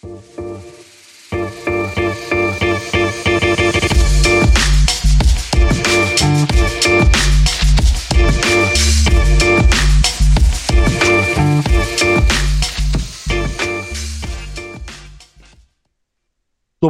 Το 0.00 0.08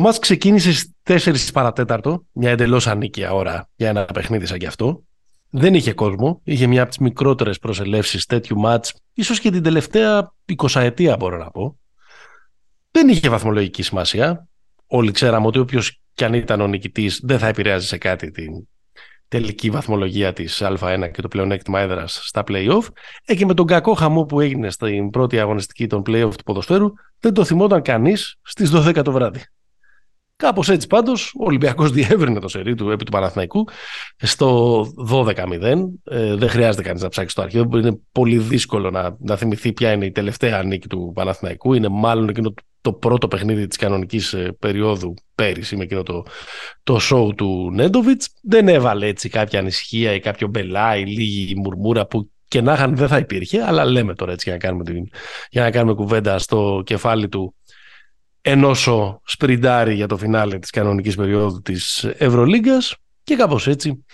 μάτς 0.00 0.18
ξεκίνησε 0.18 0.72
στις 0.72 1.50
4 1.50 1.52
παρατέταρτο, 1.52 2.24
μια 2.32 2.50
εντελώς 2.50 2.86
ανίκια 2.86 3.32
ώρα 3.32 3.68
για 3.76 3.88
ένα 3.88 4.04
παιχνίδι 4.04 4.46
σαν 4.46 4.58
κι 4.58 4.66
αυτό. 4.66 5.04
Δεν 5.50 5.74
είχε 5.74 5.92
κόσμο, 5.92 6.40
είχε 6.44 6.66
μια 6.66 6.80
από 6.80 6.90
τις 6.90 6.98
μικρότερες 6.98 7.58
προσελεύσεις 7.58 8.26
τέτοιου 8.26 8.58
μάτς, 8.58 8.94
ίσως 9.14 9.40
και 9.40 9.50
την 9.50 9.62
τελευταία 9.62 10.32
20 10.56 10.80
ετία 10.80 11.16
μπορώ 11.16 11.36
να 11.36 11.50
πω. 11.50 11.78
Δεν 12.90 13.08
είχε 13.08 13.28
βαθμολογική 13.28 13.82
σημασία. 13.82 14.48
Όλοι 14.86 15.10
ξέραμε 15.10 15.46
ότι 15.46 15.58
όποιος 15.58 16.00
κι 16.14 16.24
αν 16.24 16.34
ήταν 16.34 16.60
ο 16.60 16.66
νικητής 16.66 17.20
δεν 17.22 17.38
θα 17.38 17.46
επηρεάζει 17.46 17.86
σε 17.86 17.98
κάτι 17.98 18.30
την 18.30 18.68
τελική 19.28 19.70
βαθμολογία 19.70 20.32
της 20.32 20.62
Α1 20.64 21.10
και 21.12 21.22
το 21.22 21.28
πλεονέκτημα 21.28 21.80
έδρας 21.80 22.20
στα 22.24 22.44
play-off. 22.46 22.84
Ε, 23.24 23.34
και 23.34 23.46
με 23.46 23.54
τον 23.54 23.66
κακό 23.66 23.94
χαμό 23.94 24.24
που 24.24 24.40
έγινε 24.40 24.70
στην 24.70 25.10
πρώτη 25.10 25.38
αγωνιστική 25.38 25.86
των 25.86 26.02
play-off 26.06 26.32
του 26.36 26.44
ποδοσφαίρου 26.44 26.92
δεν 27.20 27.34
το 27.34 27.44
θυμόταν 27.44 27.82
κανείς 27.82 28.36
στις 28.42 28.70
12 28.74 29.02
το 29.04 29.12
βράδυ. 29.12 29.40
Κάπως 30.36 30.68
έτσι 30.68 30.86
πάντως 30.86 31.34
ο 31.38 31.44
Ολυμπιακός 31.44 31.90
διεύρυνε 31.90 32.40
το 32.40 32.48
σερί 32.48 32.74
του 32.74 32.90
επί 32.90 33.04
του 33.04 33.10
Παναθηναϊκού 33.10 33.68
στο 34.16 34.80
12-0. 35.10 35.84
Ε, 36.04 36.34
δεν 36.34 36.48
χρειάζεται 36.48 36.82
κανείς 36.82 37.02
να 37.02 37.08
ψάξει 37.08 37.34
το 37.34 37.42
αρχείο. 37.42 37.68
Είναι 37.72 37.98
πολύ 38.12 38.38
δύσκολο 38.38 38.90
να, 38.90 39.16
να 39.18 39.36
θυμηθεί 39.36 39.72
ποια 39.72 39.92
είναι 39.92 40.04
η 40.04 40.10
τελευταία 40.10 40.62
νίκη 40.62 40.88
του 40.88 41.12
Παναθηναϊκού. 41.14 41.74
Είναι 41.74 41.88
μάλλον 41.88 42.28
εκείνο 42.28 42.54
το 42.80 42.92
πρώτο 42.92 43.28
παιχνίδι 43.28 43.66
της 43.66 43.76
κανονικής 43.76 44.32
ε, 44.32 44.56
περίοδου 44.58 45.14
πέρυσι 45.34 45.76
με 45.76 45.82
εκείνο 45.82 46.02
το, 46.02 46.24
το 46.82 46.98
show 47.10 47.36
του 47.36 47.70
Νέντοβιτς. 47.72 48.28
Δεν 48.42 48.68
έβαλε 48.68 49.06
έτσι 49.06 49.28
κάποια 49.28 49.58
ανησυχία 49.58 50.14
ή 50.14 50.20
κάποιο 50.20 50.48
μπελά 50.48 50.96
ή 50.96 51.04
λίγη 51.04 51.54
μουρμούρα 51.56 52.06
που 52.06 52.30
και 52.48 52.60
να 52.60 52.72
είχαν 52.72 52.96
δεν 52.96 53.08
θα 53.08 53.18
υπήρχε, 53.18 53.62
αλλά 53.62 53.84
λέμε 53.84 54.14
τώρα 54.14 54.32
έτσι 54.32 54.48
για 54.48 54.58
να 54.58 54.66
κάνουμε, 54.66 54.84
την, 54.84 55.08
για 55.50 55.62
να 55.62 55.70
κάνουμε 55.70 55.94
κουβέντα 55.94 56.38
στο 56.38 56.82
κεφάλι 56.86 57.28
του 57.28 57.54
ενώσο 58.40 59.20
σπριντάρει 59.24 59.94
για 59.94 60.06
το 60.06 60.16
φινάλε 60.16 60.58
της 60.58 60.70
κανονικής 60.70 61.16
περίοδου 61.16 61.62
της 61.62 62.04
Ευρωλίγκας 62.04 62.96
και 63.22 63.36
κάπως 63.36 63.66
έτσι 63.66 64.04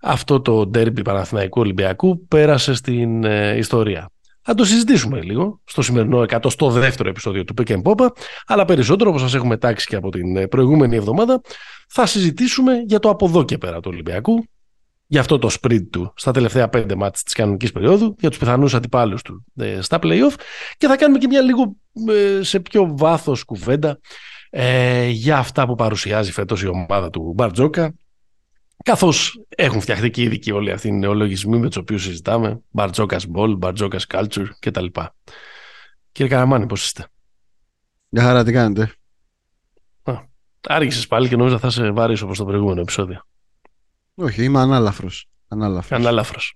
αυτό 0.00 0.40
το 0.40 0.66
ντέρμπι 0.66 1.02
Παναθηναϊκού 1.02 1.60
Ολυμπιακού 1.60 2.26
πέρασε 2.26 2.74
στην 2.74 3.24
ε, 3.24 3.56
ιστορία. 3.56 4.10
Θα 4.44 4.54
το 4.54 4.64
συζητήσουμε 4.64 5.22
λίγο 5.22 5.60
στο 5.64 5.82
σημερινό 5.82 6.24
102ο 6.28 7.06
επεισόδιο 7.06 7.44
του 7.44 7.54
Pick 7.56 7.82
Popa, 7.82 8.06
αλλά 8.46 8.64
περισσότερο 8.64 9.10
όπως 9.10 9.22
σας 9.22 9.34
έχουμε 9.34 9.56
τάξει 9.56 9.86
και 9.86 9.96
από 9.96 10.10
την 10.10 10.36
ε, 10.36 10.46
προηγούμενη 10.46 10.96
εβδομάδα 10.96 11.40
θα 11.88 12.06
συζητήσουμε 12.06 12.74
για 12.86 12.98
το 12.98 13.08
από 13.08 13.26
εδώ 13.26 13.44
και 13.44 13.58
πέρα 13.58 13.80
του 13.80 13.90
Ολυμπιακού, 13.92 14.44
για 15.06 15.20
αυτό 15.20 15.38
το 15.38 15.56
sprint 15.60 15.86
του 15.90 16.12
στα 16.16 16.30
τελευταία 16.30 16.68
πέντε 16.68 16.94
μάτια 16.94 17.22
της 17.24 17.32
κανονικής 17.32 17.72
περίοδου, 17.72 18.14
για 18.18 18.28
τους 18.28 18.38
πιθανούς 18.38 18.74
αντιπάλους 18.74 19.22
του 19.22 19.44
ε, 19.56 19.80
στα 19.80 19.98
play-off. 20.02 20.34
Και 20.76 20.86
θα 20.86 20.96
κάνουμε 20.96 21.18
και 21.18 21.26
μια 21.26 21.40
λίγο 21.40 21.76
ε, 22.08 22.42
σε 22.42 22.60
πιο 22.60 22.94
βάθος 22.96 23.44
κουβέντα 23.44 23.98
ε, 24.50 25.08
για 25.08 25.38
αυτά 25.38 25.66
που 25.66 25.74
παρουσιάζει 25.74 26.32
φέτος 26.32 26.62
η 26.62 26.66
ομάδα 26.66 27.10
του 27.10 27.32
Μπαρτζόκα 27.34 27.94
καθώς 28.84 29.44
έχουν 29.48 29.80
φτιαχτεί 29.80 30.10
και 30.10 30.22
ήδη 30.22 30.38
και 30.38 30.52
όλοι 30.52 30.70
αυτοί 30.70 30.88
οι 30.88 30.92
νεολογισμοί 30.92 31.58
με 31.58 31.66
τους 31.66 31.76
οποίους 31.76 32.02
συζητάμε 32.02 32.60
Μπαρτζόκας 32.70 33.26
Ball, 33.34 33.54
Μπαρτζόκας 33.58 34.06
Culture 34.08 34.46
κτλ. 34.58 34.86
Κύριε 36.12 36.30
Καραμάνη, 36.30 36.66
πώς 36.66 36.84
είστε; 36.84 37.06
Για 38.08 38.22
χαρά, 38.22 38.44
τι 38.44 38.52
κάνετε; 38.52 38.92
άργησες 40.68 41.06
πάλι 41.06 41.28
και 41.28 41.36
νόμιζα 41.36 41.58
θα 41.58 41.70
σε 41.70 41.90
βάρεις 41.90 42.22
όπως 42.22 42.38
το 42.38 42.44
προηγούμενο 42.44 42.80
επεισόδιο. 42.80 43.26
Όχι, 44.14 44.44
είμαι 44.44 44.60
ανάλαφρος. 44.60 45.28
Ανάλαφρος. 45.48 45.98
Ανάλαφρος. 46.00 46.54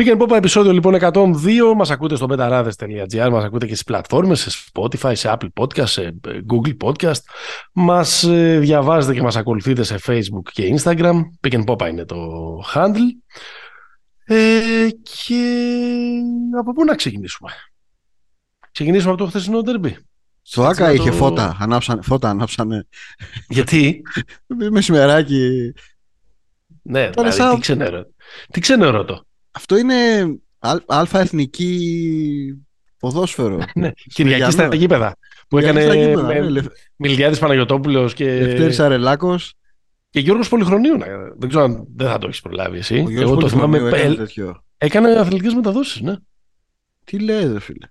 Πήγαινε 0.00 0.18
πόπα 0.18 0.36
επεισόδιο 0.36 0.72
λοιπόν 0.72 0.96
102. 1.00 1.34
Μας 1.76 1.90
ακούτε 1.90 2.16
στο 2.16 2.26
betarades.gr, 2.30 3.28
μας 3.30 3.44
ακούτε 3.44 3.66
και 3.66 3.72
στις 3.72 3.84
πλατφόρμες, 3.84 4.40
σε 4.40 4.70
Spotify, 4.72 5.12
σε 5.14 5.36
Apple 5.36 5.48
Podcast, 5.60 5.88
σε 5.88 6.02
ε, 6.02 6.14
Google 6.52 6.76
Podcast. 6.84 7.20
Μας 7.72 8.22
ε, 8.22 8.58
διαβάζετε 8.58 9.14
και 9.14 9.22
μας 9.22 9.36
ακολουθείτε 9.36 9.82
σε 9.82 9.98
Facebook 10.06 10.48
και 10.52 10.74
Instagram. 10.76 11.20
Πήγαινε 11.40 11.64
πόπα 11.64 11.88
είναι 11.88 12.04
το 12.04 12.16
handle. 12.74 13.36
Ε, 14.24 14.88
και 15.02 15.44
από 16.58 16.72
πού 16.72 16.84
να 16.84 16.94
ξεκινήσουμε; 16.94 17.50
Ξεκινήσουμε 18.72 19.12
από 19.12 19.22
το 19.22 19.28
χθεσινό 19.28 19.60
derby. 19.66 19.92
Στο 20.42 20.64
Άκα 20.64 20.92
είχε 20.92 21.10
φώτα, 21.10 21.56
ανάψανε, 21.60 22.02
φώτα 22.02 22.28
ανάψανε. 22.28 22.86
Γιατί; 23.48 24.02
Μεσημεράκι 24.70 25.72
ναι, 26.82 27.10
Τώρα 27.10 27.30
δηλαδή, 27.30 27.54
τι, 27.54 27.60
ξενερώ. 27.60 28.06
τι 28.50 28.60
ξενερώ 28.60 29.04
το. 29.04 29.24
Αυτό 29.60 29.76
είναι 29.76 29.94
αλφα 30.86 31.20
εθνική 31.20 32.64
ποδόσφαιρο. 32.98 33.58
ναι, 33.74 33.90
Κυριακή 33.92 34.50
στα 34.50 34.74
γήπεδα. 34.74 35.16
Που 35.48 35.58
έκανε 35.58 35.86
με, 36.14 36.40
ναι, 36.40 36.60
Μιλιάδης 36.96 37.38
Παναγιωτόπουλος 37.38 38.14
και... 38.14 38.40
Λευτέρης 38.40 38.80
Αρελάκος. 38.80 39.54
Και 40.10 40.20
Γιώργος 40.20 40.48
Πολυχρονίου. 40.48 40.98
Δεν 41.38 41.48
ξέρω 41.48 41.64
αν 41.64 41.86
δεν 41.96 42.08
θα 42.08 42.18
το 42.18 42.26
έχεις 42.26 42.40
προλάβει 42.40 42.78
εσύ. 42.78 43.04
Ο 43.06 43.20
Εγώ 43.20 43.36
το 43.36 43.48
θυμάμαι. 43.48 43.78
Έκανε, 43.78 44.14
τέτοιο. 44.14 44.64
έκανε 44.78 45.10
αθλητικές 45.10 45.54
μεταδόσεις, 45.54 46.00
ναι. 46.00 46.14
Τι 47.04 47.18
λέει, 47.18 47.46
δε 47.46 47.60
φίλε. 47.60 47.86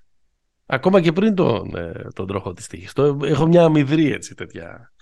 Ακόμα 0.66 1.02
και 1.02 1.12
πριν 1.12 1.36
τον, 1.36 1.76
ε, 1.76 2.08
τον 2.14 2.28
τροχό 2.28 2.54
της 2.54 2.68
τύχης. 2.68 2.94
έχω 3.24 3.48
μια 3.48 3.64
αμυδρή 3.64 4.12
έτσι 4.12 4.36
τέτοια, 4.36 4.94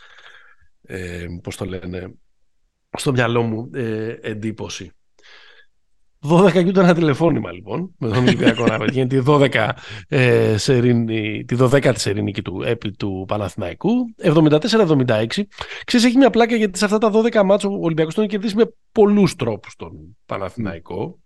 ε, 0.81 1.25
πώς 1.43 1.57
το 1.57 1.65
λένε, 1.65 2.13
στο 2.97 3.11
μυαλό 3.11 3.41
μου 3.41 3.69
ε, 3.73 4.15
εντύπωση. 4.21 4.91
12 6.21 6.51
και 6.51 6.59
ούτε 6.59 6.79
ένα 6.79 6.93
τηλεφώνημα 6.93 7.51
λοιπόν 7.51 7.93
με 7.97 8.07
τον 8.07 8.17
Ολυμπιακό 8.17 8.65
να 8.65 8.77
πετύχει 8.85 9.07
τη 9.07 9.21
12 9.25 9.69
ε, 10.07 10.57
σερίνη, 10.57 11.43
τη 11.45 11.55
12η 11.59 11.97
σερινική 11.97 12.41
του 12.41 12.61
επί 12.65 12.91
του 12.91 13.25
Παναθηναϊκού. 13.27 13.91
74-76 14.23 15.25
ξέρεις 15.85 16.05
έχει 16.05 16.17
μια 16.17 16.29
πλάκα 16.29 16.55
γιατί 16.55 16.77
σε 16.77 16.85
αυτά 16.85 16.97
τα 16.97 17.11
12 17.13 17.43
μάτσο 17.45 17.69
ο 17.69 17.79
Ολυμπιακός 17.81 18.13
τον 18.13 18.23
έχει 18.23 18.33
κερδίσει 18.33 18.55
με 18.55 18.73
πολλούς 18.91 19.35
τρόπους 19.35 19.75
τον 19.75 20.17
Παναθηναϊκό. 20.25 21.19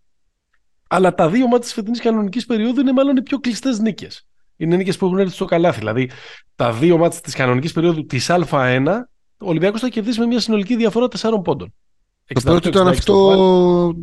Αλλά 0.88 1.14
τα 1.14 1.30
δύο 1.30 1.44
μάτια 1.44 1.60
της 1.60 1.74
φετινής 1.74 2.00
κανονικής 2.00 2.46
περίοδου 2.46 2.80
είναι 2.80 2.92
μάλλον 2.92 3.16
οι 3.16 3.22
πιο 3.22 3.40
κλειστές 3.40 3.80
νίκες. 3.80 4.28
Είναι 4.56 4.76
νίκες 4.76 4.98
που 4.98 5.06
έχουν 5.06 5.20
έρθει 5.20 5.34
στο 5.34 5.46
καλάθι. 5.46 5.80
Δηλαδή 5.80 6.10
τα 6.56 6.72
δύο 6.72 6.98
μάτια 6.98 7.20
της 7.20 7.36
κανονικής 7.36 7.74
περίοδου 7.74 8.06
της 8.06 8.30
Α1 8.32 8.86
ο 9.38 9.50
Ολυμπιακός 9.50 9.82
θα 9.82 9.88
κερδίσει 9.88 10.20
με 10.20 10.26
μια 10.26 10.40
συνολική 10.40 10.76
διαφορά 10.76 11.08
4 11.20 11.44
πόντων. 11.44 11.74
Το 12.34 12.42
πρώτο 12.42 12.70
ήταν 12.70 12.88
αυτό 12.88 13.14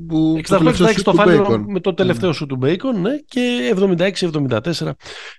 που. 0.08 0.40
68-66 0.48 1.00
το 1.02 1.12
φάλιρο 1.12 1.64
με 1.66 1.80
το 1.80 1.94
τελευταίο 1.94 2.32
σου 2.32 2.46
του 2.46 2.56
Μπέικον 2.56 3.00
ναι, 3.00 3.18
και 3.18 3.74
76-74 3.76 4.90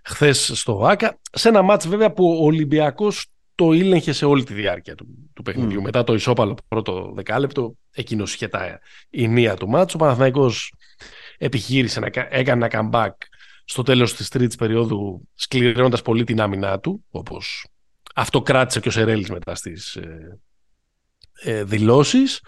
χθες 0.03 0.51
στο 0.53 0.85
ΑΚΑ. 0.85 1.19
Σε 1.31 1.49
ένα 1.49 1.61
μάτς 1.61 1.88
βέβαια 1.88 2.11
που 2.11 2.38
ο 2.41 2.45
Ολυμπιακός 2.45 3.25
το 3.55 3.72
ήλεγχε 3.72 4.11
σε 4.11 4.25
όλη 4.25 4.44
τη 4.44 4.53
διάρκεια 4.53 4.95
του, 4.95 5.07
του 5.33 5.41
παιχνιδιού. 5.41 5.81
Μετά 5.81 6.03
το 6.03 6.13
ισόπαλο 6.13 6.57
πρώτο 6.67 7.11
δεκάλεπτο, 7.16 7.75
εκείνος 7.91 8.33
είχε 8.33 8.47
τα 8.47 8.79
ηνία 9.09 9.55
του 9.55 9.69
μάτς. 9.69 9.94
Ο 9.94 9.97
Παναθηναϊκός 9.97 10.73
επιχείρησε, 11.38 11.99
να, 11.99 12.09
έκανε 12.29 12.66
ένα 12.66 12.89
comeback 12.91 13.13
στο 13.66 13.83
τέλος 13.83 14.13
της 14.13 14.29
τρίτης 14.29 14.55
περίοδου 14.55 15.28
σκληρώνοντας 15.33 16.01
πολύ 16.01 16.23
την 16.23 16.41
άμυνά 16.41 16.79
του, 16.79 17.05
όπως 17.09 17.67
αυτό 18.16 18.41
κράτησε 18.41 18.79
και 18.79 18.88
ο 18.88 18.91
Σερέλης 18.91 19.29
μετά 19.29 19.55
στις 19.55 19.95
ε, 19.95 20.39
ε, 21.44 21.63
δηλώσεις. 21.63 22.41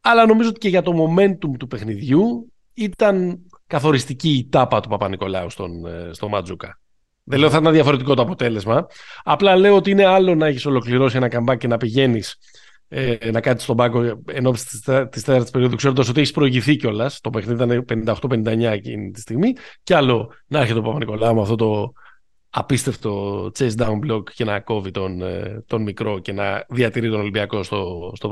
Αλλά 0.00 0.26
νομίζω 0.26 0.48
ότι 0.48 0.58
και 0.58 0.68
για 0.68 0.82
το 0.82 0.92
momentum 0.92 1.56
του 1.58 1.66
παιχνιδιού 1.66 2.52
ήταν 2.74 3.38
καθοριστική 3.66 4.30
η 4.30 4.48
τάπα 4.50 4.80
του 4.80 4.88
Παπα-Νικολάου 4.88 5.50
στον, 5.50 5.86
ε, 5.86 6.10
στο 6.12 6.28
Ματζούκα. 6.28 6.80
Δεν 7.24 7.38
λέω 7.38 7.50
θα 7.50 7.58
ήταν 7.58 7.72
διαφορετικό 7.72 8.14
το 8.14 8.22
αποτέλεσμα. 8.22 8.86
Απλά 9.22 9.56
λέω 9.56 9.76
ότι 9.76 9.90
είναι 9.90 10.04
άλλο 10.04 10.34
να 10.34 10.46
έχεις 10.46 10.66
ολοκληρώσει 10.66 11.16
ένα 11.16 11.28
καμπάκι 11.28 11.58
και 11.58 11.66
να 11.66 11.76
πηγαίνεις 11.76 12.38
ε, 12.92 13.30
να 13.30 13.40
κάτσεις 13.40 13.62
στον 13.62 13.76
πάγκο 13.76 14.22
ενώ 14.26 14.50
της 15.10 15.22
τέταρτης 15.24 15.50
περίοδου, 15.50 15.76
ξέροντας 15.76 16.08
ότι 16.08 16.20
έχεις 16.20 16.32
προηγηθεί 16.32 16.76
κιόλας. 16.76 17.20
Το 17.20 17.30
παιχνίδι 17.30 17.64
ήταν 17.64 18.04
58-59 18.20 18.60
εκείνη 18.62 19.10
τη 19.10 19.20
στιγμή. 19.20 19.52
Και 19.82 19.94
άλλο 19.94 20.32
να 20.46 20.60
έρχεται 20.60 20.78
ο 20.78 20.82
Παπα-Νικολάου 20.82 21.34
με 21.34 21.40
αυτό 21.40 21.54
το 21.54 21.92
απίστευτο 22.50 23.44
chase 23.58 23.74
down 23.76 23.98
block 24.06 24.22
και 24.34 24.44
να 24.44 24.60
κόβει 24.60 24.90
τον, 24.90 25.22
ε, 25.22 25.64
τον 25.66 25.82
μικρό 25.82 26.18
και 26.18 26.32
να 26.32 26.64
διατηρεί 26.68 27.10
τον 27.10 27.20
Ολυμπιακό 27.20 27.62
στο, 27.62 28.12
στο 28.14 28.28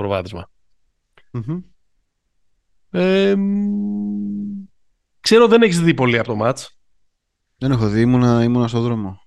προβαδισμα 1.30 1.62
Ε, 2.90 3.34
ξέρω 5.20 5.48
δεν 5.48 5.62
έχεις 5.62 5.80
δει 5.80 5.94
πολύ 5.94 6.18
από 6.18 6.28
το 6.28 6.34
μάτς. 6.34 6.78
Δεν 7.58 7.70
έχω 7.70 7.88
δει, 7.88 8.00
ήμουνα, 8.00 8.42
ήμουνα 8.42 8.68
στον 8.68 8.82
δρόμο. 8.82 9.20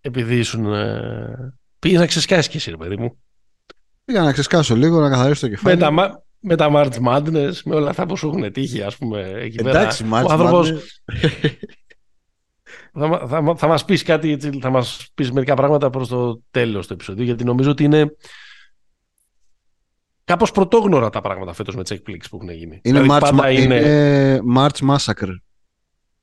Επειδή 0.00 0.38
ήσουν... 0.38 0.74
Ε, 0.74 1.54
πήγες 1.78 2.00
να 2.00 2.06
ξεσκάσεις 2.06 2.48
και 2.48 2.56
εσύ, 2.56 2.70
ρε 2.70 2.76
παιδί 2.76 2.96
μου. 2.96 3.18
Πήγα 4.04 4.22
να 4.22 4.32
ξεσκάσω 4.32 4.76
λίγο, 4.76 5.00
να 5.00 5.10
καθαρίσω 5.10 5.40
το 5.40 5.48
κεφάλι. 5.48 5.76
Με 5.76 5.80
τα, 5.80 6.24
με 6.38 6.56
τα 6.56 6.70
March 6.72 7.06
Madness, 7.06 7.52
με 7.64 7.74
όλα 7.74 7.90
αυτά 7.90 8.06
που 8.06 8.16
σου 8.16 8.28
έχουν 8.28 8.52
τύχει, 8.52 8.82
ας 8.82 8.96
πούμε, 8.96 9.20
εκεί 9.20 9.56
Εντάξει, 9.60 10.04
πέρα. 10.04 10.22
March 10.22 10.26
ο 10.26 10.32
άνθρωπος... 10.32 10.70
θα, 12.98 13.26
θα, 13.28 13.54
θα 13.56 13.66
μας 13.66 13.84
πεις 13.84 14.02
κάτι, 14.02 14.38
θα 14.60 14.70
μας 14.70 15.08
πεις 15.14 15.32
μερικά 15.32 15.54
πράγματα 15.54 15.90
προς 15.90 16.08
το 16.08 16.42
τέλος 16.50 16.86
του 16.86 16.92
επεισοδίου, 16.92 17.24
γιατί 17.24 17.44
νομίζω 17.44 17.70
ότι 17.70 17.84
είναι 17.84 18.16
κάπως 20.24 20.50
πρωτόγνωρα 20.50 21.10
τα 21.10 21.20
πράγματα 21.20 21.52
φέτος 21.52 21.74
με 21.74 21.82
τις 21.82 21.90
εκπλήξεις 21.90 22.30
που 22.30 22.36
έχουν 22.36 22.50
γίνει. 22.50 22.80
Είναι, 22.82 23.00
δηλαδή, 23.00 23.26
March, 23.32 23.54
είναι... 23.58 23.76
είναι 23.76 24.40
March 24.56 24.88
Massacre. 24.90 25.34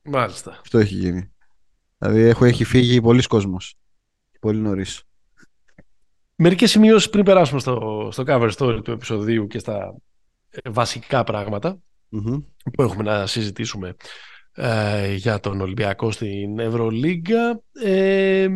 Μάλιστα. 0.03 0.57
Αυτό 0.61 0.77
έχει 0.77 0.95
γίνει. 0.95 1.31
Δηλαδή 1.97 2.21
έχω, 2.21 2.45
έχει 2.45 2.63
φύγει 2.63 3.01
πολλοί 3.01 3.21
κόσμος. 3.21 3.75
Πολύ 4.39 4.59
νωρίς. 4.59 5.03
Μερικές 6.35 6.71
σημειώσεις 6.71 7.09
πριν 7.09 7.23
περάσουμε 7.25 7.59
στο, 7.59 8.07
στο 8.11 8.23
cover 8.27 8.51
story 8.57 8.79
του 8.83 8.91
επεισοδίου 8.91 9.47
και 9.47 9.59
στα 9.59 9.95
ε, 10.49 10.69
βασικά 10.69 11.23
που 12.73 12.81
έχουμε 12.81 13.03
να 13.03 13.27
συζητήσουμε 13.27 13.95
ε, 14.53 15.13
για 15.13 15.39
τον 15.39 15.61
Ολυμπιακό 15.61 16.11
στην 16.11 16.59
Ευρωλίγκα. 16.59 17.61
Ε, 17.83 18.47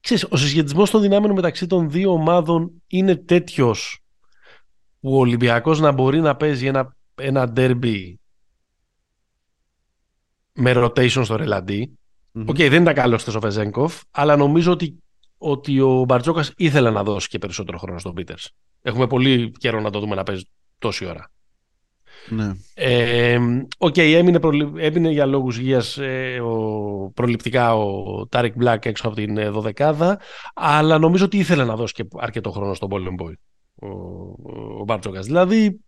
ξέρεις, 0.00 0.24
ο 0.24 0.36
συσχετισμός 0.36 0.90
των 0.90 1.00
δυνάμεων 1.00 1.32
μεταξύ 1.32 1.66
των 1.66 1.90
δύο 1.90 2.12
ομάδων 2.12 2.82
είναι 2.86 3.16
τέτοιος 3.16 4.00
που 5.00 5.14
ο 5.14 5.18
Ολυμπιακός 5.18 5.80
να 5.80 5.92
μπορεί 5.92 6.20
να 6.20 6.36
παίζει 6.36 6.66
ένα, 6.66 6.96
ένα 7.14 7.52
derby 7.56 8.14
με 10.52 10.72
rotation 10.76 11.24
στο 11.24 11.36
ρελαντί. 11.36 11.98
OK, 12.46 12.48
okay, 12.48 12.68
δεν 12.70 12.82
ήταν 12.82 12.94
καλός 12.94 13.20
ο 13.20 13.40
Βεζένκοφ, 13.40 14.00
αλλά 14.10 14.36
νομίζω 14.36 14.72
ότι, 14.72 15.02
ότι 15.38 15.80
ο 15.80 16.04
Μπαρτζόκας 16.04 16.52
ήθελε 16.56 16.90
να 16.90 17.02
δώσει 17.02 17.28
και 17.28 17.38
περισσότερο 17.38 17.78
χρόνο 17.78 17.98
στον 17.98 18.14
Πίτερς. 18.14 18.50
Έχουμε 18.82 19.06
πολύ 19.06 19.50
καιρό 19.50 19.80
να 19.80 19.90
το 19.90 20.00
δούμε 20.00 20.14
να 20.14 20.22
παίζει 20.22 20.44
τόση 20.78 21.06
ώρα. 21.06 21.30
Ναι. 22.30 22.50
Ε, 22.74 23.38
OK, 23.78 23.94
okay, 23.94 24.12
έμεινε, 24.12 24.38
έμεινε 24.76 25.10
για 25.10 25.26
λόγους 25.26 25.58
υγείας 25.58 25.98
ε, 25.98 26.40
ο, 26.40 27.10
προληπτικά 27.14 27.76
ο 27.76 28.26
Τάρικ 28.26 28.54
Μπλακ 28.56 28.84
έξω 28.84 29.06
από 29.06 29.16
την 29.16 29.36
ε, 29.36 29.48
δωδεκάδα, 29.48 30.20
αλλά 30.54 30.98
νομίζω 30.98 31.24
ότι 31.24 31.38
ήθελε 31.38 31.64
να 31.64 31.76
δώσει 31.76 31.94
και 31.94 32.08
αρκετό 32.16 32.50
χρόνο 32.50 32.74
στον 32.74 32.88
Πόλεμ 32.88 33.14
Μπόι 33.14 33.38
ο, 33.74 33.88
ο, 33.88 35.10
ο 35.16 35.22
Δηλαδή, 35.22 35.80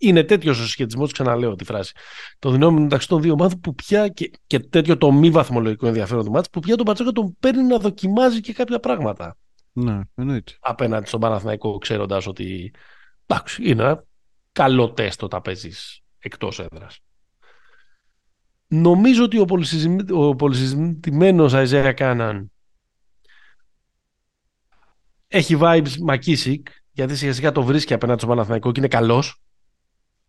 είναι 0.00 0.22
τέτοιος 0.22 0.58
ο 0.58 0.62
συσχετισμός, 0.62 1.12
ξαναλέω 1.12 1.54
τη 1.54 1.64
φράση, 1.64 1.92
το 2.38 2.50
δυνάμεων 2.50 2.82
μεταξύ 2.82 3.08
των 3.08 3.22
δύο 3.22 3.32
ομάδων 3.32 3.60
που 3.60 3.74
πια 3.74 4.08
και, 4.08 4.30
και 4.46 4.58
τέτοιο 4.58 4.96
το 4.96 5.12
μη 5.12 5.30
βαθμολογικό 5.30 5.86
ενδιαφέρον 5.86 6.24
του 6.24 6.30
μάτς, 6.30 6.50
που 6.50 6.60
πια 6.60 6.76
τον 6.76 6.84
Μπαρτζόκα 6.86 7.10
τον 7.10 7.36
παίρνει 7.40 7.62
να 7.62 7.78
δοκιμάζει 7.78 8.40
και 8.40 8.52
κάποια 8.52 8.80
πράγματα. 8.80 9.36
Ναι, 9.72 10.00
εννοείται. 10.14 10.52
Απέναντι 10.60 11.06
στον 11.06 11.20
Παναθηναϊκό, 11.20 11.78
ξέροντας 11.78 12.26
ότι 12.26 12.72
εντάξει, 13.26 13.62
είναι 13.70 13.82
ένα 13.82 14.04
καλό 14.52 14.92
τεστ 14.92 15.22
όταν 15.22 15.42
παίζεις 15.42 16.00
εκτός 16.18 16.58
έδρας. 16.58 16.98
Νομίζω 18.66 19.24
ότι 19.24 19.38
ο 20.10 20.34
πολυσυζητημένος 20.34 21.54
Αιζέα 21.54 21.92
Κάναν 21.92 22.52
έχει 25.28 25.58
vibes 25.60 25.96
Μακίσικ, 26.00 26.68
γιατί 26.92 27.16
σιγά 27.16 27.32
σιγά 27.32 27.52
το 27.52 27.62
βρίσκει 27.62 27.94
απέναντι 27.94 28.18
στον 28.18 28.30
Παναθηναϊκό 28.30 28.72
και 28.72 28.80
είναι 28.80 28.88
καλός. 28.88 29.40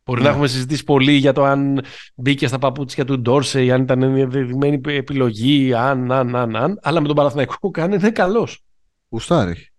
Μπορεί 0.05 0.19
να 0.19 0.25
ναι. 0.25 0.31
έχουμε 0.31 0.47
συζητήσει 0.47 0.83
πολύ 0.83 1.11
για 1.11 1.33
το 1.33 1.43
αν 1.43 1.85
μπήκε 2.15 2.47
στα 2.47 2.59
παπούτσια 2.59 3.05
του 3.05 3.19
Ντόρσεϊ, 3.19 3.71
αν 3.71 3.81
ήταν 3.81 4.11
μια 4.11 4.27
δεδομένη 4.27 4.81
επιλογή, 4.85 5.73
αν, 5.73 6.11
αν, 6.11 6.35
αν, 6.35 6.55
αν. 6.55 6.79
Αλλά 6.81 7.01
με 7.01 7.07
τον 7.07 7.15
Παναθηναϊκό 7.15 7.71
κάνει 7.71 7.95
είναι 7.95 8.11
καλός. 8.11 8.63
Ουστάρι. 9.09 9.71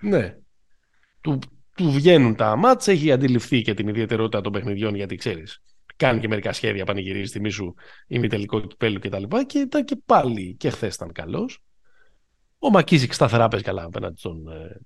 Ναι. 0.00 0.36
Του, 1.20 1.38
του 1.78 1.90
βγαίνουν 1.90 2.34
τα 2.34 2.56
μάτσα, 2.56 2.92
έχει 2.92 3.12
αντιληφθεί 3.12 3.62
και 3.62 3.74
την 3.74 3.88
ιδιαιτερότητα 3.88 4.40
των 4.40 4.52
παιχνιδιών, 4.52 4.94
γιατί 4.94 5.16
ξέρεις. 5.16 5.62
Κάνει 5.96 6.20
και 6.20 6.28
μερικά 6.28 6.52
σχέδια, 6.52 6.84
πανηγυρίζει 6.84 7.32
τιμή 7.32 7.50
σου 7.50 7.74
ημιτελικό 8.06 8.60
κυπέλου 8.60 8.98
κτλ. 8.98 9.22
Και, 9.22 9.44
και 9.46 9.58
ήταν 9.58 9.84
και 9.84 9.96
πάλι 10.06 10.56
και 10.58 10.70
χθες 10.70 10.94
ήταν 10.94 11.12
καλός. 11.12 11.62
Ο 12.58 12.70
Μακίζικ 12.70 13.12
σταθερά 13.12 13.48
παίζει 13.48 13.64
καλά 13.64 13.84
απέναντι 13.84 14.18
στον, 14.18 14.48
ε, 14.48 14.80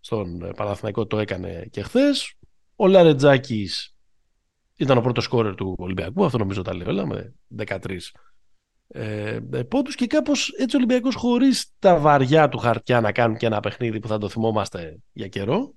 στον 0.00 0.52
Παναθηναϊκό, 0.56 1.06
το 1.06 1.18
έκανε 1.18 1.68
και 1.70 1.82
χθες. 1.82 2.34
Ο 2.76 2.86
Λαρετζάκης 2.86 3.94
ήταν 4.76 4.98
ο 4.98 5.00
πρώτος 5.00 5.24
σκόρερ 5.24 5.54
του 5.54 5.76
Ολυμπιακού, 5.78 6.24
αυτό 6.24 6.38
νομίζω 6.38 6.62
τα 6.62 6.74
λέει 6.74 6.88
όλα, 6.88 7.06
με 7.06 7.34
13 7.56 8.12
ε, 8.88 9.40
πόντους 9.68 9.94
και 9.94 10.06
κάπως 10.06 10.48
έτσι 10.58 10.76
ο 10.76 10.78
Ολυμπιακός 10.78 11.14
χωρίς 11.14 11.72
τα 11.78 11.98
βαριά 11.98 12.48
του 12.48 12.58
χαρτιά 12.58 13.00
να 13.00 13.12
κάνουν 13.12 13.36
και 13.36 13.46
ένα 13.46 13.60
παιχνίδι 13.60 14.00
που 14.00 14.08
θα 14.08 14.18
το 14.18 14.28
θυμόμαστε 14.28 14.98
για 15.12 15.28
καιρό, 15.28 15.74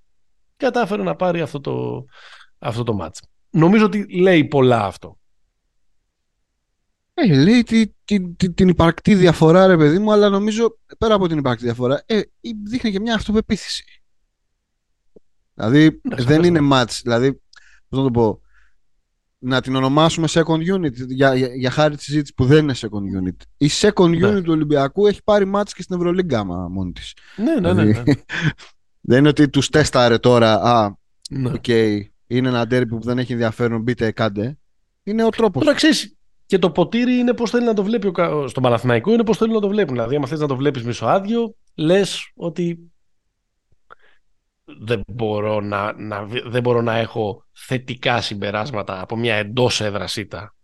κατάφερε 0.59 1.03
να 1.03 1.15
πάρει 1.15 1.41
αυτό 1.41 1.59
το, 1.59 2.06
αυτό 2.59 2.83
το 2.83 2.94
μάτς. 2.94 3.21
Νομίζω 3.50 3.85
ότι 3.85 4.19
λέει 4.19 4.45
πολλά 4.45 4.85
αυτό. 4.85 5.17
Ε, 7.13 7.44
λέει 7.44 7.63
την, 7.63 7.95
την, 8.35 8.53
την 8.53 8.67
υπαρκτή 8.67 9.15
διαφορά, 9.15 9.67
ρε 9.67 9.77
παιδί 9.77 10.00
μου, 10.00 10.11
αλλά 10.11 10.29
νομίζω 10.29 10.77
πέρα 10.97 11.13
από 11.13 11.27
την 11.27 11.38
υπαρκτή 11.38 11.63
διαφορά, 11.63 12.03
ε, 12.06 12.21
δείχνει 12.69 12.91
και 12.91 13.00
μια 13.00 13.15
αυτοπεποίθηση. 13.15 13.83
Δηλαδή 15.53 16.01
δεν 16.01 16.44
είναι 16.44 16.59
μάτς, 16.59 17.01
δηλαδή, 17.01 17.41
πώς 17.89 18.00
να 18.00 18.03
το 18.03 18.11
πω, 18.11 18.41
να 19.38 19.61
την 19.61 19.75
ονομάσουμε 19.75 20.27
second 20.29 20.75
unit 20.75 20.94
για, 21.07 21.35
για, 21.35 21.47
για 21.56 21.71
χάρη 21.71 21.95
της 21.95 22.06
συζήτησης 22.06 22.35
που 22.35 22.45
δεν 22.45 22.63
είναι 22.63 22.73
second 22.75 23.27
unit. 23.27 23.35
Η 23.57 23.69
second 23.71 24.17
ναι. 24.17 24.29
unit 24.29 24.44
του 24.44 24.51
Ολυμπιακού 24.51 25.07
έχει 25.07 25.23
πάρει 25.23 25.45
μάτς 25.45 25.73
και 25.73 25.81
στην 25.81 25.95
Ευρωλίγκα 25.95 26.44
μόνη 26.45 26.91
της. 26.91 27.13
Ναι, 27.35 27.59
ναι, 27.59 27.73
ναι, 27.73 27.83
ναι. 27.83 28.03
Δεν 29.09 29.19
είναι 29.19 29.27
ότι 29.27 29.50
τους 29.50 29.69
τέσταρε 29.69 30.17
τώρα. 30.17 30.53
Α, 30.53 30.95
ναι. 31.29 31.51
okay, 31.53 32.00
είναι 32.27 32.47
ένα 32.47 32.67
ντέρμπι 32.67 32.95
που 32.95 33.01
δεν 33.01 33.17
έχει 33.17 33.31
ενδιαφέρον. 33.31 33.81
Μπείτε, 33.81 34.11
κάντε. 34.11 34.57
Είναι 35.03 35.23
ο 35.23 35.29
τρόπος. 35.29 35.63
Τώρα 35.63 35.75
ξέρεις, 35.75 36.17
και 36.45 36.59
το 36.59 36.71
ποτήρι 36.71 37.13
είναι 37.13 37.33
πώς 37.33 37.50
θέλει 37.50 37.65
να 37.65 37.73
το 37.73 37.83
βλέπει 37.83 38.07
ο, 38.07 38.47
στον 38.47 38.63
Παναθηναϊκό, 38.63 39.13
είναι 39.13 39.23
πώς 39.23 39.38
θέλει 39.38 39.53
να 39.53 39.59
το 39.59 39.67
βλέπει. 39.67 39.91
Δηλαδή, 39.91 40.15
αν 40.15 40.27
θες 40.27 40.39
να 40.39 40.47
το 40.47 40.56
βλέπεις 40.56 40.83
μισοάδιο, 40.83 41.56
λες 41.75 42.31
ότι 42.35 42.91
δεν 44.79 45.03
μπορώ 45.07 45.61
να, 45.61 45.94
να, 45.94 46.25
δεν 46.45 46.61
μπορώ 46.61 46.81
να 46.81 46.97
έχω 46.97 47.45
θετικά 47.51 48.21
συμπεράσματα 48.21 49.01
από 49.01 49.17
μια 49.17 49.35
εντός 49.35 49.81
έδρας 49.81 50.17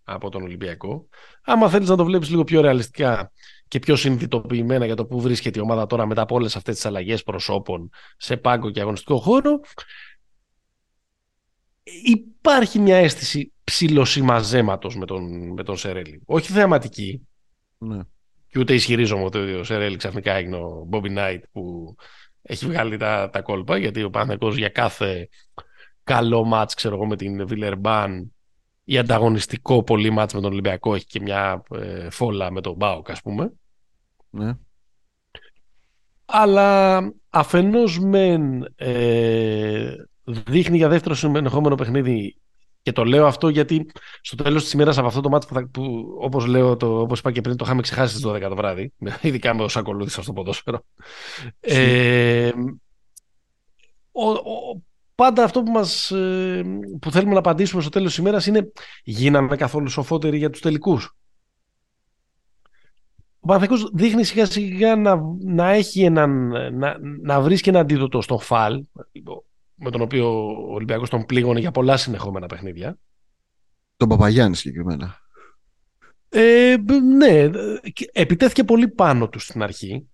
από 0.03 0.30
τον 0.30 0.44
Ολυμπιακό. 0.44 1.07
Άμα 1.44 1.69
θέλεις 1.69 1.89
να 1.89 1.95
το 1.95 2.06
βλέπεις 2.06 2.30
λίγο 2.30 2.44
πιο 2.44 2.62
ρεαλιστικά 2.62 3.31
και 3.67 3.79
πιο 3.79 3.95
συνειδητοποιημένα 3.95 4.85
για 4.85 4.95
το 4.95 5.06
που 5.06 5.21
βρίσκεται 5.21 5.59
η 5.59 5.62
ομάδα 5.62 5.85
τώρα 5.85 6.06
μετά 6.06 6.21
από 6.21 6.35
όλες 6.35 6.56
αυτές 6.56 6.75
τις 6.75 6.85
αλλαγές 6.85 7.23
προσώπων 7.23 7.89
σε 8.17 8.38
πάγκο 8.38 8.71
και 8.71 8.81
αγωνιστικό 8.81 9.17
χώρο, 9.17 9.59
υπάρχει 12.03 12.79
μια 12.79 12.97
αίσθηση 12.97 13.53
ψηλοσημαζέματος 13.63 14.95
με 14.95 15.06
τον, 15.06 15.53
με 15.53 15.63
τον 15.63 15.77
Σερέλη. 15.77 16.21
Όχι 16.25 16.51
θεαματική. 16.51 17.27
Ναι. 17.77 18.00
Και 18.47 18.59
ούτε 18.59 18.73
ισχυρίζομαι 18.73 19.23
ότι 19.23 19.38
ο 19.38 19.63
Σερέλη 19.63 19.95
ξαφνικά 19.95 20.33
έγινε 20.33 20.56
ο 20.56 20.83
Μπόμπι 20.88 21.09
Νάιτ 21.09 21.44
που 21.51 21.95
έχει 22.42 22.66
βγάλει 22.66 22.97
τα, 22.97 23.30
τα 23.30 23.42
κόλπα, 23.42 23.78
γιατί 23.78 24.04
ο 24.04 24.09
Παναθηναϊκός 24.09 24.57
για 24.57 24.69
κάθε 24.69 25.30
καλό 26.04 26.44
μάτς, 26.44 26.73
ξέρω 26.73 26.95
εγώ, 26.95 27.06
με 27.06 27.16
την 27.16 27.47
Βιλερμπάν 27.47 28.34
ή 28.85 28.97
ανταγωνιστικό 28.97 29.83
πολύ 29.83 30.09
μάτς 30.09 30.33
με 30.33 30.42
τον 30.42 30.51
Ολυμπιακό 30.51 30.95
έχει 30.95 31.06
και 31.06 31.19
μια 31.19 31.63
ε, 31.75 32.09
φόλα 32.09 32.51
με 32.51 32.61
τον 32.61 32.73
Μπάουκ, 32.73 33.09
ας 33.09 33.21
πούμε. 33.21 33.51
Ναι. 34.30 34.54
Αλλά 36.25 37.01
αφενός 37.30 37.99
μεν 37.99 38.73
ε, 38.75 39.94
δείχνει 40.23 40.77
για 40.77 40.87
δεύτερο 40.87 41.15
συνεχόμενο 41.15 41.75
παιχνίδι 41.75 42.37
και 42.81 42.92
το 42.92 43.04
λέω 43.04 43.25
αυτό 43.25 43.49
γιατί 43.49 43.85
στο 44.21 44.35
τέλος 44.35 44.63
της 44.63 44.73
ημέρας 44.73 44.97
από 44.97 45.07
αυτό 45.07 45.21
το 45.21 45.30
μάτι 45.30 45.47
που, 45.47 45.69
που 45.69 46.15
όπως 46.19 46.45
λέω, 46.45 46.77
το, 46.77 46.99
όπως 46.99 47.19
είπα 47.19 47.31
και 47.31 47.42
πριν, 47.42 47.56
το 47.56 47.65
είχαμε 47.65 47.81
ξεχάσει 47.81 48.18
στις 48.18 48.31
12 48.31 48.42
το 48.42 48.56
βράδυ. 48.56 48.94
Ειδικά 49.21 49.54
με 49.54 49.63
όσα 49.63 49.80
ακολούθησα 49.80 50.21
στο 50.21 50.33
ποδόσφαιρο. 50.33 50.85
Ε, 51.59 52.51
ο, 54.11 54.30
ο, 54.30 54.81
πάντα 55.16 55.44
αυτό 55.44 55.64
που, 55.64 55.72
μας, 55.72 56.12
ε, 56.12 56.64
που 57.02 57.12
θέλουμε 57.12 57.34
να 57.34 57.40
απαντήσουμε 57.40 57.81
στο 57.81 57.90
τέλος 57.90 58.10
της 58.10 58.18
ημέρας 58.18 58.48
είναι 58.48 58.72
γίναμε 59.04 59.56
καθόλου 59.56 59.90
σοφότεροι 59.90 60.38
για 60.38 60.50
τους 60.50 60.62
τελικούς. 60.62 61.16
Ο 63.40 63.48
Παναθηναϊκός 63.48 63.92
δείχνει 63.94 64.24
σιγά 64.24 64.45
σιγά 64.45 64.95
να, 64.95 65.22
να 65.40 65.69
έχει 65.69 66.04
έναν, 66.04 66.48
να, 66.78 66.98
να 67.22 67.42
βρίσκει 67.42 67.69
ένα 67.69 67.80
αντίδοτο 67.80 68.22
στο 68.22 68.38
φαλ 68.38 68.84
με 69.76 69.92
τον 69.92 70.02
οποίο 70.02 70.45
ο 70.48 70.74
Ολυμπιακός 70.74 71.10
τον 71.10 71.26
πλήγωνε 71.26 71.60
για 71.60 71.72
πολλά 71.72 71.98
συνεχόμενα 71.98 72.48
παιχνίδια. 72.48 72.98
Τον 73.98 74.10
Παπαγιάννη 74.10 74.56
συγκεκριμένα. 74.56 75.19
Ε, 76.30 76.76
ναι, 77.18 77.50
επιτέθηκε 78.12 78.64
πολύ 78.64 78.88
πάνω 78.88 79.30
του 79.30 79.40
στην 79.40 79.64
αρχή 79.64 80.07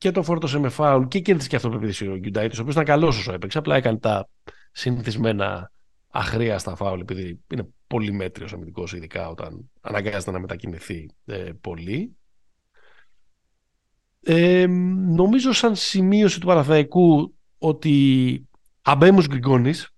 και 0.00 0.10
το 0.10 0.22
φόρτωσε 0.22 0.58
με 0.58 0.68
φάουλ 0.68 1.06
και 1.06 1.20
κέρδισε 1.20 1.48
και 1.48 1.56
αυτοπεποίθηση 1.56 2.08
ο 2.08 2.16
Γκιουντάιτης, 2.16 2.58
ο 2.58 2.60
οποίος 2.60 2.74
ήταν 2.74 2.86
καλός 2.86 3.18
όσο 3.18 3.32
έπαιξε. 3.32 3.58
Απλά 3.58 3.76
έκανε 3.76 3.98
τα 3.98 4.28
συνηθισμένα 4.72 5.72
αχρίαστα 6.10 6.76
φάουλ, 6.76 7.00
επειδή 7.00 7.40
είναι 7.52 7.68
πολύ 7.86 8.12
μέτριος 8.12 8.52
αμυντικός, 8.52 8.92
ειδικά 8.92 9.28
όταν 9.28 9.70
αναγκάζεται 9.80 10.30
να 10.30 10.40
μετακινηθεί 10.40 11.10
ε, 11.24 11.50
πολύ. 11.60 12.16
Ε, 14.20 14.66
νομίζω 15.06 15.52
σαν 15.52 15.76
σημείωση 15.76 16.40
του 16.40 16.46
Παναθαϊκού 16.46 17.34
ότι 17.58 18.48
Αμπέμους 18.82 19.26
Γκριγκόνης, 19.26 19.94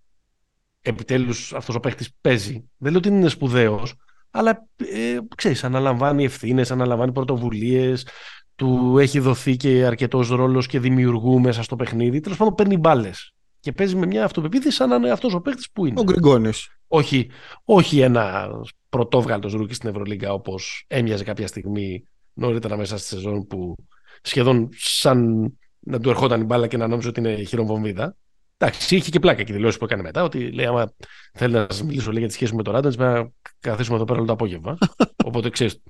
επιτέλους 0.80 1.52
αυτός 1.52 1.74
ο 1.74 1.80
παίχτης 1.80 2.14
παίζει. 2.20 2.70
Δεν 2.76 2.90
λέω 2.90 2.98
ότι 2.98 3.08
είναι 3.08 3.28
σπουδαίος, 3.28 3.94
αλλά 4.30 4.66
ε, 4.76 5.18
ξέρεις, 5.36 5.64
αναλαμβάνει 5.64 6.24
ευθύνες, 6.24 6.70
αναλαμβάνει 6.70 7.12
πρωτοβουλίες, 7.12 8.06
του 8.54 8.98
έχει 8.98 9.18
δοθεί 9.18 9.56
και 9.56 9.84
αρκετός 9.84 10.28
ρόλος 10.28 10.66
και 10.66 10.80
δημιουργού 10.80 11.40
μέσα 11.40 11.62
στο 11.62 11.76
παιχνίδι. 11.76 12.20
Τέλος 12.20 12.38
πάντων, 12.38 12.54
παίρνει 12.54 12.76
μπάλες. 12.76 13.32
Και 13.60 13.72
παίζει 13.72 13.96
με 13.96 14.06
μια 14.06 14.24
αυτοπεποίθηση 14.24 14.76
σαν 14.76 14.88
να 14.88 14.94
είναι 14.94 15.10
αυτός 15.10 15.34
ο 15.34 15.40
παίκτης 15.40 15.70
που 15.70 15.86
είναι. 15.86 16.00
Ο 16.00 16.02
Γκριγκόνης. 16.02 16.68
Όχι, 16.86 17.30
όχι 17.64 18.00
ένας 18.00 18.50
πρωτόβγαλτος 18.88 19.52
ρούκι 19.52 19.74
στην 19.74 19.88
Ευρωλίγκα 19.88 20.32
όπως 20.32 20.84
έμοιαζε 20.86 21.24
κάποια 21.24 21.46
στιγμή 21.46 22.04
νωρίτερα 22.32 22.76
μέσα 22.76 22.96
στη 22.96 23.06
σεζόν 23.06 23.46
που 23.46 23.76
σχεδόν 24.22 24.68
σαν 24.72 25.52
να 25.80 26.00
του 26.00 26.08
ερχόταν 26.08 26.40
η 26.40 26.44
μπάλα 26.44 26.66
και 26.66 26.76
να 26.76 26.86
νόμιζε 26.86 27.08
ότι 27.08 27.20
είναι 27.20 27.42
χειροβομβίδα. 27.42 28.16
Εντάξει, 28.64 28.96
είχε 28.96 29.10
και 29.10 29.18
πλάκα 29.18 29.42
η 29.42 29.52
δήλωση 29.52 29.78
που 29.78 29.84
έκανε 29.84 30.02
μετά. 30.02 30.22
Ότι 30.22 30.50
λέει: 30.50 30.66
Άμα 30.66 30.94
θέλει 31.32 31.52
να 31.52 31.66
σας 31.70 31.82
μιλήσω 31.82 32.10
λέει, 32.10 32.18
για 32.18 32.28
τη 32.28 32.34
σχέση 32.34 32.54
με 32.54 32.62
τον 32.62 32.72
Ράντερ, 32.72 32.96
να 32.96 33.30
καθίσουμε 33.60 33.96
εδώ 33.96 34.04
πέρα 34.04 34.18
όλο 34.18 34.26
το 34.26 34.32
απόγευμα. 34.32 34.78
Οπότε 35.24 35.50
ξέρεις, 35.50 35.82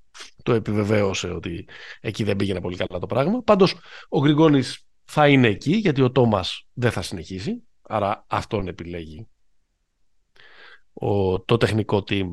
το 0.43 0.53
επιβεβαίωσε 0.53 1.29
ότι 1.29 1.69
εκεί 2.01 2.25
δεν 2.25 2.37
πήγαινε 2.37 2.61
πολύ 2.61 2.77
καλά 2.77 3.01
το 3.01 3.07
πράγμα. 3.07 3.43
Πάντως, 3.43 3.75
ο 4.09 4.21
Γκριγκόνη 4.21 4.63
θα 5.05 5.29
είναι 5.29 5.49
εκεί, 5.49 5.75
γιατί 5.75 6.03
ο 6.03 6.11
Τόμας 6.11 6.67
δεν 6.73 6.91
θα 6.91 7.03
συνεχίσει. 7.03 7.63
Άρα 7.83 8.25
αυτόν 8.27 8.69
επιλέγει 8.69 9.29
ο, 10.93 11.41
το 11.41 11.57
τεχνικό 11.57 12.05
team 12.09 12.27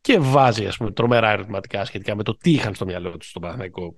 και 0.00 0.18
βάζει 0.18 0.66
ας 0.66 0.76
πούμε, 0.76 0.92
τρομερά 0.92 1.30
ερωτηματικά 1.30 1.84
σχετικά 1.84 2.16
με 2.16 2.22
το 2.22 2.36
τι 2.36 2.50
είχαν 2.50 2.74
στο 2.74 2.84
μυαλό 2.84 3.16
τους 3.16 3.28
στον 3.28 3.42
Παναθηναϊκό 3.42 3.96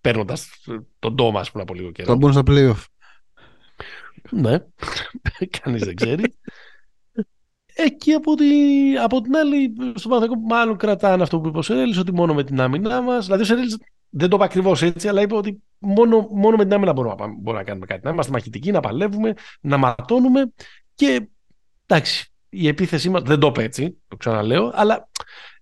παίρνοντας 0.00 0.50
τον 0.98 1.16
Τόμας 1.16 1.50
πριν 1.50 1.62
από 1.62 1.74
λίγο 1.74 1.90
καιρό. 1.90 2.08
Θα 2.08 2.16
μπουν 2.16 2.32
στα 2.32 2.42
playoff. 2.46 2.84
Ναι, 4.30 4.58
κανείς 5.60 5.84
δεν 5.84 5.94
ξέρει. 6.00 6.34
Εκεί 7.76 8.12
από, 8.12 8.34
τη, 8.34 8.46
από 8.96 9.20
την 9.20 9.36
άλλη, 9.36 9.72
στον 9.94 10.10
Παναθηναϊκό 10.10 10.46
μάλλον 10.46 10.76
κρατάνε 10.76 11.22
αυτό 11.22 11.40
που 11.40 11.48
είπε 11.48 11.58
ο 11.58 11.62
Σερέλης, 11.62 11.98
ότι 11.98 12.12
μόνο 12.12 12.34
με 12.34 12.44
την 12.44 12.60
άμυνά 12.60 13.00
μας. 13.00 13.24
Δηλαδή, 13.24 13.42
ο 13.42 13.46
Σερέλης 13.46 13.78
δεν 14.08 14.28
το 14.28 14.36
είπε 14.36 14.44
ακριβώς 14.44 14.82
έτσι, 14.82 15.08
αλλά 15.08 15.20
είπε 15.20 15.34
ότι 15.34 15.62
μόνο, 15.78 16.28
μόνο 16.30 16.56
με 16.56 16.62
την 16.64 16.74
άμυνα 16.74 16.92
μπορούμε, 16.92 17.14
μπορούμε 17.14 17.52
να 17.52 17.64
κάνουμε 17.64 17.86
κάτι. 17.86 18.00
Να 18.04 18.10
είμαστε 18.10 18.32
μαχητικοί, 18.32 18.70
να 18.70 18.80
παλεύουμε, 18.80 19.34
να 19.60 19.76
ματώνουμε 19.76 20.52
και 20.94 21.28
εντάξει, 21.86 22.32
η 22.48 22.68
επίθεσή 22.68 23.10
μας 23.10 23.22
δεν 23.22 23.38
το 23.38 23.46
είπε 23.46 23.62
έτσι, 23.62 24.02
το 24.08 24.16
ξαναλέω, 24.16 24.70
αλλά 24.74 25.08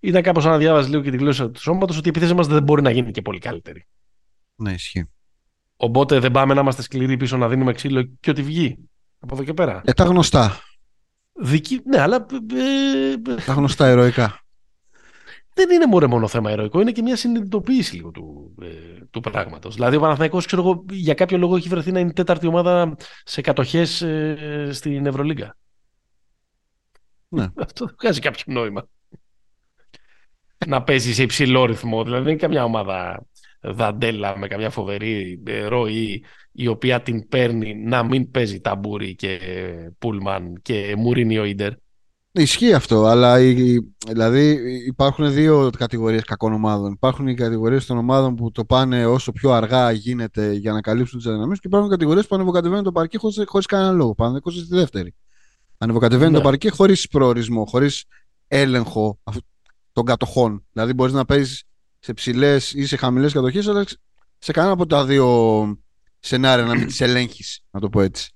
ήταν 0.00 0.22
κάπως 0.22 0.44
να 0.44 0.58
διάβαζε 0.58 0.88
λίγο 0.88 1.02
και 1.02 1.10
τη 1.10 1.16
γλώσσα 1.16 1.50
του 1.50 1.60
σώματος 1.60 1.96
ότι 1.96 2.06
η 2.06 2.10
επίθεσή 2.10 2.34
μας 2.34 2.46
δεν 2.46 2.62
μπορεί 2.62 2.82
να 2.82 2.90
γίνει 2.90 3.10
και 3.10 3.22
πολύ 3.22 3.38
καλύτερη. 3.38 3.86
Ναι, 4.54 4.72
ισχύει. 4.72 5.08
Οπότε 5.84 6.18
δεν 6.18 6.30
πάμε 6.30 6.54
να 6.54 6.60
είμαστε 6.60 6.82
σκληροί 6.82 7.16
πίσω 7.16 7.36
να 7.36 7.48
δίνουμε 7.48 7.72
ξύλο 7.72 8.02
και 8.20 8.30
ό,τι 8.30 8.42
βγει. 8.42 8.78
Από 9.18 9.34
εδώ 9.34 9.44
και 9.44 9.54
πέρα. 9.54 9.82
Ε, 9.84 9.92
τα 9.92 10.04
γνωστά. 10.04 10.60
Δική... 11.32 11.80
Ναι, 11.84 12.00
αλλά. 12.00 12.26
Ε, 12.54 13.34
τα 13.46 13.52
γνωστά 13.52 13.90
ηρωικά. 13.90 14.40
Δεν 15.54 15.70
είναι 15.70 15.86
μόνο, 15.86 16.06
μόνο 16.06 16.28
θέμα 16.28 16.50
ηρωικό, 16.50 16.80
είναι 16.80 16.92
και 16.92 17.02
μια 17.02 17.16
συνειδητοποίηση 17.16 17.96
λίγο 17.96 18.10
του, 18.10 18.54
ε, 18.62 19.04
του 19.10 19.20
πράγματος. 19.20 19.74
Δηλαδή, 19.74 19.96
ο 19.96 20.00
Παναθηναϊκός, 20.00 20.46
ξέρω 20.46 20.62
εγώ, 20.62 20.84
για 20.90 21.14
κάποιο 21.14 21.38
λόγο 21.38 21.56
έχει 21.56 21.68
βρεθεί 21.68 21.92
να 21.92 22.00
είναι 22.00 22.10
η 22.10 22.12
τέταρτη 22.12 22.46
ομάδα 22.46 22.96
σε 23.24 23.40
κατοχές 23.40 24.02
ε, 24.02 24.68
στην 24.72 25.06
Ευρωλίγκα. 25.06 25.56
Ναι. 27.28 27.42
Αυτό 27.66 27.86
δεν 27.86 27.94
βγάζει 28.00 28.20
κάποιο 28.20 28.42
νόημα. 28.46 28.88
να 30.66 30.82
παίζεις 30.82 31.14
σε 31.14 31.22
υψηλό 31.22 31.64
ρυθμό. 31.64 32.04
Δηλαδή, 32.04 32.22
δεν 32.22 32.32
είναι 32.32 32.40
καμιά 32.40 32.64
ομάδα 32.64 33.26
δαντέλα 33.62 34.38
με 34.38 34.46
καμιά 34.46 34.70
φοβερή 34.70 35.42
ε, 35.46 35.64
ροή 35.64 36.24
η 36.52 36.66
οποία 36.66 37.02
την 37.02 37.28
παίρνει 37.28 37.74
να 37.74 38.02
μην 38.02 38.30
παίζει 38.30 38.60
ταμπούρι 38.60 39.14
και 39.14 39.38
πούλμαν 39.98 40.58
και 40.62 40.94
μουρίνιο 40.98 41.44
ίντερ. 41.44 41.72
Ισχύει 42.34 42.72
αυτό, 42.72 43.04
αλλά 43.04 43.36
δηλαδή 44.06 44.60
υπάρχουν 44.86 45.32
δύο 45.32 45.70
κατηγορίες 45.78 46.24
κακών 46.24 46.52
ομάδων. 46.52 46.92
Υπάρχουν 46.92 47.28
οι 47.28 47.34
κατηγορίες 47.34 47.86
των 47.86 47.98
ομάδων 47.98 48.34
που 48.34 48.50
το 48.50 48.64
πάνε 48.64 49.06
όσο 49.06 49.32
πιο 49.32 49.50
αργά 49.50 49.90
γίνεται 49.90 50.52
για 50.52 50.72
να 50.72 50.80
καλύψουν 50.80 51.18
τις 51.18 51.28
αδυναμίες 51.28 51.58
και 51.58 51.66
υπάρχουν 51.66 51.90
κατηγορίες 51.90 52.26
που 52.26 52.34
ανεβοκατεβαίνουν 52.34 52.84
το 52.84 52.92
παρκή 52.92 53.18
χωρίς, 53.18 53.42
χωρίς 53.46 53.66
κανένα 53.66 53.92
λόγο. 53.92 54.14
Πάνε 54.14 54.40
στη 54.44 54.74
δεύτερη. 54.74 55.14
Ανεβοκατεβαίνει 55.78 56.30
ναι. 56.30 56.36
το 56.36 56.42
παρκή 56.42 56.70
χωρίς 56.70 57.08
προορισμό, 57.08 57.64
χωρίς 57.64 58.04
έλεγχο 58.48 59.18
των 59.92 60.04
κατοχών. 60.04 60.64
Δηλαδή 60.72 60.92
μπορείς 60.92 61.12
να 61.12 61.24
παίζεις 61.24 61.64
σε 62.04 62.12
ψηλές 62.12 62.72
ή 62.72 62.86
σε 62.86 62.96
χαμηλές 62.96 63.32
κατοχές, 63.32 63.68
αλλά 63.68 63.84
σε 64.38 64.52
κανένα 64.52 64.72
από 64.72 64.86
τα 64.86 65.04
δύο 65.04 65.78
σενάρια 66.18 66.64
να 66.64 66.74
μην 66.74 66.86
τις 66.86 67.00
ελέγχεις, 67.00 67.64
να 67.70 67.80
το 67.80 67.88
πω 67.88 68.00
έτσι. 68.00 68.30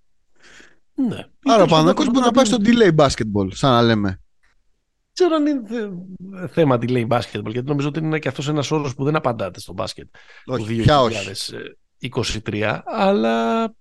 Ναι. 0.95 1.25
Άρα 1.45 1.63
ο 1.63 1.67
Παναγιώτης 1.67 2.07
μπορεί 2.07 2.25
να 2.25 2.31
πάει 2.31 2.45
στο 2.45 2.57
delay 2.61 2.97
basketball, 2.97 3.49
σαν 3.49 3.71
να 3.71 3.83
λέμε. 3.83 4.21
Ξέρω 5.13 5.35
αν 5.35 5.47
είναι 5.47 5.91
θέμα 6.49 6.79
delay 6.81 7.07
basketball, 7.09 7.51
γιατί 7.51 7.69
νομίζω 7.69 7.89
ότι 7.89 7.99
είναι 7.99 8.19
και 8.19 8.29
αυτός 8.29 8.49
ένας 8.49 8.71
όρος 8.71 8.95
που 8.95 9.05
δεν 9.05 9.17
απαντάται 9.17 9.61
στο 9.61 9.73
μπάσκετ 9.73 10.09
όχι, 10.45 10.85
του 10.85 10.85
2023. 12.45 12.81
Αλλά 12.85 13.75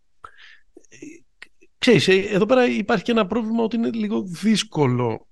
ξέρεις, 1.78 2.08
ε, 2.08 2.14
εδώ 2.14 2.46
πέρα 2.46 2.66
υπάρχει 2.66 3.04
και 3.04 3.12
ένα 3.12 3.28
πρόβλημα 3.28 3.64
ότι 3.64 3.76
είναι 3.76 3.90
λίγο 3.90 4.22
δύσκολο 4.22 5.28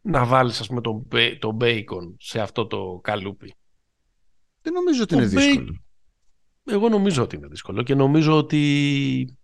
να 0.00 0.24
βάλεις 0.24 0.60
ας 0.60 0.66
πούμε 0.66 0.80
τον, 0.80 1.08
το 1.38 1.56
bacon 1.60 2.14
σε 2.18 2.40
αυτό 2.40 2.66
το 2.66 3.00
καλούπι. 3.02 3.54
Δεν 4.62 4.72
νομίζω 4.72 5.02
ότι 5.02 5.14
είναι 5.14 5.26
δύσκολο. 5.26 5.82
Εγώ 6.64 6.88
νομίζω 6.88 7.22
ότι 7.22 7.36
είναι 7.36 7.46
δύσκολο 7.46 7.82
και 7.82 7.94
νομίζω 7.94 8.36
ότι 8.36 9.36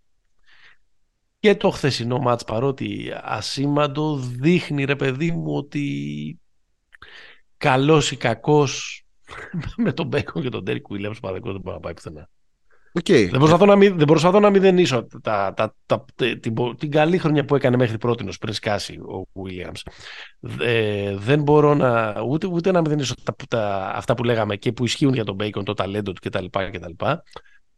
και 1.38 1.54
το 1.54 1.70
χθεσινό 1.70 2.18
μάτς 2.18 2.44
παρότι 2.44 3.12
ασήμαντο 3.22 4.16
δείχνει 4.16 4.84
ρε 4.84 4.96
παιδί 4.96 5.30
μου 5.30 5.56
ότι 5.56 6.38
καλός 7.56 8.10
ή 8.10 8.16
κακός 8.16 9.04
με 9.76 9.92
τον 9.92 10.06
Μπέκον 10.06 10.42
και 10.42 10.48
τον 10.48 10.64
Τέρικ 10.64 10.86
Βίλιαμς 10.88 11.20
δεν 11.20 11.40
μπορεί 11.40 11.60
να 11.64 11.80
πάει 11.80 11.94
πουθενά. 11.94 12.30
Okay. 13.02 13.28
Δεν, 13.30 13.38
προσπαθώ 13.38 13.66
να 13.66 13.76
μην, 13.76 13.98
δεν 13.98 14.06
προσπαθώ 14.06 14.40
να 14.40 14.50
μηδενίσω 14.50 15.06
τα, 15.22 15.54
τα, 15.56 15.74
τα, 15.86 16.04
την, 16.16 16.54
την 16.78 16.90
καλή 16.90 17.18
χρονιά 17.18 17.44
που 17.44 17.54
έκανε 17.54 17.76
μέχρι 17.76 17.98
πρώτη 17.98 18.28
πριν 18.40 18.54
σκάσει 18.54 18.92
ο 18.92 19.26
Williams. 19.32 19.92
Ε, 20.60 21.16
δεν 21.16 21.42
μπορώ 21.42 21.74
να, 21.74 22.20
ούτε, 22.28 22.46
ούτε 22.46 22.70
να 22.70 22.80
μηδενίσω 22.80 23.14
τα, 23.22 23.34
τα, 23.48 23.92
αυτά 23.94 24.14
που 24.14 24.24
λέγαμε 24.24 24.56
και 24.56 24.72
που 24.72 24.84
ισχύουν 24.84 25.14
για 25.14 25.24
τον 25.24 25.36
Bacon, 25.40 25.64
το 25.64 25.74
ταλέντο 25.74 26.12
του 26.12 26.20
κτλ. 26.24 26.44
κτλ. 26.50 27.04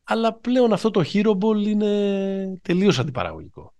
Αλλά 0.05 0.35
πλέον 0.35 0.73
αυτό 0.73 0.91
το 0.91 1.05
hero 1.13 1.31
ball 1.31 1.67
είναι 1.67 2.61
τελείως 2.63 2.99
αντιπαραγωγικό. 2.99 3.75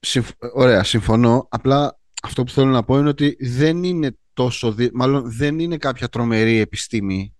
Συμφ... 0.00 0.30
Ωραία, 0.54 0.84
συμφωνώ. 0.84 1.46
Απλά 1.50 1.98
αυτό 2.22 2.44
που 2.44 2.50
θέλω 2.50 2.70
να 2.70 2.84
πω 2.84 2.98
είναι 2.98 3.08
ότι 3.08 3.36
δεν 3.40 3.84
είναι 3.84 4.16
τόσο. 4.32 4.74
Μάλλον 4.92 5.32
δεν 5.32 5.58
είναι 5.58 5.76
κάποια 5.76 6.08
τρομερή 6.08 6.58
επιστήμη 6.58 7.33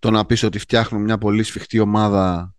το 0.00 0.10
να 0.10 0.26
πεις 0.26 0.42
ότι 0.42 0.58
φτιάχνουμε 0.58 1.04
μια 1.04 1.18
πολύ 1.18 1.42
σφιχτή 1.42 1.78
ομάδα 1.78 2.54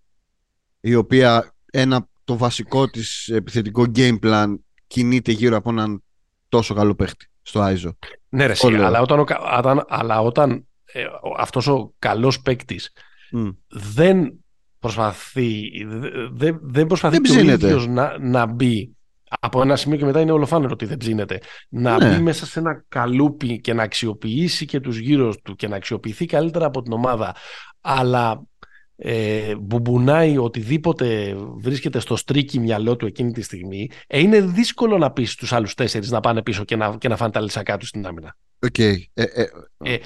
η 0.80 0.96
οποία 0.96 1.54
ένα, 1.72 2.08
το 2.24 2.38
βασικό 2.38 2.90
της 2.90 3.28
επιθετικό 3.28 3.86
game 3.96 4.20
plan 4.24 4.56
κινείται 4.88 5.32
γύρω 5.32 5.56
από 5.56 5.70
έναν 5.70 6.04
τόσο 6.50 6.74
καλό 6.74 6.96
παίχτη 6.96 7.30
στο 7.42 7.62
Άιζο. 7.62 7.98
Ναι 8.30 8.46
ρε, 8.46 8.54
αλλά 8.84 9.02
όταν, 9.02 9.20
όταν, 9.58 9.86
αλλά 9.88 10.22
όταν 10.22 10.68
ε, 10.86 11.04
αυτός 11.38 11.68
ο 11.68 11.94
καλός 12.00 12.42
παίκτης 12.42 12.92
δεν 13.68 14.44
προσπαθεί, 14.80 15.70
δεν, 16.32 16.60
δεν 16.62 16.88
προσπαθεί 16.88 17.18
δεν 17.18 17.48
ο 17.48 17.52
ίδιος 17.52 17.88
να, 17.88 18.18
να 18.20 18.46
μπει 18.46 18.96
από 19.40 19.62
ένα 19.62 19.76
σημείο 19.76 19.98
και 19.98 20.06
μετά 20.06 20.20
είναι 20.20 20.32
ολοφάνερο 20.32 20.72
ότι 20.74 20.86
δεν 20.86 20.98
ψήνεται. 20.98 21.42
Να 21.70 21.98
ναι. 21.98 22.16
μπει 22.16 22.22
μέσα 22.22 22.46
σε 22.46 22.60
ένα 22.60 22.84
καλούπι 22.88 23.60
και 23.60 23.74
να 23.74 23.84
αξιοποιήσει 23.84 24.66
και 24.66 24.80
τους 24.80 24.98
γύρω 24.98 25.36
του 25.44 25.56
και 25.56 25.68
να 25.68 25.76
αξιοποιηθεί 25.76 26.26
καλύτερα 26.26 26.66
από 26.66 26.82
την 26.82 26.94
ομάδα. 26.94 27.36
Αλλά 27.82 28.44
ε, 28.96 29.56
μπουμπουνάει 29.56 30.38
οτιδήποτε 30.38 31.36
βρίσκεται 31.58 32.00
στο 32.00 32.16
tricky 32.16 32.60
μυαλό 32.60 32.96
του 32.96 33.06
εκείνη 33.06 33.32
τη 33.32 33.42
στιγμή, 33.42 33.90
ε, 34.08 34.20
είναι 34.20 34.42
δύσκολο 34.42 34.98
να 34.98 35.12
πεις 35.12 35.32
στους 35.32 35.54
άλλους 35.54 35.74
τέσσερις 35.74 36.12
να 36.12 36.20
πάνε 36.20 36.42
πίσω 36.42 36.64
και 36.64 36.76
να, 36.76 36.98
και 36.98 37.08
να 37.08 37.16
φάνε 37.16 37.32
τα 37.32 37.42
λυσακά 37.42 37.78
τους 37.78 37.88
στην 37.88 38.06
άμυνα. 38.06 38.36
OK. 38.60 38.74
Okay. 38.78 38.96
Ε, 39.14 39.24
ε, 39.24 39.48
ε, 39.78 39.98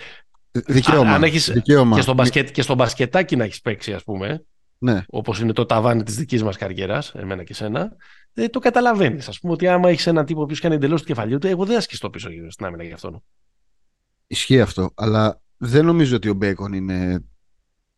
δικαίωμα. 0.52 1.14
Αν 1.14 1.24
έχεις, 1.24 1.52
δικαίωμα. 1.52 1.96
Και, 1.96 2.02
στο 2.02 2.14
μπασκετ, 2.14 2.52
και 2.52 2.62
στο 2.62 2.76
μπασκετάκι 2.76 3.36
να 3.36 3.44
έχεις 3.44 3.62
παίξει, 3.62 3.94
ας 3.94 4.04
πούμε, 4.04 4.46
ναι. 4.78 5.04
όπως 5.08 5.40
είναι 5.40 5.54
το 5.54 5.66
ταβάνι 5.66 6.04
της 6.04 6.16
δικής 6.16 6.44
μας 6.44 6.58
καριέρας, 6.58 7.14
εμένα 7.16 7.44
και 7.44 7.54
σένα, 7.54 7.96
ε, 8.36 8.48
το 8.48 8.60
καταλαβαίνεις. 8.60 9.28
Α 9.28 9.32
πούμε 9.42 9.54
ότι 9.54 9.68
άμα 9.68 9.90
έχεις 9.90 10.08
έναν 10.08 10.26
τύπο 10.26 10.46
που 10.46 10.56
κάνει 10.60 10.76
εντελώς 10.76 11.02
του 11.02 11.08
κεφαλιού 11.08 11.38
του, 11.38 11.48
εγώ 11.48 11.66
δεν 11.66 11.78
θα 11.78 11.88
σκιστώ 11.88 12.10
πίσω 12.10 12.30
γύρω 12.30 12.52
στην 12.52 12.66
άμυνα 12.66 12.84
γι' 12.84 12.94
αυτόν. 12.94 13.24
Ισχύει 14.28 14.62
αυτό, 14.62 14.92
αλλά 14.96 15.42
δεν 15.58 15.86
νομίζω 15.86 16.16
ότι 16.16 16.30
ο 16.30 16.34
Μπέικον 16.34 16.74
είναι 16.74 17.24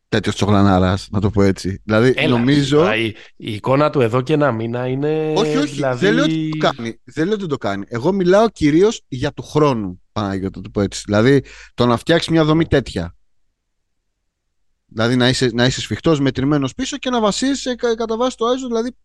τέτοιος 0.09 0.35
τσογλανάρα, 0.35 0.97
να 1.09 1.21
το 1.21 1.29
πω 1.29 1.41
έτσι. 1.41 1.81
Δηλαδή, 1.83 2.13
Έλα, 2.15 2.37
νομίζω. 2.37 2.93
Η, 2.93 3.15
η, 3.35 3.53
εικόνα 3.53 3.89
του 3.89 4.01
εδώ 4.01 4.21
και 4.21 4.33
ένα 4.33 4.51
μήνα 4.51 4.87
είναι. 4.87 5.33
Όχι, 5.35 5.57
όχι. 5.57 5.73
Δηλαδή... 5.73 6.05
Δεν, 6.05 6.13
λέω 6.13 6.23
ότι 6.23 6.49
το 6.49 6.57
κάνει. 6.57 6.99
δεν 7.03 7.25
λέω 7.25 7.33
ότι 7.33 7.47
το 7.47 7.57
κάνει. 7.57 7.85
Εγώ 7.87 8.11
μιλάω 8.11 8.49
κυρίως 8.49 9.01
για 9.07 9.33
του 9.33 9.43
χρόνου, 9.43 10.01
Παναγιώτη, 10.11 10.57
να 10.57 10.63
το 10.63 10.69
πω 10.69 10.81
έτσι. 10.81 11.01
Δηλαδή, 11.05 11.43
το 11.73 11.85
να 11.85 11.97
φτιάξεις 11.97 12.29
μια 12.29 12.43
δομή 12.43 12.65
τέτοια. 12.65 13.15
Δηλαδή, 14.85 15.15
να 15.15 15.29
είσαι, 15.29 15.49
να 15.53 15.65
είσαι 15.65 15.81
σφιχτός, 15.81 16.19
μετρημένος 16.19 16.73
πίσω 16.73 16.97
και 16.97 17.09
να 17.09 17.19
βασίσει 17.19 17.75
κατά 17.75 18.17
βάση 18.17 18.37
το 18.37 18.45
Άιζο. 18.45 18.67
Δηλαδή, 18.67 18.95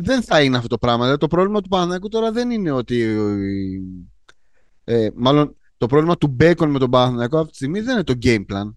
δεν 0.00 0.22
θα 0.22 0.42
είναι 0.42 0.56
αυτό 0.56 0.68
το 0.68 0.78
πράγμα. 0.78 1.02
Δηλαδή, 1.02 1.20
το 1.20 1.26
πρόβλημα 1.26 1.60
του 1.60 1.68
Παναθηναϊκού 1.68 2.08
τώρα 2.08 2.32
δεν 2.32 2.50
είναι 2.50 2.70
ότι. 2.70 3.16
Ε, 4.84 5.08
μάλλον 5.14 5.56
το 5.76 5.86
πρόβλημα 5.86 6.16
του 6.16 6.36
Bacon 6.40 6.66
με 6.66 6.78
τον 6.78 6.90
Παναθηναϊκό 6.90 7.38
αυτή 7.38 7.50
τη 7.50 7.56
στιγμή 7.56 7.80
δεν 7.80 7.94
είναι 7.94 8.04
το 8.04 8.14
game 8.22 8.44
plan. 8.46 8.74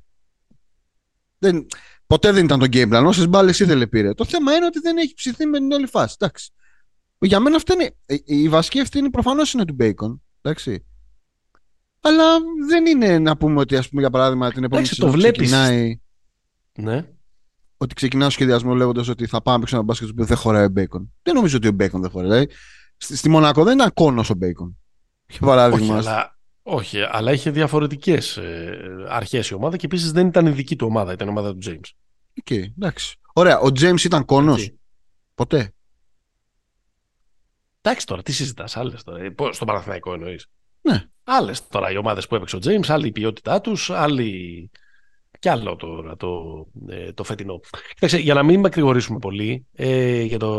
Δεν, 1.38 1.68
ποτέ 2.08 2.32
δεν 2.32 2.46
ήταν 2.46 2.60
το 2.60 2.68
game 2.72 2.94
plan. 2.94 3.04
Όσες 3.06 3.28
μπάλες 3.28 3.60
ήθελε 3.60 3.88
πήρε. 3.88 4.14
Το 4.14 4.26
θέμα 4.26 4.54
είναι 4.54 4.66
ότι 4.66 4.80
δεν 4.80 4.98
έχει 4.98 5.14
ψηθεί 5.14 5.46
με 5.46 5.58
την 5.58 5.72
όλη 5.72 5.88
φάση. 5.88 6.16
Εντάξει. 6.20 6.52
Για 7.20 7.40
μένα 7.40 7.56
αυτή 7.56 7.74
είναι. 7.74 7.96
Η 8.26 8.50
βασική 8.50 8.80
ευθύνη 8.80 9.10
προφανώς 9.10 9.54
είναι 9.54 9.66
του 9.66 9.76
Bacon. 9.80 10.20
Εντάξει. 10.42 10.86
Αλλά 12.02 12.40
δεν 12.68 12.86
είναι 12.86 13.20
να 13.20 13.38
πούμε 13.38 13.60
ότι, 13.60 13.76
ας 13.76 13.90
πούμε, 13.90 14.02
για 14.02 14.10
παράδειγμα, 14.10 14.52
την 14.52 14.64
επόμενη 14.64 14.88
σεζόν 14.88 15.18
ξεκινάει. 15.18 16.00
Ναι. 16.76 17.08
Ότι 17.84 17.96
ξεκινά 17.96 18.26
ο 18.26 18.30
σχεδιασμός 18.30 18.76
λέγοντας 18.76 19.08
ότι 19.08 19.28
θα 19.28 19.42
πάμε 19.42 19.68
σε 19.68 19.76
ένα 19.76 19.84
μπάσκετ 19.84 20.10
που 20.16 20.26
δεν 20.26 20.38
χωράει 20.38 20.66
ο 20.66 20.74
Bacon. 20.76 21.08
Δεν 21.22 21.34
νομίζω 21.34 21.58
ότι 21.58 21.68
ο 21.68 21.76
Bacon 21.80 22.00
δεν 22.00 22.10
χωράει. 22.10 22.30
Δηλαδή, 22.30 22.48
στη 22.98 23.30
Μονακό 23.30 23.64
δεν 23.64 23.78
ήταν 23.78 23.94
κώνος 23.94 24.30
ο 24.30 24.34
Bacon. 24.42 24.74
Για 25.28 25.40
παράδειγμα. 25.40 25.98
Όχι, 25.98 26.08
αλλά, 26.08 26.38
όχι, 26.62 27.02
αλλά 27.02 27.32
είχε 27.32 27.50
διαφορετικές 27.50 28.38
ε, 28.38 28.78
αρχές 29.08 29.50
η 29.50 29.54
ομάδα 29.54 29.78
και 29.78 29.86
επίσης 29.86 30.12
δεν 30.12 30.28
ήταν 30.28 30.46
η 30.46 30.50
δική 30.50 30.76
του 30.76 30.88
ομάδα, 30.88 31.14
ήταν 31.14 31.28
η 31.28 31.30
ομάδα 31.30 31.52
του 31.52 31.60
James. 31.66 31.90
OK, 32.40 32.46
okay, 32.50 32.64
εντάξει. 32.78 33.20
Ωραία, 33.34 33.60
ο 33.60 33.68
James 33.68 34.04
ήταν 34.04 34.26
κώνος; 34.26 34.72
Ποτέ; 35.36 35.74
Εντάξει 37.82 38.06
τώρα, 38.06 38.22
τι 38.22 38.32
συζητάς, 38.32 38.78
άλλες 38.78 39.04
τώρα. 39.04 39.24
Ε, 39.24 39.34
στον 39.50 39.68
Παναθηναϊκό 39.68 40.14
εννοείς. 40.14 40.48
Ναι. 40.82 41.04
Άλλες 41.24 41.68
τώρα 41.68 41.92
οι 41.92 41.98
ομάδες 41.98 42.28
που 42.28 42.36
έπαιξε 42.36 42.56
ο 42.56 42.60
James, 42.64 42.88
άλλη 42.88 43.08
η 43.08 43.12
ποιότητά 43.12 43.62
τους, 43.62 43.90
άλλη. 43.90 44.70
Κι 45.44 45.50
άλλο 45.50 45.76
τώρα 45.76 46.16
το, 46.16 46.66
ε, 46.88 47.14
το 47.14 47.24
φετινό. 47.24 47.60
Κοιτάξτε, 47.94 48.18
για 48.18 48.34
να 48.34 48.44
μην 48.44 48.60
μακρηγορήσουμε 48.60 49.20
πολύ, 49.20 49.66
ε, 49.74 50.22
για 50.22 50.40
το, 50.40 50.50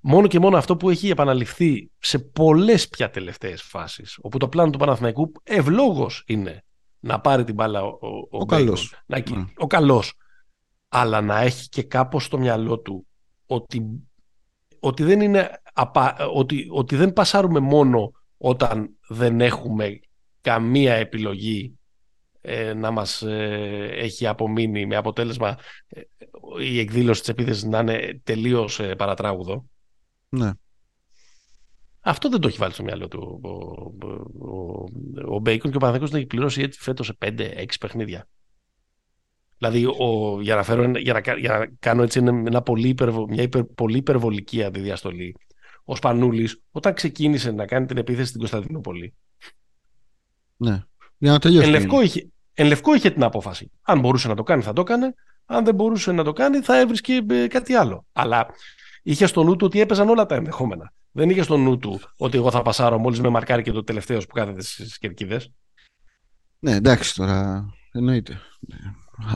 μόνο 0.00 0.26
και 0.26 0.38
μόνο 0.38 0.56
αυτό 0.56 0.76
που 0.76 0.90
έχει 0.90 1.08
επαναληφθεί 1.08 1.90
σε 1.98 2.18
πολλές 2.18 2.88
πια 2.88 3.10
τελευταίες 3.10 3.62
φάσεις, 3.62 4.18
όπου 4.20 4.38
το 4.38 4.48
πλάνο 4.48 4.70
του 4.70 4.78
Παναθηναϊκού 4.78 5.32
ευλόγως 5.42 6.24
είναι 6.26 6.64
να 7.00 7.20
πάρει 7.20 7.44
την 7.44 7.54
μπάλα 7.54 7.82
ο, 7.82 7.88
ο, 7.88 8.26
ο, 8.30 8.44
καλός. 8.44 8.94
Να, 9.06 9.22
mm. 9.26 9.46
ο 9.56 9.66
καλός, 9.66 10.12
αλλά 10.88 11.20
να 11.20 11.40
έχει 11.40 11.68
και 11.68 11.82
κάπως 11.82 12.24
στο 12.24 12.38
μυαλό 12.38 12.78
του 12.78 13.06
ότι, 13.46 13.82
ότι, 14.80 15.02
δεν, 15.02 15.20
είναι, 15.20 15.50
ότι, 16.34 16.66
ότι 16.70 16.96
δεν 16.96 17.12
πασάρουμε 17.12 17.60
μόνο 17.60 18.12
όταν 18.36 18.96
δεν 19.08 19.40
έχουμε 19.40 20.00
καμία 20.40 20.94
επιλογή 20.94 21.75
ε, 22.48 22.74
να 22.74 22.90
μας 22.90 23.22
ε, 23.22 23.88
έχει 23.92 24.26
απομείνει 24.26 24.86
με 24.86 24.96
αποτέλεσμα 24.96 25.58
ε, 25.88 26.00
η 26.62 26.78
εκδήλωση 26.78 27.20
της 27.20 27.28
επίθεσης 27.28 27.64
να 27.64 27.78
είναι 27.78 28.20
τελείως 28.24 28.80
παρατράγουδο. 28.96 29.66
Ναι. 30.28 30.50
Αυτό 32.00 32.28
δεν 32.28 32.40
το 32.40 32.48
έχει 32.48 32.58
βάλει 32.58 32.72
στο 32.72 32.82
μυαλό 32.82 33.08
του 33.08 33.40
ο, 33.42 33.48
ο, 34.48 34.84
ο, 35.34 35.38
Μπέικον 35.38 35.70
και 35.70 35.76
ο 35.76 35.80
Παναθηναϊκός 35.80 36.10
τον 36.10 36.18
έχει 36.18 36.28
πληρώσει 36.28 36.62
έτσι 36.62 36.82
φέτος 36.82 37.06
σε 37.06 37.16
5-6 37.24 37.64
παιχνίδια. 37.80 38.28
Δηλαδή, 39.58 39.84
ο, 39.84 40.38
για, 40.40 40.54
να 40.54 40.62
φέρω, 40.62 40.98
για, 40.98 41.12
να, 41.12 41.36
για 41.38 41.58
να 41.58 41.66
κάνω 41.78 42.02
έτσι 42.02 42.18
ένα 42.18 42.62
πολύ 42.62 42.88
υπερβο, 42.88 43.26
μια 43.28 43.42
υπερ, 43.42 43.64
πολύ 43.64 43.96
υπερβολική 43.96 44.62
αντιδιαστολή, 44.62 45.36
ο 45.84 45.96
Σπανούλης 45.96 46.62
όταν 46.70 46.94
ξεκίνησε 46.94 47.50
να 47.50 47.66
κάνει 47.66 47.86
την 47.86 47.96
επίθεση 47.96 48.28
στην 48.28 48.38
Κωνσταντινούπολη 48.38 49.14
ναι. 50.56 50.82
Για 51.18 51.30
να 51.30 51.38
τελειώσει. 51.38 51.66
Εν 51.66 51.72
λευκό, 51.72 52.00
είχε, 52.02 52.28
Εν 52.58 52.66
λευκό 52.66 52.94
είχε 52.94 53.10
την 53.10 53.22
απόφαση. 53.22 53.70
Αν 53.82 54.00
μπορούσε 54.00 54.28
να 54.28 54.34
το 54.34 54.42
κάνει, 54.42 54.62
θα 54.62 54.72
το 54.72 54.80
έκανε. 54.80 55.14
Αν 55.46 55.64
δεν 55.64 55.74
μπορούσε 55.74 56.12
να 56.12 56.24
το 56.24 56.32
κάνει, 56.32 56.60
θα 56.60 56.78
έβρισκε 56.78 57.24
ε, 57.30 57.46
κάτι 57.46 57.74
άλλο. 57.74 58.06
Αλλά 58.12 58.46
είχε 59.02 59.26
στο 59.26 59.42
νου 59.42 59.56
του 59.56 59.66
ότι 59.66 59.80
έπαιζαν 59.80 60.08
όλα 60.08 60.26
τα 60.26 60.34
ενδεχόμενα. 60.34 60.92
Δεν 61.10 61.30
είχε 61.30 61.42
στο 61.42 61.56
νου 61.56 61.78
του 61.78 62.00
ότι 62.16 62.36
εγώ 62.36 62.50
θα 62.50 62.62
πασάρω 62.62 62.98
μόλις 62.98 63.20
με 63.20 63.28
μαρκάρει 63.28 63.62
και 63.62 63.72
το 63.72 63.84
τελευταίο 63.84 64.18
που 64.18 64.34
κάθεται 64.34 64.62
στις 64.62 64.98
κερκίδες. 64.98 65.52
Ναι, 66.58 66.72
εντάξει 66.72 67.14
τώρα. 67.14 67.66
Εννοείται. 67.92 68.40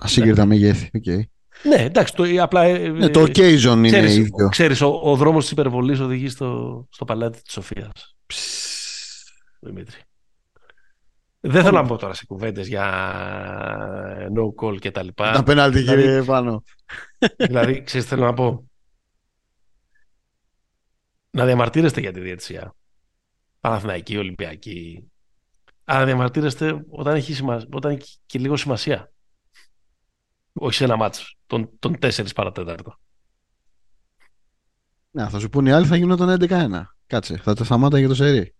Ασύγκριτα 0.00 0.44
μεγέθη. 0.44 0.90
Okay. 0.92 1.20
Ναι, 1.62 1.82
εντάξει. 1.82 2.14
Το, 2.14 2.24
απλά, 2.42 2.62
ε, 2.62 2.88
ναι, 2.88 3.08
το 3.08 3.22
occasion 3.22 3.62
είναι 3.62 3.88
ξέρεις, 3.88 4.16
ίδιο. 4.16 4.48
Ξέρεις, 4.48 4.80
ο, 4.80 5.00
ο 5.02 5.16
δρόμος 5.16 5.42
της 5.42 5.52
υπερβολής 5.52 6.00
οδηγεί 6.00 6.28
στο, 6.28 6.86
στο 6.90 7.04
παλάτι 7.04 7.42
της 7.42 7.52
Σοφίας. 7.52 8.16
Δημήτρη. 9.60 9.96
Δεν 11.40 11.62
θέλω 11.62 11.76
να 11.76 11.82
μπω 11.82 11.96
τώρα 11.96 12.14
σε 12.14 12.26
κουβέντες 12.26 12.68
για 12.68 12.84
no 14.36 14.64
call 14.64 14.78
και 14.78 14.90
τα 14.90 15.02
λοιπά. 15.02 15.32
Τα 15.32 15.42
πέναλτι, 15.42 15.78
δηλαδή, 15.78 16.02
κύριε 16.02 16.22
Πάνο. 16.22 16.62
Δηλαδή, 17.36 17.82
ξέρεις, 17.82 18.06
θέλω 18.06 18.24
να 18.24 18.34
πω. 18.34 18.70
Να 21.30 21.44
διαμαρτύρεστε 21.44 22.00
για 22.00 22.12
τη 22.12 22.20
διαιτησία. 22.20 22.74
Παναθηναϊκή, 23.60 24.16
Ολυμπιακή. 24.16 25.10
Αλλά 25.84 26.04
διαμαρτύρεστε 26.04 26.84
όταν 26.88 27.14
έχει, 27.14 27.34
σημα... 27.34 27.62
όταν 27.72 27.92
έχει 27.92 28.18
και 28.26 28.38
λίγο 28.38 28.56
σημασία. 28.56 29.12
Όχι 30.52 30.74
σε 30.74 30.84
ένα 30.84 30.96
μάτσο, 30.96 31.36
τον, 31.46 31.70
τον 31.78 31.96
4 32.00 32.34
παρατέταρτο. 32.34 32.98
Να, 35.10 35.28
θα 35.28 35.38
σου 35.38 35.48
πούνε 35.48 35.68
οι 35.68 35.72
άλλοι 35.72 35.86
θα 35.86 35.96
γινόταν 35.96 36.36
11-1. 36.40 36.82
Κάτσε, 37.06 37.36
θα 37.36 37.54
τα 37.54 37.64
σταμάτα 37.64 37.98
για 37.98 38.08
το 38.08 38.14
σερί 38.14 38.54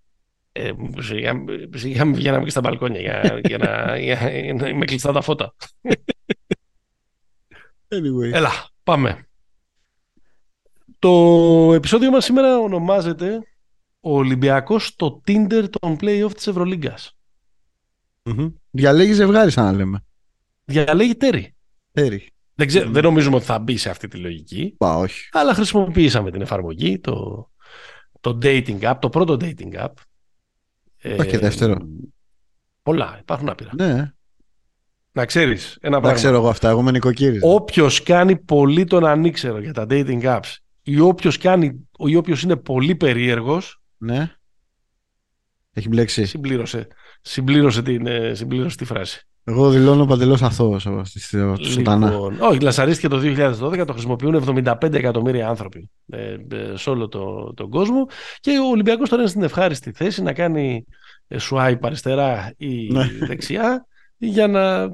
ε, 0.53 0.73
σιγά, 0.99 1.45
σιγά 1.75 2.05
μην 2.05 2.15
βγαίναμε 2.15 2.45
και 2.45 2.51
στα 2.51 2.61
μπαλκόνια 2.61 3.01
για, 3.01 3.41
για, 3.45 3.59
να, 3.59 3.99
για, 3.99 4.55
να 4.55 4.69
είμαι 4.69 4.85
κλειστά 4.85 5.13
τα 5.13 5.21
φώτα. 5.21 5.55
Anyway. 7.89 8.33
Έλα, 8.33 8.51
πάμε. 8.83 9.25
Το 10.99 11.73
επεισόδιο 11.75 12.11
μας 12.11 12.25
σήμερα 12.25 12.59
ονομάζεται 12.59 13.41
ο 14.01 14.17
Ολυμπιακός 14.17 14.87
στο 14.87 15.23
Tinder 15.27 15.65
των 15.81 15.97
play-off 16.01 16.35
της 16.35 16.47
Ευρωλίγκας. 16.47 17.19
Mm-hmm. 18.23 18.53
Διαλέγεις 18.71 19.17
ζευγάρι 19.17 19.51
σαν 19.51 19.65
να 19.65 19.73
λέμε. 19.73 20.05
Διαλέγει 20.65 21.17
τέρι. 21.17 21.55
Τέρι. 21.93 22.27
Δεν, 22.55 22.67
ξέ, 22.67 22.83
mm. 22.87 22.91
δεν 22.91 23.03
νομίζουμε 23.03 23.37
ότι 23.37 23.45
θα 23.45 23.59
μπει 23.59 23.77
σε 23.77 23.91
αυτή 23.91 24.09
τη 24.09 24.17
λογική. 24.17 24.75
Πα, 24.79 24.97
όχι. 24.97 25.29
Αλλά 25.33 25.55
χρησιμοποιήσαμε 25.55 26.31
την 26.31 26.41
εφαρμογή, 26.41 26.99
το, 26.99 27.49
το 28.21 28.39
dating 28.43 28.81
app, 28.81 28.97
το 29.01 29.09
πρώτο 29.09 29.37
dating 29.41 29.75
app 29.85 29.93
Υπάρχει 31.03 31.31
και 31.31 31.39
δεύτερο. 31.39 31.77
Πολλά, 32.83 33.17
υπάρχουν 33.21 33.49
άπειρα. 33.49 33.71
Ναι. 33.75 34.13
Να 35.13 35.25
ξέρεις 35.25 35.79
ένα 35.81 35.91
πράγμα. 35.91 36.09
Να 36.09 36.15
ξέρω 36.15 36.37
εγώ 36.37 36.49
αυτά, 36.49 36.69
εγώ 36.69 36.81
είμαι 36.81 36.91
νοικοκύρης. 36.91 37.41
Όποιος 37.45 38.03
κάνει 38.03 38.37
πολύ 38.37 38.85
τον 38.85 39.07
ανήξερο 39.07 39.61
για 39.61 39.73
τα 39.73 39.87
dating 39.89 40.23
apps 40.23 40.57
ή 40.83 41.01
όποιος 41.01 41.39
όποιος 42.17 42.43
είναι 42.43 42.57
πολύ 42.57 42.95
περίεργος. 42.95 43.83
Ναι. 43.99 44.35
Έχει 45.73 45.89
μπλέξει. 45.89 46.25
Συμπλήρωσε, 46.25 46.87
συμπλήρωσε, 47.21 47.83
την, 47.83 48.07
ε, 48.07 48.35
συμπλήρωσε 48.35 48.77
τη 48.77 48.85
φράση. 48.85 49.29
Εγώ 49.51 49.71
δηλώνω 49.71 50.07
παντελώς 50.07 50.43
αθώος 50.43 50.89
στη 51.05 51.37
λοιπόν, 51.37 52.41
Όχι, 52.41 52.61
λασαρίστηκε 52.61 53.09
το 53.09 53.21
2012, 53.71 53.85
το 53.87 53.93
χρησιμοποιούν 53.93 54.63
75 54.63 54.93
εκατομμύρια 54.93 55.49
άνθρωποι 55.49 55.91
ε, 56.09 56.37
ε, 56.51 56.77
σε 56.77 56.91
όλο 56.91 57.09
το, 57.09 57.53
τον 57.55 57.71
κόσμο 57.71 58.07
και 58.41 58.51
ο 58.51 58.69
Ολυμπιακός 58.71 59.09
τώρα 59.09 59.23
είναι 59.23 59.31
στην 59.31 59.43
ευχάριστη 59.43 59.93
θέση 59.93 60.23
να 60.23 60.33
κάνει 60.33 60.85
ε, 61.29 61.37
swipe 61.51 61.79
αριστερά 61.81 62.55
ή 62.57 62.93
ναι. 62.93 63.05
δεξιά 63.27 63.87
για 64.17 64.47
να 64.47 64.89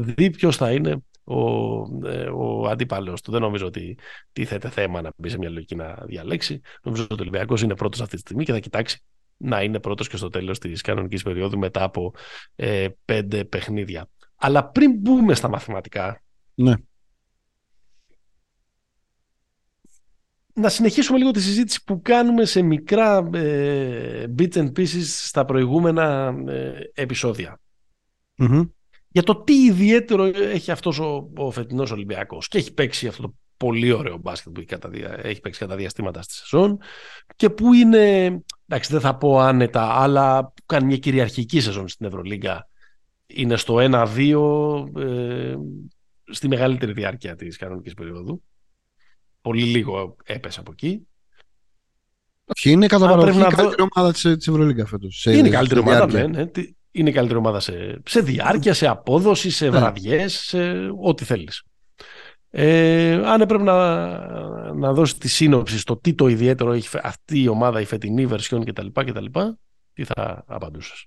δει 0.00 0.30
ποιος 0.30 0.56
θα 0.56 0.72
είναι 0.72 1.02
ο, 1.24 1.40
ο 2.34 2.68
αντίπαλος 2.68 3.22
του. 3.22 3.30
Δεν 3.30 3.40
νομίζω 3.40 3.66
ότι 3.66 3.98
τίθεται 4.32 4.68
θέμα 4.68 5.00
να 5.00 5.10
μπει 5.16 5.28
σε 5.28 5.38
μια 5.38 5.50
λογική 5.50 5.74
να 5.74 5.94
διαλέξει. 6.06 6.60
Νομίζω 6.82 7.02
ότι 7.02 7.14
ο 7.14 7.16
Ολυμπιακός 7.20 7.62
είναι 7.62 7.74
πρώτος 7.74 8.00
αυτή 8.00 8.14
τη 8.14 8.20
στιγμή 8.20 8.44
και 8.44 8.52
θα 8.52 8.58
κοιτάξει 8.58 9.02
να 9.38 9.62
είναι 9.62 9.80
πρώτος 9.80 10.08
και 10.08 10.16
στο 10.16 10.28
τέλος 10.28 10.58
της 10.58 10.80
κανονικής 10.80 11.22
περίοδου 11.22 11.58
μετά 11.58 11.82
από 11.82 12.14
ε, 12.56 12.88
πέντε 13.04 13.44
παιχνίδια. 13.44 14.08
Αλλά 14.36 14.68
πριν 14.68 14.94
μπούμε 14.98 15.34
στα 15.34 15.48
μαθηματικά, 15.48 16.22
ναι. 16.54 16.74
να 20.58 20.68
συνεχίσουμε 20.68 21.18
λίγο 21.18 21.30
τη 21.30 21.40
συζήτηση 21.40 21.84
που 21.84 22.02
κάνουμε 22.02 22.44
σε 22.44 22.62
μικρά 22.62 23.28
ε, 23.32 24.24
bits 24.38 24.52
and 24.52 24.72
pieces 24.72 25.02
στα 25.02 25.44
προηγούμενα 25.44 26.34
ε, 26.46 26.72
επεισόδια. 26.94 27.60
Για 29.08 29.22
το 29.22 29.42
τι 29.42 29.64
ιδιαίτερο 29.64 30.24
έχει 30.24 30.70
αυτός 30.70 30.98
ο, 30.98 31.30
ο 31.36 31.50
φετινός 31.50 31.90
Ολυμπιακός 31.90 32.48
και 32.48 32.58
έχει 32.58 32.74
παίξει 32.74 33.06
αυτό 33.06 33.22
το 33.22 33.34
πολύ 33.58 33.92
ωραίο 33.92 34.16
μπάσκετ 34.16 34.52
που 34.52 34.60
έχει, 34.60 34.68
κατά, 34.68 34.90
έχει 35.22 35.40
παίξει 35.40 35.60
κατά 35.60 35.76
διαστήματα 35.76 36.22
στη 36.22 36.34
σεζόν 36.34 36.78
και 37.36 37.50
που 37.50 37.74
είναι, 37.74 38.24
εντάξει 38.66 38.92
δεν 38.92 39.00
θα 39.00 39.16
πω 39.16 39.38
άνετα, 39.38 39.82
αλλά 39.82 40.44
που 40.44 40.62
κάνει 40.66 40.86
μια 40.86 40.96
κυριαρχική 40.96 41.60
σεζόν 41.60 41.88
στην 41.88 42.06
Ευρωλίγκα. 42.06 42.68
Είναι 43.26 43.56
στο 43.56 43.76
1-2 43.80 45.00
ε, 45.00 45.54
στη 46.30 46.48
μεγαλύτερη 46.48 46.92
διάρκεια 46.92 47.36
της 47.36 47.56
κανονικής 47.56 47.94
περίοδου. 47.94 48.42
Πολύ 49.40 49.62
λίγο 49.62 50.16
έπεσε 50.24 50.60
από 50.60 50.70
εκεί. 50.72 51.06
Όχι, 52.44 52.70
είναι 52.70 52.86
κατά 52.86 53.06
παραδοχή 53.06 53.38
η 53.38 53.42
καλύτερη 53.42 53.88
ομάδα 53.94 54.12
της, 54.12 54.22
της 54.22 54.48
Ευρωλίγκα 54.48 54.86
φέτος. 54.86 55.24
Είναι 55.24 55.48
η 55.48 55.50
καλύτερη 55.50 55.80
ομάδα, 55.80 56.06
ναι, 56.06 56.26
ναι. 56.26 56.44
Είναι 56.90 57.10
η 57.10 57.12
καλύτερη 57.12 57.38
ομάδα 57.38 57.60
σε, 57.60 58.00
σε 58.06 58.20
διάρκεια, 58.20 58.74
σε 58.74 58.86
απόδοση, 58.86 59.50
σε 59.50 59.64
ναι. 59.64 59.78
βραδιές, 59.78 60.34
σε 60.34 60.58
ό,τι 61.02 61.24
θέλεις. 61.24 61.62
Ε, 62.50 63.12
αν 63.12 63.40
έπρεπε 63.40 63.62
να, 63.62 64.72
να 64.74 64.92
δώσει 64.92 65.18
τη 65.18 65.28
σύνοψη 65.28 65.78
στο 65.78 65.96
τι 65.96 66.14
το 66.14 66.28
ιδιαίτερο 66.28 66.72
έχει 66.72 66.88
αυτή 67.02 67.42
η 67.42 67.48
ομάδα, 67.48 67.80
η 67.80 67.84
φετινή 67.84 68.26
βερσιόν 68.26 68.64
κτλ. 68.64 68.86
κτλ 68.92 69.24
τι 69.92 70.04
θα 70.04 70.44
απαντούσες; 70.46 71.06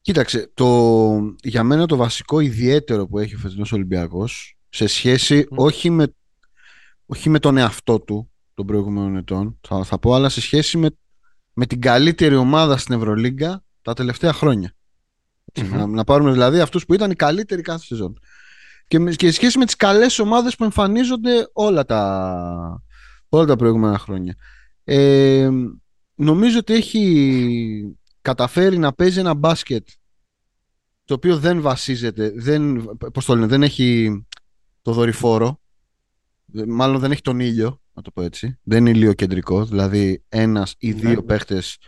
Κοίταξε, 0.00 0.50
το, 0.54 1.36
για 1.42 1.62
μένα 1.62 1.86
το 1.86 1.96
βασικό 1.96 2.40
ιδιαίτερο 2.40 3.06
που 3.06 3.18
έχει 3.18 3.34
ο 3.34 3.38
φετινός 3.38 3.72
Ολυμπιακός 3.72 4.56
σε 4.68 4.86
σχέση 4.86 5.46
όχι, 5.50 5.90
με, 5.90 6.14
όχι 7.06 7.28
με 7.28 7.38
τον 7.38 7.56
εαυτό 7.56 8.00
του 8.00 8.30
των 8.54 8.66
προηγούμενων 8.66 9.16
ετών, 9.16 9.58
θα, 9.68 9.84
θα 9.84 9.98
πω, 9.98 10.14
αλλά 10.14 10.28
σε 10.28 10.40
σχέση 10.40 10.78
με, 10.78 10.90
με 11.52 11.66
την 11.66 11.80
καλύτερη 11.80 12.34
ομάδα 12.34 12.76
στην 12.76 12.94
Ευρωλίγκα 12.94 13.64
τα 13.82 13.94
τελευταία 13.94 14.34
Να, 15.70 15.86
να, 15.86 16.04
πάρουμε 16.04 16.32
δηλαδή 16.32 16.60
αυτούς 16.60 16.86
που 16.86 16.94
ήταν 16.94 17.10
οι 17.10 17.14
καλύτεροι 17.14 17.62
κάθε 17.62 17.84
σεζόν. 17.84 18.18
Και, 18.88 18.98
και 18.98 19.26
σε 19.26 19.32
σχέση 19.32 19.58
με 19.58 19.64
τις 19.64 19.76
καλές 19.76 20.18
ομάδες 20.18 20.56
που 20.56 20.64
εμφανίζονται 20.64 21.48
όλα 21.52 21.84
τα, 21.84 22.82
όλα 23.28 23.44
τα 23.44 23.56
προηγούμενα 23.56 23.98
χρόνια. 23.98 24.34
Ε, 24.84 25.50
νομίζω 26.14 26.58
ότι 26.58 26.72
έχει 26.72 27.96
καταφέρει 28.22 28.78
να 28.78 28.92
παίζει 28.92 29.18
ένα 29.18 29.34
μπάσκετ 29.34 29.88
το 31.04 31.14
οποίο 31.14 31.38
δεν 31.38 31.60
βασίζεται, 31.60 32.32
δεν, 32.36 32.84
πώς 33.12 33.24
το 33.24 33.34
λένε, 33.34 33.46
δεν 33.46 33.62
έχει 33.62 34.20
το 34.82 34.92
δορυφόρο, 34.92 35.60
μάλλον 36.66 37.00
δεν 37.00 37.10
έχει 37.10 37.20
τον 37.20 37.40
ήλιο, 37.40 37.80
να 37.92 38.02
το 38.02 38.10
πω 38.10 38.22
έτσι, 38.22 38.58
δεν 38.62 38.78
είναι 38.86 38.98
ηλιοκεντρικό, 38.98 39.64
δηλαδή 39.64 40.24
ένας 40.28 40.74
ή 40.78 40.92
ναι. 40.92 40.94
δύο 40.94 41.24
παίχτες 41.24 41.78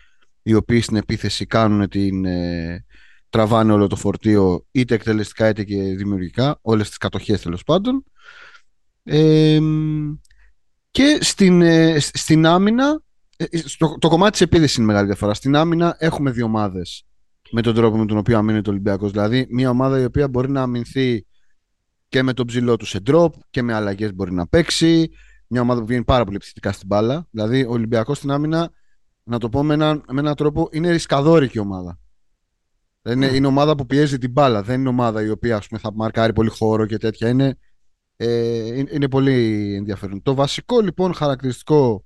οι 0.42 0.54
οποίοι 0.54 0.80
στην 0.80 0.96
επίθεση 0.96 1.46
κάνουν 1.46 1.88
την, 1.88 2.24
ε, 2.24 2.84
τραβάνε 3.30 3.72
όλο 3.72 3.86
το 3.86 3.96
φορτίο 3.96 4.66
είτε 4.70 4.94
εκτελεστικά 4.94 5.48
είτε 5.48 5.64
και 5.64 5.82
δημιουργικά, 5.82 6.58
όλες 6.62 6.88
τις 6.88 6.96
κατοχές 6.96 7.42
τέλος 7.42 7.62
πάντων. 7.62 8.04
Ε, 9.02 9.60
και 10.90 11.18
στην, 11.20 11.62
ε, 11.62 11.98
στην 11.98 12.46
άμυνα, 12.46 13.02
ε, 13.36 13.58
στο, 13.58 13.96
το 13.98 14.08
κομμάτι 14.08 14.30
της 14.30 14.40
επίδεσης 14.40 14.76
είναι 14.76 14.86
μεγάλη 14.86 15.06
διαφορά. 15.06 15.34
Στην 15.34 15.56
άμυνα 15.56 15.96
έχουμε 15.98 16.30
δύο 16.30 16.44
ομάδες 16.44 17.04
με 17.50 17.62
τον 17.62 17.74
τρόπο 17.74 17.96
με 17.96 18.06
τον 18.06 18.16
οποίο 18.16 18.38
αμήνεται 18.38 18.68
ο 18.68 18.72
Ολυμπιακός. 18.72 19.10
Δηλαδή 19.10 19.46
μια 19.50 19.70
ομάδα 19.70 20.00
η 20.00 20.04
οποία 20.04 20.28
μπορεί 20.28 20.50
να 20.50 20.62
αμυνθεί 20.62 21.26
και 22.08 22.22
με 22.22 22.32
τον 22.32 22.46
ψηλό 22.46 22.76
του 22.76 22.86
σε 22.86 22.98
drop 23.06 23.28
και 23.50 23.62
με 23.62 23.74
αλλαγές 23.74 24.14
μπορεί 24.14 24.32
να 24.32 24.46
παίξει. 24.46 25.10
Μια 25.46 25.60
ομάδα 25.60 25.80
που 25.80 25.86
βγαίνει 25.86 26.04
πάρα 26.04 26.24
πολύ 26.24 26.36
επιθετικά 26.36 26.72
στην 26.72 26.86
μπάλα. 26.86 27.26
Δηλαδή 27.30 27.62
ο 27.62 27.70
Ολυμπιακός 27.70 28.16
στην 28.16 28.30
άμυνα, 28.30 28.70
να 29.22 29.38
το 29.38 29.48
πω 29.48 29.62
με 29.62 29.74
έναν, 29.74 30.04
με 30.12 30.20
έναν 30.20 30.34
τρόπο, 30.34 30.68
είναι 30.72 30.90
ρισκαδόρικη 30.90 31.58
ομάδα. 31.58 31.99
Είναι, 33.08 33.28
mm. 33.28 33.34
είναι 33.34 33.46
ομάδα 33.46 33.74
που 33.74 33.86
πιέζει 33.86 34.18
την 34.18 34.30
μπάλα. 34.30 34.62
Δεν 34.62 34.80
είναι 34.80 34.88
ομάδα 34.88 35.22
η 35.22 35.28
οποία 35.28 35.56
ας 35.56 35.66
πούμε, 35.66 35.80
θα 35.80 35.92
μαρκάρει 35.94 36.32
πολύ 36.32 36.50
χώρο 36.50 36.86
και 36.86 36.96
τέτοια. 36.96 37.28
Είναι, 37.28 37.58
ε, 38.16 38.78
είναι 38.78 39.08
πολύ 39.08 39.74
ενδιαφέρον. 39.74 40.22
Το 40.22 40.34
βασικό 40.34 40.80
λοιπόν 40.80 41.14
χαρακτηριστικό, 41.14 42.04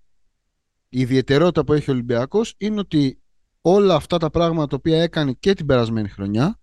η 0.88 1.00
ιδιαιτερότητα 1.00 1.64
που 1.64 1.72
έχει 1.72 1.90
ο 1.90 1.92
Ολυμπιακός 1.92 2.54
είναι 2.58 2.80
ότι 2.80 3.18
όλα 3.60 3.94
αυτά 3.94 4.18
τα 4.18 4.30
πράγματα 4.30 4.66
τα 4.66 4.76
οποία 4.76 5.02
έκανε 5.02 5.32
και 5.32 5.54
την 5.54 5.66
περασμένη 5.66 6.08
χρονιά 6.08 6.60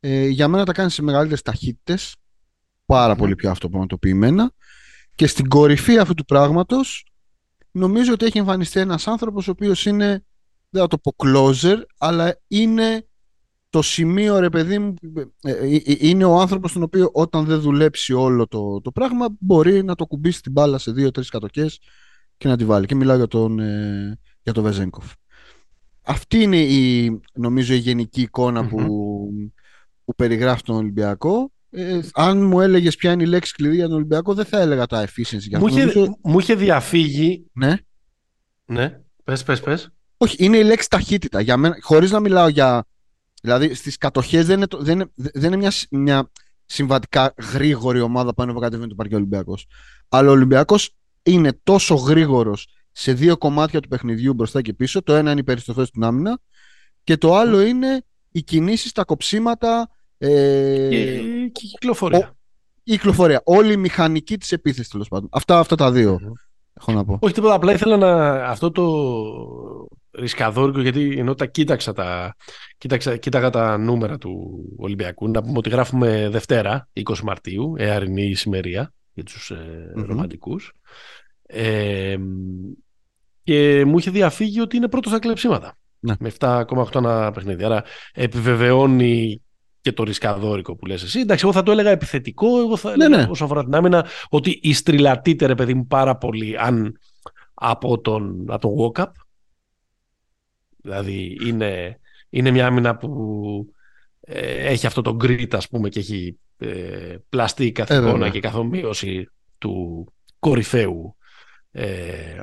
ε, 0.00 0.26
για 0.26 0.48
μένα 0.48 0.64
τα 0.64 0.72
κάνει 0.72 0.90
σε 0.90 1.02
μεγαλύτερες 1.02 1.42
ταχύτητες 1.42 2.16
πάρα 2.86 3.14
πολύ 3.16 3.34
πιο 3.34 3.50
αυτοπραγματοποιημένα 3.50 4.52
και 5.14 5.26
στην 5.26 5.48
κορυφή 5.48 5.98
αυτού 5.98 6.14
του 6.14 6.24
πράγματος 6.24 7.06
νομίζω 7.70 8.12
ότι 8.12 8.24
έχει 8.24 8.38
εμφανιστεί 8.38 8.80
ένας 8.80 9.06
άνθρωπος 9.06 9.48
ο 9.48 9.50
οποίος 9.50 9.86
είναι 9.86 10.24
δεν 10.68 10.82
θα 10.82 10.86
το 10.86 10.98
πω 10.98 11.14
closer 11.24 11.82
αλλά 11.98 12.40
είναι 12.46 13.06
το 13.72 13.82
σημείο 13.82 14.38
ρε 14.38 14.48
παιδί 14.48 14.78
μου 14.78 14.94
ε, 15.42 15.50
ε, 15.50 15.76
ε, 15.76 15.96
είναι 15.98 16.24
ο 16.24 16.40
άνθρωπος 16.40 16.72
τον 16.72 16.82
οποίο 16.82 17.10
όταν 17.12 17.44
δεν 17.44 17.60
δουλέψει 17.60 18.12
όλο 18.12 18.46
το, 18.46 18.80
το 18.80 18.90
πράγμα 18.90 19.26
μπορεί 19.40 19.84
να 19.84 19.94
το 19.94 20.06
κουμπίσει 20.06 20.42
την 20.42 20.52
μπάλα 20.52 20.78
σε 20.78 20.92
δύο-τρεις 20.92 21.28
κατοκές 21.28 21.80
και 22.36 22.48
να 22.48 22.56
τη 22.56 22.64
βάλει 22.64 22.86
και 22.86 22.94
μιλάω 22.94 23.16
για 23.16 23.26
τον, 23.26 23.58
για 24.42 24.52
τον 24.52 24.62
Βεζέγκοφ 24.62 25.12
αυτή 26.02 26.42
είναι 26.42 26.60
η 26.60 27.20
νομίζω 27.34 27.74
η 27.74 27.78
γενική 27.78 28.28
που, 28.30 28.86
που 30.04 30.14
περιγράφει 30.16 30.62
τον 30.62 30.76
Ολυμπιακό 30.76 31.52
αν 32.12 32.46
μου 32.46 32.60
έλεγες 32.60 32.96
ποια 32.96 33.12
είναι 33.12 33.22
η 33.22 33.26
λέξη 33.26 33.52
κλειδί 33.54 33.74
για 33.74 33.86
τον 33.86 33.94
Ολυμπιακό, 33.94 34.34
δεν 34.34 34.44
θα 34.44 34.60
έλεγα 34.60 34.86
τα 34.86 35.06
efficiency. 35.06 35.58
Μου, 35.58 35.66
είχε, 35.66 35.92
μου 36.22 36.38
είχε 36.38 36.54
διαφύγει. 36.54 37.50
Ναι. 37.52 37.76
Ναι. 38.64 39.00
Πες, 39.24 39.42
πες, 39.42 39.60
πες. 39.60 39.92
Όχι, 40.16 40.44
είναι 40.44 40.56
η 40.56 40.64
λέξη 40.64 40.88
ταχύτητα. 40.88 41.40
Για 41.40 41.56
μένα, 41.56 41.76
χωρίς 41.80 42.10
να 42.10 42.20
μιλάω 42.20 42.48
για 42.48 42.84
Δηλαδή 43.44 43.74
στις 43.74 43.96
κατοχές 43.96 44.46
δεν 44.46 44.56
είναι, 44.56 44.66
δεν 44.78 44.94
είναι, 44.94 45.10
δεν 45.14 45.52
είναι 45.52 45.56
μια, 45.56 45.72
μια 45.90 46.30
συμβατικά 46.64 47.34
γρήγορη 47.52 48.00
ομάδα 48.00 48.34
που 48.34 48.58
κατεβαίνει 48.58 48.88
το 48.88 48.94
παρκέ 48.94 49.14
Ολυμπιακός. 49.14 49.66
Αλλά 50.08 50.28
ο 50.28 50.32
Ολυμπιακός 50.32 50.94
είναι 51.22 51.60
τόσο 51.62 51.94
γρήγορος 51.94 52.68
σε 52.92 53.12
δύο 53.12 53.36
κομμάτια 53.36 53.80
του 53.80 53.88
παιχνιδιού 53.88 54.34
μπροστά 54.34 54.62
και 54.62 54.72
πίσω. 54.72 55.02
Το 55.02 55.14
ένα 55.14 55.30
είναι 55.30 55.40
η 55.40 55.44
περιστροφή 55.44 55.84
στην 55.84 56.04
άμυνα 56.04 56.40
και 57.04 57.16
το 57.16 57.34
άλλο 57.34 57.60
είναι 57.60 58.04
οι 58.30 58.42
κινήσεις, 58.42 58.92
τα 58.92 59.04
κοψίματα. 59.04 59.88
Ε, 60.18 60.88
και, 60.88 60.96
η 60.96 61.50
κυκλοφορία. 61.50 62.36
η 62.82 62.92
κυκλοφορία. 62.92 63.40
Όλη 63.44 63.72
η 63.72 63.76
μηχανική 63.76 64.38
της 64.38 64.52
επίθεση 64.52 64.90
τέλος 64.90 65.08
πάντων. 65.08 65.28
Αυτά, 65.32 65.58
αυτά 65.58 65.76
τα 65.76 65.92
δυο 65.92 66.20
Έχω 66.74 66.92
να 66.92 67.04
πω. 67.04 67.18
Όχι 67.20 67.34
τίποτα. 67.34 67.54
Απλά 67.54 67.72
ήθελα 67.72 67.96
να. 67.96 68.34
Αυτό 68.44 68.70
το 68.70 68.82
ρισκαδόρικο, 70.12 70.80
γιατί 70.80 71.18
ενώ 71.18 71.34
τα 71.34 71.46
κοίταξα 71.46 71.92
τα, 71.92 72.36
κοίταξα, 72.78 73.16
κοίταγα 73.16 73.50
τα 73.50 73.78
νούμερα 73.78 74.18
του 74.18 74.64
Ολυμπιακού, 74.76 75.28
να 75.28 75.42
πούμε 75.42 75.58
ότι 75.58 75.68
γράφουμε 75.68 76.28
Δευτέρα, 76.28 76.88
20 76.92 77.18
Μαρτίου, 77.18 77.74
εαρινή 77.76 78.22
ησημερία 78.22 78.92
για 79.12 79.24
τους 79.24 79.50
ε, 79.50 79.92
ρομαντικούς. 79.94 80.72
Ε, 81.46 82.16
και 83.42 83.84
μου 83.84 83.98
είχε 83.98 84.10
διαφύγει 84.10 84.60
ότι 84.60 84.76
είναι 84.76 84.88
πρώτος 84.88 85.12
στα 85.12 85.20
κλεψίματα. 85.20 85.76
Ναι. 85.98 86.14
Με 86.18 86.32
7,8 86.38 86.94
ένα 86.94 87.30
παιχνίδι. 87.30 87.64
Άρα 87.64 87.84
επιβεβαιώνει 88.12 89.42
και 89.80 89.92
το 89.92 90.02
ρισκαδόρικο 90.02 90.76
που 90.76 90.86
λες 90.86 91.02
εσύ. 91.02 91.20
Εντάξει, 91.20 91.44
εγώ 91.44 91.54
θα 91.54 91.62
το 91.62 91.70
έλεγα 91.70 91.90
επιθετικό, 91.90 92.58
εγώ 92.58 92.76
θα 92.76 92.96
ναι, 92.96 93.04
έλεγα 93.04 93.22
ναι. 93.22 93.30
όσον 93.30 93.46
αφορά 93.46 93.64
την 93.64 93.74
άμυνα, 93.74 94.06
ότι 94.28 94.58
η 94.62 94.72
στριλατείτε 94.72 95.46
ρε 95.46 95.54
παιδί 95.54 95.74
μου 95.74 95.86
πάρα 95.86 96.16
πολύ 96.16 96.58
αν 96.58 96.98
από 97.54 98.00
τον, 98.00 98.44
από 98.48 98.60
τον 98.60 98.74
walk-up 98.78 99.10
Δηλαδή 100.82 101.38
είναι, 101.46 102.00
είναι 102.28 102.50
μια 102.50 102.66
άμυνα 102.66 102.96
που 102.96 103.74
ε, 104.20 104.68
έχει 104.68 104.86
αυτό 104.86 105.02
το 105.02 105.16
grit 105.20 105.54
ας 105.54 105.68
πούμε 105.68 105.88
και 105.88 105.98
έχει 105.98 106.38
ε, 106.58 107.16
πλαστή 107.28 107.72
καθηκόνα 107.72 108.26
ε, 108.26 108.30
και 108.30 108.40
καθομοίωση 108.40 109.28
του 109.58 110.06
κορυφαίου 110.38 111.16
ε, 111.70 112.42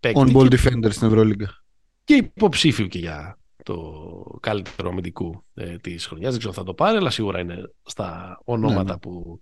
On-ball 0.00 0.50
defender 0.50 0.90
στην 0.90 1.06
Ευρωλίγκα. 1.06 1.62
Και 2.04 2.14
υποψήφιου 2.14 2.86
και 2.86 2.98
για 2.98 3.38
το 3.62 4.38
καλύτερο 4.40 4.88
αμυντικού 4.88 5.44
ε, 5.54 5.76
της 5.76 6.06
χρονιάς. 6.06 6.30
Δεν 6.30 6.38
ξέρω 6.38 6.54
θα 6.54 6.64
το 6.64 6.74
πάρει, 6.74 6.96
αλλά 6.96 7.10
σίγουρα 7.10 7.40
είναι 7.40 7.70
στα 7.82 8.40
ονόματα 8.44 8.82
ναι, 8.82 8.90
ναι. 8.90 8.98
που, 8.98 9.38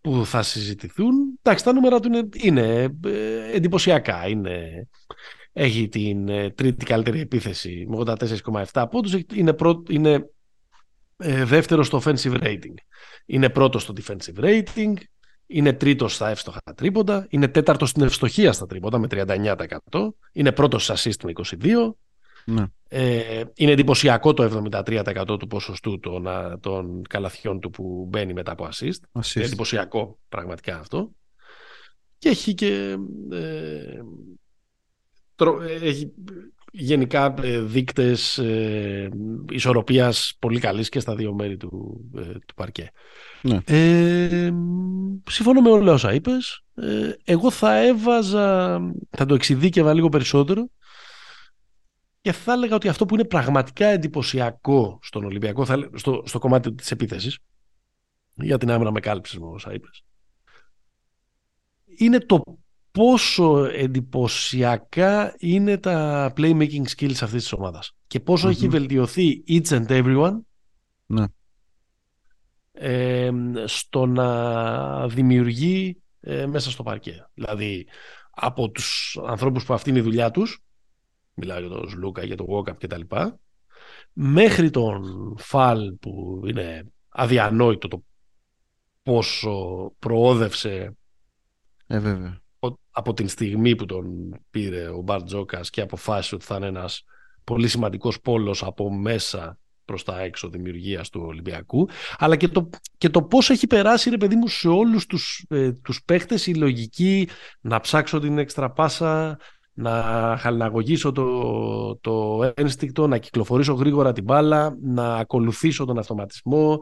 που 0.00 0.26
θα 0.26 0.42
συζητηθούν. 0.42 1.14
Εντάξει, 1.42 1.64
τα 1.64 1.72
νούμερα 1.72 2.00
του 2.00 2.08
είναι, 2.08 2.28
είναι 2.36 2.82
ε, 3.04 3.52
εντυπωσιακά. 3.52 4.28
Είναι 4.28 4.88
έχει 5.58 5.88
την 5.88 6.28
ε, 6.28 6.50
τρίτη 6.50 6.84
καλύτερη 6.84 7.20
επίθεση 7.20 7.86
με 7.88 7.96
84,7 8.72 8.84
πόντους. 8.90 9.12
Είναι, 9.34 9.54
είναι 9.88 10.30
ε, 11.16 11.44
δεύτερο 11.44 11.82
στο 11.82 12.02
offensive 12.04 12.42
rating. 12.42 12.74
Είναι 13.26 13.48
πρώτος 13.48 13.82
στο 13.82 13.92
defensive 13.96 14.44
rating. 14.44 14.92
Είναι 15.46 15.72
τρίτος 15.72 16.14
στα 16.14 16.28
εύστοχα 16.28 16.60
τρίποντα. 16.74 17.26
Είναι 17.30 17.48
τέταρτος 17.48 17.90
στην 17.90 18.02
ευστοχία 18.02 18.52
στα 18.52 18.66
τρίποντα 18.66 18.98
με 18.98 19.06
39%. 19.10 19.66
Είναι 20.32 20.52
πρώτος 20.52 20.84
στα 20.84 20.94
assist 20.96 21.24
με 21.24 21.32
22%. 21.34 21.90
Ναι. 22.44 22.64
Ε, 22.88 23.44
είναι 23.54 23.70
εντυπωσιακό 23.70 24.34
το 24.34 24.70
73% 24.70 25.38
του 25.38 25.46
ποσοστού 25.46 25.98
των, 25.98 26.26
των 26.60 27.02
καλαθιών 27.08 27.60
του 27.60 27.70
που 27.70 28.06
μπαίνει 28.08 28.32
μετά 28.32 28.52
από 28.52 28.68
assist. 28.72 29.20
assist. 29.20 29.36
Είναι 29.36 29.44
εντυπωσιακό 29.44 30.18
πραγματικά 30.28 30.78
αυτό. 30.78 31.10
Και 32.18 32.28
έχει 32.28 32.54
και 32.54 32.96
ε, 33.32 34.00
έχει 35.82 36.12
γενικά 36.78 37.34
ε, 37.42 37.60
δείκτες 37.60 38.38
ε, 38.38 39.08
ισορροπίας 39.50 40.36
πολύ 40.38 40.60
καλής 40.60 40.88
και 40.88 41.00
στα 41.00 41.14
δύο 41.14 41.34
μέρη 41.34 41.56
του, 41.56 42.00
ε, 42.16 42.20
του 42.22 42.54
παρκέ. 42.54 42.92
Ναι. 43.42 43.58
Ε, 43.64 44.52
συμφωνώ 45.30 45.60
με 45.60 45.70
όλα 45.70 45.92
όσα 45.92 46.14
είπες. 46.14 46.64
Ε, 46.74 47.12
εγώ 47.24 47.50
θα 47.50 47.76
έβαζα, 47.76 48.80
θα 49.10 49.26
το 49.26 49.34
εξειδίκευα 49.34 49.94
λίγο 49.94 50.08
περισσότερο 50.08 50.70
και 52.20 52.32
θα 52.32 52.52
έλεγα 52.52 52.74
ότι 52.74 52.88
αυτό 52.88 53.06
που 53.06 53.14
είναι 53.14 53.24
πραγματικά 53.24 53.86
εντυπωσιακό 53.86 54.98
στον 55.02 55.24
Ολυμπιακό, 55.24 55.64
θα, 55.64 55.90
στο, 55.94 56.22
στο 56.26 56.38
κομμάτι 56.38 56.74
της 56.74 56.90
επίθεσης, 56.90 57.38
για 58.34 58.58
την 58.58 58.70
άμυνα 58.70 58.90
με 58.90 59.00
κάλυψης 59.00 59.38
με 59.38 59.46
όσα 59.46 59.72
είπες, 59.72 60.04
είναι 61.96 62.18
το 62.18 62.42
πόσο 62.96 63.64
εντυπωσιακά 63.64 65.34
είναι 65.38 65.78
τα 65.78 66.32
playmaking 66.36 66.84
skills 66.96 67.18
αυτής 67.20 67.42
της 67.42 67.52
ομάδας 67.52 67.92
και 68.06 68.20
ποσο 68.20 68.48
έχει 68.48 68.68
βελτιωθεί 68.68 69.44
each 69.48 69.68
and 69.68 69.86
everyone 69.86 70.38
ναι. 71.06 71.24
ε, 72.72 73.30
στο 73.64 74.06
να 74.06 75.08
δημιουργεί 75.08 76.02
ε, 76.20 76.46
μέσα 76.46 76.70
στο 76.70 76.82
παρκέ. 76.82 77.26
Δηλαδή 77.34 77.86
από 78.30 78.70
τους 78.70 79.18
ανθρώπους 79.26 79.64
που 79.64 79.74
αυτή 79.74 79.90
είναι 79.90 79.98
η 79.98 80.02
δουλειά 80.02 80.30
τους 80.30 80.62
μιλάω 81.34 81.58
για 81.60 81.68
τον 81.68 81.88
Σλούκα, 81.88 82.24
για 82.24 82.36
τον 82.36 82.46
Walkup 82.50 82.76
κτλ. 82.78 83.00
Μέχρι 84.12 84.70
τον 84.70 85.02
Φαλ 85.38 85.92
που 85.92 86.42
είναι 86.46 86.86
αδιανόητο 87.08 87.88
το 87.88 88.04
πόσο 89.02 89.92
προόδευσε 89.98 90.96
ε, 91.86 91.98
βέβαια. 91.98 92.44
Από 92.90 93.14
την 93.14 93.28
στιγμή 93.28 93.76
που 93.76 93.86
τον 93.86 94.06
πήρε 94.50 94.88
ο 94.88 95.00
Μπαρτζόκας 95.00 95.70
και 95.70 95.80
αποφάσισε 95.80 96.34
ότι 96.34 96.44
θα 96.44 96.56
είναι 96.56 96.66
ένας 96.66 97.04
πολύ 97.44 97.68
σημαντικός 97.68 98.20
πόλος 98.20 98.62
από 98.62 98.92
μέσα 98.92 99.58
προς 99.84 100.02
τα 100.04 100.20
έξω 100.20 100.48
δημιουργίας 100.48 101.08
του 101.10 101.22
Ολυμπιακού. 101.26 101.88
Αλλά 102.18 102.36
και 102.36 102.48
το, 102.48 102.70
και 102.98 103.08
το 103.08 103.22
πώς 103.22 103.50
έχει 103.50 103.66
περάσει 103.66 104.10
ρε 104.10 104.16
παιδί 104.16 104.36
μου 104.36 104.48
σε 104.48 104.68
όλους 104.68 105.06
τους, 105.06 105.44
ε, 105.48 105.72
τους 105.72 106.02
παίχτες 106.04 106.46
η 106.46 106.54
λογική 106.54 107.28
να 107.60 107.80
ψάξω 107.80 108.18
την 108.18 108.38
έξτρα 108.38 108.70
πάσα 108.70 109.38
να 109.72 109.92
χαλιναγωγήσω 110.38 111.12
το, 111.12 111.96
το 111.96 112.40
ένστικτο, 112.54 113.06
να 113.06 113.18
κυκλοφορήσω 113.18 113.72
γρήγορα 113.72 114.12
την 114.12 114.24
μπάλα, 114.24 114.76
να 114.82 115.16
ακολουθήσω 115.16 115.84
τον 115.84 115.98
αυτοματισμό, 115.98 116.78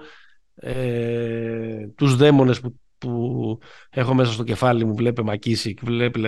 ε, 0.55 1.87
τους 1.94 2.16
δαίμονες 2.16 2.61
που, 2.61 2.81
που 3.06 3.58
έχω 3.90 4.14
μέσα 4.14 4.32
στο 4.32 4.44
κεφάλι 4.44 4.84
μου, 4.84 4.94
βλέπε 4.94 5.22
Μακίσικ, 5.22 5.84
βλέπει 5.84 6.20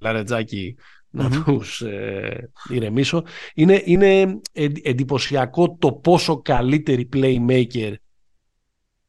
Λαρετζάκη, 0.00 0.76
να 1.10 1.26
mm-hmm. 1.26 1.42
τους 1.44 1.80
ε, 1.80 2.50
ηρεμήσω. 2.68 3.22
Είναι, 3.54 3.82
είναι 3.84 4.40
εντυπωσιακό 4.82 5.76
το 5.78 5.92
πόσο 5.92 6.42
καλύτεροι 6.42 7.08
playmaker 7.12 7.94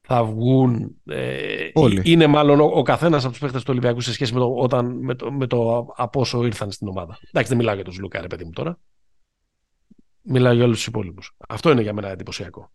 θα 0.01 0.23
βγουν. 0.23 0.95
Ε, 1.05 1.69
είναι 2.03 2.27
μάλλον 2.27 2.60
ο, 2.60 2.63
ο 2.63 2.81
καθένας 2.81 3.23
από 3.23 3.31
τους 3.31 3.41
παίχτε 3.41 3.57
του 3.57 3.65
Ολυμπιακού 3.67 4.01
σε 4.01 4.13
σχέση 4.13 4.34
με 4.34 4.39
το, 4.39 4.53
όταν, 4.55 4.99
με 5.03 5.15
το, 5.15 5.31
με 5.31 5.47
το 5.47 5.88
από 5.95 6.19
όσο 6.19 6.45
ήρθαν 6.45 6.71
στην 6.71 6.88
ομάδα. 6.88 7.17
Εντάξει, 7.27 7.49
δεν 7.49 7.57
μιλάω 7.57 7.75
για 7.75 7.84
τον 7.84 7.93
Λουκά, 7.99 8.21
ρε 8.21 8.27
παιδί 8.27 8.43
μου 8.43 8.51
τώρα. 8.51 8.79
Μιλάω 10.21 10.53
για 10.53 10.63
όλους 10.63 10.77
τους 10.77 10.88
υπόλοιπους. 10.88 11.36
Αυτό 11.49 11.71
είναι 11.71 11.81
για 11.81 11.93
μένα 11.93 12.10
εντυπωσιακό. 12.10 12.71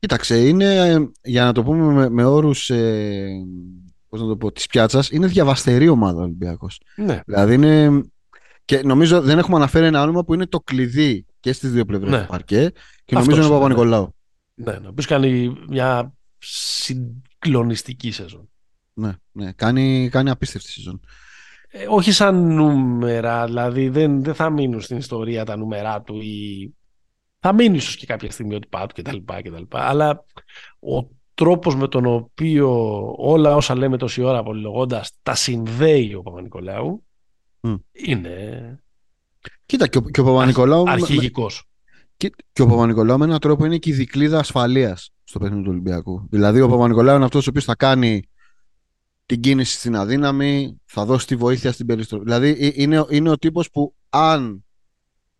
Κοίταξε, 0.00 0.48
είναι, 0.48 1.10
για 1.22 1.44
να 1.44 1.52
το 1.52 1.62
πούμε 1.62 1.92
με, 1.92 2.08
με 2.08 2.24
όρους 2.24 2.70
ε, 2.70 3.28
πώς 4.08 4.20
να 4.20 4.26
το 4.26 4.36
πω, 4.36 4.52
της 4.52 4.66
πιάτσας, 4.66 5.10
είναι 5.10 5.26
διαβαστερή 5.26 5.88
ομάδα 5.88 6.20
ο 6.20 6.22
Ολυμπιακός. 6.22 6.80
Ναι. 6.96 7.20
Δηλαδή 7.26 7.54
είναι, 7.54 8.02
και 8.64 8.82
νομίζω 8.82 9.20
δεν 9.20 9.38
έχουμε 9.38 9.56
αναφέρει 9.56 9.86
ένα 9.86 10.02
όνομα 10.02 10.24
που 10.24 10.34
είναι 10.34 10.46
το 10.46 10.60
κλειδί 10.60 11.26
και 11.40 11.52
στις 11.52 11.72
δύο 11.72 11.84
πλευρές 11.84 12.10
ναι. 12.10 12.20
του 12.20 12.26
παρκέ 12.26 12.72
και 13.04 13.14
νομίζω 13.14 13.36
είναι 13.36 13.44
ο 13.44 13.50
Παπα-Νικολάου. 13.50 14.14
Ναι, 14.54 14.72
ναι, 14.72 14.88
ο 14.88 14.92
κάνει 15.06 15.56
μια 15.68 16.12
συγκλονιστική 16.38 18.10
σεζόν. 18.10 18.48
Ναι, 18.92 19.12
ναι. 19.32 19.52
Κάνει, 19.52 20.08
κάνει 20.10 20.30
απίστευτη 20.30 20.70
σεζόν. 20.70 21.00
Ε, 21.68 21.84
όχι 21.88 22.12
σαν 22.12 22.54
νούμερα, 22.54 23.46
δηλαδή 23.46 23.88
δεν, 23.88 24.22
δεν 24.22 24.34
θα 24.34 24.50
μείνουν 24.50 24.80
στην 24.80 24.96
ιστορία 24.96 25.44
τα 25.44 25.56
νούμερα 25.56 26.02
του 26.02 26.20
ή 26.20 26.74
θα 27.40 27.52
μείνει 27.52 27.76
ίσως 27.76 27.96
και 27.96 28.06
κάποια 28.06 28.30
στιγμή 28.30 28.54
ότι 28.54 28.66
πάω 28.68 28.86
και 28.86 29.02
τα 29.02 29.12
λοιπά 29.12 29.40
και 29.40 29.50
τα 29.50 29.58
λοιπά, 29.58 29.80
αλλά 29.80 30.24
ο 30.80 31.08
τρόπος 31.34 31.76
με 31.76 31.88
τον 31.88 32.06
οποίο 32.06 32.70
όλα 33.16 33.56
όσα 33.56 33.76
λέμε 33.76 33.96
τόση 33.96 34.22
ώρα 34.22 34.38
απολυλογώντας 34.38 35.10
τα 35.22 35.34
συνδέει 35.34 36.14
ο 36.14 36.22
Παπα-Νικολάου 36.22 37.04
είναι 37.92 38.78
Κοίτα 39.66 39.86
και 39.86 39.98
ο, 39.98 40.00
και 40.00 40.20
ο 40.20 40.24
Παπα-Νικολάου 40.24 40.90
αρχηγικός. 40.90 41.64
Και, 42.16 42.32
και 42.52 42.62
ο 42.62 42.66
Παπα-Νικολάου 42.66 43.18
με 43.18 43.24
έναν 43.24 43.38
τρόπο 43.38 43.64
είναι 43.64 43.78
και 43.78 43.90
η 43.90 43.92
δικλίδα 43.92 44.38
ασφαλείας 44.38 45.10
στο 45.24 45.38
παιχνίδι 45.38 45.62
του 45.62 45.70
Ολυμπιακού. 45.70 46.26
Δηλαδή 46.30 46.60
ο 46.60 46.68
Παπα-Νικολάου 46.68 47.16
είναι 47.16 47.24
αυτός 47.24 47.46
ο 47.46 47.50
οποίος 47.50 47.64
θα 47.64 47.74
κάνει 47.74 48.22
την 49.26 49.40
κίνηση 49.40 49.78
στην 49.78 49.96
αδύναμη, 49.96 50.80
θα 50.84 51.04
δώσει 51.04 51.26
τη 51.26 51.36
βοήθεια 51.36 51.72
στην 51.72 51.86
περιστροφή. 51.86 52.24
Δηλαδή 52.24 52.72
είναι, 52.74 53.04
είναι 53.08 53.30
ο 53.30 53.38
τύπος 53.38 53.70
που 53.70 53.94
αν 54.08 54.64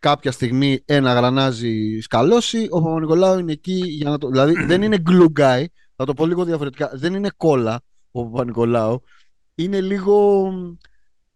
κάποια 0.00 0.32
στιγμή 0.32 0.82
ένα 0.84 1.12
γρανάζι 1.12 1.98
σκαλώσει, 2.00 2.66
ο 2.70 2.82
Παπα-Νικολάου 2.82 3.38
είναι 3.38 3.52
εκεί 3.52 3.82
για 3.86 4.10
να 4.10 4.18
το. 4.18 4.28
Δηλαδή 4.28 4.64
δεν 4.64 4.82
είναι 4.82 5.02
glue 5.06 5.40
guy, 5.40 5.64
θα 5.96 6.04
το 6.04 6.14
πω 6.14 6.26
λίγο 6.26 6.44
διαφορετικά. 6.44 6.90
Δεν 6.94 7.14
είναι 7.14 7.30
κόλλα 7.36 7.80
ο 8.10 8.24
Παπα-Νικολάου. 8.24 9.02
Είναι 9.54 9.80
λίγο. 9.80 10.48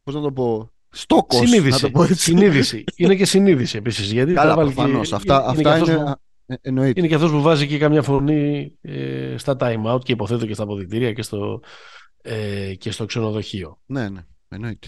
Πώς 0.02 0.14
να 0.14 0.20
το 0.20 0.32
πω. 0.32 0.70
Στόκος. 0.90 1.38
Συνείδηση. 1.38 1.92
συνείδηση. 2.10 2.84
είναι 2.96 3.14
και 3.14 3.24
συνείδηση 3.24 3.76
επίσης. 3.76 4.12
Γιατί 4.12 4.32
Καλά, 4.32 4.54
προφανώς. 4.54 5.12
Αυτά, 5.12 5.34
είναι, 5.34 5.68
αυτά 5.68 5.78
είναι. 5.78 5.92
είναι... 5.92 6.14
Ε, 6.46 6.54
εννοείται. 6.60 7.00
Είναι 7.00 7.08
και 7.08 7.14
αυτός 7.14 7.30
που 7.30 7.42
βάζει 7.42 7.66
και 7.66 7.78
καμιά 7.78 8.02
φωνή 8.02 8.72
ε, 8.80 9.34
στα 9.38 9.56
time 9.60 9.94
out 9.94 10.04
και 10.04 10.12
υποθέτω 10.12 10.46
και 10.46 10.54
στα 10.54 10.62
αποδητήρια 10.62 11.12
και 11.12 11.22
στο, 11.22 11.60
ε, 12.22 12.74
και 12.74 12.90
στο 12.90 13.04
ξενοδοχείο. 13.04 13.78
Ναι, 13.86 14.08
ναι. 14.08 14.20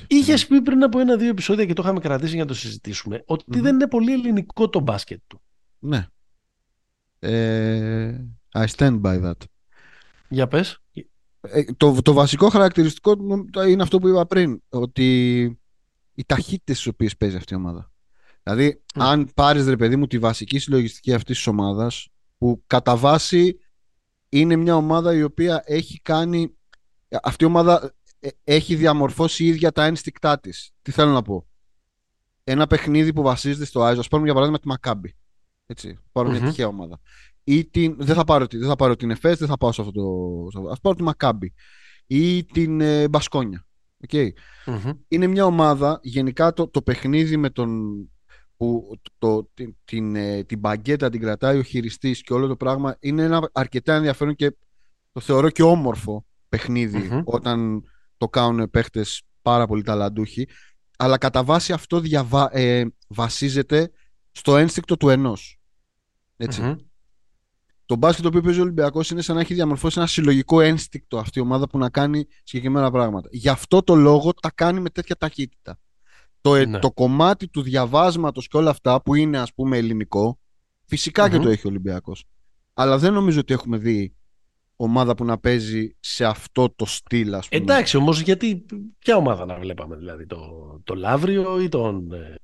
Είχες 0.07 0.47
πει 0.47 0.63
πριν 0.63 0.83
από 0.83 0.99
ένα-δύο 0.99 1.29
επεισόδια 1.29 1.65
και 1.65 1.73
το 1.73 1.83
είχαμε 1.83 2.01
κρατήσει 2.01 2.35
για 2.35 2.43
να 2.43 2.49
το 2.49 2.55
συζητήσουμε 2.55 3.25
δεν 3.47 3.75
είναι 3.75 3.89
πολύ 3.89 4.13
ελληνικό 4.13 4.69
το 4.69 4.81
μπάσκετ 4.81 5.21
του. 5.27 5.41
Ναι. 5.79 6.07
Ε, 7.19 8.25
I 8.53 8.67
stand 8.77 9.01
by 9.01 9.25
that. 9.25 9.37
Για 10.29 10.49
πες. 10.49 10.83
Ε, 11.41 11.65
το, 11.77 12.03
το 12.03 12.13
βασικό 12.13 12.49
χαρακτηριστικό 12.49 13.17
είναι 13.69 13.83
αυτό 13.83 13.99
που 13.99 14.09
είπα 14.09 14.27
πριν. 14.27 14.63
Ότι 14.69 15.43
οι 16.15 16.25
ταχύτητες 16.27 16.77
στις 16.77 16.87
οποίες 16.87 17.17
παίζει 17.17 17.37
αυτή 17.37 17.55
η 17.55 17.57
ομάδα. 17.57 17.91
Δηλαδή, 18.43 18.83
αν 18.95 19.31
πάρεις 19.35 19.67
ρε 19.67 19.77
παιδί 19.77 19.97
μου 19.97 20.07
τη 20.07 20.19
βασική 20.19 20.59
συλλογιστική 20.59 21.15
αυτής 21.15 21.37
της 21.37 21.47
ομάδας, 21.47 22.09
που 22.39 22.63
κατά 22.67 22.97
βάση 22.97 23.59
είναι 24.29 24.57
μια 24.57 24.77
ομάδα 24.77 25.15
η 25.15 25.23
οποία 25.23 25.63
έχει 25.67 26.01
κάνει. 26.03 26.57
Αυτή 27.23 27.45
η 27.45 27.47
ομάδα 27.47 27.85
ε, 27.85 27.89
έχει 28.45 28.75
διαμορφώσει 28.75 29.45
η 29.45 29.47
ίδια 29.47 29.73
τα 29.73 29.85
ένστικτά 29.85 30.41
της. 30.41 30.71
Τι 30.83 30.91
θέλω 30.91 31.13
να 31.13 31.23
πω; 31.23 31.47
Ένα 32.45 32.67
παιχνίδι 32.67 33.13
που 33.13 33.23
βασίζεται 33.23 33.65
στο 33.65 33.83
Άιζο, 33.83 34.01
ας 34.01 34.09
πάρουμε 34.09 34.31
για 34.31 34.41
παράδειγμα 34.41 34.63
τη 34.63 34.69
Μακάμπη. 34.69 35.17
Έτσι, 35.67 35.99
πάρουμε 36.13 36.39
μια 36.39 36.49
τυχαία 36.49 36.67
ομάδα. 36.67 37.01
Ή 37.45 37.67
την, 37.67 37.97
δεν, 37.99 38.15
θα 38.15 38.25
πάρω, 38.25 38.47
δεν 38.51 38.69
θα 38.69 38.77
πάρω 38.77 38.97
την 38.97 39.11
Εφές, 39.11 39.39
δεν 39.39 39.49
θα 39.49 39.57
πάω 39.57 39.73
σε 39.73 39.81
αυτό 39.81 39.93
το. 39.93 40.71
Α 40.71 40.77
πάρω 40.81 40.97
τη 40.97 41.03
Μακάμπη. 41.03 41.55
Ή 42.07 42.45
την 42.45 42.81
ε, 42.81 43.09
Μπασκόνια. 43.09 43.67
Okay. 44.09 44.29
Είναι 45.09 45.27
μια 45.27 45.45
ομάδα, 45.45 45.99
γενικά 46.03 46.53
το, 46.53 46.69
το 46.69 46.83
παιχνίδι 46.83 47.37
με 47.37 47.51
τον. 47.51 47.81
που 48.57 48.99
το, 49.19 49.51
την, 49.55 49.77
την, 49.85 50.17
ε, 50.17 50.45
την 50.45 50.59
μπαγκέτα 50.59 51.11
την 51.11 51.21
κρατάει 51.21 51.59
ο 51.59 51.63
χειριστής 51.63 52.23
και 52.23 52.33
όλο 52.33 52.47
το 52.47 52.57
πράγμα 52.57 52.97
είναι 53.01 53.23
ένα 53.23 53.51
αρκετά 53.53 53.95
ενδιαφέρον 53.95 54.35
και 54.35 54.57
το 55.13 55.21
θεωρώ 55.21 55.51
και 55.51 55.63
όμορφο 55.63 56.27
όταν 57.25 57.83
το 58.17 58.29
κάνουν 58.29 58.71
παίχτες 58.71 59.23
πάρα 59.43 59.67
πολύ 59.67 59.83
ταλαντούχοι. 59.83 60.49
Αλλά 60.99 61.19
κατά 61.19 61.45
βάση 61.45 61.73
αυτό 61.73 62.01
διαβα... 62.01 62.57
ε, 62.57 62.87
βασίζεται 63.09 63.91
στο 64.33 64.57
ένστικτο 64.57 64.97
του 64.97 65.09
ενός. 65.09 65.61
ετσι 66.37 66.77
Το 67.87 67.97
μπάσκετ 67.97 68.23
το 68.23 68.29
οποίο 68.29 68.41
παίζει 68.41 68.59
ο 68.59 68.63
Ολυμπιακός 68.63 69.11
είναι 69.11 69.23
σαν 69.23 69.35
να 69.35 69.41
έχει 69.41 69.55
διαμορφώσει 69.55 69.99
ένα 69.99 70.07
συλλογικό 70.07 70.61
ένστικτο 70.61 71.19
αυτή 71.19 71.39
η 71.39 71.43
ομάδα 71.43 71.69
που 71.69 71.79
να 71.79 71.91
κάνει 71.91 72.27
συγκεκριμένα 72.43 72.91
πράγματα. 72.91 73.29
Γι' 73.33 73.49
αυτό 73.49 73.83
το 73.83 73.95
λόγο 73.95 74.33
τα 74.33 74.51
κάνει 74.51 74.81
με 74.81 74.91
τέτοια 74.91 75.17
ταχύτητα. 75.17 75.79
Το, 76.41 76.55
ε, 76.55 76.65
ναι. 76.65 76.79
το 76.79 76.93
κομμάτι 76.93 77.49
του 77.49 77.63
διαβάσματος 77.63 78.49
και 78.49 78.57
όλα 78.57 78.71
αυτά 78.71 79.03
που 79.03 79.15
είναι 79.15 79.39
ας 79.39 79.55
πούμε 79.55 79.77
ελληνικό, 79.77 80.39
και 80.87 81.39
το 81.39 81.49
έχει 81.49 81.67
ο 81.67 81.71
Ολυμπιακός. 81.71 82.25
Αλλά 82.75 82.99
δεν 82.99 83.13
νομίζω 83.13 83.41
ότι 83.41 83.53
έχουμε 83.53 83.77
δει 83.77 84.15
ομάδα 84.77 85.15
που 85.15 85.25
να 85.25 85.39
παίζει 85.39 85.97
σε 86.01 86.25
αυτό 86.25 86.73
το 86.77 86.87
στυλ, 86.87 87.35
ας 87.35 87.49
πούμε. 87.49 87.63
Εντάξει, 87.63 87.97
όμως 87.97 88.21
γιατί, 88.21 88.67
ποια 88.99 89.17
ομάδα 89.17 89.45
να 89.45 89.59
βλέπαμε, 89.59 89.97
δηλαδή, 89.97 90.27
το, 90.27 90.39
το 90.85 90.95
Λαύριο 90.95 91.61
ή 91.61 91.69
τον... 91.69 92.13
Ε... 92.13 92.35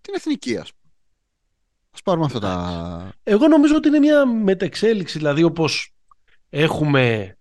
Την 0.00 0.14
Εθνική, 0.16 0.56
ας 0.56 0.72
πούμε. 0.72 0.92
Ας 1.90 2.02
πάρουμε 2.02 2.24
αυτά 2.24 2.38
τα... 2.38 3.12
Εγώ 3.22 3.48
νομίζω 3.48 3.76
ότι 3.76 3.88
είναι 3.88 3.98
μια 3.98 4.26
μετεξέλιξη, 4.26 5.18
δηλαδή 5.18 5.42
όπως 5.42 5.94
έχουμε 6.48 7.36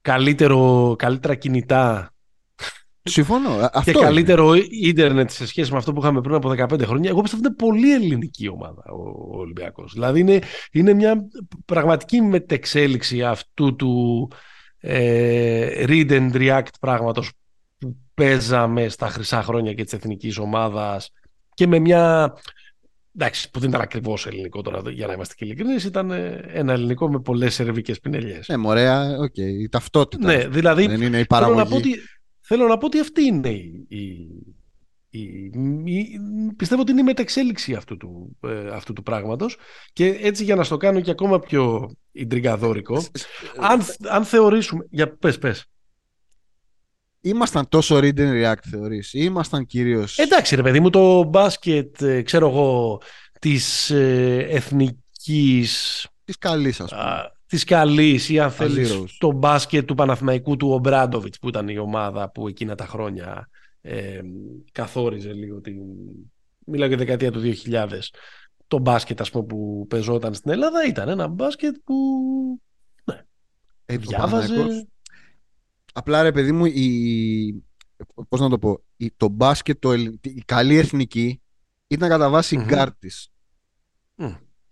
καλύτερο, 0.00 0.94
καλύτερα 0.98 1.34
κινητά 1.34 2.14
Συμφωνώ. 3.02 3.68
Αυτό 3.72 3.92
και 3.92 3.98
καλύτερο 3.98 4.54
ίντερνετ 4.70 5.30
σε 5.30 5.46
σχέση 5.46 5.72
με 5.72 5.76
αυτό 5.78 5.92
που 5.92 6.00
είχαμε 6.00 6.20
πριν 6.20 6.34
από 6.34 6.54
15 6.58 6.82
χρόνια. 6.84 7.10
Εγώ 7.10 7.20
πιστεύω 7.20 7.42
ότι 7.44 7.54
είναι 7.54 7.72
πολύ 7.72 7.94
ελληνική 7.94 8.48
ομάδα 8.48 8.82
ο 8.92 9.38
Ολυμπιακός. 9.38 9.92
Δηλαδή 9.92 10.20
είναι, 10.20 10.38
είναι 10.72 10.92
μια 10.92 11.28
πραγματική 11.64 12.20
μετεξέλιξη 12.20 13.22
αυτού 13.22 13.76
του 13.76 14.28
ε, 14.80 15.84
read 15.86 16.10
and 16.10 16.32
react 16.32 16.72
πράγματος 16.80 17.32
που 17.78 17.96
παίζαμε 18.14 18.88
στα 18.88 19.08
χρυσά 19.08 19.42
χρόνια 19.42 19.74
και 19.74 19.84
της 19.84 19.92
εθνικής 19.92 20.38
ομάδας 20.38 21.12
και 21.54 21.66
με 21.66 21.78
μια. 21.78 22.32
Εντάξει, 23.16 23.50
που 23.50 23.60
δεν 23.60 23.68
ήταν 23.68 23.80
ακριβώς 23.80 24.26
ελληνικό 24.26 24.62
τώρα, 24.62 24.82
για 24.90 25.06
να 25.06 25.12
είμαστε 25.12 25.34
και 25.36 25.44
ειλικρινείς, 25.44 25.84
ήταν 25.84 26.10
ένα 26.52 26.72
ελληνικό 26.72 27.10
με 27.10 27.20
πολλές 27.20 27.60
ερευνητικές 27.60 28.00
πινελιές. 28.00 28.48
Ναι, 28.48 28.56
μωρέ, 28.56 29.16
OK, 29.18 29.32
okay, 29.32 29.60
η 29.60 29.68
ταυτότητα. 29.68 30.26
Ναι, 30.26 30.48
δηλαδή. 30.48 30.86
Δεν 30.86 31.02
είναι 31.02 31.18
η 31.18 31.26
παραγωγή. 31.26 31.58
Θέλω 31.58 31.68
να 31.68 31.74
πω 31.74 31.88
ότι 31.88 31.98
αυτή 33.00 33.22
είναι 33.22 33.48
η, 33.48 33.86
η, 35.10 35.20
η, 35.84 36.20
πιστεύω 36.56 36.80
ότι 36.80 36.90
είναι 36.90 37.00
η 37.00 37.04
μεταξέλιξη 37.04 37.74
αυτού 37.74 37.96
του, 37.96 38.36
ε, 38.40 38.68
αυτού 38.68 38.92
του 38.92 39.02
πράγματος. 39.02 39.56
Και 39.92 40.06
έτσι 40.06 40.44
για 40.44 40.54
να 40.54 40.64
στο 40.64 40.76
κάνω 40.76 41.00
και 41.00 41.10
ακόμα 41.10 41.38
πιο 41.38 41.94
ιντριγκαδόρικο 42.12 43.04
αν, 43.56 43.80
αν 44.08 44.24
θεωρήσουμε 44.24 44.86
για 44.90 45.16
πες 45.16 45.38
πες. 45.38 45.64
Ήμασταν 47.20 47.68
τόσο 47.68 47.98
read 47.98 48.16
and 48.16 48.44
react 48.44 48.62
θεωρείς 48.70 49.12
ή 49.12 49.18
ήμασταν 49.22 49.66
κυρίως... 49.66 50.18
Εντάξει 50.18 50.54
ρε 50.54 50.62
παιδί 50.62 50.80
μου 50.80 50.90
το 50.90 51.22
μπάσκετ 51.22 52.02
ε, 52.02 52.22
ξέρω 52.22 52.48
εγώ 52.48 53.00
της 53.38 53.90
ε, 53.90 54.46
εθνικής 54.50 56.06
της 56.24 56.38
καλής 56.38 56.80
ας 56.80 56.90
πούμε 56.90 57.32
της 57.50 57.64
καλής 57.64 58.28
ή 58.28 58.38
αν 58.38 58.50
θέλεις 58.50 59.16
το 59.18 59.32
μπάσκετ 59.32 59.86
του 59.86 59.94
Παναθηναϊκού 59.94 60.56
του 60.56 60.70
Ομπράντοβιτς 60.70 61.38
που 61.38 61.48
ήταν 61.48 61.68
η 61.68 61.78
ομάδα 61.78 62.30
που 62.30 62.48
εκείνα 62.48 62.74
τα 62.74 62.86
χρόνια 62.86 63.48
ε, 63.80 64.20
καθόριζε 64.72 65.32
λίγο 65.32 65.60
την... 65.60 65.76
Μιλάω 66.66 66.88
για 66.88 66.96
δεκαετία 66.96 67.30
του 67.30 67.40
2000 67.64 67.86
το 68.66 68.78
μπάσκετ 68.78 69.20
ας 69.20 69.30
πούμε, 69.30 69.44
που 69.44 69.86
πεζόταν 69.88 70.34
στην 70.34 70.50
Ελλάδα 70.50 70.86
ήταν 70.86 71.08
ένα 71.08 71.28
μπάσκετ 71.28 71.76
που 71.84 71.94
ναι, 73.04 73.20
ε, 73.84 73.96
διάβαζε. 73.96 74.88
Απλά 75.92 76.22
ρε 76.22 76.32
παιδί 76.32 76.52
μου, 76.52 76.64
η... 76.64 77.64
πώς 78.28 78.40
να 78.40 78.48
το 78.48 78.58
πω, 78.58 78.82
η... 78.96 79.12
το 79.16 79.28
μπάσκετ, 79.28 79.78
το... 79.80 79.92
η 80.22 80.42
καλή 80.44 80.76
εθνική 80.76 81.40
ήταν 81.86 82.08
κατά 82.08 82.30
βάση 82.30 82.58
mm-hmm. 82.60 82.68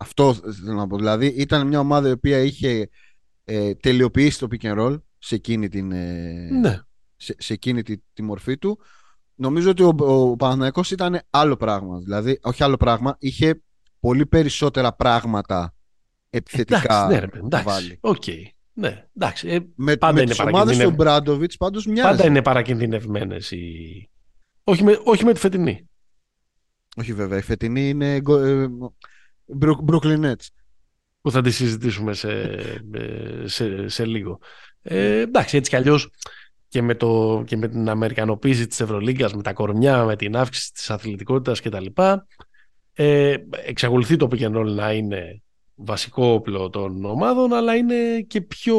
Αυτό 0.01 0.33
θέλω 0.33 0.73
να 0.73 0.87
πω. 0.87 0.97
Δηλαδή 0.97 1.25
ήταν 1.25 1.67
μια 1.67 1.79
ομάδα 1.79 2.07
η 2.07 2.11
οποία 2.11 2.39
είχε 2.39 2.89
ε, 3.43 3.73
τελειοποιήσει 3.73 4.39
το 4.39 4.47
pick 4.51 4.65
and 4.65 4.79
roll 4.79 5.01
σε 5.17 5.35
εκείνη, 5.35 5.69
την, 5.69 5.91
ε, 5.91 6.49
ναι. 6.61 6.79
σε, 7.15 7.35
σε 7.37 7.53
εκείνη 7.53 7.83
τη, 7.83 7.97
τη, 8.13 8.21
μορφή 8.21 8.57
του. 8.57 8.79
Νομίζω 9.35 9.69
ότι 9.69 9.83
ο, 9.83 9.95
ο 9.97 10.35
Παναθηναϊκός 10.35 10.91
ήταν 10.91 11.21
άλλο 11.29 11.55
πράγμα. 11.55 11.99
Δηλαδή, 11.99 12.39
όχι 12.41 12.63
άλλο 12.63 12.77
πράγμα, 12.77 13.15
είχε 13.19 13.61
πολύ 13.99 14.25
περισσότερα 14.25 14.93
πράγματα 14.93 15.73
επιθετικά 16.29 17.05
εντάξει, 17.09 17.29
ναι, 17.33 17.45
εντάξει, 17.45 17.65
βάλει. 17.65 17.99
Okay. 18.01 18.43
Ναι, 18.73 19.05
εντάξει. 19.17 19.47
Ε, 19.47 19.59
με 19.75 19.97
πάντα 19.97 20.13
με 20.13 20.21
είναι 20.21 20.29
τις 20.29 20.39
ομάδες 20.39 20.77
του 20.77 20.91
Μπράντοβιτς 20.91 21.57
πάντως 21.57 21.85
μοιάζει. 21.85 22.09
Πάντα 22.09 22.25
είναι 22.25 22.41
παρακινδυνευμένες 22.41 23.51
οι... 23.51 24.09
όχι, 24.63 24.83
με, 24.83 24.99
όχι 25.03 25.25
με 25.25 25.33
τη 25.33 25.39
φετινή. 25.39 25.89
Όχι 26.95 27.13
βέβαια, 27.13 27.37
η 27.37 27.41
φετινή 27.41 27.89
είναι 27.89 28.13
ε, 28.15 28.67
Brooklyn 29.61 30.25
Nets. 30.25 30.47
Που 31.21 31.31
θα 31.31 31.41
τη 31.41 31.51
συζητήσουμε 31.51 32.13
σε, 32.13 32.31
ε, 32.91 33.47
σε, 33.47 33.87
σε 33.87 34.05
λίγο. 34.05 34.39
Ε, 34.81 35.19
εντάξει, 35.19 35.57
έτσι 35.57 35.69
κι 35.69 35.75
αλλιώς 35.75 36.09
και 36.67 36.81
με, 36.81 36.95
το, 36.95 37.43
και 37.45 37.57
με 37.57 37.67
την 37.67 37.89
Αμερικανοποίηση 37.89 38.67
της 38.67 38.79
Ευρωλίγκας, 38.79 39.33
με 39.33 39.41
τα 39.41 39.53
κορμιά, 39.53 40.03
με 40.03 40.15
την 40.15 40.35
αύξηση 40.35 40.73
της 40.73 40.89
αθλητικότητας 40.89 41.61
κτλ. 41.61 41.85
Ε, 42.93 43.35
εξακολουθεί 43.65 44.15
το 44.15 44.27
pick 44.31 44.39
and 44.39 44.55
roll 44.55 44.65
να 44.65 44.93
είναι 44.93 45.41
βασικό 45.75 46.25
όπλο 46.25 46.69
των 46.69 47.05
ομάδων, 47.05 47.53
αλλά 47.53 47.75
είναι 47.75 48.21
και 48.27 48.41
πιο 48.41 48.77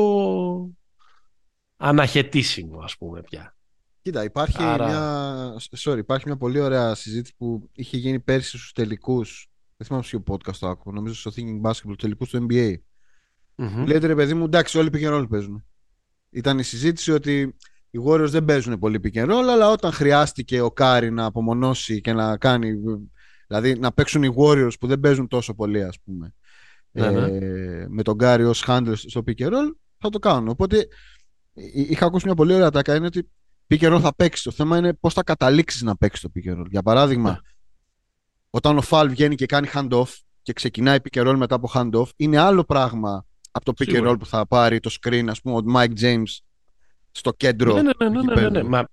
αναχαιτήσιμο, 1.77 2.81
ας 2.81 2.97
πούμε, 2.97 3.21
πια. 3.21 3.57
Κοίτα, 4.03 4.25
υπάρχει, 4.25 4.63
μια... 4.63 5.55
Sorry, 5.79 5.99
υπάρχει 5.99 6.27
μια 6.27 6.37
πολύ 6.37 6.61
ωραία 6.61 6.95
συζήτηση 6.95 7.35
που 7.37 7.71
είχε 7.73 7.97
γίνει 7.97 8.21
πέρσι 8.21 8.49
στους 8.49 8.73
τελικούς 8.73 9.50
δεν 9.81 9.89
θυμάμαι 9.89 10.05
ποιο 10.07 10.23
podcast 10.27 10.57
το 10.57 10.69
άκουγα, 10.69 10.97
νομίζω 10.97 11.15
στο 11.15 11.31
Thinking 11.37 11.71
Basketball, 11.71 11.95
τελικού 11.99 12.27
του 12.27 12.47
NBA. 12.51 12.75
Mm-hmm. 13.57 13.87
Λέτε 13.87 14.07
ρε 14.07 14.15
παιδί 14.15 14.35
μου, 14.35 14.45
εντάξει, 14.45 14.79
όλοι 14.79 14.91
pick 14.93 15.09
and 15.09 15.19
roll 15.19 15.29
παίζουν. 15.29 15.65
Ήταν 16.31 16.59
η 16.59 16.63
συζήτηση 16.63 17.13
ότι 17.13 17.57
οι 17.91 17.99
Warriors 18.07 18.29
δεν 18.29 18.45
παίζουν 18.45 18.79
πολύ 18.79 19.01
pick 19.03 19.17
and 19.17 19.31
roll, 19.31 19.49
αλλά 19.51 19.71
όταν 19.71 19.93
χρειάστηκε 19.93 20.61
ο 20.61 20.71
Κάρι 20.71 21.11
να 21.11 21.25
απομονώσει 21.25 22.01
και 22.01 22.13
να 22.13 22.37
κάνει. 22.37 22.73
Δηλαδή 23.47 23.75
να 23.79 23.93
παίξουν 23.93 24.23
οι 24.23 24.35
Warriors 24.37 24.73
που 24.81 24.87
δεν 24.87 25.01
παίζουν 25.01 25.29
τόσο 25.29 25.55
πολύ, 25.55 25.83
ας 25.83 26.01
πούμε. 26.05 26.35
Ναι, 26.91 27.07
ε, 27.07 27.11
ναι. 27.11 27.89
με 27.89 28.03
τον 28.03 28.19
Κάρι 28.19 28.45
ως 28.45 28.65
handler 28.67 28.93
στο 28.95 29.23
pick 29.27 29.43
and 29.43 29.49
roll, 29.49 29.75
θα 29.99 30.09
το 30.09 30.19
κάνουν. 30.19 30.49
Οπότε 30.49 30.87
είχα 31.73 32.07
ακούσει 32.07 32.27
μια 32.27 32.35
πολύ 32.35 32.55
ωραία 32.55 32.71
ατάκα 32.71 32.95
είναι 32.95 33.07
ότι 33.07 33.31
pick 33.69 33.81
and 33.81 33.97
roll 33.97 34.01
θα 34.01 34.15
παίξει. 34.15 34.43
Το 34.43 34.51
θέμα 34.51 34.79
είναι 34.79 34.95
πώς 34.95 35.15
θα 35.15 35.23
καταλήξεις 35.23 35.83
να 35.83 35.97
παίξεις 35.97 36.23
το 36.23 36.31
pick 36.35 36.53
and 36.53 36.61
roll. 36.61 36.71
Για 36.71 36.83
παράδειγμα, 36.83 37.31
ναι 37.31 37.39
όταν 38.51 38.77
ο 38.77 38.81
Φαλ 38.81 39.09
βγαίνει 39.09 39.35
και 39.35 39.47
κάνει 39.47 39.69
hand-off 39.75 40.09
και 40.43 40.53
ξεκινάει 40.53 40.99
pick 41.03 41.23
and 41.23 41.29
roll 41.29 41.37
μετά 41.37 41.55
από 41.55 41.71
hand-off, 41.75 42.09
είναι 42.17 42.39
άλλο 42.39 42.65
πράγμα 42.65 43.27
από 43.51 43.65
το 43.65 43.73
pick 43.79 43.97
and 43.97 44.09
roll 44.09 44.19
που 44.19 44.27
θα 44.27 44.47
πάρει 44.47 44.81
το 44.81 44.91
screen, 45.01 45.25
ας 45.29 45.41
πούμε, 45.41 45.57
ο 45.57 45.61
Mike 45.77 46.01
James 46.01 46.39
στο 47.11 47.33
κέντρο. 47.33 47.75
Ναι, 47.75 47.83
ναι, 47.83 48.09
ναι, 48.09 48.23
ναι, 48.23 48.41
ναι, 48.41 48.49
ναι. 48.49 48.63
Μα, 48.63 48.85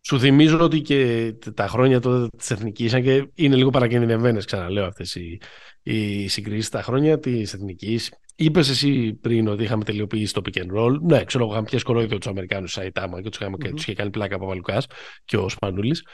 σου 0.00 0.18
θυμίζω 0.18 0.60
ότι 0.60 0.80
και 0.80 1.32
τα 1.54 1.68
χρόνια 1.68 2.00
τότε 2.00 2.28
της 2.36 2.50
Εθνικής, 2.50 2.94
αν 2.94 3.02
και 3.02 3.28
είναι 3.34 3.56
λίγο 3.56 3.70
παρακινδυνευμένες, 3.70 4.44
ξαναλέω 4.44 4.86
αυτές 4.86 5.14
οι, 5.14 5.40
οι 5.82 6.28
συγκρίσεις, 6.28 6.68
τα 6.68 6.82
χρόνια 6.82 7.18
της 7.18 7.54
Εθνικής, 7.54 8.10
Είπες 8.38 8.68
εσύ 8.68 9.12
πριν 9.12 9.48
ότι 9.48 9.62
είχαμε 9.62 9.84
τελειοποιήσει 9.84 10.32
το 10.32 10.42
pick 10.44 10.58
and 10.58 10.78
roll. 10.78 11.00
Ναι, 11.00 11.24
ξέρω 11.24 11.44
εγώ, 11.44 11.52
είχαμε 11.52 11.66
πιάσει 11.66 11.84
κορόιδιο 11.84 12.18
τους 12.18 12.26
Αμερικάνους 12.26 12.72
Σαϊτάμα 12.72 13.22
και 13.22 13.28
τους 13.28 13.40
mm-hmm. 13.42 13.76
είχε 13.76 13.94
κάνει 13.94 14.10
πλάκα 14.10 14.34
από 14.34 14.46
Βαλουκά 14.46 14.82
και 15.24 15.36
ο 15.36 15.48
Σπανούλης. 15.48 16.06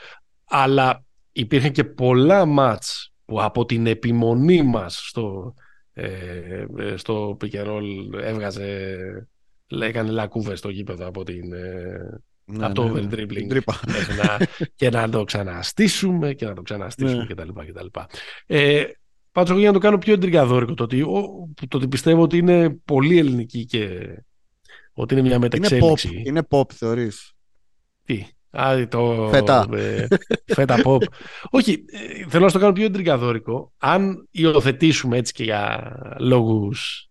Αλλά 0.45 1.03
υπήρχαν 1.33 1.71
και 1.71 1.83
πολλά 1.83 2.45
μάτς 2.45 3.13
που 3.25 3.41
από 3.41 3.65
την 3.65 3.87
επιμονή 3.87 4.61
μας 4.61 5.07
στο, 5.07 5.53
ε, 5.93 6.65
ε 6.77 6.97
στο 6.97 7.37
έβγαζε 8.21 8.97
έκανε 9.67 10.11
λακκούβες 10.11 10.59
στο 10.59 10.69
γήπεδο 10.69 11.07
από, 11.07 11.23
την, 11.23 11.53
ε, 11.53 12.21
ναι, 12.45 12.65
από 12.65 12.73
το 12.73 12.87
ναι, 12.87 13.01
overdribbling 13.01 13.61
να, 14.23 14.47
και 14.75 14.89
να 14.89 15.09
το 15.09 15.23
ξαναστήσουμε 15.23 16.33
και 16.33 16.45
να 16.45 16.53
το 16.53 16.61
ξαναστήσουμε 16.61 17.25
ναι. 17.25 17.33
κτλ. 17.33 17.49
κτλ. 17.49 17.99
Ε, 18.45 18.83
Πάντως 19.33 19.57
για 19.57 19.67
να 19.67 19.73
το 19.73 19.79
κάνω 19.79 19.97
πιο 19.97 20.13
εντρικαδόρικο 20.13 20.73
το 20.73 20.83
ότι, 20.83 21.03
το 21.67 21.77
ότι 21.77 21.87
πιστεύω 21.87 22.21
ότι 22.21 22.37
είναι 22.37 22.69
πολύ 22.69 23.17
ελληνική 23.17 23.65
και 23.65 24.13
ότι 24.93 25.13
είναι 25.13 25.23
μια 25.23 25.39
μεταξέλιξη. 25.39 26.07
Είναι 26.07 26.19
pop, 26.21 26.27
είναι 26.27 26.47
pop 26.49 26.71
θεωρείς; 26.71 27.33
Τι; 28.03 28.27
Α, 28.57 28.87
το, 28.87 29.27
φέτα. 29.31 29.67
Ε, 29.73 30.07
φέτα 30.45 30.81
pop. 30.83 31.03
Όχι, 31.49 31.85
ε, 31.87 32.25
θέλω 32.27 32.45
να 32.45 32.51
το 32.51 32.59
κάνω 32.59 32.73
πιο 32.73 32.85
εντριγκαδόρικο. 32.85 33.71
Αν 33.77 34.27
υιοθετήσουμε 34.31 35.17
έτσι 35.17 35.33
και 35.33 35.43
για 35.43 35.93
λόγους 36.19 37.09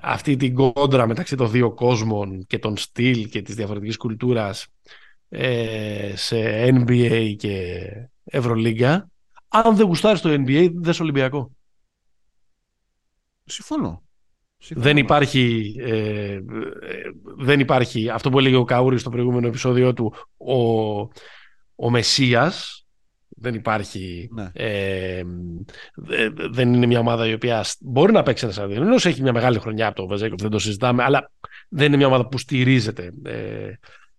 αυτή 0.00 0.36
την 0.36 0.54
κόντρα 0.54 1.06
μεταξύ 1.06 1.36
των 1.36 1.50
δύο 1.50 1.72
κόσμων 1.72 2.46
και 2.46 2.58
των 2.58 2.76
στυλ 2.76 3.28
και 3.28 3.42
της 3.42 3.54
διαφορετικής 3.54 3.96
κουλτούρας 3.96 4.66
ε, 5.28 6.12
σε 6.16 6.64
NBA 6.64 7.34
και 7.38 7.86
Ευρωλίγκα, 8.24 9.10
αν 9.48 9.76
δεν 9.76 9.86
γουστάρεις 9.86 10.20
το 10.20 10.30
NBA, 10.30 10.70
δεν 10.74 10.90
είσαι 10.90 11.02
Ολυμπιακό. 11.02 11.50
Συμφωνώ. 13.44 14.02
Δεν 14.68 14.96
υπάρχει, 14.96 15.74
ε, 15.78 16.32
ε, 16.32 16.40
δεν 17.36 17.60
υπάρχει 17.60 18.08
αυτό 18.08 18.30
που 18.30 18.38
έλεγε 18.38 18.56
ο 18.56 18.64
Καούρη 18.64 18.98
στο 18.98 19.10
προηγούμενο 19.10 19.46
επεισόδιο 19.46 19.92
του 19.92 20.14
ο, 20.36 20.54
ο 21.74 21.90
Μεσσίας. 21.90 22.84
Δεν 23.42 23.54
υπάρχει 23.54 24.28
ναι. 24.32 24.50
ε, 24.52 25.22
δεν 26.50 26.74
είναι 26.74 26.86
μια 26.86 26.98
ομάδα 26.98 27.26
η 27.26 27.32
οποία 27.32 27.64
μπορεί 27.80 28.12
να 28.12 28.22
παίξει 28.22 28.44
ένα 28.44 28.54
Σαρδινό 28.54 28.94
έχει 28.94 29.22
μια 29.22 29.32
μεγάλη 29.32 29.58
χρονιά 29.58 29.86
από 29.86 29.96
το 29.96 30.06
Βεζέκοφ 30.06 30.40
δεν 30.40 30.50
το 30.50 30.58
συζητάμε 30.58 31.02
αλλά 31.02 31.30
δεν 31.68 31.86
είναι 31.86 31.96
μια 31.96 32.06
ομάδα 32.06 32.28
που 32.28 32.38
στηρίζεται 32.38 33.12
ε, 33.22 33.72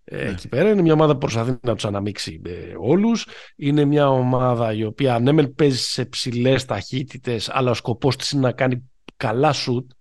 ε, 0.03 0.23
ναι. 0.23 0.29
εκεί 0.29 0.47
πέρα. 0.47 0.69
Είναι 0.69 0.81
μια 0.81 0.93
ομάδα 0.93 1.13
που 1.13 1.17
προσπαθεί 1.17 1.57
να 1.61 1.75
τους 1.75 1.85
αναμίξει 1.85 2.41
ε, 2.45 2.73
όλους. 2.77 3.27
Είναι 3.55 3.85
μια 3.85 4.09
ομάδα 4.09 4.73
η 4.73 4.83
οποία 4.83 5.19
ναι 5.19 5.47
παίζει 5.47 5.77
σε 5.77 6.05
ψηλές 6.05 6.65
ταχύτητες, 6.65 7.49
αλλά 7.49 7.71
ο 7.71 7.73
σκοπός 7.73 8.15
της 8.15 8.31
είναι 8.31 8.41
να 8.41 8.51
κάνει 8.51 8.89
καλά 9.17 9.53
σουτ 9.53 9.91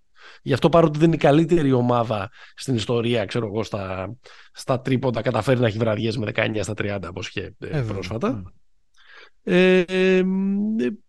Γι' 0.43 0.53
αυτό 0.53 0.69
παρότι 0.69 0.99
δεν 0.99 1.07
είναι 1.07 1.16
η 1.16 1.19
καλύτερη 1.19 1.73
ομάδα 1.73 2.31
στην 2.55 2.75
ιστορία, 2.75 3.25
ξέρω 3.25 3.47
εγώ, 3.47 3.62
στα, 3.62 4.14
στα 4.53 4.81
τρίποντα, 4.81 5.23
καταφέρει 5.23 5.61
να 5.61 5.66
έχει 5.66 5.79
βραδιές 5.79 6.16
με 6.16 6.33
19 6.35 6.59
στα 6.61 6.73
30, 6.77 6.99
όπως 7.09 7.29
είχε 7.29 7.55
ε, 7.59 7.79
ε 7.79 7.83
πρόσφατα. 7.83 8.53
Ε, 9.43 9.79
ε, 9.81 10.23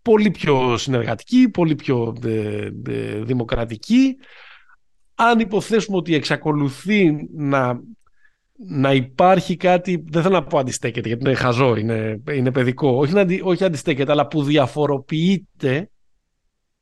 πολύ 0.01 0.31
πιο 0.31 0.77
συνεργατική, 0.77 1.49
πολύ 1.49 1.75
πιο 1.75 2.15
ε, 2.25 2.69
δημοκρατική. 3.21 4.17
Αν 5.15 5.39
υποθέσουμε 5.39 5.97
ότι 5.97 6.15
εξακολουθεί 6.15 7.27
να, 7.35 7.81
να 8.67 8.93
υπάρχει 8.93 9.55
κάτι, 9.55 10.03
δεν 10.07 10.21
θέλω 10.21 10.35
να 10.35 10.43
πω 10.43 10.57
αντιστέκεται 10.57 11.07
γιατί 11.07 11.25
είναι 11.25 11.35
χαζό, 11.35 11.75
είναι, 11.75 12.21
είναι 12.31 12.51
παιδικό, 12.51 12.89
όχι, 12.89 13.13
να, 13.13 13.25
όχι 13.43 13.63
αντιστέκεται, 13.63 14.11
αλλά 14.11 14.27
που 14.27 14.43
διαφοροποιείται 14.43 15.90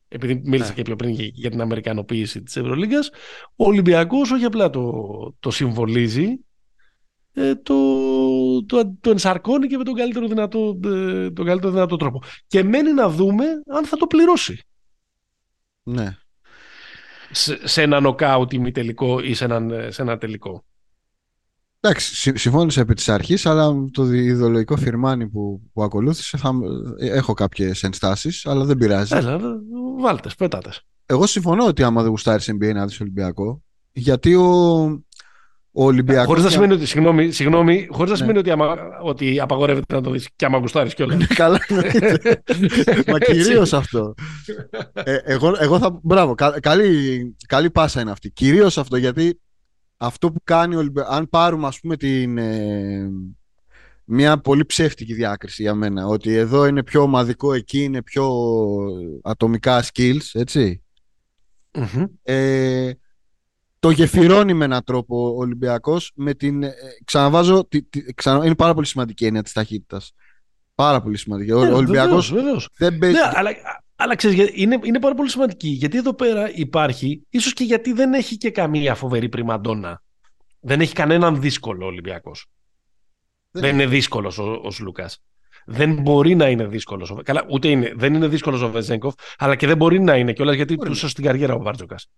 επειδή 0.10 0.41
μίλησα 0.43 0.70
ναι. 0.70 0.76
και 0.76 0.82
πιο 0.82 0.95
πριν 0.95 1.10
για 1.34 1.49
την 1.49 1.62
Αμερικανοποίηση 1.62 2.43
της 2.43 2.55
Ευρωλίγκας, 2.57 3.10
ο 3.55 3.66
Ολυμπιακός 3.66 4.32
όχι 4.32 4.45
απλά 4.45 4.70
το, 4.70 4.93
το 5.39 5.51
συμβολίζει, 5.51 6.39
ε, 7.34 7.55
το, 7.55 7.76
το, 8.66 8.97
το 9.01 9.10
ενσαρκώνει 9.10 9.68
και 9.68 9.78
με 9.78 9.84
τον 9.84 9.93
καλύτερο, 9.93 10.28
δυνατό, 10.28 10.80
ε, 10.86 11.32
τον 11.32 11.45
καλύτερο 11.45 11.72
δυνατό 11.72 11.95
τρόπο. 11.95 12.22
Και 12.47 12.64
μένει 12.64 12.93
να 12.93 13.10
δούμε 13.10 13.45
αν 13.68 13.86
θα 13.86 13.97
το 13.97 14.07
πληρώσει. 14.07 14.64
Ναι. 15.84 16.18
Σε, 17.32 17.68
σε 17.68 17.82
ένα 17.82 17.99
νοκάουτ 17.99 18.53
ημιτελικό 18.53 19.20
ή 19.20 19.34
σε, 19.34 19.43
έναν, 19.43 19.91
σε 19.91 20.01
ένα 20.01 20.18
τελικό. 20.18 20.64
Εντάξει, 21.82 22.38
συμφώνησα 22.38 22.82
επί 22.82 22.94
της 22.94 23.10
αρχής, 23.10 23.46
αλλά 23.46 23.74
το 23.92 24.14
ιδεολογικό 24.14 24.78
φιρμάνι 24.78 25.28
που, 25.28 25.62
που 25.74 25.84
ακολούθησε 25.84 26.38
θα, 26.38 26.54
έχω 27.00 27.34
κάποιες 27.34 27.84
ενστάσεις, 27.84 28.46
αλλά 28.46 28.66
δεν 28.66 28.78
πειράζει. 28.78 29.16
Έλα, 29.16 29.40
βάλτε, 30.00 30.30
πέτατε. 30.38 30.70
Εγώ 31.06 31.26
συμφωνώ 31.28 31.66
ότι 31.66 31.84
άμα 31.84 32.02
δεν 32.02 32.10
γουστάρεις 32.10 32.52
NBA 32.52 32.74
να 32.74 32.86
δεις 32.86 33.02
Ολυμπιακό, 33.02 33.62
γιατί 33.92 34.36
ο, 34.36 34.84
ο 35.72 35.84
Ολυμπιακός... 35.84 36.26
Χωρίς 36.26 36.44
να 36.44 36.50
σημαίνει 36.50 36.74
ότι, 36.74 36.86
συγγνώμη, 36.86 37.32
συγγνώμη 37.32 37.88
χωρίς 37.92 38.12
να 38.12 38.18
ναι. 38.18 38.22
σημαίνει 38.22 38.38
ότι, 38.38 38.52
άμα, 38.52 38.76
ότι 39.04 39.40
απαγορεύεται 39.40 39.96
να 39.96 40.02
το 40.02 40.12
δεις 40.12 40.30
και 40.36 40.46
άμα 40.46 40.58
γουστάρεις 40.58 40.94
κιόλας. 40.94 41.18
Ναι, 41.18 41.26
καλά. 41.26 41.60
Μα 43.12 43.20
κυρίως 43.20 43.74
αυτό. 43.74 44.14
ε, 44.94 45.16
εγώ, 45.24 45.56
εγώ 45.60 45.80
θα... 45.80 46.00
Μπράβο, 46.04 46.36
κα, 46.36 46.60
καλή, 46.60 47.36
καλή 47.48 47.70
πάσα 47.72 48.02
είναι 48.02 48.12
αυτή. 48.12 48.32
Κυρίως 48.32 48.78
αυτό, 48.78 48.98
γιατί 48.98 49.40
αυτό 50.02 50.32
που 50.32 50.41
κάνει 50.43 50.76
ο 50.76 50.78
Ολυμπιακός... 50.78 51.16
Αν 51.16 51.30
πάρουμε, 51.30 51.68
ας 51.68 51.80
πούμε, 51.80 51.97
την... 51.97 52.38
Ε, 52.38 53.10
μια 54.12 54.38
πολύ 54.39 54.66
ψεύτικη 54.66 55.14
διάκριση 55.14 55.62
για 55.62 55.76
μένα. 55.76 56.06
Ότι 56.06 56.34
εδώ 56.34 56.66
είναι 56.66 56.84
πιο 56.84 57.02
ομαδικό, 57.02 57.54
εκεί 57.54 57.84
είναι 57.84 58.02
πιο 58.02 58.34
ατομικά 59.24 59.84
skills, 59.84 60.30
ετσι 60.34 60.84
Ε, 62.24 62.91
το 63.80 63.89
γεφυρώνει 63.89 64.54
με 64.54 64.66
έναν 64.66 64.84
τρόπο 64.84 65.34
ο 65.34 65.38
Ολυμπιακός 65.38 66.12
με 66.16 66.34
την, 66.34 66.64
ε, 66.64 66.74
ξαναβάζω, 67.04 67.68
τη, 67.68 67.84
τη, 67.84 68.14
ξανα, 68.14 68.45
είναι 68.45 68.56
πάρα 68.56 68.74
πολύ 68.74 68.86
σημαντική 68.86 69.26
έννοια 69.26 69.43
της 69.43 69.54
ταχύτητας. 69.54 70.14
Πάρα 70.76 71.02
πολύ 71.02 71.18
σημαντική. 71.18 71.52
ο 71.52 71.66
ναι, 71.66 71.72
Ολυμπιακός 71.72 72.34
δεν 72.78 72.97
παίζει... 72.97 73.16
Ναι, 73.16 73.32
αλλά, 73.34 73.50
αλλά 74.02 74.16
ξέρεις, 74.16 74.52
είναι, 74.54 74.80
είναι 74.84 75.00
πάρα 75.00 75.16
πολύ 75.16 75.30
σημαντική. 75.30 75.68
Γιατί 75.68 75.97
εδώ 75.97 76.14
πέρα 76.14 76.52
υπάρχει, 76.54 77.26
ίσως 77.30 77.54
και 77.54 77.64
γιατί 77.64 77.93
δεν 77.93 78.14
έχει 78.14 78.38
και 78.38 78.52
καμία 78.52 78.95
φοβερή 78.95 79.30
πριμαντόνα. 79.30 80.02
Δεν 80.60 80.82
έχει 80.82 80.93
κανέναν 80.93 81.41
δύσκολο 81.41 81.86
ο 81.86 81.88
Ολυμπιακός. 81.88 82.45
Δεν, 83.52 83.74
είναι 83.74 83.86
δύσκολος 83.86 84.38
ο, 84.38 84.62
ο 84.64 84.72
Σλούκας. 84.72 85.22
Δεν 85.66 86.02
μπορεί 86.02 86.36
να 86.36 86.50
είναι 86.50 86.66
δύσκολος. 86.66 87.14
Καλά, 87.24 87.45
ούτε 87.50 87.68
είναι, 87.68 87.93
δεν 87.95 88.14
είναι 88.14 88.28
δύσκολος 88.28 88.62
ο 88.62 88.70
Βεζέγκοφ, 88.70 89.14
αλλά 89.38 89.56
και 89.56 89.68
δεν 89.68 89.78
μπορεί 89.78 90.00
να 90.00 90.18
είναι 90.18 90.34
κιόλας 90.34 90.56
γιατί 90.56 90.76
του 90.76 90.95
στην 90.95 91.24
καριέρα 91.24 91.54
ο 91.54 91.62
Βάρτζοκας. 91.62 92.10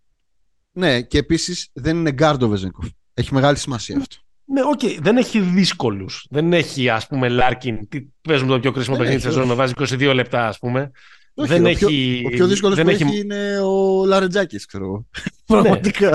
Ναι, 0.71 1.01
και 1.01 1.17
επίσης 1.17 1.69
δεν 1.73 1.97
είναι 1.97 2.11
γκάρντο 2.11 2.45
ο 2.45 2.49
Βεζέγκοφ. 2.49 2.87
Έχει 3.13 3.33
μεγάλη 3.33 3.57
σημασία 3.57 3.97
αυτό. 3.97 4.15
Ναι, 4.45 4.61
οκ, 4.61 4.79
okay. 4.83 4.97
δεν 5.01 5.17
έχει 5.17 5.39
δύσκολους. 5.39 6.25
Δεν 6.29 6.53
έχει, 6.53 6.89
ας 6.89 7.07
πούμε, 7.07 7.29
Λάρκιν. 7.29 7.87
Τι 7.87 8.01
παίζουμε 8.21 8.51
το 8.51 8.59
πιο 8.59 8.71
κρίσιμο 8.71 8.97
παιχνίδι 8.97 9.21
της 9.21 9.25
σεζόν, 9.25 9.47
να 9.47 9.55
βάζει 9.55 9.73
22 9.75 10.11
λεπτά, 10.13 10.47
ας 10.47 10.57
πούμε. 10.59 10.91
Όχι, 11.33 11.49
δεν 11.49 11.65
ο, 11.65 11.67
έχει... 11.67 11.85
πιο, 11.85 12.27
ο 12.27 12.29
πιο 12.29 12.47
δύσκολος 12.47 12.81
που 12.81 12.89
έχει... 12.89 13.19
είναι 13.19 13.59
ο 13.59 14.05
Λαρετζάκης, 14.05 14.65
ξέρω 14.65 14.85
εγώ. 14.85 15.05
Ναι, 15.51 15.61
Πραγματικά. 15.61 16.09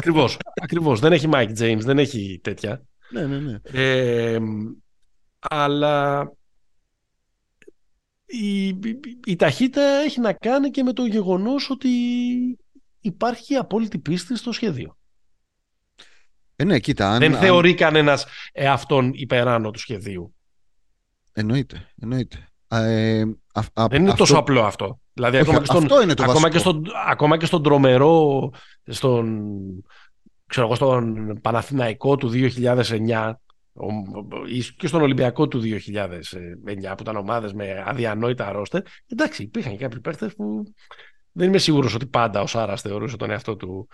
Ακριβώς. 0.62 1.01
Δεν 1.01 1.12
έχει 1.12 1.29
Mike 1.33 1.59
James, 1.59 1.81
δεν 1.81 1.99
έχει 1.99 2.41
τέτοια. 2.43 2.83
Ναι, 3.11 3.27
ναι, 3.27 3.39
ναι. 3.39 3.59
Ε, 3.62 4.39
αλλά 5.39 6.29
η, 8.27 8.67
η, 9.27 9.37
ταχύτητα 9.37 9.83
έχει 9.83 10.21
να 10.21 10.33
κάνει 10.33 10.71
και 10.71 10.83
με 10.83 10.93
το 10.93 11.07
γεγονός 11.07 11.71
ότι 11.71 11.89
υπάρχει 13.01 13.55
απόλυτη 13.55 13.99
πίστη 13.99 14.37
στο 14.37 14.53
σχέδιο. 14.53 14.97
Ε, 16.57 16.64
ναι, 16.64 16.79
κοίτα, 16.79 17.11
αν, 17.11 17.19
Δεν 17.19 17.35
θεωρεί 17.35 17.75
κανένας 17.75 18.27
εαυτόν 18.53 19.11
υπεράνω 19.14 19.71
του 19.71 19.79
σχεδίου. 19.79 20.35
Εννοείται, 21.33 21.89
εννοείται. 22.01 22.49
Ε, 22.69 23.25
Δεν 23.75 24.03
είναι 24.03 24.15
τόσο 24.15 24.39
απλό 24.39 24.63
αυτό. 24.63 25.01
Δηλαδή, 25.13 25.37
ακόμα, 25.37 25.59
και 25.59 25.65
στον, 25.65 25.83
αυτό 25.83 26.03
είναι 26.03 26.15
το 26.15 26.23
ακόμα, 26.23 26.49
και 26.49 26.59
στον, 26.59 26.85
ακόμα 27.09 27.37
και 27.37 27.47
στον 27.47 27.63
τρομερό, 27.63 28.51
στον, 28.87 29.49
ξέρω 30.47 30.75
στον 30.75 31.39
Παναθηναϊκό 31.41 32.17
του 32.17 32.31
2009, 32.33 33.33
και 34.77 34.87
στον 34.87 35.03
Ολυμπιακό 35.03 35.49
του 35.49 35.61
2009 35.63 35.77
που 36.97 37.03
ήταν 37.03 37.17
ομάδες 37.17 37.53
με 37.53 37.85
αδιανόητα 37.87 38.53
ρόστερ 38.53 38.83
εντάξει 39.09 39.43
υπήρχαν 39.43 39.73
και 39.73 39.79
κάποιοι 39.79 40.01
παίχτες 40.01 40.35
που 40.35 40.63
δεν 41.33 41.49
είμαι 41.49 41.59
σίγουρος 41.59 41.95
ότι 41.95 42.07
πάντα 42.07 42.41
ο 42.41 42.47
Σάρας 42.47 42.81
θεωρούσε 42.81 43.17
τον 43.17 43.31
εαυτό 43.31 43.57
του 43.57 43.89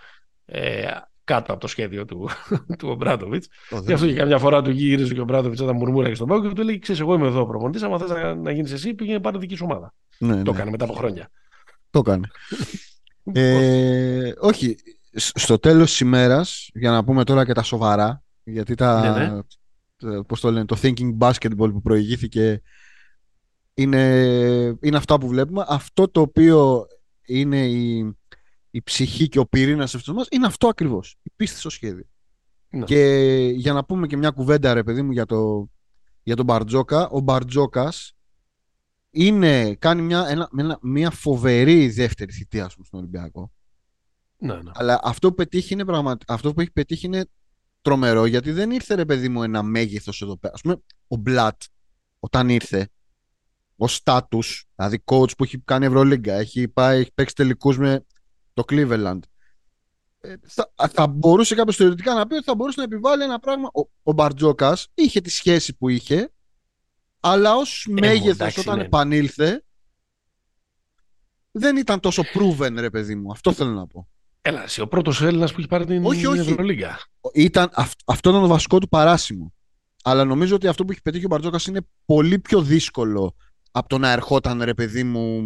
ε, 0.45 0.87
κάτω 1.23 1.51
από 1.51 1.61
το 1.61 1.67
σχέδιο 1.67 2.05
του, 2.05 2.29
του 2.77 2.89
Ομπράτοβιτ. 2.89 3.43
Γι' 3.85 3.93
αυτό 3.93 4.05
και 4.05 4.13
καμιά 4.13 4.37
φορά 4.37 4.61
του 4.61 4.69
γύριζε 4.69 5.13
και 5.13 5.19
ο 5.19 5.21
Ομπράτοβιτ 5.21 5.61
όταν 5.61 5.75
μουρμούραγε 5.75 6.15
στον 6.15 6.27
πάγκο 6.27 6.47
και 6.47 6.53
του 6.53 6.63
λέει: 6.63 6.79
Ξέρεις, 6.79 7.01
εγώ 7.01 7.13
είμαι 7.13 7.27
εδώ 7.27 7.41
ο 7.41 7.45
προπονητής. 7.45 7.83
Αν 7.83 7.99
θες 7.99 8.09
να, 8.09 8.35
να 8.35 8.51
γίνεις 8.51 8.71
εσύ, 8.71 8.93
πήγαινε 8.93 9.19
πάρε 9.19 9.37
δική 9.37 9.55
σου 9.55 9.65
ομάδα. 9.69 9.93
Ναι, 10.17 10.43
το 10.43 10.51
ναι. 10.51 10.57
έκανε 10.57 10.71
μετά 10.71 10.85
από 10.85 10.93
χρόνια. 10.93 11.29
Το 11.89 11.99
έκανε. 11.99 12.27
ε, 13.41 14.31
όχι. 14.39 14.75
Στο 15.15 15.59
τέλος 15.59 15.89
της 15.89 15.99
ημέρας, 15.99 16.69
για 16.73 16.91
να 16.91 17.03
πούμε 17.03 17.23
τώρα 17.23 17.45
και 17.45 17.53
τα 17.53 17.63
σοβαρά, 17.63 18.23
γιατί 18.43 18.75
τα, 18.75 19.17
ναι, 19.17 19.27
ναι. 19.27 19.39
Ε, 20.15 20.19
πώς 20.27 20.39
το 20.39 20.51
λένε, 20.51 20.65
το 20.65 20.77
thinking 20.81 21.17
basketball 21.19 21.71
που 21.71 21.81
προηγήθηκε 21.81 22.61
είναι, 23.73 24.03
είναι 24.81 24.97
αυτά 24.97 25.17
που 25.17 25.27
βλέπουμε. 25.27 25.65
Αυτό 25.67 26.07
το 26.07 26.21
οποίο 26.21 26.87
είναι 27.25 27.65
η, 27.65 28.15
η 28.75 28.81
ψυχή 28.81 29.27
και 29.27 29.39
ο 29.39 29.45
πυρήνας 29.45 29.95
αυτός 29.95 30.15
μας 30.15 30.27
είναι 30.31 30.45
αυτό 30.45 30.67
ακριβώς. 30.67 31.15
Η 31.23 31.31
πίστη 31.35 31.59
στο 31.59 31.69
σχέδιο. 31.69 32.05
Ναι. 32.69 32.83
Και 32.83 33.01
για 33.55 33.73
να 33.73 33.85
πούμε 33.85 34.07
και 34.07 34.17
μια 34.17 34.29
κουβέντα 34.29 34.73
ρε 34.73 34.83
παιδί 34.83 35.01
μου 35.01 35.11
για, 35.11 35.25
το, 35.25 35.69
για 36.23 36.35
τον 36.35 36.45
Μπαρτζόκα. 36.45 37.09
Ο 37.09 37.19
Μπαρτζόκας 37.19 38.13
είναι, 39.09 39.75
κάνει 39.75 40.01
μια, 40.01 40.27
ένα, 40.27 40.79
μια 40.81 41.09
φοβερή 41.09 41.89
δεύτερη 41.89 42.31
θητεία 42.31 42.69
στον 42.69 42.99
Ολυμπιακό. 42.99 43.51
Ναι, 44.37 44.53
ναι. 44.53 44.71
Αλλά 44.73 44.99
αυτό 45.03 45.29
που, 45.29 45.35
πετύχει 45.35 45.73
είναι 45.73 46.15
αυτό 46.27 46.53
που 46.53 46.61
έχει 46.61 46.71
πετύχει 46.71 47.05
είναι 47.05 47.25
τρομερό 47.81 48.25
γιατί 48.25 48.51
δεν 48.51 48.71
ήρθε 48.71 48.95
ρε 48.95 49.05
παιδί 49.05 49.29
μου 49.29 49.43
ένα 49.43 49.63
μέγεθος 49.63 50.21
εδώ 50.21 50.37
πέρα. 50.37 50.53
Α 50.57 50.59
πούμε, 50.61 50.77
ο 51.07 51.15
Μπλατ 51.15 51.61
όταν 52.19 52.49
ήρθε, 52.49 52.89
ο 53.75 53.87
στάτου, 53.87 54.39
δηλαδή 54.75 55.03
coach 55.05 55.37
που 55.37 55.43
έχει 55.43 55.57
κάνει 55.59 55.85
Ευρωλίγκα, 55.85 56.33
έχει, 56.33 56.67
πάει, 56.67 56.99
έχει 56.99 57.11
παίξει 57.13 57.35
τελικούς 57.35 57.77
με 57.77 58.05
το 58.53 58.63
Cleveland. 58.67 59.19
Ε, 60.19 60.35
θα, 60.47 60.71
θα 60.91 61.07
μπορούσε 61.07 61.55
κάποιος 61.55 61.75
θεωρητικά 61.75 62.13
να 62.13 62.27
πει 62.27 62.33
ότι 62.33 62.43
θα 62.43 62.55
μπορούσε 62.55 62.79
να 62.79 62.83
επιβάλλει 62.83 63.23
ένα 63.23 63.39
πράγμα. 63.39 63.69
Ο, 63.73 63.89
ο 64.03 64.13
Μπαρτζόκας 64.13 64.87
είχε 64.93 65.21
τη 65.21 65.29
σχέση 65.29 65.75
που 65.77 65.89
είχε, 65.89 66.31
αλλά 67.19 67.55
ως 67.55 67.87
ε, 67.89 67.91
μέγεθος 67.91 68.57
όταν 68.57 68.77
ναι. 68.77 68.83
επανήλθε, 68.83 69.63
δεν 71.51 71.77
ήταν 71.77 71.99
τόσο 71.99 72.23
proven, 72.33 72.73
ρε 72.75 72.89
παιδί 72.89 73.15
μου. 73.15 73.31
Αυτό 73.31 73.53
θέλω 73.53 73.71
να 73.71 73.87
πω. 73.87 74.07
Έλα, 74.41 74.63
εσύ, 74.63 74.81
ο 74.81 74.87
πρώτος 74.87 75.21
Έλληνας 75.21 75.51
που 75.51 75.59
έχει 75.59 75.67
πάρει 75.67 75.85
την 75.85 76.05
όχι, 76.05 76.25
όχι. 76.25 76.39
Ευρωλίγκα. 76.39 76.99
Ήταν, 77.33 77.69
αυτό 78.05 78.29
ήταν 78.29 78.41
το 78.41 78.47
βασικό 78.47 78.79
του 78.79 78.89
παράσημο. 78.89 79.53
Αλλά 80.03 80.25
νομίζω 80.25 80.55
ότι 80.55 80.67
αυτό 80.67 80.85
που 80.85 80.91
έχει 80.91 81.01
πετύχει 81.01 81.25
ο 81.25 81.27
Μπαρτζόκας 81.27 81.65
είναι 81.65 81.81
πολύ 82.05 82.39
πιο 82.39 82.61
δύσκολο 82.61 83.35
από 83.71 83.87
το 83.87 83.97
να 83.97 84.11
ερχόταν 84.11 84.61
ρε 84.61 84.73
παιδί 84.73 85.03
μου. 85.03 85.43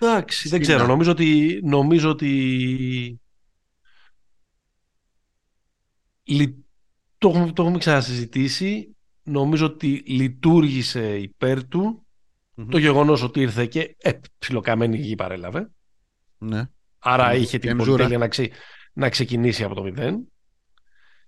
Εντάξει, 0.00 0.48
δεν 0.48 0.60
ξέρω. 0.60 0.86
Νομίζω 0.86 1.10
ότι, 1.10 1.60
νομίζω 1.64 2.10
ότι... 2.10 3.20
Το, 7.18 7.50
το 7.54 7.62
έχουμε 7.62 7.78
ξανασυζητήσει. 7.78 8.96
Νομίζω 9.22 9.66
ότι 9.66 10.02
λειτουργήσε 10.06 11.18
υπέρ 11.18 11.68
του 11.68 12.06
το 12.68 12.78
γεγονός 12.78 13.22
ότι 13.22 13.40
ήρθε 13.40 13.66
και 13.66 13.96
ε, 13.98 14.12
ψιλοκαμένη 14.38 14.96
γη 14.96 15.14
παρέλαβε. 15.14 15.70
Ναι. 16.38 16.62
Άρα 16.98 17.34
είχε 17.34 17.58
την 17.58 17.76
πολυτέλεια 17.76 18.18
να, 18.18 18.28
να 18.92 19.08
ξεκινήσει 19.08 19.64
από 19.64 19.74
το 19.74 19.82
μηδέν. 19.82 20.32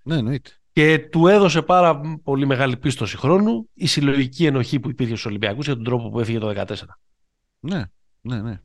Ναι, 0.02 0.16
εννοείται. 0.16 0.50
Και 0.72 0.98
του 0.98 1.26
έδωσε 1.26 1.62
πάρα 1.62 2.00
πολύ 2.22 2.46
μεγάλη 2.46 2.76
πίστοση 2.76 3.16
χρόνου 3.16 3.68
η 3.74 3.86
συλλογική 3.86 4.46
ενοχή 4.46 4.80
που 4.80 4.90
υπήρχε 4.90 5.12
στους 5.12 5.26
Ολυμπιακούς 5.26 5.64
για 5.66 5.74
τον 5.74 5.84
τρόπο 5.84 6.08
που 6.08 6.20
έφυγε 6.20 6.38
το 6.38 6.64
2014. 6.66 6.74
Ναι, 7.60 7.84
ναι, 8.20 8.40
ναι. 8.40 8.60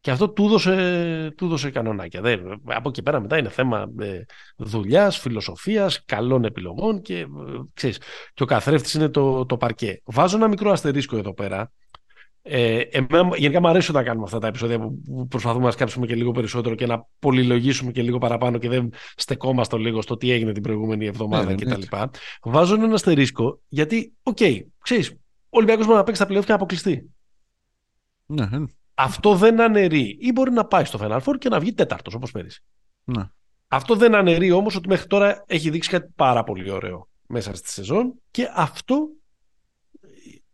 Και 0.00 0.10
αυτό 0.10 0.28
του 0.28 0.44
έδωσε, 0.44 1.34
του 1.36 1.44
έδωσε 1.44 1.70
κανονάκια. 1.70 2.20
Δεν, 2.20 2.60
από 2.64 2.88
εκεί 2.88 3.02
πέρα 3.02 3.20
μετά 3.20 3.38
είναι 3.38 3.48
θέμα 3.48 3.92
ε, 4.00 4.24
δουλειάς, 4.56 5.18
φιλοσοφίας, 5.18 6.04
καλών 6.04 6.44
επιλογών 6.44 7.02
και, 7.02 7.18
ε, 7.18 7.26
ξέρεις, 7.74 8.00
και 8.34 8.42
ο 8.42 8.46
καθρέφτης 8.46 8.94
είναι 8.94 9.08
το, 9.08 9.46
το 9.46 9.56
παρκέ. 9.56 10.02
Βάζω 10.04 10.36
ένα 10.36 10.48
μικρό 10.48 10.70
αστερίσκο 10.70 11.16
εδώ 11.16 11.34
πέρα 11.34 11.72
ε, 12.50 12.78
εμένα, 12.78 13.36
γενικά 13.36 13.60
μου 13.60 13.68
αρέσει 13.68 13.90
όταν 13.90 14.04
κάνουμε 14.04 14.24
αυτά 14.24 14.38
τα 14.38 14.46
επεισόδια 14.46 14.78
που 14.78 15.26
προσπαθούμε 15.28 15.64
να 15.64 15.70
σκάψουμε 15.70 16.06
και 16.06 16.14
λίγο 16.14 16.32
περισσότερο 16.32 16.74
και 16.74 16.86
να 16.86 17.06
πολυλογήσουμε 17.18 17.92
και 17.92 18.02
λίγο 18.02 18.18
παραπάνω 18.18 18.58
και 18.58 18.68
δεν 18.68 18.92
στεκόμαστε 19.16 19.76
λίγο 19.76 20.02
στο 20.02 20.16
τι 20.16 20.30
έγινε 20.30 20.52
την 20.52 20.62
προηγούμενη 20.62 21.06
εβδομάδα 21.06 21.44
ναι, 21.44 21.54
κτλ. 21.54 21.96
Βάζω 22.42 22.74
ένα 22.74 22.94
αστερίσκο 22.94 23.60
γιατί, 23.68 24.12
OK, 24.22 24.36
okay, 24.40 24.60
ξέρεις, 24.82 25.10
ο 25.10 25.16
Ολυμπιακός 25.50 25.84
μπορεί 25.84 25.98
να 25.98 26.04
παίξει 26.04 26.20
τα 26.20 26.26
πλέι 26.26 26.35
οφ 26.35 26.42
και 26.42 26.48
να 26.50 26.56
αποκλειστεί. 26.56 27.10
Ναι, 28.28 28.46
ναι. 28.46 28.66
Αυτό 28.94 29.34
δεν 29.34 29.60
αναιρεί. 29.60 30.18
Ή 30.20 30.32
μπορεί 30.32 30.50
να 30.50 30.64
πάει 30.64 30.84
στο 30.84 30.98
Final 31.02 31.20
Four 31.20 31.34
και 31.38 31.48
να 31.48 31.60
βγει 31.60 31.72
τέταρτος 31.72 32.14
όπως 32.14 32.30
πέρυσι. 32.30 32.62
Ναι. 33.04 33.22
Αυτό 33.68 33.96
δεν 33.96 34.14
αναιρεί 34.14 34.50
όμως 34.50 34.76
ότι 34.76 34.88
μέχρι 34.88 35.06
τώρα 35.06 35.44
έχει 35.46 35.70
δείξει 35.70 35.90
κάτι 35.90 36.12
πάρα 36.16 36.44
πολύ 36.44 36.70
ωραίο 36.70 37.08
μέσα 37.26 37.54
στη 37.54 37.70
σεζόν 37.70 38.14
και 38.30 38.50
αυτό 38.54 39.08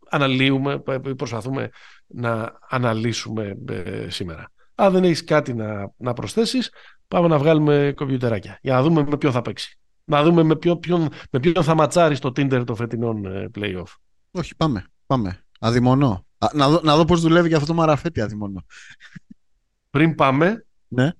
αναλύουμε, 0.09 0.79
προσπαθούμε 1.17 1.69
να 2.07 2.57
αναλύσουμε 2.69 3.57
ε, 3.69 4.09
σήμερα. 4.09 4.51
Αν 4.75 4.91
δεν 4.91 5.03
έχεις 5.03 5.23
κάτι 5.23 5.53
να, 5.53 5.93
να 5.97 6.13
προσθέσεις, 6.13 6.71
πάμε 7.07 7.27
να 7.27 7.37
βγάλουμε 7.37 7.93
κομπιουτεράκια 7.95 8.59
για 8.61 8.73
να 8.73 8.81
δούμε 8.81 9.03
με 9.03 9.17
ποιον 9.17 9.31
θα 9.31 9.41
παίξει. 9.41 9.79
Να 10.03 10.23
δούμε 10.23 10.43
με 10.43 10.55
ποιον, 10.55 10.79
ποιον, 10.79 11.09
με 11.31 11.39
ποιον 11.39 11.63
θα 11.63 11.75
ματσάρει 11.75 12.15
στο 12.15 12.29
Tinder 12.29 12.63
των 12.65 12.75
φετινών 12.75 13.25
ε, 13.25 13.49
playoff. 13.55 13.93
Όχι, 14.31 14.55
πάμε. 14.55 14.85
πάμε. 15.05 15.45
Αδειμονώ. 15.59 16.24
Να, 16.53 16.69
δω, 16.69 16.81
να 16.83 16.95
δω 16.95 17.05
πώς 17.05 17.21
δουλεύει 17.21 17.47
για 17.47 17.57
αυτό 17.57 17.67
το 17.67 17.73
μαραφέτη 17.73 18.21
αδειμονώ. 18.21 18.65
Πριν 19.89 20.15
πάμε, 20.15 20.65
ναι. 20.87 21.11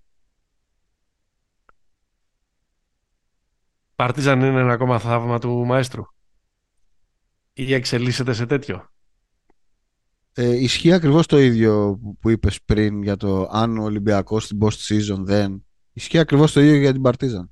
Παρτίζαν 3.95 4.39
είναι 4.39 4.59
ένα 4.59 4.73
ακόμα 4.73 4.99
θαύμα 4.99 5.39
του 5.39 5.65
μαέστρου. 5.65 6.03
Ή 7.53 7.73
εξελίσσεται 7.73 8.33
σε 8.33 8.45
τέτοιο; 8.45 8.89
Ε, 10.33 10.55
ισχύει 10.55 10.91
ακριβώς 10.91 11.25
το 11.25 11.39
ίδιο 11.39 11.99
που 12.19 12.29
είπες 12.29 12.61
πριν 12.61 13.03
για 13.03 13.17
το 13.17 13.47
αν 13.51 13.77
ο 13.77 13.83
Ολυμπιακός 13.83 14.43
στην 14.43 14.57
post 14.61 14.69
season 14.87 15.17
δεν. 15.19 15.65
Ισχύει 15.93 16.19
ακριβώς 16.19 16.51
το 16.51 16.61
ίδιο 16.61 16.75
για 16.75 16.91
την 16.91 17.01
Παρτίζαν. 17.01 17.51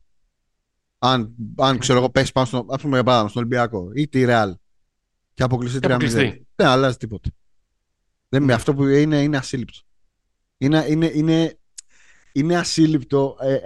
Αν, 0.97 1.35
αν 1.57 1.77
ξέρω 1.77 1.99
εγώ, 1.99 2.09
πέσει 2.09 2.31
πάνω 2.31 2.47
στο, 2.47 2.65
ας 2.69 2.81
πούμε, 2.81 2.93
για 2.93 3.03
παράδειγμα, 3.03 3.29
στον 3.29 3.43
Ολυμπιακό 3.43 3.91
ή 3.93 4.07
τη 4.07 4.25
Ρεάλ 4.25 4.55
και 5.33 5.43
αποκλειστεί 5.43 5.79
3-0. 5.81 5.99
Δεν 6.55 6.67
αλλάζει 6.67 6.97
τίποτα. 6.97 7.29
Δεν, 8.33 8.43
mm. 8.43 8.51
Αυτό 8.51 8.73
που 8.73 8.87
είναι, 8.87 9.21
είναι 9.21 9.37
ασύλληπτο. 9.37 9.79
Είναι, 10.57 10.85
είναι, 10.87 11.11
είναι, 11.13 11.59
είναι 12.31 12.57
ασύλληπτο 12.57 13.37
ε, 13.41 13.53
ε, 13.53 13.59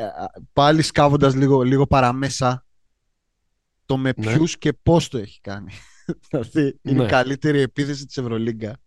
πάλι 0.54 0.82
σκάβοντας 0.82 1.36
λίγο, 1.36 1.62
λίγο 1.62 1.88
παραμέσα 1.88 2.66
το 3.86 3.98
με 3.98 4.14
ναι. 4.18 4.34
ποιους 4.34 4.58
και 4.58 4.74
πώς 4.74 5.08
το 5.08 5.18
έχει 5.18 5.42
κάνει. 5.42 5.72
δηλαδή 6.30 6.80
είναι 6.82 7.02
η 7.02 7.04
ναι. 7.04 7.06
καλύτερη 7.06 7.60
επίθεση 7.60 8.06
της 8.06 8.18
Ευρωλίγκα. 8.18 8.80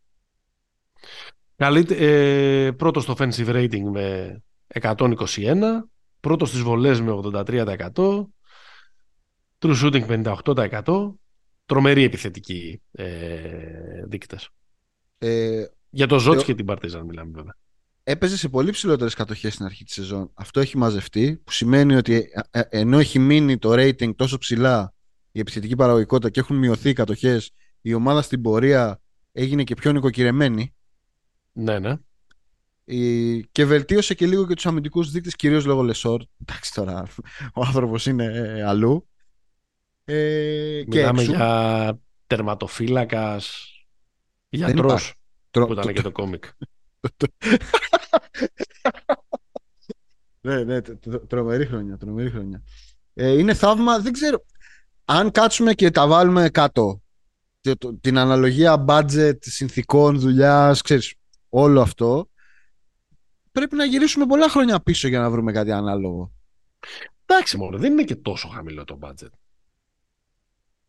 Καλύτερη, 1.56 2.04
ε, 2.04 2.72
πρώτος 2.72 3.02
στο 3.02 3.14
offensive 3.18 3.48
rating 3.48 3.82
με 3.92 4.36
121, 4.80 5.56
πρώτος 6.20 6.48
στις 6.48 6.60
βολές 6.60 7.00
με 7.00 7.20
83%, 7.32 8.24
true 9.58 9.82
shooting 9.82 10.24
58%, 10.24 11.12
τρομερή 11.66 12.02
επιθετική 12.02 12.82
ε, 12.92 14.04
δείκτες. 14.06 14.50
Ε, 15.22 15.64
Για 15.90 16.06
το 16.06 16.18
Ζότς 16.18 16.42
ε, 16.42 16.44
και 16.44 16.54
την 16.54 16.64
Παρτίζαν 16.64 17.04
μιλάμε 17.04 17.30
βέβαια. 17.34 17.56
Έπαιζε 18.02 18.36
σε 18.36 18.48
πολύ 18.48 18.70
ψηλότερες 18.70 19.14
κατοχές 19.14 19.54
στην 19.54 19.64
αρχή 19.64 19.84
της 19.84 19.94
σεζόν. 19.94 20.30
Αυτό 20.34 20.60
έχει 20.60 20.76
μαζευτεί, 20.76 21.40
που 21.44 21.52
σημαίνει 21.52 21.96
ότι 21.96 22.24
ε, 22.50 22.60
ενώ 22.68 22.98
έχει 22.98 23.18
μείνει 23.18 23.58
το 23.58 23.72
rating 23.72 24.16
τόσο 24.16 24.38
ψηλά 24.38 24.94
η 25.32 25.40
επιθετική 25.40 25.76
παραγωγικότητα 25.76 26.30
και 26.30 26.40
έχουν 26.40 26.56
μειωθεί 26.56 26.88
οι 26.88 26.92
κατοχές, 26.92 27.50
η 27.80 27.94
ομάδα 27.94 28.22
στην 28.22 28.42
πορεία 28.42 29.00
έγινε 29.32 29.64
και 29.64 29.74
πιο 29.74 29.92
νοικοκυρεμένη. 29.92 30.74
Ναι, 31.52 31.78
ναι. 31.78 31.94
Και 33.52 33.64
βελτίωσε 33.64 34.14
και 34.14 34.26
λίγο 34.26 34.46
και 34.46 34.54
τους 34.54 34.66
αμυντικούς 34.66 35.10
δείκτες, 35.10 35.36
κυρίως 35.36 35.64
λόγω 35.64 35.82
Λεσόρ. 35.82 36.22
Εντάξει 36.40 36.74
τώρα, 36.74 37.06
ο 37.54 37.64
άνθρωπος 37.64 38.06
είναι 38.06 38.24
ε, 38.24 38.62
αλλού. 38.62 39.08
Ε, 40.04 40.82
Μιλάμε 40.86 41.22
και 41.22 41.30
για 41.30 42.00
τερματοφύλακας. 42.26 43.74
Γιατρό. 44.50 44.98
Που 45.50 45.72
ήταν 45.72 45.94
και 45.94 46.02
το 46.02 46.12
κόμικ. 46.12 46.44
ναι, 50.40 50.64
ναι, 50.64 50.80
τρομερή 51.28 51.66
χρονιά. 51.66 51.96
Τρομερή 51.96 52.30
χρονιά. 52.30 52.62
Ε, 53.14 53.38
είναι 53.38 53.54
θαύμα, 53.54 53.98
δεν 53.98 54.12
ξέρω. 54.12 54.44
Αν 55.04 55.30
κάτσουμε 55.30 55.74
και 55.74 55.90
τα 55.90 56.06
βάλουμε 56.06 56.48
κάτω, 56.48 57.02
την 58.00 58.18
αναλογία 58.18 58.84
budget, 58.88 59.36
συνθήκων, 59.40 60.18
δουλειάς, 60.18 60.82
ξέρεις, 60.82 61.14
όλο 61.48 61.80
αυτό, 61.80 62.30
πρέπει 63.52 63.76
να 63.76 63.84
γυρίσουμε 63.84 64.26
πολλά 64.26 64.48
χρόνια 64.48 64.80
πίσω 64.80 65.08
για 65.08 65.20
να 65.20 65.30
βρούμε 65.30 65.52
κάτι 65.52 65.72
ανάλογο. 65.72 66.32
Εντάξει 67.26 67.56
μόνο, 67.56 67.78
δεν 67.78 67.92
είναι 67.92 68.04
και 68.04 68.16
τόσο 68.16 68.48
χαμηλό 68.48 68.84
το 68.84 68.98
budget. 69.02 69.30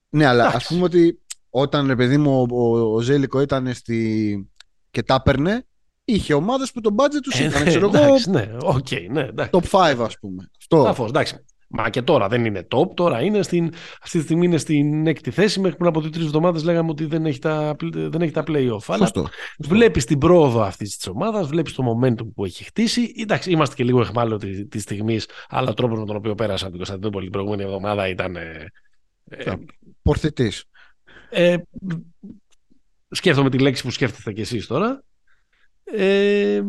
Ναι, 0.10 0.26
αλλά 0.26 0.48
ας 0.48 0.68
πούμε 0.68 0.84
ότι 0.84 1.22
όταν, 1.52 1.88
ρε 1.88 1.96
παιδί 1.96 2.18
μου, 2.18 2.48
ο, 2.52 2.56
ο, 2.58 2.94
ο 2.94 3.00
Ζέλικο 3.00 3.42
ήταν 3.42 3.74
στη... 3.74 4.50
και 4.92 5.04
τα 5.04 5.16
έπαιρνε, 5.16 5.66
είχε 6.06 6.34
ομάδες 6.34 6.72
που 6.72 6.82
το 6.82 6.96
budget 6.98 7.20
τους 7.24 7.40
ε, 7.40 7.44
ήταν, 7.44 7.66
ξέρω 7.66 7.92
εγώ, 7.94 8.16
ναι, 8.30 8.52
okay, 8.62 9.08
ναι, 9.10 9.22
εντάξει. 9.22 9.52
top 9.54 9.80
5 9.80 9.96
ας 10.00 10.20
πούμε. 10.20 10.50
Αυτό. 10.60 10.84
Σαφώς, 10.84 11.10
εντάξει. 11.10 11.46
Μα 11.74 11.90
και 11.90 12.02
τώρα 12.02 12.28
δεν 12.28 12.46
είναι 12.46 12.68
top, 12.76 12.94
τώρα 12.94 13.22
είναι 13.22 13.42
στην, 13.42 13.74
αυτή 14.02 14.18
τη 14.18 14.24
στιγμή 14.24 14.46
είναι 14.46 14.58
στην 14.58 15.08
έκτη 15.08 15.32
θέση. 15.32 15.60
Μέχρι 15.60 15.78
πριν 15.78 15.90
από 15.90 16.10
τρει 16.10 16.24
εβδομάδες 16.24 16.64
λέγαμε 16.64 16.90
ότι 16.90 17.06
δεν 17.06 17.26
έχει 17.26 17.40
τα, 17.40 17.76
δεν 17.94 18.22
έχει 18.22 18.32
τα 18.32 18.44
play-off. 18.48 18.84
Αλλά 18.88 19.12
βλέπεις 19.60 20.06
την 20.06 20.18
πρόοδο 20.18 20.62
αυτής 20.62 20.98
της 20.98 21.08
ομάδας, 21.08 21.48
βλέπεις 21.48 21.74
το 21.74 21.84
momentum 21.84 22.28
που 22.36 22.46
έχει 22.46 22.64
χτίσει. 22.64 23.14
Εντάξει, 23.18 23.52
είμαστε 23.52 23.76
και 23.76 23.84
λίγο 23.84 24.02
εχμάλωτοι 24.02 24.68
της 24.68 24.82
στιγμής, 24.82 25.28
αλλά 25.50 25.70
ο 25.70 25.74
τρόπος 25.74 26.00
με 26.00 26.06
τον 26.06 26.16
οποίο 26.16 26.36
πέρασαν 26.36 26.68
την 26.68 26.78
Κωνσταντινούπολη 26.78 27.24
την 27.24 27.32
προηγούμενη 27.32 27.64
εβδομάδα 27.64 28.08
ήταν. 28.08 28.36
Ε, 28.36 28.68
ε, 29.30 29.54
Πορθητή. 30.02 30.52
Ε, 31.32 31.58
σκέφτομαι 33.10 33.50
τη 33.50 33.60
λέξη 33.60 33.84
που 33.84 33.92
σκέφτεστε 33.92 34.34
κι 34.34 34.42
εσείς 34.42 34.68
τώρα. 34.68 35.04
Ε, 35.84 36.56
ε, 36.56 36.64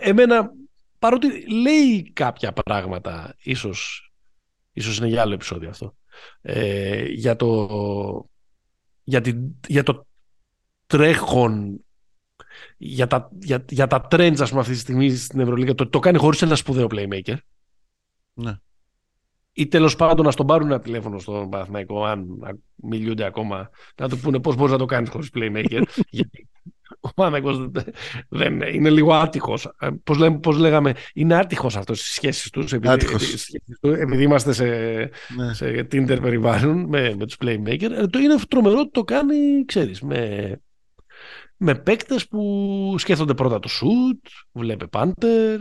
εμένα, 0.00 0.52
παρότι 0.98 1.50
λέει 1.50 2.12
κάποια 2.12 2.52
πράγματα, 2.52 3.36
ίσως, 3.42 4.12
ίσως 4.72 4.98
είναι 4.98 5.06
για 5.06 5.20
άλλο 5.20 5.34
επεισόδιο 5.34 5.68
αυτό, 5.68 5.96
ε, 6.40 7.04
για, 7.04 7.36
το, 7.36 8.28
για, 9.04 9.20
την, 9.20 9.56
για 9.66 9.82
το 9.82 10.06
τρέχον 10.86 11.80
για 12.76 13.06
τα, 13.06 13.30
για, 13.38 13.64
για 13.68 13.86
τα 13.86 14.08
trends 14.10 14.36
ας 14.40 14.48
πούμε, 14.48 14.60
αυτή 14.60 14.72
τη 14.72 14.78
στιγμή 14.78 15.16
στην 15.16 15.40
Ευρωλίγα. 15.40 15.74
Το, 15.74 15.88
το 15.88 15.98
κάνει 15.98 16.18
χωρίς 16.18 16.42
ένα 16.42 16.56
σπουδαίο 16.56 16.86
playmaker. 16.90 17.36
Ναι 18.32 18.58
ή 19.58 19.66
τέλος 19.66 19.96
πάντων 19.96 20.24
να 20.24 20.30
στον 20.30 20.46
πάρουν 20.46 20.66
ένα 20.66 20.80
τηλέφωνο 20.80 21.18
στον 21.18 21.50
Παναθηναϊκό, 21.50 22.04
αν 22.04 22.26
μιλούνται 22.74 23.24
ακόμα, 23.24 23.70
να 23.96 24.08
του 24.08 24.18
πούνε 24.18 24.40
πώς 24.40 24.56
μπορείς 24.56 24.72
να 24.72 24.78
το 24.78 24.84
κάνεις 24.84 25.10
χωρίς 25.10 25.30
playmaker. 25.34 25.82
γιατί 26.10 26.48
ο 27.00 27.08
Παναθηναϊκός 27.14 27.70
δεν 28.28 28.60
είναι 28.60 28.90
λίγο 28.90 29.14
άτυχος. 29.14 29.68
Πώς 30.04 30.18
πώς 30.40 30.56
λέγαμε, 30.56 30.94
είναι 31.14 31.34
άτυχος 31.34 31.76
αυτός 31.76 31.98
στις 31.98 32.12
σχέσεις 32.12 32.50
τους. 32.50 32.72
Επειδή, 32.72 33.06
επειδή 33.80 34.22
είμαστε 34.22 34.52
σε, 34.52 34.64
ναι. 35.36 35.52
σε 35.52 35.88
Tinder 35.92 36.18
περιβάλλον 36.22 36.84
με, 36.88 37.14
με 37.18 37.26
τους 37.26 37.36
playmaker. 37.40 37.90
Ε, 37.90 38.06
το 38.06 38.18
είναι 38.18 38.36
τρομερό 38.48 38.78
ότι 38.78 38.90
το 38.90 39.04
κάνει, 39.04 39.64
ξέρεις, 39.64 40.00
με, 40.00 40.50
με 41.56 41.74
παίκτες 41.74 42.28
που 42.28 42.94
σκέφτονται 42.98 43.34
πρώτα 43.34 43.58
το 43.58 43.68
shoot, 43.72 44.28
βλέπε 44.52 44.84
Panther, 44.92 45.58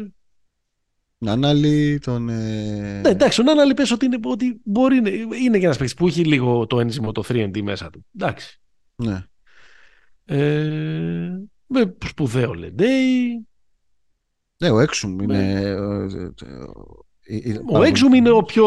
Νάναλι, 1.17 1.99
τον. 1.99 2.29
Ε... 2.29 3.01
Ναι, 3.01 3.09
εντάξει, 3.09 3.41
ο 3.41 3.43
Νάναλι 3.43 3.73
πες 3.73 3.91
ότι, 3.91 4.05
είναι, 4.05 4.19
ότι 4.23 4.59
μπορεί, 4.63 4.95
είναι 5.43 5.57
και 5.59 5.65
ένας 5.65 5.77
παίκτης 5.77 5.93
που 5.93 6.07
έχει 6.07 6.23
λίγο 6.23 6.67
το 6.67 6.79
ένζυμο 6.79 7.11
το 7.11 7.23
3D 7.27 7.61
μέσα 7.61 7.89
του. 7.89 8.05
Εντάξει. 8.15 8.61
Ναι. 8.95 9.25
Ε, 10.25 11.29
με 11.67 11.95
σπουδαίο 12.05 12.53
Λεντέι. 12.53 13.47
Ναι, 14.57 14.69
ο 14.69 14.79
Έξουμ 14.79 15.19
είναι. 15.19 15.75
Ο 17.73 17.83
Έξουμ 17.83 18.13
είναι 18.13 18.29
ο 18.29 18.43
πιο 18.43 18.65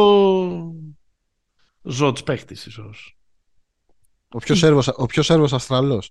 ζώτης 1.82 2.22
παίχτης 2.22 2.66
ίσως. 2.66 3.18
Ο 4.28 4.38
πιο 4.38 4.55
σέρβος, 4.55 4.88
ο 4.96 5.07
πιο 5.07 5.22
σέρβος 5.22 5.53
Αυστραλός. 5.53 6.11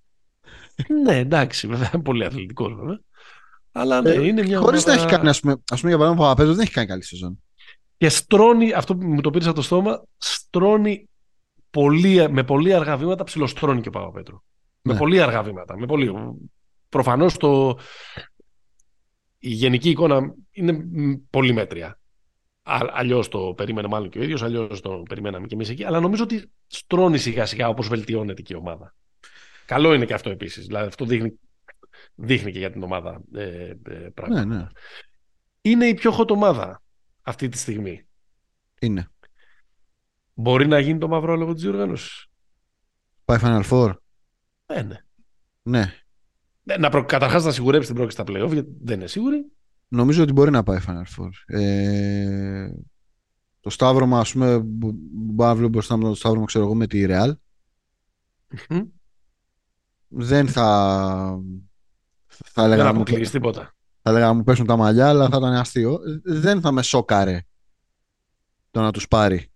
ναι, 1.04 1.18
εντάξει, 1.18 1.68
βέβαια, 1.68 2.02
πολύ 2.04 2.26
αθλητικός 2.26 2.74
βέβαια. 2.74 3.02
Αλλά 3.78 4.02
ναι, 4.02 4.10
ε, 4.10 4.26
είναι 4.26 4.44
μια 4.44 4.60
Χωρίς 4.60 4.84
ομάδα... 4.84 5.00
να 5.00 5.06
έχει 5.06 5.16
κάνει, 5.16 5.30
ας 5.30 5.40
πούμε, 5.40 5.54
ας 5.72 5.80
πούμε 5.80 5.90
για 5.92 6.00
παράδειγμα, 6.00 6.26
ο 6.26 6.28
Παπαπέτρου 6.28 6.54
δεν 6.54 6.64
έχει 6.64 6.74
κάνει 6.74 6.88
καλή 6.88 7.04
σεζόν. 7.04 7.44
Και 7.98 8.10
στρώνει, 8.10 8.74
αυτό 8.74 8.96
που 8.96 9.08
μου 9.08 9.22
το 9.22 9.30
πήρες 9.30 9.48
από 9.48 9.56
το 9.56 9.62
στόμα, 9.62 10.04
στρώνει 10.18 11.10
πολύ, 11.70 12.30
με 12.30 12.44
πολύ 12.44 12.74
αργά 12.74 12.98
βήματα, 12.98 13.24
ψιλοστρώνει 13.24 13.82
και 13.82 13.88
ο 13.88 13.92
Παπαπέτρου. 13.92 14.44
Ναι. 14.82 14.94
Με 14.94 15.00
πολύ 15.00 15.22
αργά 15.22 15.44
βήματα. 15.44 15.78
Με 15.78 15.86
πολύ... 15.86 16.14
Προφανώς 16.90 17.38
το... 17.38 17.78
η 19.38 19.50
γενική 19.50 19.90
εικόνα 19.90 20.34
είναι 20.52 20.78
πολύ 21.30 21.54
μέτρια. 21.54 22.00
Αλλιώς 22.94 23.28
το 23.28 23.54
περίμενε 23.58 23.88
μάλλον 23.88 24.10
και 24.10 24.20
ο 24.20 24.24
ίδιος, 24.24 24.44
αλλιώς 24.44 24.82
το 24.82 25.04
περιμέναμε 25.10 25.48
και 25.48 25.54
εμείς 25.54 25.70
εκεί. 25.70 25.84
Αλλά 25.84 26.00
νομίζω 26.00 26.24
ότι 26.24 26.52
στρώνει 26.68 27.18
σιγά 27.18 27.46
σιγά 27.46 27.68
όπως 27.68 27.88
βελτιώνεται 27.88 28.42
και 28.42 28.54
η 28.54 28.58
ομάδα. 28.58 28.96
Καλό 29.66 29.94
είναι 29.94 30.06
και 30.06 30.14
αυτό 30.14 30.30
επίσης. 30.30 30.66
Δηλαδή 30.66 30.88
αυτό 30.88 31.06
δείχνει 31.06 31.40
δείχνει 32.16 32.52
και 32.52 32.60
για 32.60 32.72
την 32.72 32.84
ομάδα 32.84 33.22
ε, 33.34 33.74
ε, 33.84 34.10
πράγματα. 34.14 34.46
Ναι, 34.46 34.56
ναι. 34.56 34.68
Είναι 35.62 35.86
η 35.86 35.94
πιο 35.94 36.18
hot 36.18 36.30
ομάδα 36.30 36.82
αυτή 37.22 37.50
τη 37.50 37.58
στιγμή. 37.58 38.08
Είναι. 38.80 39.08
Μπορεί 40.34 40.68
να 40.68 40.80
γίνει 40.80 41.00
το 41.00 41.08
μαύρο 41.08 41.36
λόγω 41.36 41.54
της 41.54 41.62
διοργάνωσης. 41.62 42.28
Πάει 43.26 43.38
Final 43.42 43.64
Four. 43.70 43.94
Ε, 44.66 44.82
ναι. 44.82 44.98
Ναι. 45.62 45.94
Ε, 46.66 46.78
να 46.78 46.90
προ... 46.90 47.06
Καταρχάς 47.06 47.46
να 47.46 47.52
σιγουρέψει 47.52 47.88
την 47.88 47.96
πρόκληση 47.96 48.22
στα 48.22 48.32
playoff, 48.32 48.54
γιατί 48.54 48.78
δεν 48.82 49.00
είναι 49.00 49.08
σίγουρη. 49.08 49.52
Νομίζω 49.88 50.24
ότι 50.24 50.32
μπορεί 50.32 50.52
να 50.52 50.64
πάει 50.64 50.80
Final 50.88 51.04
Four. 51.18 51.30
Ε, 51.46 52.70
το 53.60 53.70
Σταύρωμα, 53.70 54.20
ας 54.20 54.32
πούμε, 54.32 54.60
μπορώ 54.64 55.50
να 55.50 55.56
βλέπω 55.56 55.70
μπροστά 55.70 55.98
μου 55.98 56.04
το 56.04 56.16
Σταύρωμα, 56.16 56.46
ξέρω 56.46 56.66
εγώ, 56.66 56.76
με 56.76 56.88
τη 56.88 57.06
Real. 57.08 57.32
Δεν 60.08 60.48
θα 60.48 61.40
θα 62.46 62.64
έλεγα 62.64 62.84
δεν 62.84 62.96
αποκλείσει 62.96 63.32
τίποτα. 63.32 63.74
Θα 64.02 64.10
έλεγα 64.10 64.26
να 64.26 64.34
μου 64.34 64.44
πέσουν 64.44 64.66
τα 64.66 64.76
μαλλιά, 64.76 65.10
αλλά 65.10 65.30
θα 65.30 65.38
ήταν 65.38 65.54
αστείο. 65.54 66.00
Δεν 66.24 66.62
θα 66.62 66.72
με 66.72 66.82
σόκαρε 66.82 67.42
το 68.72 68.82
να 68.82 68.92
τους 68.92 69.08
πάρει. 69.08 69.52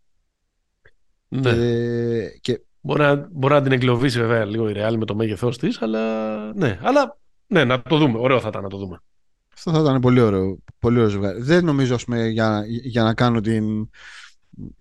Ναι. 1.27 1.51
Και, 2.41 2.61
Μπορεί, 2.82 3.01
να, 3.01 3.27
μπορεί 3.32 3.53
να 3.53 3.61
την 3.61 3.71
εγκλωβίσει 3.71 4.19
βέβαια 4.19 4.45
λίγο 4.45 4.69
η 4.69 4.73
Real 4.75 4.95
με 4.97 5.05
το 5.05 5.15
μέγεθός 5.15 5.57
της, 5.57 5.82
αλλά 5.82 6.38
ναι. 6.53 6.79
Αλλά 6.82 7.19
ναι, 7.47 7.63
να 7.63 7.82
το 7.82 7.97
δούμε. 7.97 8.17
Ωραίο 8.19 8.39
θα 8.39 8.47
ήταν 8.47 8.61
να 8.63 8.69
το 8.69 8.77
δούμε. 8.77 8.99
Αυτό 9.53 9.71
θα 9.71 9.79
ήταν 9.79 9.99
πολύ 9.99 10.19
ωραίο. 10.19 10.57
Πολύ 10.79 10.97
ωραίο 10.97 11.09
ζευγάρι. 11.09 11.41
Δεν 11.41 11.65
νομίζω 11.65 11.95
ας 11.95 12.03
πούμε, 12.03 12.27
για, 12.27 12.63
για 12.67 13.03
να 13.03 13.13
κάνω 13.13 13.41
την, 13.41 13.89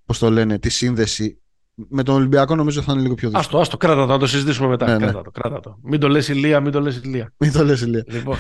πώς 0.04 0.18
το 0.18 0.30
λένε, 0.30 0.58
τη 0.58 0.68
σύνδεση 0.68 1.39
με 1.88 2.02
τον 2.02 2.14
Ολυμπιακό 2.14 2.54
νομίζω 2.54 2.82
θα 2.82 2.92
είναι 2.92 3.02
λίγο 3.02 3.14
πιο 3.14 3.28
δύσκολο. 3.28 3.46
Άστο, 3.46 3.58
άστο, 3.58 3.76
κράτα 3.76 4.06
το, 4.06 4.12
να 4.12 4.18
το 4.18 4.26
συζητήσουμε 4.26 4.68
μετά. 4.68 4.86
Ναι, 4.86 4.96
κράτα, 4.96 5.16
ναι. 5.16 5.22
Το, 5.22 5.30
κράτα 5.30 5.60
το. 5.60 5.78
Μην 5.82 6.00
το 6.00 6.08
λες 6.08 6.28
ηλία, 6.28 6.60
μην 6.60 6.72
το 6.72 6.80
λες 6.80 6.96
ηλία. 6.96 7.32
Μην 7.38 7.52
το 7.52 7.64
λες 7.64 7.80
ηλία. 7.80 8.04
Λοιπόν, 8.06 8.36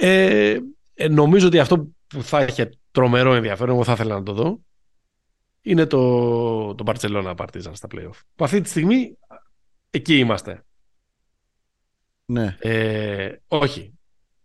ε, 0.00 0.58
ε, 0.94 1.08
νομίζω 1.08 1.46
ότι 1.46 1.58
αυτό 1.58 1.88
που 2.06 2.22
θα 2.22 2.42
είχε 2.42 2.70
τρομερό 2.90 3.34
ενδιαφέρον, 3.34 3.74
εγώ 3.74 3.84
θα 3.84 3.92
ήθελα 3.92 4.14
να 4.14 4.22
το 4.22 4.32
δω, 4.32 4.60
είναι 5.60 5.86
το, 5.86 6.74
το 6.74 6.84
Barcelona 6.86 7.34
Partizan 7.36 7.70
στα 7.72 7.88
playoff. 7.94 8.20
Που 8.34 8.44
αυτή 8.44 8.60
τη 8.60 8.68
στιγμή 8.68 9.18
εκεί 9.90 10.18
είμαστε. 10.18 10.64
Ναι. 12.24 12.56
Ε, 12.58 13.32
όχι. 13.48 13.94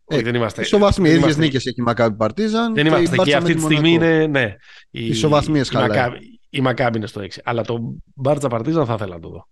Ε, 0.06 0.16
όχι, 0.16 0.24
δεν 0.24 0.36
είμαστε. 0.36 0.62
Ισοβαθμίες, 0.62 1.16
ίδιες 1.16 1.38
νίκες 1.38 1.66
έχει 1.66 1.80
η 1.80 1.84
Μακάμπη 1.84 2.16
Παρτίζαν. 2.16 2.74
Δεν 2.74 2.86
είμαστε 2.86 3.16
εκεί. 3.20 3.34
Αυτή 3.34 3.54
τη 3.54 3.62
στιγμή 3.62 3.92
είναι. 3.92 4.28
Ναι, 4.28 4.56
οι 4.90 5.06
ισοβαθμίες 5.06 5.70
χαλάει. 5.70 6.10
Η 6.54 6.62
Μακάμπη 6.62 6.98
είναι 6.98 7.08
στο 7.08 7.22
6. 7.22 7.28
Αλλά 7.44 7.64
το 7.64 7.96
Μπάρτσα 8.14 8.48
Παρτίζαν 8.48 8.86
θα 8.86 8.94
ήθελα 8.94 9.16
να 9.16 9.22
το 9.22 9.30
δω. 9.30 9.48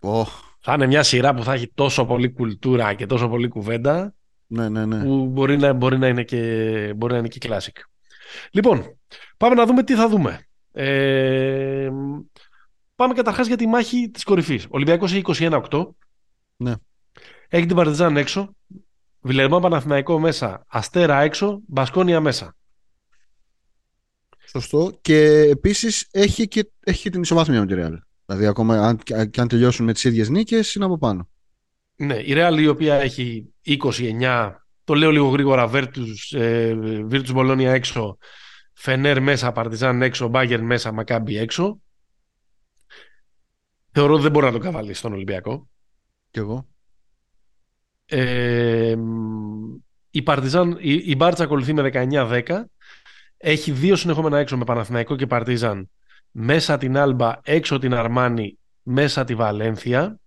Oh. 0.00 0.26
Θα 0.60 0.72
είναι 0.72 0.86
μια 0.86 1.02
σειρά 1.02 1.34
που 1.34 1.42
θα 1.42 1.52
έχει 1.52 1.72
τόσο 1.74 2.04
πολύ 2.06 2.32
κουλτούρα 2.32 2.94
και 2.94 3.06
τόσο 3.06 3.28
πολύ 3.28 3.48
κουβέντα. 3.48 4.14
Ναι, 4.46 4.68
ναι, 4.68 4.86
ναι. 4.86 5.02
Που 5.02 5.26
μπορεί 5.26 5.56
να, 5.56 5.72
μπορεί 5.72 5.98
να 5.98 6.08
είναι 6.08 6.22
και, 6.22 6.92
μπορεί 6.96 7.12
να 7.12 7.18
είναι 7.18 7.28
και 7.28 7.38
classic. 7.42 7.80
Λοιπόν, 8.50 8.98
πάμε 9.36 9.54
να 9.54 9.66
δούμε 9.66 9.82
τι 9.82 9.94
θα 9.94 10.08
δούμε. 10.08 10.46
Ε, 10.72 11.90
πάμε 12.94 13.14
καταρχάς 13.14 13.46
για 13.46 13.56
τη 13.56 13.66
μάχη 13.66 14.10
της 14.10 14.24
κορυφής. 14.24 14.64
Ο 14.64 14.68
Ολυμπιακός 14.70 15.12
έχει 15.12 15.22
21-8. 15.70 15.88
Ναι. 16.56 16.74
Έχει 17.48 17.66
την 17.66 17.76
Παρτιζάν 17.76 18.16
έξω. 18.16 18.56
Βιλερμά 19.20 19.60
Παναθηναϊκό 19.60 20.18
μέσα. 20.18 20.64
Αστέρα 20.68 21.20
έξω. 21.20 21.60
Μπασκόνια 21.66 22.20
μέσα. 22.20 22.56
Σωστό. 24.52 24.98
Και 25.00 25.38
επίσης 25.50 26.08
έχει 26.10 26.48
και, 26.48 26.70
έχει 26.80 27.10
την 27.10 27.22
ισοβάθμια 27.22 27.60
με 27.60 27.66
τη 27.66 27.74
Real. 27.76 27.98
Δηλαδή, 28.26 28.46
ακόμα 28.46 28.76
αν, 28.76 28.98
και 29.30 29.40
αν 29.40 29.48
τελειώσουν 29.48 29.84
με 29.84 29.92
τις 29.92 30.04
ίδιες 30.04 30.28
νίκες, 30.28 30.74
είναι 30.74 30.84
από 30.84 30.98
πάνω. 30.98 31.28
Ναι, 31.96 32.14
η 32.14 32.32
Real 32.36 32.56
η 32.58 32.66
οποία 32.66 32.94
έχει 32.94 33.54
29, 33.64 34.52
το 34.84 34.94
λέω 34.94 35.10
λίγο 35.10 35.28
γρήγορα, 35.28 35.70
Virtus, 35.72 36.38
ε, 36.38 36.76
Virtus 37.10 37.34
Bologna 37.34 37.58
έξω, 37.58 38.18
Φενέρ 38.72 39.20
μέσα, 39.20 39.52
Παρτιζάν 39.52 40.02
έξω, 40.02 40.28
Μπάγκερ 40.28 40.62
μέσα, 40.62 40.92
Μακάμπι 40.92 41.36
έξω. 41.36 41.80
Θεωρώ 43.92 44.12
ότι 44.12 44.22
δεν 44.22 44.30
μπορεί 44.30 44.46
να 44.46 44.52
το 44.52 44.58
καβαλήσει 44.58 44.98
στον 44.98 45.12
Ολυμπιακό. 45.12 45.68
Κι 46.30 46.38
εγώ. 46.38 46.68
Ε, 48.06 48.96
η, 50.10 50.22
Παρτιζάν, 50.22 50.76
η, 50.80 51.02
η 51.04 51.14
Μπάρτσα 51.16 51.44
ακολουθεί 51.44 51.72
με 51.72 51.90
19-10. 51.92 52.62
Έχει 53.44 53.72
δύο 53.72 53.96
συνεχόμενα 53.96 54.38
έξω 54.38 54.56
με 54.56 54.64
Παναθηναϊκό 54.64 55.16
και 55.16 55.26
Παρτίζαν. 55.26 55.90
Μέσα 56.30 56.78
την 56.78 56.96
Άλμπα, 56.96 57.40
έξω 57.42 57.78
την 57.78 57.94
Αρμάνη, 57.94 58.58
μέσα 58.82 59.24
τη 59.24 59.34
Βαλένθια. 59.34 60.18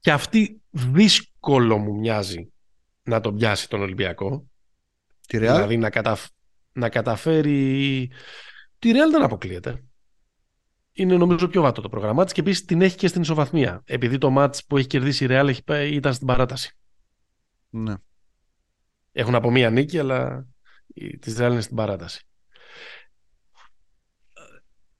Και 0.00 0.12
αυτή 0.12 0.60
δύσκολο 0.70 1.78
μου 1.78 1.98
μοιάζει 1.98 2.52
να 3.02 3.20
τον 3.20 3.36
πιάσει 3.36 3.68
τον 3.68 3.80
Ολυμπιακό. 3.80 4.46
Τη 5.26 5.38
Ρεάλ; 5.38 5.54
Δηλαδή 5.54 5.76
να, 5.76 6.16
να 6.72 6.88
καταφέρει... 6.88 8.10
Τη 8.78 8.90
Ρεάλ 8.90 9.10
δεν 9.10 9.22
αποκλείεται. 9.22 9.84
Είναι 10.92 11.16
νομίζω 11.16 11.48
πιο 11.48 11.62
βατό 11.62 11.80
το 11.80 11.88
πρόγραμμά 11.88 12.24
της 12.24 12.32
και 12.32 12.40
επίσης 12.40 12.64
την 12.64 12.82
έχει 12.82 12.96
και 12.96 13.08
στην 13.08 13.20
ισοβαθμία. 13.20 13.82
Επειδή 13.84 14.18
το 14.18 14.30
μάτς 14.30 14.64
που 14.64 14.76
έχει 14.76 14.86
κερδίσει 14.86 15.24
η 15.24 15.26
Ρεάλ 15.26 15.56
ήταν 15.90 16.14
στην 16.14 16.26
παράταση. 16.26 16.76
Ναι. 17.70 17.94
Έχουν 19.12 19.34
από 19.34 19.50
μία 19.50 19.70
νίκη, 19.70 19.98
αλλά 19.98 20.46
της 21.20 21.36
Ρεάλ 21.36 21.52
είναι 21.52 21.60
στην 21.60 21.76
παράταση. 21.76 22.22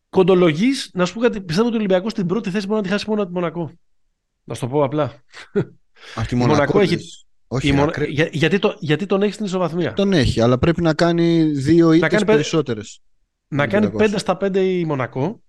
Κοντολογή, 0.08 0.70
να 0.92 1.04
σου 1.04 1.14
πω 1.14 1.20
κάτι, 1.20 1.40
πιστεύω 1.40 1.66
ότι 1.66 1.76
ο 1.76 1.78
Ολυμπιακός 1.78 2.12
στην 2.12 2.26
πρώτη 2.26 2.50
θέση 2.50 2.66
μπορεί 2.66 2.78
να 2.78 2.86
τη 2.86 2.92
χάσει 2.92 3.08
μόνο 3.08 3.22
από 3.22 3.30
τη 3.30 3.36
Μονακό. 3.36 3.72
Να 4.44 4.54
σου 4.54 4.60
το 4.60 4.68
πω 4.68 4.84
απλά. 4.84 5.24
Αυτή 6.16 6.34
η 6.34 6.38
Μονακό 6.38 6.80
έχει. 6.80 6.98
Όχι, 7.48 7.72
Μο... 7.72 7.90
Για, 8.08 8.28
γιατί, 8.32 8.58
το, 8.58 8.76
γιατί 8.78 9.06
τον 9.06 9.22
έχεις 9.22 9.34
στην 9.34 9.46
ισοβαθμία; 9.46 9.92
Τον 9.92 10.12
έχει, 10.12 10.40
αλλά 10.40 10.58
πρέπει 10.58 10.82
να 10.82 10.94
κάνει 10.94 11.42
δύο 11.42 11.92
ή 11.92 12.00
περισσότερες. 12.26 13.00
Να 13.48 13.66
κάνει 13.66 13.90
5 13.98 14.14
στα 14.16 14.38
5 14.40 14.56
η 14.56 14.84
Μονακό. 14.84 15.42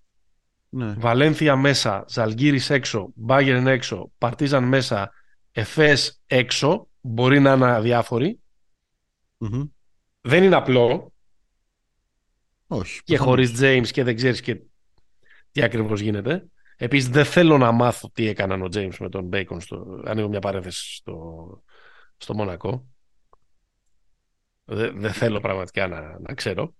Ναι. 0.69 0.93
Βαλένθια 0.97 1.55
μέσα, 1.55 2.05
Ζαλγκύρης 2.07 2.69
έξω, 2.69 3.11
Μπάγερν 3.15 3.67
έξω, 3.67 4.11
Παρτίζαν 4.17 4.63
μέσα, 4.63 5.11
Εφές 5.51 6.21
έξω. 6.25 6.87
Μπορεί 7.01 7.39
να 7.39 7.53
είναι 7.53 7.65
αδιάφοροι. 7.65 8.39
Δεν 10.21 10.43
είναι 10.43 10.55
απλό. 10.55 11.13
Όχι. 12.67 13.01
Και 13.03 13.17
χωρίς 13.17 13.61
James 13.61 13.87
και 13.91 14.03
δεν 14.03 14.15
ξέρεις 14.15 14.41
και 14.41 14.61
τι 15.51 15.61
ακριβώς 15.61 15.99
γίνεται. 15.99 16.47
Επίσης, 16.77 17.09
δεν 17.09 17.25
θέλω 17.25 17.57
να 17.57 17.71
μάθω 17.71 18.09
τι 18.13 18.27
έκαναν 18.27 18.61
ο 18.61 18.65
James 18.65 18.97
με 18.99 19.09
τον 19.09 19.29
Bacon. 19.33 19.57
Στο... 19.57 20.01
Ανοίγω 20.05 20.27
μια 20.27 20.39
παρένθεση 20.39 20.95
στο, 20.95 21.47
στο 22.17 22.35
Μονακό. 22.35 22.85
Δεν, 24.65 25.11
θέλω 25.11 25.39
πραγματικά 25.39 25.87
να, 25.87 26.19
να 26.19 26.33
ξέρω. 26.33 26.75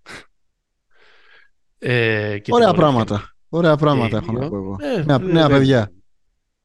Ε, 1.78 2.38
και 2.38 2.52
Ωραία 2.54 2.72
πράγματα. 2.72 3.34
Ωραία 3.48 3.76
πράγματα 3.76 4.16
έχω 4.16 4.32
να 4.32 4.48
πω 4.48 4.56
εγώ. 4.56 4.76
Ε, 4.80 5.02
νέα, 5.02 5.18
νέα 5.18 5.48
παιδιά. 5.48 5.92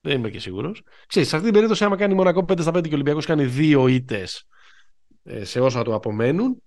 Δεν 0.02 0.18
είμαι 0.18 0.30
και 0.30 0.40
σίγουρος. 0.40 0.82
Ξέρεις, 1.08 1.30
σε 1.30 1.36
αυτή 1.36 1.48
την 1.48 1.56
περίπτωση, 1.56 1.84
άμα 1.84 1.96
κάνει 1.96 2.14
Μονακό 2.14 2.46
5 2.48 2.62
στα 2.62 2.72
5 2.72 2.82
και 2.82 2.90
ο 2.90 2.94
Ολυμπιακός 2.94 3.26
κάνει 3.26 3.46
δύο 3.46 3.88
ήττες 3.88 4.38
ε, 4.38 4.55
σε 5.42 5.60
όσα 5.60 5.84
του 5.84 5.94
απομένουν, 5.94 6.62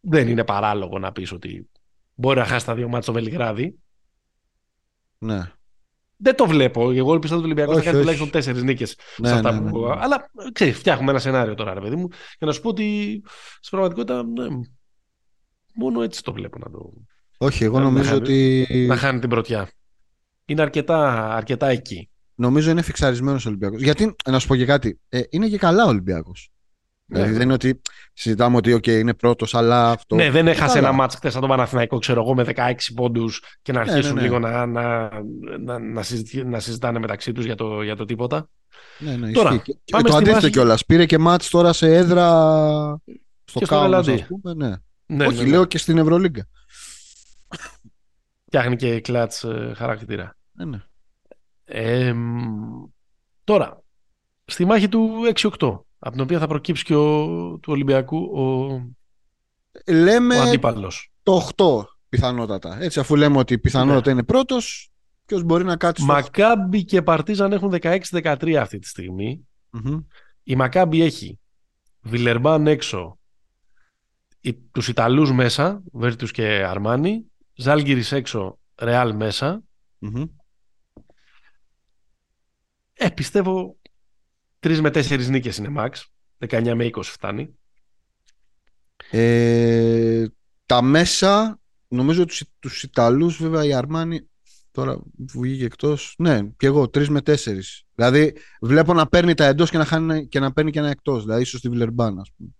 δεν 0.00 0.28
είναι 0.28 0.44
παράλογο 0.44 0.98
να 0.98 1.12
πεις 1.12 1.32
ότι 1.32 1.68
μπορεί 2.14 2.38
να 2.38 2.44
χάσει 2.44 2.66
τα 2.66 2.74
δύο 2.74 2.86
μάτια 2.86 3.02
στο 3.02 3.12
Βελιγράδι. 3.12 3.78
Ναι. 5.18 5.52
Δεν 6.16 6.36
το 6.36 6.46
βλέπω. 6.46 6.90
Εγώ 6.90 7.18
πιστεύω 7.18 7.40
ότι 7.40 7.50
ο 7.50 7.52
Ολυμπιακός 7.52 7.76
θα 7.76 7.82
κάνει 7.82 7.98
τουλάχιστον 7.98 8.30
τέσσερις 8.30 8.62
νίκες. 8.62 8.96
Ναι, 9.16 9.40
ναι, 9.40 9.50
ναι, 9.50 9.70
που... 9.70 9.86
ναι, 9.86 9.94
Αλλά 9.98 10.30
ξέρεις, 10.52 10.78
φτιάχνουμε 10.78 11.10
ένα 11.10 11.20
σενάριο 11.20 11.54
τώρα, 11.54 11.74
ρε 11.74 11.80
παιδί 11.80 11.96
μου, 11.96 12.08
για 12.38 12.46
να 12.46 12.52
σου 12.52 12.60
πω 12.60 12.68
ότι 12.68 13.20
στην 13.60 13.70
πραγματικότητα 13.78 14.22
ναι, 14.24 14.46
μόνο 15.74 16.02
έτσι 16.02 16.22
το 16.22 16.32
βλέπω 16.32 16.58
να 16.58 16.70
το. 16.70 16.92
Όχι, 17.38 17.64
εγώ 17.64 17.80
νομίζω 17.80 18.10
να 18.10 18.16
ότι. 18.16 18.66
Να 18.88 18.96
χάνει 18.96 19.18
την 19.18 19.28
πρωτιά. 19.28 19.70
Είναι 20.44 20.62
αρκετά, 20.62 21.30
αρκετά 21.34 21.68
εκεί. 21.68 22.10
Νομίζω 22.34 22.70
είναι 22.70 22.82
φιξαρισμένος 22.82 23.46
ο 23.46 23.48
Ολυμπιακός. 23.48 23.82
Γιατί, 23.82 24.14
να 24.24 24.38
σου 24.38 24.46
πω 24.46 24.56
και 24.56 24.64
κάτι, 24.64 25.00
ε, 25.08 25.20
είναι 25.30 25.48
και 25.48 25.58
καλά 25.58 25.84
ο 25.84 25.88
Ολυμπιακός. 25.88 26.51
Ναι. 27.12 27.18
Δηλαδή 27.18 27.32
δεν 27.32 27.42
είναι 27.42 27.52
ότι 27.52 27.80
συζητάμε 28.12 28.56
ότι 28.56 28.74
okay, 28.74 28.88
είναι 28.88 29.14
πρώτος, 29.14 29.54
αλλά 29.54 29.90
αυτό. 29.90 30.14
Ναι, 30.14 30.30
δεν 30.30 30.48
έχασε 30.48 30.78
ένα 30.78 30.92
μάτσο 30.92 31.16
χθες 31.16 31.32
από 31.32 31.40
τον 31.40 31.50
Παναθηναϊκό, 31.50 31.98
ξέρω 31.98 32.20
εγώ, 32.22 32.34
με 32.34 32.44
16 32.46 32.72
πόντους 32.94 33.42
και 33.62 33.72
να 33.72 33.84
ναι, 33.84 33.90
αρχίσουν 33.90 34.14
ναι, 34.14 34.20
ναι, 34.20 34.26
λίγο 34.26 34.38
να, 34.38 34.66
να, 34.66 35.10
να, 35.60 35.78
να, 35.78 36.02
να 36.44 36.60
συζητάνε 36.60 36.98
μεταξύ 36.98 37.32
τους 37.32 37.44
για 37.44 37.54
το, 37.54 37.82
για 37.82 37.96
το 37.96 38.04
τίποτα. 38.04 38.48
Ναι, 38.98 39.16
ναι, 39.16 39.30
τώρα, 39.30 39.56
και, 39.56 39.76
και 39.84 40.02
το 40.02 40.16
αντίθετο 40.16 40.48
κιόλας. 40.48 40.84
Πήρε 40.84 41.06
και 41.06 41.18
μάτς 41.18 41.48
τώρα 41.48 41.72
σε 41.72 41.94
έδρα 41.94 42.26
στο 43.44 43.60
Κάουνο, 43.60 43.96
ας 43.96 44.26
πούμε. 44.26 44.54
Ναι. 44.54 44.74
Ναι, 45.06 45.26
Όχι, 45.26 45.42
ναι, 45.42 45.48
λέω 45.48 45.64
και 45.64 45.78
στην 45.78 45.98
Ευρωλίγκα. 45.98 46.48
Φτιάχνει 48.44 48.76
και 48.76 49.00
κλατς 49.00 49.44
ε, 49.44 49.72
χαρακτήρα. 49.76 50.36
Ναι, 50.52 50.64
ναι. 50.64 50.82
Ε, 51.64 52.14
τώρα, 53.44 53.82
στη 54.44 54.64
μάχη 54.64 54.88
του 54.88 55.10
6-8 55.58 55.80
από 56.04 56.10
την 56.10 56.20
οποία 56.20 56.38
θα 56.38 56.46
προκύψει 56.46 56.84
και 56.84 56.94
ο, 56.94 57.26
του 57.58 57.72
Ολυμπιακού 57.72 58.18
ο, 58.18 58.68
λέμε 59.86 60.36
ο 60.36 60.42
αντίπαλος. 60.42 61.12
Το 61.22 61.50
8 61.56 61.84
πιθανότατα. 62.08 62.78
Έτσι, 62.80 63.00
αφού 63.00 63.16
λέμε 63.16 63.38
ότι 63.38 63.58
πιθανότατα 63.58 64.06
ναι. 64.06 64.12
είναι 64.12 64.22
πρώτος, 64.22 64.90
ποιος 65.26 65.42
μπορεί 65.42 65.64
να 65.64 65.76
κάτσει. 65.76 66.04
Μακάμπι 66.04 66.84
και 66.84 67.02
Παρτίζαν 67.02 67.52
έχουν 67.52 67.74
16-13 67.80 68.52
αυτή 68.52 68.78
τη 68.78 68.88
στιγμη 68.88 69.48
Η 70.42 70.56
Μακάμπι 70.56 71.02
έχει 71.02 71.40
Βιλερμπάν 72.00 72.66
έξω, 72.66 73.18
τους 74.72 74.88
Ιταλούς 74.88 75.32
μέσα, 75.32 75.82
Βέρτους 75.92 76.30
και 76.30 76.44
Αρμάνι, 76.44 77.24
Ζάλγκυρης 77.54 78.12
έξω, 78.12 78.58
Ρεάλ 78.76 79.14
μέσα. 79.14 79.62
Ε, 82.94 83.08
πιστεύω 83.08 83.76
Τρεις 84.62 84.80
με 84.80 84.90
τέσσερις 84.90 85.28
νίκες 85.28 85.56
είναι 85.56 85.72
max. 85.76 85.90
19 86.48 86.74
με 86.74 86.84
20 86.84 87.02
φτάνει. 87.02 87.58
Ε, 89.10 90.26
τα 90.66 90.82
μέσα, 90.82 91.60
νομίζω 91.88 92.24
τους, 92.24 92.44
τους 92.58 92.82
Ιταλούς 92.82 93.36
βέβαια 93.36 93.64
η 93.64 93.72
Αρμάνη 93.72 94.28
τώρα 94.70 94.96
που 95.32 95.40
βγήκε 95.40 95.64
εκτός. 95.64 96.14
Ναι, 96.18 96.42
και 96.56 96.66
εγώ 96.66 96.88
τρεις 96.88 97.08
με 97.08 97.20
τέσσερις. 97.20 97.84
Δηλαδή 97.94 98.36
βλέπω 98.60 98.94
να 98.94 99.06
παίρνει 99.06 99.34
τα 99.34 99.44
εντός 99.44 99.70
και 99.70 99.78
να, 99.78 99.84
χάνει, 99.84 100.28
και 100.28 100.40
να 100.40 100.52
παίρνει 100.52 100.70
και 100.70 100.78
ένα 100.78 100.90
εκτός. 100.90 101.22
Δηλαδή 101.22 101.42
ίσως 101.42 101.58
στη 101.58 101.68
Βιλερμπάν, 101.68 102.18
ας 102.18 102.30
πούμε. 102.36 102.50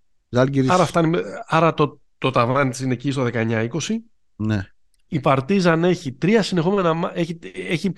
Άρα, 0.67 0.85
φτάνει, 0.85 1.17
άρα 1.45 1.73
το, 1.73 2.01
το 2.17 2.29
ταβάνι 2.29 2.69
της 2.69 2.79
είναι 2.79 2.93
εκεί 2.93 3.11
στο 3.11 3.27
19-20. 3.33 3.69
Ναι. 4.35 4.67
Η 5.07 5.19
Παρτίζαν 5.19 5.83
έχει 5.83 6.13
τρία 6.13 6.43
συνεχόμενα. 6.43 7.11
Έχει, 7.13 7.39
έχει 7.53 7.93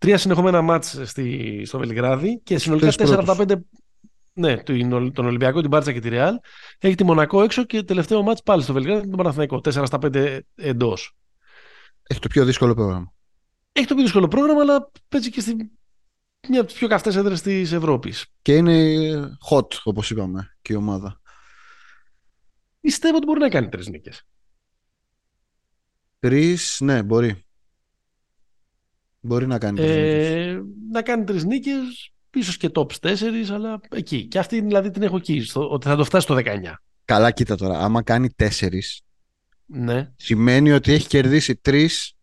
Τρία 0.00 0.18
συνεχόμενα 0.18 0.62
μάτς 0.62 1.00
στη, 1.04 1.62
στο 1.64 1.78
Βελιγράδι 1.78 2.40
και 2.42 2.58
συνολικά 2.58 2.88
4 2.88 3.10
από 3.10 3.24
τα 3.24 3.36
5 3.38 3.60
Ναι, 4.32 4.56
τον 5.12 5.26
Ολυμπιακό, 5.26 5.60
την 5.60 5.68
Μπάρτσα 5.68 5.92
και 5.92 6.00
τη 6.00 6.08
Ρεάλ. 6.08 6.34
Έχει 6.78 6.94
τη 6.94 7.04
Μονακό 7.04 7.42
έξω 7.42 7.64
και 7.64 7.82
τελευταίο 7.82 8.22
μάτς 8.22 8.42
πάλι 8.42 8.62
στο 8.62 8.72
Βελιγράδι 8.72 9.08
τον 9.08 9.16
Παναθηναϊκό. 9.16 9.56
4 9.56 9.82
στα 9.86 9.98
5 10.02 10.38
εντός. 10.54 11.16
Έχει 12.02 12.20
το 12.20 12.28
πιο 12.28 12.44
δύσκολο 12.44 12.74
πρόγραμμα. 12.74 13.12
Έχει 13.72 13.86
το 13.86 13.94
πιο 13.94 14.02
δύσκολο 14.02 14.28
πρόγραμμα, 14.28 14.60
αλλά 14.60 14.90
παίζει 15.08 15.30
και 15.30 15.40
στη 15.40 15.70
μια 16.48 16.60
από 16.60 16.68
τις 16.68 16.78
πιο 16.78 16.88
καυτές 16.88 17.16
έδρες 17.16 17.42
της 17.42 17.72
Ευρώπης. 17.72 18.26
Και 18.42 18.56
είναι 18.56 19.38
hot, 19.50 19.66
όπως 19.82 20.10
είπαμε, 20.10 20.56
και 20.62 20.72
η 20.72 20.76
ομάδα. 20.76 21.20
Πιστεύω 22.80 23.16
ότι 23.16 23.26
μπορεί 23.26 23.40
να 23.40 23.48
κάνει 23.48 23.68
τρεις 23.68 23.88
νίκες. 23.88 24.26
Τρεις, 26.18 26.78
ναι, 26.80 27.02
μπορεί. 27.02 27.44
Μπορεί 29.20 29.46
να 29.46 29.58
κάνει 29.58 29.76
τρεις 29.76 29.90
ε, 29.90 30.62
Να 30.92 31.02
κάνει 31.02 31.24
τρεις 31.24 31.44
νίκες, 31.44 32.12
ίσως 32.34 32.56
και 32.56 32.70
top 32.74 32.86
4, 33.00 33.16
αλλά 33.52 33.80
εκεί. 33.90 34.26
Και 34.26 34.38
αυτή 34.38 34.60
δηλαδή 34.60 34.90
την 34.90 35.02
έχω 35.02 35.16
εκεί, 35.16 35.42
στο, 35.42 35.70
ότι 35.70 35.86
θα 35.86 35.96
το 35.96 36.04
φτάσει 36.04 36.24
στο 36.24 36.34
19. 36.34 36.40
Καλά, 37.04 37.30
κοίτα 37.30 37.56
τώρα. 37.56 37.78
Άμα 37.78 38.02
κάνει 38.02 38.28
4, 38.38 38.48
ναι. 39.66 40.12
σημαίνει 40.16 40.72
ότι 40.72 40.92
έχει 40.92 41.06
κερδίσει 41.06 41.56
τρεις 41.56 42.14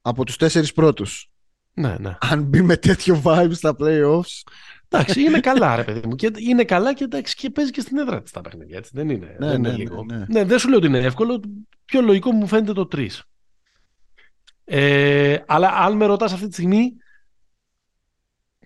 από 0.00 0.24
τους 0.24 0.36
τέσσερις 0.36 0.72
πρώτους. 0.72 1.30
Ναι, 1.74 1.96
ναι. 1.98 2.16
Αν 2.20 2.42
μπει 2.42 2.62
με 2.62 2.76
τέτοιο 2.76 3.22
vibe 3.24 3.50
στα 3.52 3.76
playoffs. 3.78 4.42
Εντάξει, 4.88 5.20
είναι 5.20 5.40
καλά, 5.50 5.76
ρε 5.76 5.84
παιδί 5.84 6.06
μου. 6.06 6.14
Και 6.14 6.30
είναι 6.48 6.64
καλά 6.64 6.94
και, 6.94 7.04
εντάξει, 7.04 7.34
και 7.34 7.50
παίζει 7.50 7.70
και 7.70 7.80
στην 7.80 7.98
έδρα 7.98 8.22
της 8.22 8.32
τα 8.32 8.40
παιχνίδια. 8.40 8.78
Έτσι. 8.78 8.90
Δεν 8.94 9.10
είναι, 9.10 9.36
ναι, 9.38 9.48
δεν 9.48 9.60
ναι, 9.60 9.68
είναι 9.68 9.76
ναι, 9.76 9.76
λίγο. 9.76 10.04
ναι. 10.04 10.24
Ναι, 10.28 10.44
δεν 10.44 10.58
σου 10.58 10.68
λέω 10.68 10.78
ότι 10.78 10.86
είναι 10.86 10.98
εύκολο. 10.98 11.40
Πιο 11.84 12.00
λογικό 12.00 12.32
μου 12.32 12.46
φαίνεται 12.46 12.72
το 12.72 12.88
3. 12.92 13.06
Ε, 14.68 15.38
αλλά 15.46 15.68
αν 15.68 15.96
με 15.96 16.06
ρωτάς 16.06 16.32
αυτή 16.32 16.46
τη 16.46 16.52
στιγμή, 16.52 16.92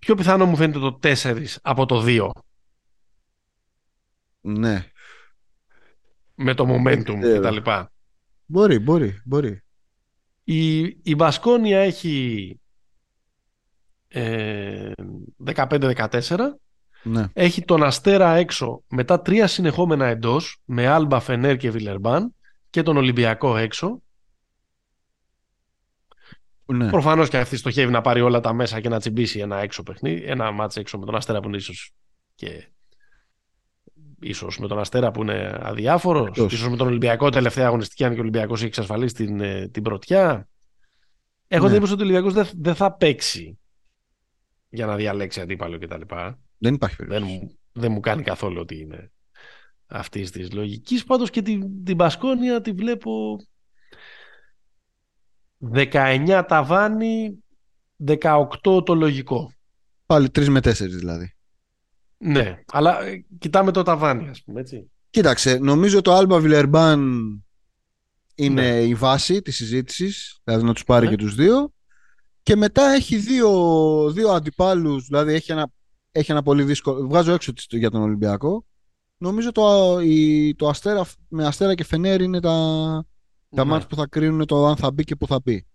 πιο 0.01 0.15
πιθανό 0.15 0.47
μου 0.47 0.57
φαίνεται 0.57 0.79
το 0.79 0.99
4 1.03 1.45
από 1.63 1.87
το 1.87 2.05
2. 2.07 2.31
Ναι. 4.41 4.85
Με 6.35 6.55
το 6.55 6.67
momentum 6.69 7.19
και 7.21 7.41
τα 7.41 7.51
λοιπά. 7.51 7.93
Μπορεί, 8.47 8.79
μπορεί, 8.79 9.21
μπορεί. 9.25 9.63
Η, 10.45 10.81
η 10.83 11.15
Μπασκόνια 11.15 11.79
έχει 11.79 12.61
ε, 14.09 14.93
15-14. 15.45 16.37
Ναι. 17.03 17.29
Έχει 17.33 17.65
τον 17.65 17.83
Αστέρα 17.83 18.35
έξω 18.35 18.83
μετά 18.89 19.21
τρία 19.21 19.47
συνεχόμενα 19.47 20.07
εντός 20.07 20.61
με 20.65 20.87
Άλμπα, 20.87 21.21
Φενέρ 21.21 21.57
και 21.57 21.71
Βιλερμπάν 21.71 22.35
και 22.71 22.83
τον 22.83 22.97
Ολυμπιακό 22.97 23.57
έξω. 23.57 24.03
Ναι. 26.73 26.91
Προφανώς 26.91 27.29
και 27.29 27.37
αυτή 27.37 27.57
στοχεύει 27.57 27.93
να 27.93 28.01
πάρει 28.01 28.21
όλα 28.21 28.41
τα 28.41 28.53
μέσα 28.53 28.81
και 28.81 28.89
να 28.89 28.99
τσιμπήσει 28.99 29.39
ένα 29.39 29.59
έξω 29.59 29.83
παιχνίδι, 29.83 30.23
ένα 30.25 30.51
μάτς 30.51 30.77
έξω 30.77 30.99
με 30.99 31.07
τον 31.07 31.15
Αστέρα 31.15 31.41
που 31.41 31.49
είναι 31.49 31.57
ίσως 31.57 31.93
και 32.35 32.69
ίσως 34.21 34.59
με 34.59 34.69
τον 34.69 34.79
Αστέρα 34.79 35.11
που 35.11 35.23
είναι 35.23 35.59
αδιάφορος, 35.63 36.27
Εκτός. 36.27 36.53
ίσως 36.53 36.69
με 36.69 36.77
τον 36.77 36.87
Ολυμπιακό 36.87 37.31
τελευταία 37.31 37.67
αγωνιστική 37.67 38.05
αν 38.05 38.11
και 38.11 38.19
ο 38.19 38.23
Ολυμπιακός 38.23 38.59
έχει 38.59 38.69
εξασφαλίσει 38.69 39.15
την, 39.15 39.41
ε, 39.41 39.69
την 39.69 39.83
πρωτιά. 39.83 40.49
Έχω 41.49 41.69
ναι. 41.69 41.77
ότι 41.77 41.91
ο 41.91 41.97
Ολυμπιακός 41.99 42.33
δεν, 42.33 42.47
δεν 42.57 42.75
θα 42.75 42.93
παίξει 42.93 43.59
για 44.69 44.87
να 44.87 44.97
διαλέξει 44.97 45.41
αντίπαλο 45.41 45.79
κτλ. 45.79 46.01
Δεν 46.59 46.75
υπάρχει 46.75 46.97
περίπτωση. 46.97 47.39
Δεν, 47.39 47.59
δεν 47.73 47.93
μου 47.93 48.01
κάνει 48.01 48.23
καθόλου 48.23 48.61
ότι 48.61 48.81
είναι 48.81 49.11
αυτής 49.87 50.31
της 50.31 50.53
λογικής. 50.53 51.05
Πάντως 51.05 51.31
και 51.31 51.43
την, 51.43 51.85
την 51.85 51.97
Πασκόνια 51.97 52.61
τη 52.61 52.73
βλέπω 52.73 53.37
19 55.75 56.45
ταβάνι, 56.49 57.45
18 58.07 58.85
το 58.85 58.95
λογικό. 58.95 59.53
Πάλι 60.07 60.29
3 60.35 60.47
με 60.47 60.59
4 60.59 60.73
δηλαδή. 60.73 61.35
Ναι, 62.19 62.63
αλλά 62.67 63.03
ε, 63.03 63.25
κοιτάμε 63.39 63.71
το 63.71 63.83
ταβάνι, 63.83 64.29
ας 64.29 64.43
πούμε, 64.43 64.61
έτσι. 64.61 64.91
Κοίταξε, 65.11 65.59
νομίζω 65.59 66.01
το 66.01 66.19
Alba 66.19 66.43
Villerban 66.43 66.99
είναι 68.35 68.71
ναι. 68.71 68.83
η 68.83 68.95
βάση 68.95 69.43
της 69.43 69.57
συζήτησης, 69.57 70.41
δηλαδή 70.45 70.65
να 70.65 70.73
τους 70.73 70.85
πάρει 70.85 71.05
ναι. 71.05 71.11
και 71.11 71.17
τους 71.17 71.35
δύο. 71.35 71.73
Και 72.43 72.57
μετά 72.57 72.91
έχει 72.91 73.17
δύο, 73.17 73.51
δύο 74.13 74.31
αντιπάλους, 74.31 75.07
δηλαδή 75.07 75.33
έχει 75.33 75.53
ένα, 75.53 75.71
έχει 76.13 76.31
ένα 76.31 76.43
πολύ 76.43 76.63
δύσκολο. 76.63 77.07
Βγάζω 77.07 77.33
έξω 77.33 77.53
για 77.69 77.91
τον 77.91 78.03
Ολυμπιακό. 78.03 78.65
Νομίζω 79.17 79.53
το, 79.53 79.99
η, 80.01 80.55
το 80.55 80.69
αστέρα, 80.69 81.07
με 81.29 81.47
Αστέρα 81.47 81.75
και 81.75 81.85
Φενέρ 81.85 82.21
είναι 82.21 82.41
τα, 82.41 83.05
τα 83.55 83.65
ναι. 83.65 83.71
μάτια 83.71 83.87
που 83.87 83.97
θα 83.97 84.07
κρίνουν 84.07 84.47
το 84.47 84.67
αν 84.67 84.77
θα 84.77 84.91
μπει 84.91 85.05
και 85.05 85.17
που 85.17 85.27
θα 85.27 85.41
μπει. 85.45 85.67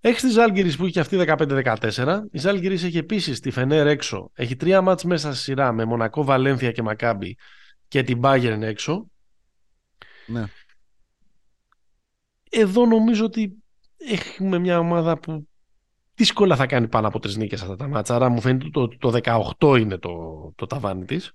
Έχεις 0.00 0.22
τη 0.22 0.28
Ζάλγκηρη 0.28 0.76
που 0.76 0.84
έχει 0.84 1.00
αυτή 1.00 1.24
15-14. 1.26 2.20
Η 2.30 2.38
Ζάλγκηρη 2.38 2.74
έχει 2.74 2.98
επίσης 2.98 3.40
τη 3.40 3.50
Φενέρ 3.50 3.86
έξω. 3.86 4.30
Έχει 4.34 4.56
τρία 4.56 4.80
μάτς 4.80 5.04
μέσα 5.04 5.32
στη 5.32 5.42
σειρά 5.42 5.72
με 5.72 5.84
Μονακό, 5.84 6.24
Βαλένθια 6.24 6.72
και 6.72 6.82
Μακάμπι 6.82 7.36
και 7.88 8.02
την 8.02 8.20
Bayern 8.22 8.60
έξω. 8.60 9.10
Ναι. 10.26 10.44
Εδώ 12.50 12.86
νομίζω 12.86 13.24
ότι 13.24 13.54
έχουμε 13.96 14.58
μια 14.58 14.78
ομάδα 14.78 15.18
που 15.18 15.48
δύσκολα 16.14 16.56
θα 16.56 16.66
κάνει 16.66 16.88
πάνω 16.88 17.08
από 17.08 17.18
τρεις 17.18 17.36
νίκες 17.36 17.62
αυτά 17.62 17.76
τα 17.76 17.88
μάτσα. 17.88 18.14
Άρα 18.14 18.28
μου 18.28 18.40
φαίνεται 18.40 18.68
το, 18.70 18.88
το 18.88 19.20
18 19.58 19.78
είναι 19.80 19.98
το, 19.98 20.52
το 20.56 20.66
ταβάνι 20.66 21.04
της. 21.04 21.32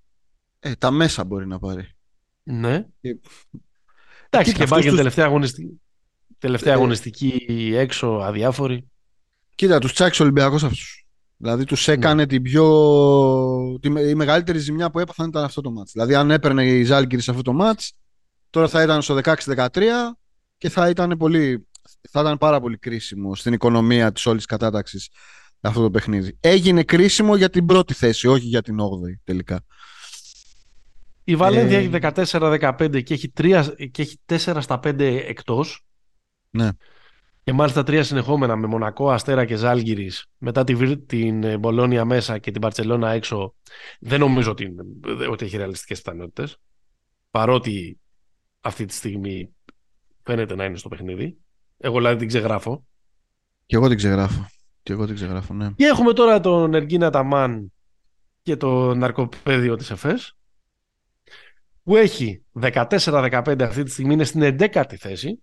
Ε, 0.59 0.75
τα 0.75 0.91
μέσα 0.91 1.23
μπορεί 1.23 1.47
να 1.47 1.59
πάρει. 1.59 1.89
Ναι. 2.43 2.85
Και... 3.01 3.19
Εντάξει, 4.29 4.53
και 4.53 4.65
πάει 4.65 4.81
τους... 4.81 4.95
τελευταία, 4.95 5.25
αγωνιστική, 5.25 5.81
τελευταία 6.37 6.73
ε... 6.73 6.75
αγωνιστική 6.75 7.73
έξω 7.75 8.07
αδιάφορη. 8.07 8.89
Κοίτα, 9.55 9.79
τους 9.79 9.93
τσάξει 9.93 10.21
ο 10.21 10.25
Ολυμπιακός 10.25 10.63
αυτούς. 10.63 11.05
Δηλαδή 11.37 11.63
τους 11.63 11.87
έκανε 11.87 12.21
ναι. 12.21 12.27
την 12.27 12.41
πιο. 12.41 12.65
Τη... 13.81 14.09
Η 14.09 14.15
μεγαλύτερη 14.15 14.57
ζημιά 14.57 14.89
που 14.89 14.99
έπαθαν 14.99 15.27
ήταν 15.27 15.43
αυτό 15.43 15.61
το 15.61 15.71
μάτς. 15.71 15.91
Δηλαδή, 15.91 16.15
αν 16.15 16.31
έπαιρνε 16.31 16.65
η 16.65 16.83
Ζάλγκη 16.83 17.19
σε 17.19 17.31
αυτό 17.31 17.43
το 17.43 17.53
μάτς, 17.53 17.93
τώρα 18.49 18.67
θα 18.67 18.83
ήταν 18.83 19.01
στο 19.01 19.19
16-13 19.23 19.67
και 20.57 20.69
θα 20.69 20.89
ήταν 20.89 21.17
πολύ 21.17 21.67
θα 22.09 22.21
ήταν 22.21 22.37
πάρα 22.37 22.59
πολύ 22.59 22.77
κρίσιμο 22.77 23.35
στην 23.35 23.53
οικονομία 23.53 24.11
της 24.11 24.25
όλης 24.25 24.45
κατάταξης 24.45 25.09
αυτό 25.61 25.81
το 25.81 25.91
παιχνίδι. 25.91 26.37
Έγινε 26.39 26.83
κρίσιμο 26.83 27.35
για 27.35 27.49
την 27.49 27.65
πρώτη 27.65 27.93
θέση, 27.93 28.27
όχι 28.27 28.45
για 28.45 28.61
την 28.61 28.77
8η 28.79 29.19
τελικά. 29.23 29.65
Η 31.29 31.35
Βαλένθια 31.35 31.77
ε... 31.77 31.81
έχει 31.81 31.89
14-15 31.91 33.03
και 33.03 33.13
έχει, 33.13 33.33
3, 33.37 33.63
και 33.91 34.01
έχει 34.01 34.19
4 34.25 34.57
στα 34.59 34.79
5 34.83 34.99
εκτός. 35.27 35.85
Ναι. 36.49 36.69
Και 37.43 37.53
μάλιστα 37.53 37.83
τρία 37.83 38.03
συνεχόμενα 38.03 38.55
με 38.55 38.67
Μονακό, 38.67 39.11
Αστέρα 39.11 39.45
και 39.45 39.55
Ζάλγκυρης 39.55 40.25
μετά 40.37 40.63
την, 40.63 41.05
την 41.05 41.59
Μπολόνια 41.59 42.05
μέσα 42.05 42.37
και 42.37 42.51
την 42.51 42.61
Παρτσελώνα 42.61 43.09
έξω. 43.09 43.55
Δεν 43.99 44.19
νομίζω 44.19 44.51
ότι, 44.51 44.75
ότι 45.29 45.45
έχει 45.45 45.57
ρεαλιστικές 45.57 46.01
πιθανότητες. 46.01 46.57
Παρότι 47.31 47.99
αυτή 48.61 48.85
τη 48.85 48.93
στιγμή 48.93 49.49
φαίνεται 50.23 50.55
να 50.55 50.65
είναι 50.65 50.77
στο 50.77 50.89
παιχνίδι. 50.89 51.37
Εγώ 51.77 51.97
δηλαδή 51.97 52.15
την 52.15 52.27
ξεγράφω. 52.27 52.85
Και 53.65 53.75
εγώ 53.75 53.87
την 53.87 53.97
ξεγράφω. 53.97 54.47
Και 54.83 54.93
εγώ 54.93 55.05
την 55.05 55.15
ξεγράφω, 55.15 55.53
ναι. 55.53 55.71
Και 55.75 55.85
έχουμε 55.85 56.13
τώρα 56.13 56.39
τον 56.39 56.73
Εργίνα 56.73 57.09
Ταμάν 57.09 57.71
και 58.41 58.55
το 58.55 58.95
ναρκοπαίδιο 58.95 59.75
της 59.75 59.91
ΕΦΕΣ 59.91 60.33
που 61.89 61.95
έχει 61.95 62.43
14-15 62.61 63.55
αυτή 63.61 63.83
τη 63.83 63.91
στιγμή 63.91 64.13
είναι 64.13 64.23
στην 64.23 64.55
11η 64.59 64.95
θέση 64.95 65.41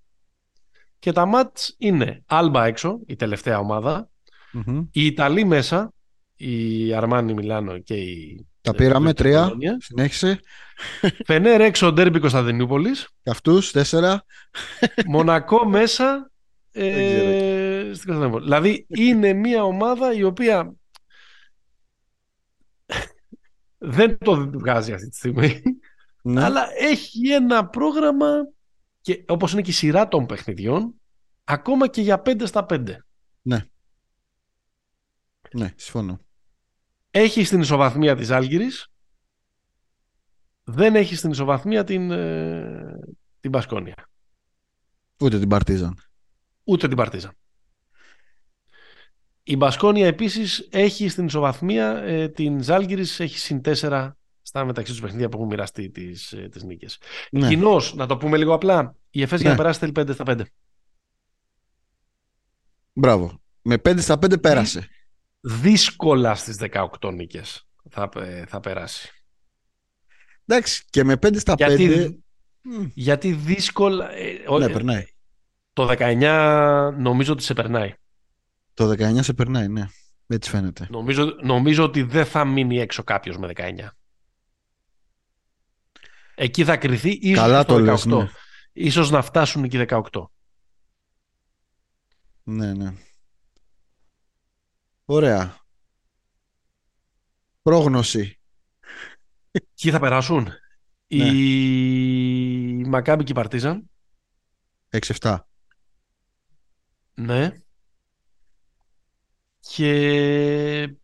και 0.98 1.12
τα 1.12 1.26
μάτς 1.26 1.74
είναι 1.78 2.22
Άλμπα 2.26 2.64
έξω, 2.64 3.00
η 3.06 3.16
τελευταία 3.16 3.58
ομάδα, 3.58 4.08
mm-hmm. 4.54 4.86
η 4.90 5.06
Ιταλή 5.06 5.44
μέσα, 5.44 5.92
η 6.36 6.94
Αρμάνι 6.94 7.34
Μιλάνο 7.34 7.78
και 7.78 7.94
η 7.94 8.46
τα 8.60 8.74
πήραμε 8.74 9.12
τρία. 9.12 9.52
Συνέχισε. 9.78 10.40
Φενέρ 11.26 11.60
έξω 11.60 11.92
Ντέρμπι 11.92 12.18
Κωνσταντινούπολης. 12.18 13.08
Και 13.22 13.30
αυτούς 13.30 13.70
τέσσερα. 13.70 14.24
Μονακό 15.06 15.68
μέσα. 15.68 16.30
Ε, 16.72 17.90
στην 17.94 18.06
Κωνσταντινούπολη. 18.06 18.44
Δηλαδή 18.44 18.86
είναι 18.88 19.32
μια 19.32 19.64
ομάδα 19.64 20.14
η 20.14 20.22
οποία 20.22 20.74
δεν 23.78 24.18
το 24.18 24.50
βγάζει 24.50 24.92
αυτή 24.92 25.08
τη 25.08 25.16
στιγμή. 25.16 25.62
Ναι. 26.26 26.44
Αλλά 26.44 26.68
έχει 26.78 27.32
ένα 27.32 27.66
πρόγραμμα 27.68 28.48
και 29.00 29.24
όπως 29.28 29.52
είναι 29.52 29.62
και 29.62 29.70
η 29.70 29.72
σειρά 29.72 30.08
των 30.08 30.26
παιχνιδιών 30.26 30.94
ακόμα 31.44 31.88
και 31.88 32.00
για 32.00 32.22
5 32.24 32.42
στα 32.46 32.66
5. 32.68 32.96
Ναι. 33.42 33.64
Ναι, 35.52 35.72
συμφωνώ. 35.76 36.18
Έχει 37.10 37.44
στην 37.44 37.60
ισοβαθμία 37.60 38.16
της 38.16 38.30
Άλγηρης, 38.30 38.88
δεν 40.64 40.94
έχει 40.94 41.16
στην 41.16 41.30
ισοβαθμία 41.30 41.84
την, 41.84 42.10
ε, 42.10 42.98
την 43.40 43.50
Πασκόνια. 43.50 44.08
Ούτε 45.20 45.38
την 45.38 45.48
Παρτίζαν. 45.48 45.98
Ούτε 46.64 46.88
την 46.88 46.96
Παρτίζαν. 46.96 47.32
Η 49.42 49.56
Μπασκόνια 49.56 50.06
επίσης 50.06 50.68
έχει 50.70 51.08
στην 51.08 51.26
ισοβαθμία 51.26 51.96
ε, 51.96 52.28
την 52.28 52.62
Ζάλγκυρης, 52.62 53.20
έχει 53.20 53.38
συν 53.38 53.60
4 53.64 54.10
στα 54.56 54.64
μεταξύ 54.64 54.92
τους 54.92 55.00
παιχνίδια 55.00 55.28
που 55.28 55.36
έχουν 55.36 55.48
μοιραστεί 55.48 55.90
τις, 55.90 56.32
ε, 56.32 56.48
τις 56.48 56.62
νίκες. 56.62 56.98
Ναι. 57.30 57.48
Κοινώς, 57.48 57.94
να 57.94 58.06
το 58.06 58.16
πούμε 58.16 58.36
λίγο 58.36 58.54
απλά, 58.54 58.96
η 59.10 59.22
ΕΦΕΣ 59.22 59.40
για 59.40 59.48
να 59.50 59.56
ναι. 59.56 59.62
περάσει 59.62 59.78
θέλει 59.78 59.92
5 59.96 60.12
στα 60.14 60.24
5. 60.26 60.42
Μπράβο. 62.92 63.40
Με 63.62 63.76
5 63.76 64.00
στα 64.00 64.14
5 64.14 64.40
πέρασε 64.40 64.88
δύσκολα 65.40 66.34
στις 66.34 66.56
18 67.00 67.12
νίκες. 67.12 67.66
θα, 67.90 68.08
θα 68.46 68.60
περάσει. 68.60 69.10
Εντάξει, 70.46 70.84
και 70.90 71.04
με 71.04 71.12
5 71.12 71.36
στα 71.36 71.52
5. 71.52 71.56
Γιατί, 71.56 72.24
γιατί 72.94 73.32
δύσκολα. 73.32 74.12
Ε, 74.12 74.58
ναι, 74.58 74.68
περνάει. 74.68 75.04
Το 75.72 75.88
19 75.98 76.92
νομίζω 76.98 77.32
ότι 77.32 77.42
σε 77.42 77.54
περνάει. 77.54 77.94
Το 78.74 78.90
19 78.90 79.18
σε 79.20 79.32
περνάει, 79.32 79.68
ναι. 79.68 79.86
Έτσι 80.26 80.50
φαίνεται. 80.50 80.86
Νομίζω, 80.90 81.36
νομίζω 81.42 81.84
ότι 81.84 82.02
δεν 82.02 82.24
θα 82.24 82.44
μείνει 82.44 82.78
έξω 82.78 83.02
κάποιος 83.02 83.38
με 83.38 83.50
19. 83.54 83.88
Εκεί 86.38 86.64
θα 86.64 86.76
κρυθεί 86.76 87.10
ίσως 87.10 87.42
Καλά 87.42 87.64
το 87.64 87.74
18. 87.74 87.82
Λες, 87.82 88.04
ναι. 88.04 88.28
Ίσως 88.72 89.10
να 89.10 89.22
φτάσουν 89.22 89.64
εκεί 89.64 89.84
18. 89.88 90.00
Ναι, 92.42 92.74
ναι. 92.74 92.94
Ωραία. 95.04 95.60
Πρόγνωση. 97.62 98.40
Ποιοι 99.50 99.90
θα 99.90 100.00
περάσουν. 100.00 100.48
Ναι. 101.06 101.26
Η 101.26 102.84
Μακάμπη 102.86 103.24
και 103.24 103.32
η 103.32 103.34
Παρτίζαν. 103.34 103.90
6-7. 104.90 105.38
Ναι. 107.14 107.60
Και 109.60 110.96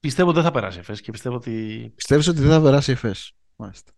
πιστεύω 0.00 0.28
ότι 0.28 0.36
δεν 0.36 0.46
θα 0.46 0.52
περάσει 0.52 0.76
η 0.76 0.80
ΕΦΕΣ 0.80 1.00
και 1.00 1.10
πιστεύω 1.10 1.36
ότι... 1.36 1.92
Πιστεύεις 1.94 2.28
ότι 2.28 2.40
δεν 2.40 2.50
θα 2.50 2.60
περάσει 2.60 2.90
η 2.90 2.94
ΕΦΕΣ. 2.94 3.32
Μάλιστα. 3.56 3.92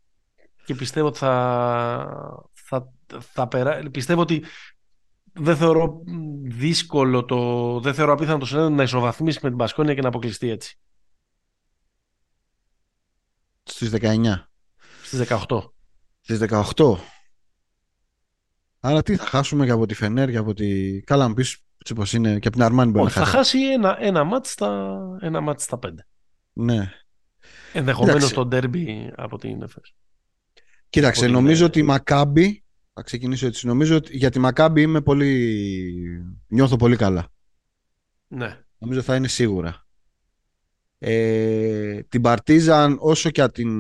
Και 0.64 0.74
πιστεύω 0.74 1.06
ότι 1.06 1.18
θα, 1.18 2.44
θα, 2.52 2.92
θα 3.18 3.48
περάσει... 3.48 3.90
Πιστεύω 3.90 4.20
ότι 4.20 4.44
δεν 5.32 5.56
θεωρώ 5.56 6.02
δύσκολο 6.42 7.24
το... 7.24 7.80
Δεν 7.80 7.94
θεωρώ 7.94 8.12
απίθανο 8.12 8.38
το 8.38 8.46
συνέδριο 8.46 8.76
να 8.76 8.82
ισοβαθμίσει 8.82 9.38
με 9.42 9.48
την 9.48 9.58
Πασκόνια 9.58 9.94
και 9.94 10.00
να 10.00 10.08
αποκλειστεί 10.08 10.48
έτσι. 10.48 10.78
Στις 13.62 13.90
19. 13.92 14.34
Στις 15.02 15.28
18. 15.28 15.70
Στις 16.20 16.38
18. 16.50 16.96
Άρα 18.80 19.02
τι 19.02 19.16
θα 19.16 19.24
χάσουμε 19.24 19.64
και 19.64 19.70
από 19.70 19.86
τη 19.86 19.94
Φενέρ 19.94 20.30
και 20.30 20.36
από 20.36 20.54
τη... 20.54 21.00
Καλά 21.00 21.28
να 21.28 21.34
πεις 21.34 21.58
έτσι 21.78 21.94
πως 21.94 22.12
είναι 22.12 22.38
και 22.38 22.48
από 22.48 22.56
την 22.56 22.62
Αρμάνη 22.62 22.90
μπορεί 22.90 23.04
Όχι, 23.04 23.18
να 23.18 23.24
χάσει. 23.24 23.36
Θα 23.36 23.36
χάσει 23.36 23.72
ένα, 23.72 23.96
ένα 24.00 24.24
μάτς 24.24 24.50
στα, 24.50 25.00
ένα 25.20 25.40
μάτς 25.40 25.62
στα 25.62 25.78
πέντε. 25.78 26.06
Ναι. 26.52 26.92
Ενδεχομένως 27.72 28.32
το 28.32 28.46
ντέρμπι 28.46 29.12
από 29.16 29.38
την 29.38 29.62
ΕΦΕΣ. 29.62 29.94
Κοίταξε, 30.88 31.26
νομίζω 31.26 31.66
ότι 31.66 31.78
η 31.78 31.82
Μακάμπη. 31.82 32.64
Θα 32.92 33.02
ξεκινήσω 33.02 33.46
έτσι. 33.46 33.66
Νομίζω 33.66 33.96
ότι 33.96 34.16
για 34.16 34.30
τη 34.30 34.38
Μακάμπη 34.38 34.82
είμαι 34.82 35.00
πολύ. 35.00 36.44
Νιώθω 36.48 36.76
πολύ 36.76 36.96
καλά. 36.96 37.28
Ναι. 38.28 38.58
Νομίζω 38.78 39.02
θα 39.02 39.16
είναι 39.16 39.28
σίγουρα. 39.28 39.86
Ε, 40.98 42.02
την 42.02 42.20
Παρτίζαν 42.20 42.96
όσο 43.00 43.30
και 43.30 43.48
την 43.48 43.70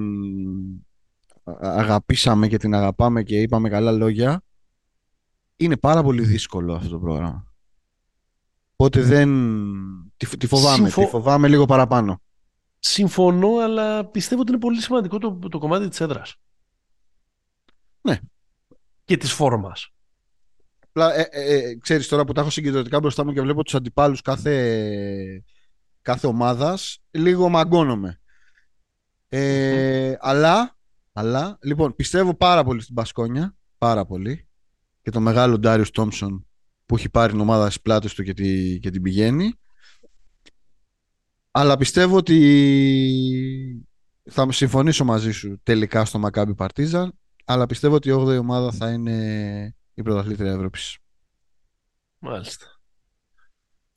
αγαπήσαμε 1.60 2.48
και 2.48 2.56
την 2.56 2.74
αγαπάμε 2.74 3.22
και 3.22 3.40
είπαμε 3.40 3.68
καλά 3.68 3.92
λόγια 3.92 4.42
είναι 5.60 5.76
πάρα 5.76 6.02
πολύ 6.02 6.22
δύσκολο 6.22 6.74
αυτό 6.74 6.88
το 6.88 6.98
πρόγραμμα. 6.98 7.44
Οπότε 8.76 9.00
δεν. 9.00 9.30
Τη, 10.16 10.36
τη 10.36 10.46
φοβάμαι. 10.46 10.76
Συμφω... 10.76 11.00
Τη 11.02 11.06
φοβάμαι 11.08 11.48
λίγο 11.48 11.64
παραπάνω. 11.64 12.22
Συμφωνώ, 12.78 13.56
αλλά 13.56 14.04
πιστεύω 14.04 14.40
ότι 14.40 14.50
είναι 14.50 14.60
πολύ 14.60 14.80
σημαντικό 14.80 15.18
το, 15.18 15.38
το 15.48 15.58
κομμάτι 15.58 15.88
της 15.88 16.00
έδρας. 16.00 16.36
Ναι. 18.00 18.18
Και 19.04 19.16
της 19.16 19.32
φόρμας. 19.32 19.92
Απλά, 20.88 21.14
ε, 21.14 21.28
ε, 21.30 21.54
ε, 21.54 21.76
ξέρεις, 21.76 22.08
τώρα 22.08 22.24
που 22.24 22.32
τα 22.32 22.40
έχω 22.40 22.50
συγκεντρωτικά 22.50 23.00
μπροστά 23.00 23.24
μου 23.24 23.32
και 23.32 23.40
βλέπω 23.40 23.62
τους 23.62 23.74
αντιπάλους 23.74 24.22
κάθε, 24.22 25.44
κάθε 26.02 26.26
ομάδας, 26.26 27.02
λίγο 27.10 27.48
μαγκώνομαι. 27.48 28.20
Ε, 29.28 30.16
αλλά, 30.20 30.76
αλλά, 31.12 31.58
λοιπόν, 31.62 31.94
πιστεύω 31.94 32.34
πάρα 32.34 32.64
πολύ 32.64 32.80
στην 32.80 32.94
Πασκόνια. 32.94 33.54
Πάρα 33.78 34.06
πολύ. 34.06 34.48
Και 35.02 35.10
το 35.10 35.20
μεγάλο 35.20 35.58
Ντάριο 35.58 35.84
Τόμψον 35.92 36.46
που 36.86 36.96
έχει 36.96 37.08
πάρει 37.08 37.32
την 37.32 37.40
ομάδα 37.40 37.64
στις 37.64 37.80
πλάτες 37.80 38.14
του 38.14 38.22
και, 38.22 38.32
τη, 38.32 38.78
και 38.78 38.90
την 38.90 39.02
πηγαίνει. 39.02 39.54
Αλλά 41.50 41.76
πιστεύω 41.76 42.16
ότι 42.16 42.36
θα 44.30 44.52
συμφωνήσω 44.52 45.04
μαζί 45.04 45.30
σου 45.30 45.60
τελικά 45.62 46.04
στο 46.04 46.18
Μακάμπι 46.18 46.54
Παρτίζαν, 46.54 47.18
αλλά 47.44 47.66
πιστεύω 47.66 47.94
ότι 47.94 48.08
η 48.08 48.12
8η 48.16 48.38
ομάδα 48.38 48.72
θα 48.72 48.90
είναι 48.90 49.74
η 49.94 50.02
πρωταθλήτρια 50.02 50.52
Ευρώπης. 50.52 50.98
Μάλιστα. 52.18 52.66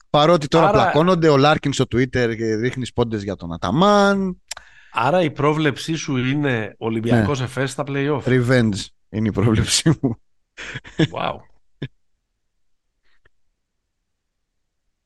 Παρότι 0.09 0.47
τώρα 0.47 0.67
Άρα... 0.67 0.81
πλακώνονται 0.81 1.29
ο 1.29 1.37
Λάρκιν 1.37 1.73
στο 1.73 1.83
Twitter 1.83 2.35
και 2.37 2.55
δείχνει 2.55 2.85
πόντες 2.93 3.23
για 3.23 3.35
τον 3.35 3.53
Αταμάν. 3.53 4.41
Άρα 4.91 5.21
η 5.21 5.31
πρόβλεψή 5.31 5.95
σου 5.95 6.17
είναι 6.17 6.75
Ολυμπιακός 6.77 7.39
ναι. 7.39 7.45
Εφές 7.45 7.71
στα 7.71 7.83
play-off. 7.87 8.23
Revenge 8.23 8.85
είναι 9.09 9.27
η 9.27 9.31
πρόβλεψή 9.31 9.97
μου. 10.01 10.21
Wow. 10.97 11.35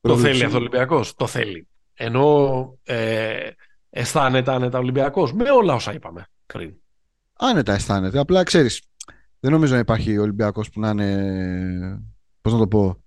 Το 0.00 0.18
θέλει 0.18 0.44
αυτό 0.44 0.56
ο 0.56 0.60
Ολυμπιακός. 0.60 1.14
Το 1.14 1.26
θέλει. 1.26 1.68
Ενώ 1.94 2.78
ε, 2.82 3.50
αισθάνεται 3.90 4.52
άνετα 4.52 4.78
Ολυμπιακός 4.78 5.32
με 5.32 5.50
όλα 5.50 5.74
όσα 5.74 5.92
είπαμε 5.92 6.26
πριν. 6.46 6.74
Άνετα 7.32 7.72
αισθάνεται. 7.72 8.18
Απλά 8.18 8.42
ξέρεις, 8.42 8.82
δεν 9.40 9.52
νομίζω 9.52 9.74
να 9.74 9.80
υπάρχει 9.80 10.18
Ολυμπιακός 10.18 10.70
που 10.70 10.80
να 10.80 10.88
είναι. 10.90 12.02
Πώς 12.40 12.52
να 12.52 12.58
το 12.58 12.68
πω. 12.68 13.02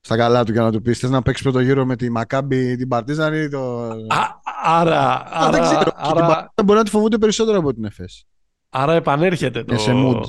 Στα 0.00 0.16
καλά 0.16 0.44
του 0.44 0.52
για 0.52 0.62
να 0.62 0.72
του 0.72 0.82
πεις: 0.82 0.98
Θες 0.98 1.10
να 1.10 1.22
παίξεις 1.22 1.42
πρώτο 1.42 1.60
γύρο 1.60 1.84
με 1.84 1.96
τη 1.96 2.10
Μακάμπη, 2.10 2.76
την 2.76 2.88
Παρτίζαν 2.88 3.34
ή 3.34 3.48
το. 3.48 3.88
Α, 4.08 4.40
άρα. 4.64 5.22
άρα, 5.26 5.50
δεν 5.50 5.60
ξέρω. 5.60 5.92
Άρα, 5.94 6.52
την 6.54 6.64
μπορεί 6.64 6.78
να 6.78 6.84
τη 6.84 6.90
φοβούνται 6.90 7.18
περισσότερο 7.18 7.58
από 7.58 7.74
την 7.74 7.84
ΕΦΕΣ. 7.84 8.24
Άρα 8.68 8.94
επανέρχεται 8.94 9.64
το. 9.64 9.78
σε 9.78 9.92
mood. 9.94 10.22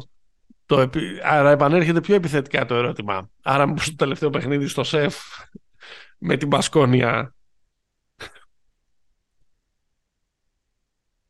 Το, 0.66 0.90
άρα 1.24 1.52
επανέρχεται 1.52 2.02
πιο 2.02 2.16
επιθετικά 2.16 2.66
το 2.66 2.76
ερώτημα. 2.76 3.30
Άρα 3.42 3.68
μήπως 3.68 3.86
το 3.86 3.96
τελευταίο 3.96 4.30
παιχνίδι 4.30 4.68
στο 4.68 4.84
ΣΕΦ 4.84 5.16
με 6.18 6.38
την 6.38 6.50
Πασκόνια. 6.50 7.36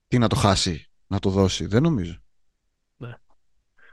Τι 0.08 0.18
να 0.18 0.28
το 0.28 0.36
χάσει, 0.36 0.90
να 1.08 1.20
το 1.20 1.30
δώσει. 1.30 1.66
Δεν 1.66 1.82
νομίζω. 1.82 2.18
Ναι. 2.98 3.14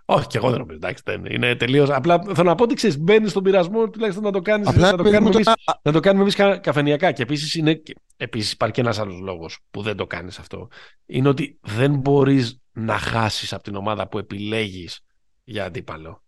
Όχι, 0.04 0.26
και 0.26 0.36
εγώ 0.36 0.50
δεν 0.50 0.58
νομίζω. 0.58 0.76
Εντάξει, 0.76 1.02
δεν 1.06 1.24
είναι 1.24 1.56
τελείως. 1.56 1.90
Απλά 1.90 2.22
θέλω 2.34 2.48
να 2.48 2.54
πω 2.54 2.62
ότι 2.62 2.74
ξέρεις, 2.74 2.98
μπαίνεις 2.98 3.30
στον 3.30 3.42
πειρασμό 3.42 3.90
τουλάχιστον 3.90 4.24
να 4.24 4.30
το 4.30 4.40
κάνεις. 4.40 4.66
Να, 4.66 4.96
το 4.96 5.02
κάνουμε 5.10 5.30
εμείς, 5.34 5.50
να 5.82 5.92
το 5.92 6.00
κάνουμε 6.00 6.22
εμείς 6.22 6.60
καφενιακά. 6.60 7.12
Και 7.12 7.22
επίσης 7.22 7.54
είναι. 7.54 7.82
Επίσης 8.16 8.52
υπάρχει 8.52 8.74
και 8.74 8.80
ένας 8.80 8.98
άλλος 8.98 9.20
λόγος 9.20 9.58
που 9.70 9.82
δεν 9.82 9.96
το 9.96 10.06
κάνεις 10.06 10.38
αυτό. 10.38 10.68
Είναι 11.06 11.28
ότι 11.28 11.58
δεν 11.60 11.96
μπορείς 11.96 12.60
να 12.72 12.98
χάσεις 12.98 13.52
από 13.52 13.62
την 13.62 13.74
ομάδα 13.74 14.08
που 14.08 14.18
επιλέγεις 14.18 15.00
για 15.44 15.64
αντίπαλο. 15.64 16.22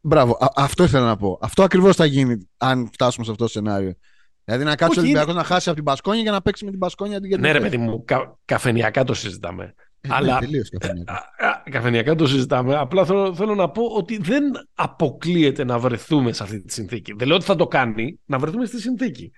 Μπράβο, 0.00 0.38
αυτό 0.54 0.84
ήθελα 0.84 1.06
να 1.06 1.16
πω. 1.16 1.38
Αυτό 1.42 1.62
ακριβώς 1.62 1.96
θα 1.96 2.04
γίνει 2.04 2.48
αν 2.56 2.88
φτάσουμε 2.92 3.24
σε 3.24 3.30
αυτό 3.30 3.44
το 3.44 3.50
σενάριο. 3.50 3.94
Δηλαδή 4.44 4.64
να 4.64 4.76
κάτσει 4.76 4.98
ο 4.98 5.02
Ολυμπιακός 5.02 5.34
να 5.34 5.44
χάσει 5.44 5.68
από 5.68 5.76
την 5.76 5.84
Πασκόνια 5.84 6.22
για 6.22 6.30
να 6.30 6.42
παίξει 6.42 6.64
με 6.64 6.70
την 6.70 6.80
Πασκόνια 6.80 7.16
αντί 7.16 7.28
για 7.28 7.36
την 7.36 7.46
Ναι, 7.46 7.52
ρε 7.52 7.60
παιδί 7.60 7.76
μου, 7.76 8.04
κα, 8.04 8.38
καφενιακά 8.44 9.04
το 9.04 9.14
συζητάμε. 9.14 9.74
Ε, 10.00 10.08
ναι, 10.08 10.14
Αλλά... 10.14 10.38
τελείως 10.38 10.68
καφενιακά. 10.68 11.32
καφενιακά 11.70 12.14
το 12.14 12.26
συζητάμε. 12.26 12.76
Απλά 12.76 13.04
θέλω, 13.04 13.34
θέλω 13.34 13.54
να 13.54 13.70
πω 13.70 13.82
ότι 13.82 14.18
δεν 14.18 14.42
αποκλείεται 14.74 15.64
να 15.64 15.78
βρεθούμε 15.78 16.32
σε 16.32 16.42
αυτή 16.42 16.62
τη 16.62 16.72
συνθήκη. 16.72 17.12
Δεν 17.12 17.26
λέω 17.26 17.36
ότι 17.36 17.44
θα 17.44 17.56
το 17.56 17.66
κάνει, 17.66 18.20
να 18.24 18.38
βρεθούμε 18.38 18.64
στη 18.64 18.80
συνθήκη. 18.80 19.30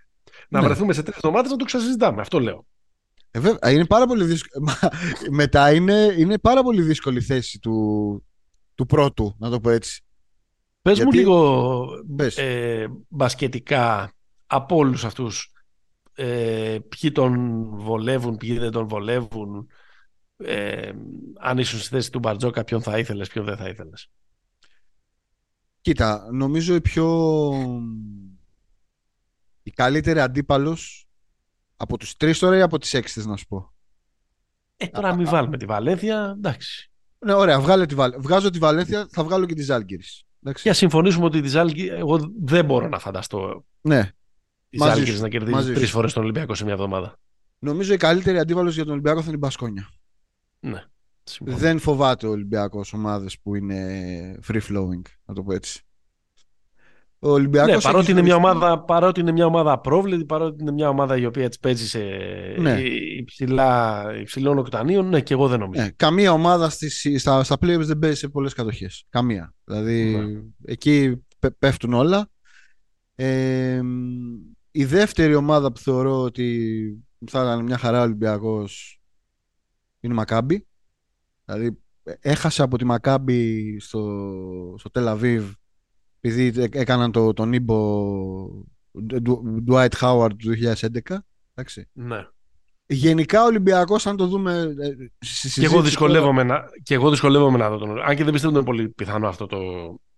Να 0.48 0.60
ναι. 0.60 0.66
βρεθούμε 0.66 0.92
σε 0.92 1.02
τρεις 1.02 1.16
εβδομάδες 1.16 1.50
να 1.50 1.56
το 1.56 1.64
ξασυζητάμε. 1.64 2.20
Αυτό 2.20 2.40
λέω. 2.40 2.66
Ε, 3.30 3.40
βέβαια, 3.40 3.70
είναι 3.70 3.86
πάρα 3.86 4.06
πολύ 4.06 4.24
δύσκολο. 4.24 4.68
Μετά 5.30 5.72
είναι, 5.72 6.14
είναι 6.18 6.38
πάρα 6.38 6.62
πολύ 6.62 6.82
δύσκολη 6.82 7.18
η 7.18 7.22
θέση 7.22 7.58
του, 7.58 8.25
του 8.76 8.86
πρώτου, 8.86 9.34
να 9.38 9.50
το 9.50 9.60
πω 9.60 9.70
έτσι. 9.70 10.04
Πες 10.82 11.04
μου 11.04 11.12
λίγο 11.12 11.88
ε, 12.36 12.86
μπασκετικά 13.08 14.12
από 14.46 14.76
όλους 14.76 15.04
αυτούς 15.04 15.52
ε, 16.14 16.78
ποιοι 16.88 17.12
τον 17.12 17.64
βολεύουν, 17.78 18.36
ποιοι 18.36 18.58
δεν 18.58 18.70
τον 18.70 18.88
βολεύουν 18.88 19.68
ε, 20.36 20.92
αν 21.40 21.58
ήσουν 21.58 21.78
στη 21.78 21.88
θέση 21.88 22.10
του 22.10 22.18
Μπαρτζόκα 22.18 22.64
ποιον 22.64 22.82
θα 22.82 22.98
ήθελες, 22.98 23.28
ποιον 23.28 23.44
δεν 23.44 23.56
θα 23.56 23.68
ήθελες. 23.68 24.10
Κοίτα, 25.80 26.28
νομίζω 26.32 26.74
η 26.74 26.80
πιο 26.80 27.50
η 29.62 29.70
καλύτερη 29.70 30.20
αντίπαλος 30.20 31.08
από 31.76 31.98
τους 31.98 32.16
τρεις 32.16 32.38
τώρα 32.38 32.56
ή 32.56 32.60
από 32.60 32.78
τις 32.78 32.94
έξι 32.94 33.26
να 33.26 33.36
σου 33.36 33.46
πω; 33.46 33.74
Ε, 34.76 34.86
τώρα 34.86 35.14
μην 35.14 35.26
βάλουμε 35.26 35.56
τη 35.56 35.64
Βαλένθια, 35.64 36.34
εντάξει. 36.36 36.90
Ναι, 37.18 37.32
ωραία, 37.32 37.60
βγάλε 37.60 37.86
τη 37.86 37.94
βγάζω 38.18 38.50
τη 38.50 38.58
Βαλένθια, 38.58 39.06
θα 39.10 39.24
βγάλω 39.24 39.46
και 39.46 39.54
τη 39.54 39.62
Ζάλγκυρης. 39.62 40.24
Και 40.62 40.72
συμφωνήσουμε 40.72 41.24
ότι 41.24 41.40
τη 41.40 41.48
Ζάλγκη, 41.48 41.88
εγώ 41.88 42.32
δεν 42.42 42.64
μπορώ 42.64 42.88
να 42.88 42.98
φανταστώ 42.98 43.64
ναι. 43.80 44.10
τη 44.68 44.78
Ζάλγκη 44.78 45.20
να 45.20 45.28
κερδίσει 45.28 45.72
τρεις 45.72 45.90
φορές 45.90 46.12
τον 46.12 46.22
Ολυμπιακό 46.22 46.54
σε 46.54 46.64
μια 46.64 46.72
εβδομάδα. 46.72 47.18
Νομίζω 47.58 47.92
η 47.92 47.96
καλύτερη 47.96 48.38
αντίβαλος 48.38 48.74
για 48.74 48.82
τον 48.82 48.92
Ολυμπιακό 48.92 49.18
θα 49.18 49.26
είναι 49.26 49.36
η 49.36 49.40
Μπασκόνια. 49.40 49.88
Ναι. 50.60 50.84
Συμφωνώ. 51.22 51.58
Δεν 51.58 51.78
φοβάται 51.78 52.26
ο 52.26 52.30
Ολυμπιακός 52.30 52.92
ομάδες 52.92 53.40
που 53.40 53.54
είναι 53.54 54.38
free 54.46 54.60
flowing, 54.60 55.02
να 55.24 55.34
το 55.34 55.42
πω 55.42 55.52
έτσι. 55.52 55.85
Ο 57.18 57.28
Ολυμπιακός 57.30 57.74
ναι, 57.74 57.80
παρότι, 57.80 58.02
έχει 58.02 58.10
είναι 58.12 58.22
μια 58.22 58.34
ζοριστεί. 58.34 58.56
ομάδα, 58.58 58.84
παρότι 58.84 59.20
είναι 59.20 59.32
μια 59.32 59.46
ομάδα 59.46 59.72
απρόβλητη, 59.72 60.24
παρότι 60.24 60.62
είναι 60.62 60.72
μια 60.72 60.88
ομάδα 60.88 61.16
η 61.16 61.26
οποία 61.26 61.44
έτσι 61.44 61.58
παίζει 61.60 61.86
σε 61.88 61.98
Ναι. 62.58 62.80
υψηλά, 63.18 64.04
υψηλών 64.20 64.58
οκτανίων, 64.58 65.08
ναι, 65.08 65.20
και 65.20 65.34
εγώ 65.34 65.48
δεν 65.48 65.58
νομίζω. 65.58 65.82
Ναι, 65.82 65.90
καμία 65.96 66.32
ομάδα 66.32 66.68
στις, 66.70 67.06
στα, 67.18 67.44
στα 67.44 67.54
playoffs 67.60 67.80
δεν 67.84 67.98
παίζει 67.98 68.16
σε 68.18 68.28
πολλές 68.28 68.52
κατοχές. 68.54 69.06
Καμία. 69.08 69.54
Δηλαδή 69.64 70.16
Ναι. 70.16 70.40
εκεί 70.64 71.24
πε- 71.38 71.52
πέφτουν 71.58 71.92
όλα. 71.92 72.28
Ε, 73.14 73.80
η 74.70 74.84
δεύτερη 74.84 75.34
ομάδα 75.34 75.72
που 75.72 75.80
θεωρώ 75.80 76.22
ότι 76.22 77.04
θα 77.26 77.40
ήταν 77.42 77.64
μια 77.64 77.78
χαρά 77.78 78.02
Ολυμπιακός 78.02 79.00
είναι 80.00 80.12
η 80.12 80.16
Μακάμπι. 80.16 80.66
Δηλαδή 81.44 81.78
ε, 82.04 82.12
έχασε 82.20 82.62
από 82.62 82.78
τη 82.78 82.84
Μακάμπι 82.84 83.76
στο, 83.80 84.74
στο 84.78 84.90
Τελαβίβ 84.90 85.50
επειδή 86.28 86.62
έ- 86.62 86.74
έκαναν 86.76 87.12
το, 87.12 87.32
τον 87.32 87.52
Ήμπο 87.52 87.76
Dwight 89.68 89.88
Howard 90.00 90.30
του 90.38 90.52
2011. 91.08 91.16
Εντάξει. 91.54 91.88
Ναι. 91.92 92.26
Γενικά 92.88 93.42
ο 93.42 93.46
Ολυμπιακός 93.46 94.06
αν 94.06 94.16
το 94.16 94.26
δούμε 94.26 94.52
ε, 94.52 94.64
στη 94.64 94.96
Και 95.18 95.26
συζήτηση 95.26 95.62
εγώ, 95.62 95.70
τώρα- 95.72 95.84
δυσκολεύομαι 95.84 96.42
να, 96.42 96.64
και 96.82 96.94
εγώ 96.94 97.10
δυσκολεύομαι 97.10 97.58
να 97.58 97.68
δω 97.70 97.76
τον. 97.78 98.00
Αν 98.02 98.16
και 98.16 98.24
δεν 98.24 98.32
πιστεύω 98.32 98.56
ότι 98.56 98.64
είναι 98.68 98.76
πολύ 98.76 98.88
πιθανό 98.88 99.28
αυτό 99.28 99.46
το, 99.46 99.58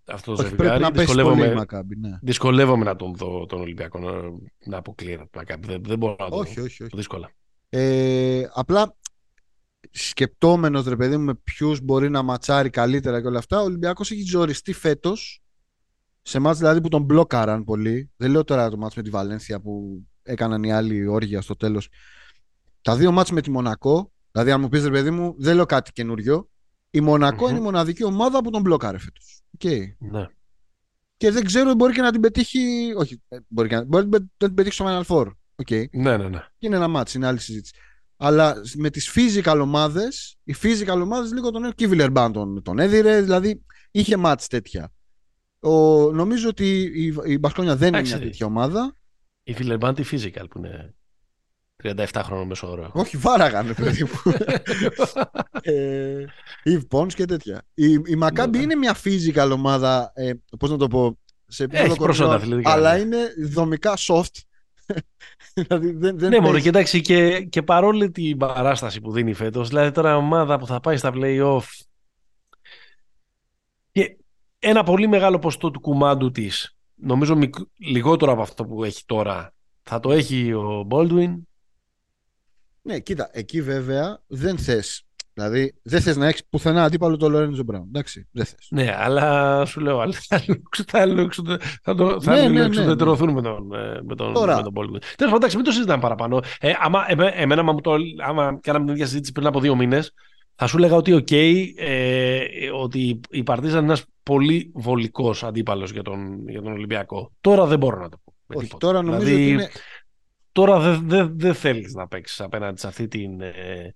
αυτό 0.07 0.35
το 0.35 0.43
Όχι, 0.43 0.55
πρέπει 0.55 0.63
ζευγάρι. 0.63 0.83
να 0.83 0.91
πέσει 0.91 1.07
πολύ 1.07 1.21
η 1.21 1.23
Δυσκολεύομαι, 1.25 1.55
Μακάμπι, 1.59 1.97
ναι. 1.97 2.19
δυσκολεύομαι 2.23 2.85
να 2.85 2.97
τον 2.97 3.15
δω 3.17 3.47
τον 3.47 3.61
Ολυμπιακό 3.61 3.99
να, 3.99 4.13
να 4.67 4.77
αποκλείεται 4.77 5.23
από 5.23 5.31
την 5.31 5.41
Μακάμπι. 5.41 5.67
Δεν, 5.67 5.83
δεν 5.85 5.99
μπορώ 5.99 6.17
να 6.19 6.29
το 6.29 6.37
Όχι, 6.37 6.55
δω. 6.55 6.63
όχι, 6.63 6.83
όχι. 6.83 6.97
Δύσκολα. 6.97 7.31
Ε, 7.69 8.43
απλά 8.55 8.97
σκεπτόμενος 9.91 10.85
ρε 10.87 10.97
παιδί 10.97 11.17
μου 11.17 11.25
με 11.25 11.35
ποιους 11.35 11.81
μπορεί 11.81 12.11
να 12.11 12.23
ματσάρει 12.23 12.71
καλύτερα 12.71 13.21
και 13.21 13.27
όλα 13.27 13.39
αυτά 13.39 13.61
ο 13.61 13.65
Ολυμπιακός 13.65 14.11
έχει 14.11 14.23
ζοριστεί 14.23 14.73
φέτος 14.73 15.43
σε 16.29 16.39
μάτς 16.39 16.59
δηλαδή 16.59 16.81
που 16.81 16.89
τον 16.89 17.03
μπλόκαραν 17.03 17.64
πολύ 17.64 18.11
δεν 18.16 18.31
λέω 18.31 18.45
τώρα 18.45 18.70
το 18.70 18.76
μάτς 18.76 18.95
με 18.95 19.03
τη 19.03 19.11
Βαλένθια 19.11 19.61
που 19.61 20.03
έκαναν 20.22 20.62
οι 20.62 20.72
άλλοι 20.72 21.07
όργια 21.07 21.41
στο 21.41 21.57
τέλος 21.57 21.89
τα 22.83 22.97
δύο 22.97 23.12
μάτς 23.12 23.31
με 23.31 23.41
τη 23.41 23.51
Μονακό 23.51 24.12
δηλαδή 24.31 24.51
αν 24.51 24.61
μου 24.61 24.68
πεις 24.68 24.85
ρε 24.85 24.91
παιδί 24.91 25.11
μου 25.11 25.35
δεν 25.39 25.55
λέω 25.55 25.66
κάτι 25.66 25.93
καινούριο 25.93 26.51
η 26.91 27.01
μονακο 27.01 27.45
Μμμ. 27.45 27.51
είναι 27.51 27.59
η 27.59 27.62
μοναδική 27.62 28.05
ομάδα 28.05 28.43
που 28.43 28.51
τον 28.51 28.61
μπλόκαρε 28.61 28.99
φέτος 28.99 29.43
okay. 29.59 29.81
Ναι. 29.99 30.26
και 31.16 31.31
δεν 31.31 31.45
ξέρω 31.45 31.74
μπορεί 31.74 31.93
και 31.93 32.01
να 32.01 32.12
την 32.12 32.20
πετύχει 32.20 32.93
όχι 32.97 33.22
ε, 33.29 33.39
μπορεί, 33.49 33.68
και 33.68 33.74
να, 33.74 33.85
μπορεί 33.85 34.09
να 34.09 34.18
την 34.37 34.55
πετύχει 34.55 34.74
στο 34.74 34.85
Final 34.89 35.14
Four 35.14 35.26
okay. 35.64 35.85
ναι, 35.91 36.16
ναι, 36.16 36.29
ναι. 36.29 36.45
Και 36.59 36.66
είναι 36.66 36.76
ένα 36.76 36.89
μάτς, 36.89 37.14
είναι 37.14 37.26
άλλη 37.26 37.41
συζήτηση. 37.41 37.74
Αλλά 38.16 38.55
με 38.76 38.91
τις 38.91 39.12
physical 39.14 39.59
ομάδες, 39.62 40.37
οι 40.45 40.55
physical 40.62 41.01
ομάδες 41.03 41.33
λίγο 41.33 41.51
τον 41.51 41.74
Κίβιλερ 41.74 42.11
Μπάν 42.11 42.33
τον, 42.33 42.62
τον 42.62 42.79
έδιρε, 42.79 43.20
δηλαδή 43.20 43.64
είχε 43.91 44.16
μάτς 44.16 44.47
τέτοια. 44.47 44.93
Ο, 45.61 45.71
νομίζω 46.13 46.49
ότι 46.49 46.81
η, 46.81 47.15
η 47.27 47.39
Μπασκόνια 47.39 47.77
δεν 47.77 47.89
είναι 47.89 47.97
Εντάξει. 47.97 48.17
μια 48.17 48.25
τέτοια 48.25 48.47
ομάδα. 48.47 48.97
Η 49.43 49.53
Φιλερμπάντη 49.55 50.05
Physical 50.11 50.45
που 50.51 50.59
είναι 50.59 50.95
37 51.83 52.05
χρόνων 52.25 52.47
μέσο 52.47 52.71
όρο. 52.71 52.91
Όχι, 52.93 53.17
βάραγανε 53.17 53.73
παιδί 53.73 54.03
μου. 54.05 54.33
ε, 55.63 56.25
Yves 56.65 56.87
Pons 56.91 57.13
και 57.13 57.25
τέτοια. 57.25 57.63
Η, 57.75 57.93
η 57.93 58.19
Maccabi 58.23 58.51
Ναι. 58.51 58.59
είναι 58.59 58.75
μια 58.75 58.97
physical 59.05 59.51
ομάδα, 59.53 60.13
ε, 60.15 60.33
πώς 60.59 60.71
να 60.71 60.77
το 60.77 60.89
πω, 60.89 61.19
σε 61.47 61.65
επίπεδο 61.65 61.85
Έχει 61.85 61.97
προσόντα 61.99 62.29
κορυφών, 62.29 62.49
αθλητικά, 62.53 62.73
αλλά 62.73 62.95
ναι. 62.95 63.01
είναι 63.01 63.19
δομικά 63.49 63.95
soft. 63.97 64.43
δηλαδή 65.55 65.93
δεν, 65.93 66.19
δεν 66.19 66.29
ναι, 66.29 66.37
μόνο 66.37 66.47
παίζει. 66.51 66.63
και 66.63 66.69
εντάξει, 66.69 67.01
και, 67.01 67.41
και 67.41 67.63
παρόλη 67.63 68.11
την 68.11 68.37
παράσταση 68.37 69.01
που 69.01 69.13
δίνει 69.13 69.33
φέτος, 69.35 69.69
δηλαδή 69.69 69.91
τώρα 69.91 70.17
ομάδα 70.17 70.59
που 70.59 70.67
θα 70.67 70.81
πάει 70.81 70.97
στα 70.97 71.13
playoff 71.15 71.63
και 71.63 71.98
ένα 74.59 74.83
πολύ 74.83 75.07
μεγάλο 75.09 75.39
ποστό 75.39 75.71
του 75.71 75.81
κουμάντου 75.81 76.31
της, 76.31 76.77
νομίζω 76.95 77.37
μικ- 77.37 77.67
λιγότερο 77.79 78.33
από 78.33 78.43
αυτό 78.43 78.65
που 78.65 78.85
έχει 78.85 79.03
τώρα, 79.07 79.55
θα 79.83 80.01
το 80.01 80.13
έχει 80.13 80.53
ο 80.53 80.87
Baldwin. 80.91 81.35
Ναι, 82.83 82.99
κοίτα, 82.99 83.31
εκεί 83.33 83.63
βέβαια 83.63 84.23
δεν 84.27 84.59
θες. 84.59 85.03
Δηλαδή, 85.33 85.75
δεν 85.83 86.01
θες 86.01 86.17
να 86.17 86.27
έχεις 86.27 86.43
πουθενά 86.51 86.85
αντίπαλο 86.85 87.17
το 87.17 87.29
Λορέντζο 87.29 87.63
Μπράουν. 87.63 87.87
Εντάξει, 87.87 88.29
δεν 88.31 88.45
θες. 88.45 88.67
Ναι, 88.71 88.95
αλλά 88.99 89.65
σου 89.65 89.81
λέω, 89.81 89.99
αλλά 90.01 90.13
θα 90.13 90.37
αλλάξουν- 90.47 90.89
θα 90.91 91.01
αλλάξουν- 91.01 91.61
θα 91.83 91.95
το- 91.95 92.21
θα 92.21 92.35
Ναι, 92.35 92.41
ναι, 92.43 92.49
ναι, 92.49 92.65
εξουδετερωθούν 92.65 93.33
με 93.33 93.43
τον, 93.43 93.75
ε, 93.75 94.01
με 94.03 94.15
τον, 94.15 94.33
Τώρα. 94.33 94.57
με 94.57 94.63
τον 94.63 94.73
Baldwin. 94.77 94.99
Τέλος 95.01 95.17
πάντων, 95.17 95.35
εντάξει, 95.37 95.57
μην 95.57 95.65
το 95.65 95.71
συζητάμε 95.73 96.01
παραπάνω. 96.03 96.41
Ε, 96.61 96.73
άμα, 96.81 97.05
εμέ- 97.09 97.35
εμένα, 97.37 97.61
άμα, 97.61 97.73
μου 97.73 97.81
το, 97.81 97.95
άμα 98.27 98.59
κάναμε 98.63 98.85
την 98.85 98.95
ίδια 98.95 99.07
συζήτηση 99.07 99.33
πριν 99.33 99.47
από 99.47 99.61
δύο 99.61 99.77
μήνες, 99.77 100.13
θα 100.55 100.67
σου 100.67 100.77
έλεγα 100.77 100.95
ότι 100.97 101.13
οκ, 101.13 101.31
ε, 101.31 102.41
ότι 102.81 103.21
η 103.31 103.43
Παρτίζαν 103.43 103.77
είναι 103.85 103.87
ένας 103.87 104.05
πολύ 104.33 104.70
βολικός 104.74 105.43
αντίπαλος 105.45 105.91
για 105.91 106.03
τον, 106.03 106.49
για 106.49 106.62
τον 106.62 106.72
Ολυμπιακό. 106.72 107.33
Τώρα 107.41 107.66
δεν 107.66 107.79
μπορώ 107.79 107.99
να 108.01 108.09
το 108.09 108.16
πω. 108.24 108.35
με 108.47 108.57
Όχι, 108.57 108.64
τίποτα. 108.66 108.87
τώρα 108.87 109.03
νομίζω 109.03 109.24
Δηλαδή, 109.26 109.43
ότι 109.43 109.51
είναι. 109.53 109.68
Τώρα 110.53 110.79
δεν 110.79 111.09
δε, 111.09 111.24
δεν 111.31 111.55
θέλεις 111.55 111.95
να 111.95 112.09
παίξεις 112.09 112.41
απέναντι 112.41 112.81
σε 112.81 112.87
αυτή 112.87 113.09
την, 113.09 113.41
ε, 113.41 113.93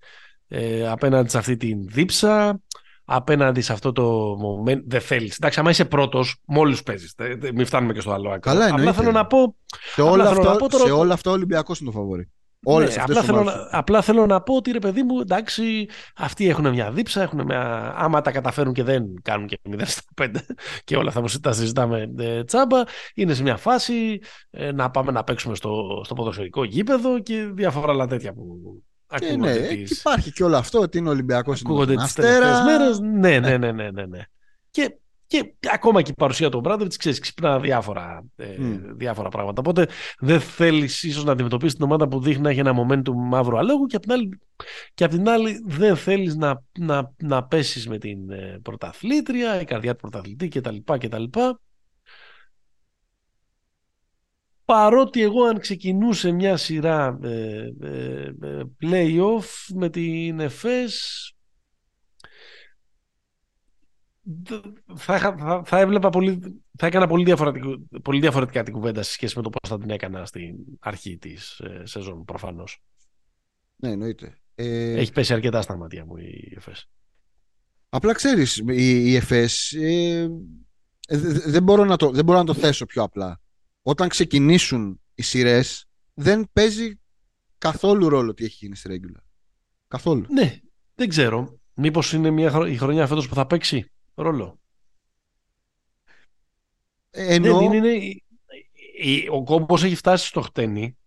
ε, 0.47 0.87
απέναντι 0.87 1.29
σε 1.29 1.37
αυτή 1.37 1.57
την 1.57 1.87
δίψα, 1.87 2.61
απέναντι 3.05 3.61
σε 3.61 3.73
αυτό 3.73 3.91
το 3.91 4.33
momentum. 4.33 4.81
Δεν 4.85 5.01
θέλεις. 5.01 5.35
Εντάξει, 5.35 5.59
άμα 5.59 5.69
είσαι 5.69 5.85
πρώτος, 5.85 6.35
με 6.45 6.56
όλους 6.56 6.83
παίζεις. 6.83 7.13
Δεν- 7.17 7.39
δεν- 7.39 7.55
Μην 7.55 7.65
φτάνουμε 7.65 7.93
και 7.93 7.99
στο 7.99 8.11
άλλο 8.11 8.29
άκρο. 8.29 8.39
Καλά, 8.51 8.63
Απλά 8.65 8.75
εννοείται. 8.77 8.99
θέλω 8.99 9.11
να 9.11 9.25
πω... 9.25 9.55
Σε 9.93 10.01
όλα, 10.01 10.11
απλά 10.11 10.25
θέλω 10.25 10.39
αυτά, 10.39 10.51
να 10.51 10.57
πω 10.57 10.69
τώρα 10.69 10.83
σε 10.85 10.91
ότι- 10.91 11.01
όλα 11.01 11.13
αυτά 11.13 11.29
ο 11.29 11.33
Ολυμπιακός 11.33 11.79
είναι 11.79 11.91
το 11.91 11.97
φαβορί. 11.97 12.31
Όλες 12.63 12.95
ναι, 12.95 13.01
αυτές 13.01 13.17
απλά, 13.17 13.19
τι 13.19 13.25
θέλω 13.25 13.39
ομάδες. 13.39 13.61
να, 13.71 13.77
απλά 13.77 14.01
θέλω 14.01 14.25
να 14.25 14.41
πω 14.41 14.55
ότι 14.55 14.71
ρε 14.71 14.79
παιδί 14.79 15.03
μου, 15.03 15.19
εντάξει, 15.19 15.87
αυτοί 16.15 16.47
έχουν 16.49 16.69
μια 16.69 16.91
δίψα, 16.91 17.21
έχουν 17.21 17.43
μια... 17.45 17.93
άμα 17.97 18.21
τα 18.21 18.31
καταφέρουν 18.31 18.73
και 18.73 18.83
δεν 18.83 19.05
κάνουν 19.21 19.47
και 19.47 19.59
0 19.69 19.81
στα 19.85 20.01
5 20.21 20.27
και 20.83 20.95
όλα 20.97 21.07
αυτά 21.09 21.21
που 21.21 21.39
τα 21.39 21.51
συζητάμε 21.51 22.13
ε, 22.17 22.43
τσάμπα, 22.43 22.81
είναι 23.13 23.33
σε 23.33 23.41
μια 23.43 23.57
φάση 23.57 24.19
ε, 24.49 24.71
να 24.71 24.91
πάμε 24.91 25.11
να 25.11 25.23
παίξουμε 25.23 25.55
στο, 25.55 26.01
στο 26.05 26.13
ποδοσφαιρικό 26.13 26.63
γήπεδο 26.63 27.19
και 27.19 27.49
διάφορα 27.53 27.91
άλλα 27.91 28.07
τέτοια 28.07 28.33
που 28.33 28.57
Και 29.17 29.25
ακούγονται 29.25 29.59
ναι, 29.59 29.67
τις- 29.67 29.89
και 29.89 29.95
υπάρχει 29.99 30.31
και 30.31 30.43
όλο 30.43 30.57
αυτό 30.57 30.79
ότι 30.79 30.97
είναι 30.97 31.09
Ολυμπιακός. 31.09 31.61
ακούγονται 31.61 31.95
τις 31.95 32.13
τελευταίες 32.13 32.61
μέρες. 32.65 32.99
Ναι, 32.99 33.39
ναι, 33.39 33.57
ναι, 33.57 33.71
ναι, 33.71 33.91
ναι, 33.91 34.05
ναι. 34.05 34.19
Και, 34.71 34.97
και 35.33 35.53
ακόμα 35.71 36.01
και 36.01 36.11
η 36.11 36.13
παρουσία 36.17 36.49
του 36.49 36.59
Μπράντοβιτς, 36.59 36.97
ξέρεις, 36.97 37.19
ξυπνά 37.19 37.59
διάφορα, 37.59 38.23
ε, 38.35 38.55
Μμ. 38.57 38.77
διάφορα 38.95 39.29
πράγματα. 39.29 39.61
Οπότε 39.61 39.87
δεν 40.19 40.39
θέλεις 40.39 41.03
ίσως 41.03 41.23
να 41.23 41.31
αντιμετωπίσεις 41.31 41.75
την 41.75 41.83
ομάδα 41.83 42.07
που 42.07 42.19
δείχνει 42.19 42.41
να 42.41 42.49
έχει 42.49 42.59
ένα 42.59 42.73
momentum 42.75 43.13
μαύρου 43.15 43.57
αλόγου 43.57 43.85
και 43.85 43.95
απ' 43.95 44.01
την 44.01 44.11
άλλη, 44.11 44.39
και 44.93 45.03
απ' 45.03 45.11
την 45.11 45.29
άλλη 45.29 45.63
δεν 45.65 45.95
θέλεις 45.95 46.35
να, 46.35 46.63
να, 46.79 47.13
να 47.17 47.43
πέσεις 47.43 47.87
με 47.87 47.97
την 47.97 48.29
ε, 48.29 48.59
πρωταθλήτρια, 48.61 49.61
η 49.61 49.65
καρδιά 49.65 49.91
του 49.91 49.99
πρωταθλητή 49.99 50.47
κτλ. 50.47 50.75
κτλ. 50.97 51.23
Παρότι 54.65 55.21
εγώ 55.21 55.43
αν 55.43 55.59
ξεκινούσε 55.59 56.31
μια 56.31 56.57
σειρά 56.57 57.19
ε, 57.23 57.67
ε, 57.81 58.33
ε, 58.41 58.61
play-off 58.81 59.75
με 59.75 59.89
την 59.89 60.39
ΕΦΕΣ 60.39 61.32
θα, 64.95 65.15
είχα- 65.15 65.37
θα, 65.37 65.61
θα 65.65 65.79
έβλεπα 65.79 66.09
πολύ, 66.09 66.61
θα 66.77 66.87
έκανα 66.87 67.07
πολύ, 67.07 67.23
διαφορετικό, 67.23 67.77
πολύ 68.03 68.19
διαφορετικά 68.19 68.63
την 68.63 68.73
κουβέντα 68.73 69.03
σε 69.03 69.11
σχέση 69.11 69.37
με 69.37 69.43
το 69.43 69.49
πώς 69.49 69.69
θα 69.69 69.77
την 69.77 69.89
έκανα 69.89 70.25
στην 70.25 70.55
αρχή 70.79 71.17
της 71.17 71.59
ε, 71.59 71.81
σεζόν 71.85 72.25
προφανώς. 72.25 72.81
Ναι, 73.75 73.89
εννοείται. 73.89 74.37
Ε, 74.55 74.93
Έχει 74.93 75.11
πέσει 75.11 75.33
αρκετά 75.33 75.61
στα 75.61 75.77
μάτια 75.77 76.05
μου 76.05 76.17
η 76.17 76.53
ΕΦΕΣ. 76.55 76.89
Απλά 77.89 78.13
ξέρεις, 78.13 78.57
η, 78.57 78.65
η 79.09 79.15
ΕΦΕΣ 79.15 79.71
ε, 79.73 80.19
ε, 81.07 81.17
δε- 81.17 81.31
δε- 81.31 81.51
δεν, 81.51 81.63
μπορώ 81.63 81.85
να 81.85 81.95
το, 81.97 82.09
δεν 82.11 82.25
μπορώ 82.25 82.37
να 82.37 82.45
το 82.45 82.53
θέσω 82.53 82.85
πιο 82.85 83.03
απλά. 83.03 83.41
Όταν 83.81 84.09
ξεκινήσουν 84.09 85.01
οι 85.13 85.21
σειρές, 85.21 85.85
δεν 86.13 86.49
παίζει 86.53 86.99
καθόλου 87.57 88.09
ρόλο 88.09 88.33
τι 88.33 88.45
έχει 88.45 88.57
γίνει 88.65 88.75
στη 88.75 88.89
regular. 89.01 89.21
Καθόλου. 89.87 90.25
Ναι, 90.29 90.59
δεν 90.95 91.09
ξέρω. 91.09 91.59
Μήπως 91.75 92.13
είναι 92.13 92.29
μια, 92.29 92.51
χρο- 92.51 92.67
η 92.67 92.77
χρονιά 92.77 93.07
φέτος 93.07 93.27
που 93.27 93.35
θα 93.35 93.47
παίξει; 93.47 93.85
Ρόλο. 94.13 94.59
Ε, 97.09 97.33
Ενώ, 97.33 97.57
Δεν 97.59 97.71
είναι, 97.73 97.87
η- 97.93 98.23
η- 98.97 99.27
ο 99.31 99.43
κόμπος 99.43 99.83
έχει 99.83 99.95
φτάσει 99.95 100.27
στο 100.27 100.41
χτένι. 100.41 100.97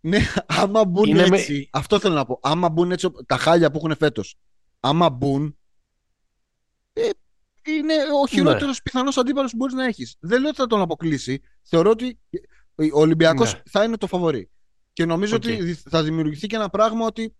ναι, 0.00 0.18
άμα 0.46 0.84
μπουν 0.84 1.08
Είναι 1.08 1.28
με- 1.28 1.36
έτσι, 1.36 1.68
αυτό 1.72 1.98
θέλω 1.98 2.14
να 2.14 2.24
πω. 2.26 2.38
Άμα 2.42 2.68
μπουν 2.68 2.92
έτσι 2.92 3.08
τα 3.26 3.36
χάλια 3.36 3.70
που 3.70 3.76
έχουν 3.78 3.96
φέτος, 3.96 4.36
άμα 4.80 5.10
μπουν, 5.10 5.58
ε, 6.92 7.08
είναι 7.66 7.94
ο 8.22 8.26
χειρότερος 8.26 8.82
πιθανός 8.82 9.16
αντίπαλος 9.16 9.50
που 9.50 9.56
μπορείς 9.56 9.74
να 9.74 9.84
έχεις. 9.84 10.16
Δεν 10.20 10.40
λέω 10.40 10.48
ότι 10.48 10.58
θα 10.58 10.66
τον 10.66 10.80
αποκλείσει. 10.80 11.40
Θεωρώ 11.62 11.90
ότι 11.90 12.18
ο 12.92 13.00
Ολυμπιακός 13.00 13.54
Ναι. 13.54 13.62
θα 13.70 13.84
είναι 13.84 13.96
το 13.96 14.06
φαβορί. 14.06 14.50
Και 14.92 15.04
νομίζω 15.04 15.36
Οκ. 15.36 15.42
ότι 15.44 15.74
θα 15.74 16.02
δημιουργηθεί 16.02 16.46
και 16.46 16.56
ένα 16.56 16.68
πράγμα 16.68 17.06
ότι 17.06 17.36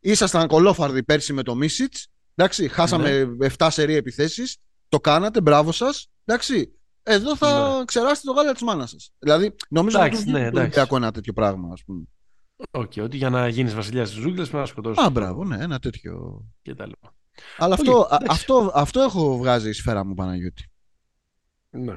ήσασταν 0.00 0.48
κωλόφαρδοι 0.48 1.02
πέρσι 1.04 1.32
με 1.32 1.42
το 1.42 1.54
Μίσιτς. 1.54 2.06
Εντάξει, 2.34 2.68
χάσαμε 2.68 3.36
7 3.58 3.66
σερί 3.70 3.94
επιθέσεις. 3.94 4.56
Το 4.88 5.00
κάνατε, 5.00 5.40
μπράβο 5.40 5.72
σας. 5.72 6.08
Εντάξει, 6.24 6.72
εδώ 7.02 7.36
θα 7.36 7.82
ξεράσετε 7.86 8.26
το 8.26 8.32
γάλα 8.32 8.52
της 8.52 8.62
μάνας 8.62 8.90
σας. 8.90 9.10
Δηλαδή, 9.18 9.54
νομίζω 9.68 9.98
Ναι. 9.98 10.04
Εντάξει, 10.04 10.22
ότι 10.22 10.30
ναι, 10.30 10.38
ναι, 10.38 10.46
εντάξει. 10.46 10.60
Ολυμπιακό 10.62 10.96
ένα 10.96 11.10
τέτοιο 11.12 11.32
πράγμα, 11.32 11.68
ας 11.72 11.84
πούμε. 11.84 12.02
Οκ, 12.70 12.92
ότι 12.98 13.16
για 13.16 13.30
να 13.30 13.48
γίνεις 13.48 13.74
βασιλιάς 13.74 14.10
της 14.10 14.18
ζούγκλας 14.18 14.48
πρέπει 14.48 14.62
να 14.62 14.66
σκοτώσεις 14.70 15.04
Α, 15.04 15.10
μπράβο, 15.10 15.44
ναι, 15.44 15.56
ένα 15.62 15.78
τέτοιο. 15.78 16.44
και 16.62 16.74
τα 16.74 16.86
λοιπά. 16.86 17.14
Αλλά 17.58 17.74
Οκ, 17.74 17.80
αυτό, 17.80 18.00
α- 18.00 18.06
εντάξει. 18.20 18.26
αυτό, 18.30 18.70
αυτό 18.74 19.00
έχω 19.00 19.36
βγάζει 19.38 19.68
η 19.68 19.72
σφαίρα 19.72 20.04
μου, 20.04 20.14
Παναγιώτη. 20.14 20.70
Ναι. 21.70 21.96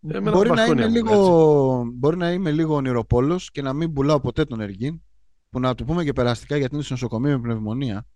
μπορεί, 0.00 0.50
να 0.50 0.64
είμαι 0.64 0.86
λίγο, 0.88 1.84
μπορεί 1.94 2.16
να 2.16 2.32
είμαι 2.32 2.50
λίγο 2.50 2.74
ονειροπόλος 2.74 3.50
και 3.50 3.62
να 3.62 3.72
μην 3.72 3.92
πουλάω 3.92 4.20
ποτέ 4.20 4.44
τον 4.44 4.60
Εργίν 4.60 5.02
που 5.50 5.60
να 5.60 5.74
του 5.74 5.84
πούμε 5.84 6.04
και 6.04 6.12
περαστικά 6.12 6.56
γιατί 6.56 6.74
είναι 6.74 6.82
στο 6.84 6.92
νοσοκομείο 6.92 7.36
με 7.36 7.40
πνευμονία 7.42 8.06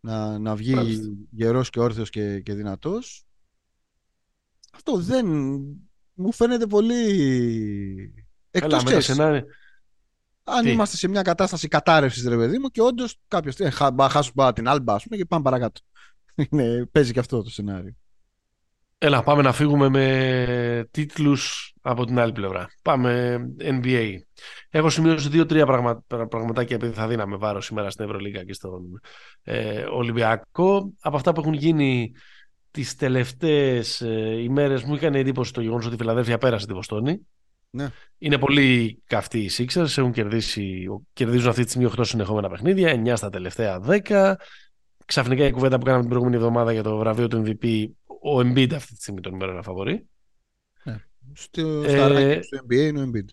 να, 0.00 0.38
να 0.38 0.56
βγει 0.56 0.74
Μάλιστα. 0.74 1.08
γερός 1.30 1.70
και 1.70 1.80
όρθιος 1.80 2.10
και, 2.10 2.40
και 2.40 2.54
δυνατός. 2.54 3.26
Αυτό 4.72 4.96
δεν 4.96 5.26
μου 6.14 6.32
φαίνεται 6.32 6.66
πολύ 6.66 8.14
εκτός 8.50 8.84
Έλα, 8.84 9.00
σενάρι... 9.00 9.44
αν 10.44 10.66
είμαστε 10.66 10.96
σε 10.96 11.08
μια 11.08 11.22
κατάσταση 11.22 11.68
κατάρρευσης 11.68 12.28
ρε 12.28 12.36
παιδί 12.36 12.58
μου 12.58 12.68
και 12.68 12.82
όντως 12.82 13.18
κάποιος 13.28 13.58
ε, 13.58 13.70
χάσουμε 14.10 14.52
την 14.52 14.68
άλμπα 14.68 14.96
πούμε, 14.96 15.16
και 15.16 15.24
πάμε 15.24 15.42
παρακάτω. 15.42 15.80
Παίζει 16.92 17.12
και 17.12 17.18
αυτό 17.18 17.42
το 17.42 17.50
σενάριο 17.50 17.96
Έλα, 19.04 19.22
πάμε 19.22 19.42
να 19.42 19.52
φύγουμε 19.52 19.88
με 19.88 20.88
τίτλους 20.90 21.74
από 21.80 22.04
την 22.04 22.18
άλλη 22.18 22.32
πλευρά. 22.32 22.68
Πάμε 22.82 23.40
NBA. 23.58 24.14
Έχω 24.70 24.90
σημειώσει 24.90 25.28
δύο-τρία 25.28 25.66
πραγμα... 25.66 26.04
πραγματάκια 26.06 26.76
επειδή 26.76 26.92
θα 26.92 27.08
δίναμε 27.08 27.36
βάρο 27.36 27.60
σήμερα 27.60 27.90
στην 27.90 28.04
Ευρωλίγα 28.04 28.44
και 28.44 28.52
στον 28.52 29.00
ε, 29.42 29.84
Ολυμπιακό. 29.92 30.92
Από 31.00 31.16
αυτά 31.16 31.32
που 31.32 31.40
έχουν 31.40 31.52
γίνει 31.52 32.12
τις 32.70 32.96
τελευταίες 32.96 34.00
ε, 34.00 34.42
ημέρες 34.42 34.82
μου 34.82 34.94
είχαν 34.94 35.14
εντύπωση 35.14 35.52
το 35.52 35.60
γεγονός 35.60 35.86
ότι 35.86 35.94
η 35.94 35.98
Φιλαδέλφια 35.98 36.38
πέρασε 36.38 36.66
τη 36.66 36.72
Βοστόνη. 36.72 37.26
Ναι. 37.70 37.88
Είναι 38.18 38.38
πολύ 38.38 39.02
καυτοί 39.06 39.38
οι 39.38 39.50
Sixers, 39.58 39.98
έχουν 39.98 40.12
κερδίσει, 40.12 40.86
κερδίζουν 41.12 41.48
αυτή 41.48 41.64
τη 41.64 41.70
στιγμή 41.70 41.90
8 41.96 42.00
συνεχόμενα 42.04 42.48
παιχνίδια, 42.48 43.02
9 43.04 43.12
στα 43.16 43.30
τελευταία 43.30 43.80
10. 44.08 44.34
Ξαφνικά 45.12 45.44
η 45.44 45.50
κουβέντα 45.50 45.78
που 45.78 45.84
κάναμε 45.84 46.00
την 46.00 46.10
προηγούμενη 46.10 46.42
εβδομάδα 46.42 46.72
για 46.72 46.82
το 46.82 46.96
βραβείο 46.96 47.28
του 47.28 47.42
MVP 47.46 47.86
ο 48.06 48.38
Embiid 48.38 48.74
αυτή 48.74 48.94
τη 48.94 49.00
στιγμή 49.00 49.20
τον 49.20 49.34
ημέρα 49.34 49.52
να 49.52 49.62
φαβορεί. 49.62 50.08
Ναι. 50.84 50.96
Στο, 51.32 51.82
ε, 51.82 52.40
στο 52.42 52.58
NBA 52.68 52.74
είναι 52.74 53.00
ο 53.00 53.10
Embiid. 53.10 53.24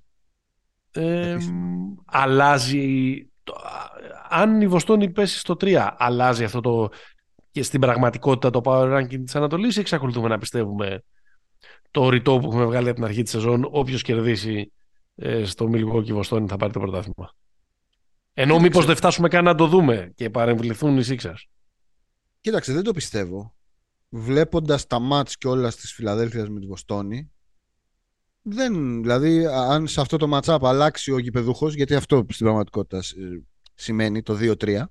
Ε, 0.92 1.38
αλλάζει 2.06 3.28
αν 4.30 4.62
η 4.62 4.68
Βοστόνη 4.68 5.10
πέσει 5.10 5.40
στο 5.40 5.54
3 5.54 5.90
αλλάζει 5.98 6.44
αυτό 6.44 6.62
το 6.62 6.90
και 7.52 7.64
στην 7.64 7.80
πραγματικότητα 7.80 8.50
το 8.50 8.62
power 8.64 8.98
ranking 8.98 9.24
της 9.24 9.36
Ανατολής 9.36 9.78
ή 9.78 9.80
εξακολουθούμε 9.80 10.28
να 10.28 10.38
πιστεύουμε 10.38 11.04
το 11.92 12.10
ρητό 12.10 12.40
που 12.40 12.48
έχουμε 12.48 12.66
βγάλει 12.66 12.88
από 12.88 12.96
την 12.96 13.06
αρχή 13.06 13.22
της 13.22 13.32
σεζόν 13.32 13.68
όποιος 13.72 14.02
κερδίσει 14.02 14.72
ε, 15.16 15.46
στο 15.46 15.70
Milwaukee 15.74 16.12
Βοστόνη 16.12 16.48
θα 16.48 16.58
πάρει 16.58 16.74
το 16.74 16.80
πρωτάθλημα. 16.80 17.36
Ενώ 18.34 18.60
μήπως 18.60 18.86
δεν 18.86 18.96
φτάσουμε 18.96 19.28
καν 19.28 19.44
να 19.44 19.56
το 19.56 19.68
δούμε 19.68 20.12
και 20.16 20.30
παρεμβληθούν 20.30 20.98
οι 20.98 21.04
Sixers. 21.08 21.44
Κοίταξε, 22.42 22.74
δεν 22.74 22.84
το 22.84 22.92
πιστεύω 22.92 23.54
βλέποντας 24.10 24.88
τα 24.88 25.00
μάτς 25.00 25.38
και 25.38 25.48
όλα 25.48 25.72
της 25.72 25.94
Φιλαδέλφειας 25.94 26.50
με 26.50 26.60
τη 26.60 26.66
Βοστόνη 26.66 27.32
δεν, 28.42 29.02
δηλαδή 29.02 29.46
αν 29.46 29.88
σε 29.88 30.02
αυτό 30.02 30.18
το 30.18 30.38
matchup 30.38 30.58
αλλάξει 30.62 31.12
ο 31.12 31.18
γηπεδούχος 31.18 31.74
γιατί 31.74 31.96
αυτό 31.96 32.26
στην 32.30 32.46
πραγματικότητα 32.46 33.02
σημαίνει 33.74 34.22
το 34.22 34.38
2-3 34.42 34.84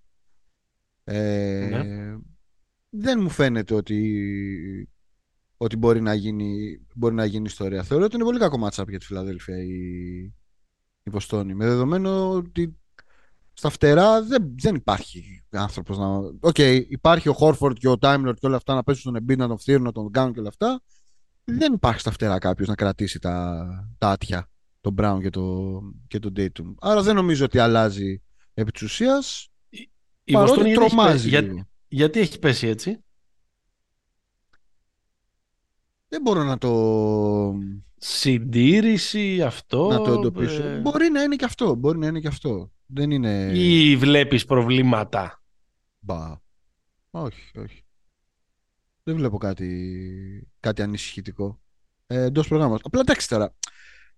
ε, 1.05 1.69
ναι. 1.71 2.17
δεν 2.89 3.21
μου 3.21 3.29
φαίνεται 3.29 3.75
ότι 3.75 4.89
ότι 5.61 5.77
μπορεί 5.77 6.01
να 6.01 6.15
γίνει, 6.15 6.81
μπορεί 6.95 7.15
να 7.15 7.25
γίνει 7.25 7.45
ιστορία. 7.47 7.83
Θεωρώ 7.83 8.05
ότι 8.05 8.15
είναι 8.15 8.25
πολύ 8.25 8.39
κακό 8.39 8.67
matchup 8.67 8.89
για 8.89 8.99
τη 8.99 9.05
Φιλαδέλφεια 9.05 9.63
η, 9.63 10.19
η 11.03 11.11
Βοστόνη. 11.11 11.55
Με 11.55 11.67
δεδομένο 11.67 12.31
ότι 12.31 12.79
στα 13.59 13.71
φτερά 13.71 14.23
δεν, 14.23 14.55
δεν 14.59 14.75
υπάρχει 14.75 15.45
άνθρωπος 15.51 15.99
να. 15.99 16.07
OK, 16.17 16.33
okay, 16.41 16.85
υπάρχει 16.89 17.29
ο 17.29 17.33
Χόρφορντ 17.33 17.77
και 17.77 17.89
ο 17.89 17.99
Time 17.99 18.17
Lord 18.17 18.35
και 18.35 18.47
όλα 18.47 18.57
αυτά 18.57 18.75
να 18.75 18.83
πέσουν 18.83 19.01
στον 19.01 19.17
Εμπίν, 19.17 19.39
να 19.39 19.49
τον 19.49 19.59
φθείρουν, 19.59 19.83
να 19.83 19.93
τον 19.93 20.11
κάνουν 20.11 20.33
και 20.33 20.39
όλα 20.39 20.49
αυτά. 20.49 20.83
Δεν 21.45 21.73
υπάρχει 21.73 22.01
στα 22.01 22.11
φτερά 22.11 22.39
κάποιος 22.39 22.69
να 22.69 22.75
κρατήσει 22.75 23.19
τα, 23.19 23.67
τα 23.99 24.11
άτια, 24.11 24.51
τον 24.81 24.93
Μπράουν 24.93 25.21
και, 25.21 25.31
το, 25.31 25.81
και 26.07 26.19
τον 26.19 26.33
Dayton. 26.37 26.75
Άρα 26.81 27.03
δεν 27.03 27.15
νομίζω 27.15 27.45
ότι 27.45 27.59
αλλάζει 27.59 28.23
επί 28.55 28.71
της 28.71 28.83
ουσίας. 28.83 29.49
Η 30.25 30.33
Βοστόνη 30.33 30.73
τρομάζει. 30.73 31.29
Για, 31.29 31.69
γιατί 31.89 32.21
έχει 32.21 32.39
πέσει 32.39 32.67
έτσι; 32.67 33.05
Δεν 36.09 36.21
μπορώ 36.23 36.43
να 36.43 36.59
το 36.59 37.55
συντήρηση, 37.97 39.43
αυτό. 39.43 39.89
Να 39.89 40.01
το 40.01 40.13
εντοπίσω. 40.13 40.63
Ε... 40.63 40.79
Μπορεί 40.79 41.09
να 41.09 41.23
είναι 41.23 41.37
και 41.37 41.45
αυτό. 41.45 41.75
Μπορεί 41.75 41.99
να 41.99 42.07
είναι 42.07 42.21
και 42.21 42.29
αυτό. 42.29 42.73
Δεν 42.87 43.11
είναι... 43.11 43.51
Ή 43.55 43.97
βλέπεις 43.97 44.45
προβλήματα. 44.45 45.43
Μπα. 45.99 46.41
Όχι, 47.11 47.59
όχι. 47.59 47.83
Δεν 49.03 49.17
βλέπω 49.17 49.39
κάτι, 49.39 50.49
κάτι 50.61 50.83
ανησυχητικό. 50.83 51.61
Ε, 52.07 52.23
Εντός 52.23 52.49
προγράμματος. 52.49 52.83
Απλά 52.85 53.01
εντάξει 53.01 53.29
τώρα. 53.29 53.55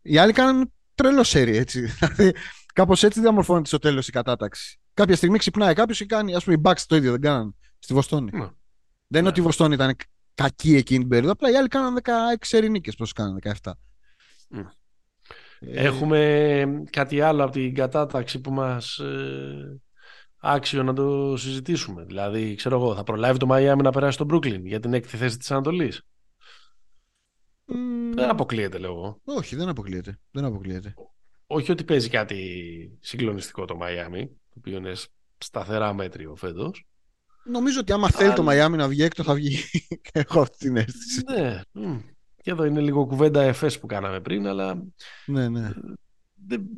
Οι 0.02 0.18
άλλοι 0.18 0.32
κάνουν 0.32 0.72
τρελό 0.94 1.24
σερί, 1.24 1.56
έτσι. 1.56 1.80
Δηλαδή, 1.98 2.34
κάπως 2.74 3.02
έτσι 3.02 3.20
διαμορφώνεται 3.20 3.66
στο 3.68 3.78
τέλος 3.78 4.08
η 4.08 4.12
κατάταξη. 4.12 4.80
Κάποια 4.94 5.16
στιγμή 5.16 5.38
ξυπνάει 5.38 5.74
κάποιος 5.74 5.98
και 5.98 6.06
κάνει. 6.06 6.34
Α 6.34 6.40
πούμε, 6.44 6.56
οι 6.56 6.60
Bucks 6.64 6.82
το 6.86 6.96
ίδιο 6.96 7.10
δεν 7.10 7.20
κάναν 7.20 7.56
στη 7.78 7.94
Βοστόνη. 7.94 8.30
Ναι. 8.32 8.48
Δεν 9.06 9.20
είναι 9.20 9.28
ότι 9.28 9.40
η 9.40 9.42
Βοστόνη 9.42 9.74
ήταν 9.74 9.96
κακή 10.34 10.76
εκείνη 10.76 10.98
την 10.98 11.08
περίοδο. 11.08 11.32
Απλά 11.32 11.50
οι 11.50 11.56
άλλοι 11.56 11.68
κάναν 11.68 11.98
16 12.48 12.68
νίκες. 12.70 12.94
Πώς 12.94 13.12
κάναν 13.12 13.38
17. 13.62 13.72
Mm. 14.54 14.64
Έχουμε 15.60 16.82
κάτι 16.90 17.20
άλλο 17.20 17.42
από 17.42 17.52
την 17.52 17.74
κατάταξη 17.74 18.40
που 18.40 18.52
μας 18.52 18.98
ε, 18.98 19.80
άξιο 20.40 20.82
να 20.82 20.92
το 20.92 21.36
συζητήσουμε. 21.36 22.04
Δηλαδή, 22.04 22.54
ξέρω 22.54 22.76
εγώ, 22.76 22.94
θα 22.94 23.02
προλάβει 23.02 23.38
το 23.38 23.46
Μαϊάμι 23.46 23.82
να 23.82 23.90
περάσει 23.90 24.12
στο 24.12 24.26
Brooklyn 24.30 24.60
για 24.62 24.80
την 24.80 24.94
έκτη 24.94 25.16
θέση 25.16 25.36
της 25.38 25.50
Ανατολής. 25.50 26.02
Mm. 27.66 27.74
Δεν 28.14 28.28
αποκλείεται, 28.28 28.78
λέω 28.78 28.90
εγώ. 28.90 29.20
Όχι, 29.24 29.56
δεν 29.56 29.68
αποκλείεται. 29.68 30.18
Δεν 30.30 30.44
αποκλείεται. 30.44 30.94
Όχι 31.46 31.72
ότι 31.72 31.84
παίζει 31.84 32.08
κάτι 32.08 32.98
συγκλονιστικό 33.00 33.64
το 33.64 33.76
Μαϊάμι, 33.76 34.26
το 34.26 34.54
οποίο 34.58 34.76
είναι 34.76 34.92
σταθερά 35.38 35.94
μέτριο 35.94 36.36
φέτος. 36.36 36.89
Νομίζω 37.44 37.80
ότι 37.80 37.92
άμα 37.92 38.08
θέλει 38.08 38.32
το 38.32 38.42
Μαϊάμι 38.42 38.76
να 38.76 38.88
βγει 38.88 39.02
έκτο 39.02 39.22
θα 39.22 39.34
βγει. 39.34 39.58
Έχω 40.12 40.40
αυτή 40.40 40.56
την 40.58 40.76
αίσθηση. 40.76 41.22
Ναι. 41.26 41.62
Και 42.42 42.50
εδώ 42.50 42.64
είναι 42.64 42.80
λίγο 42.80 43.06
κουβέντα 43.06 43.42
εφές 43.42 43.78
που 43.78 43.86
κάναμε 43.86 44.20
πριν, 44.20 44.46
αλλά 44.46 44.82
ναι, 45.26 45.48
ναι. 45.48 45.72
Δεν, 46.46 46.68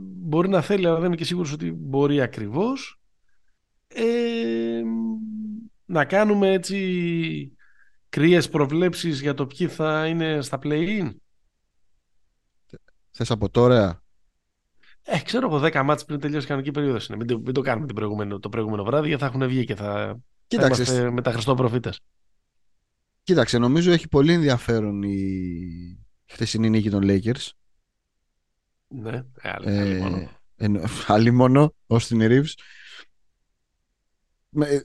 μπορεί 0.00 0.48
να 0.48 0.60
θέλει, 0.60 0.86
αλλά 0.86 0.96
δεν 0.96 1.06
είμαι 1.06 1.16
και 1.16 1.24
σίγουρος 1.24 1.52
ότι 1.52 1.72
μπορεί 1.72 2.20
ακριβώς. 2.20 3.00
Ε, 3.86 4.82
να 5.84 6.04
κάνουμε 6.04 6.52
έτσι 6.52 7.56
κρύες 8.08 8.48
προβλέψεις 8.48 9.20
για 9.20 9.34
το 9.34 9.46
ποιοι 9.46 9.68
θα 9.68 10.06
είναι 10.06 10.40
στα 10.40 10.58
play-in. 10.62 11.14
Θες 13.10 13.30
από 13.30 13.50
τώρα. 13.50 14.02
Ε, 15.10 15.18
ξέρω 15.18 15.46
εγώ 15.46 15.66
10 15.66 15.82
μάτς 15.84 16.04
πριν 16.04 16.20
τελειώσει 16.20 16.44
η 16.44 16.48
κανονική 16.48 16.70
περίοδος 16.70 17.08
είναι. 17.08 17.16
Μην 17.16 17.26
το, 17.26 17.38
μην 17.38 17.54
το 17.54 17.60
κάνουμε 17.60 17.86
την 17.86 17.94
προηγούμενο, 17.94 18.38
το 18.38 18.48
προηγούμενο 18.48 18.84
βράδυ 18.84 19.08
γιατί 19.08 19.22
θα 19.22 19.28
έχουν 19.28 19.48
βγει 19.48 19.64
και 19.64 19.74
θα, 19.74 20.18
Κοίταξε, 20.46 20.84
θα 20.84 20.92
είμαστε 20.92 21.10
με 21.10 21.22
τα 21.22 21.32
Χριστό 21.32 21.90
Κοίταξε, 23.22 23.58
νομίζω 23.58 23.92
έχει 23.92 24.08
πολύ 24.08 24.32
ενδιαφέρον 24.32 25.02
η 25.02 26.06
χθεσινή 26.26 26.70
νίκη 26.70 26.90
των 26.90 27.02
Lakers. 27.04 27.50
Ναι, 28.88 29.22
άλλη, 29.42 30.00
μόνο. 30.00 30.30
Ε, 30.56 30.68
άλλη 31.06 31.30
μόνο, 31.30 31.74
ως 31.86 32.06
την 32.06 32.18
Reeves. 32.22 32.52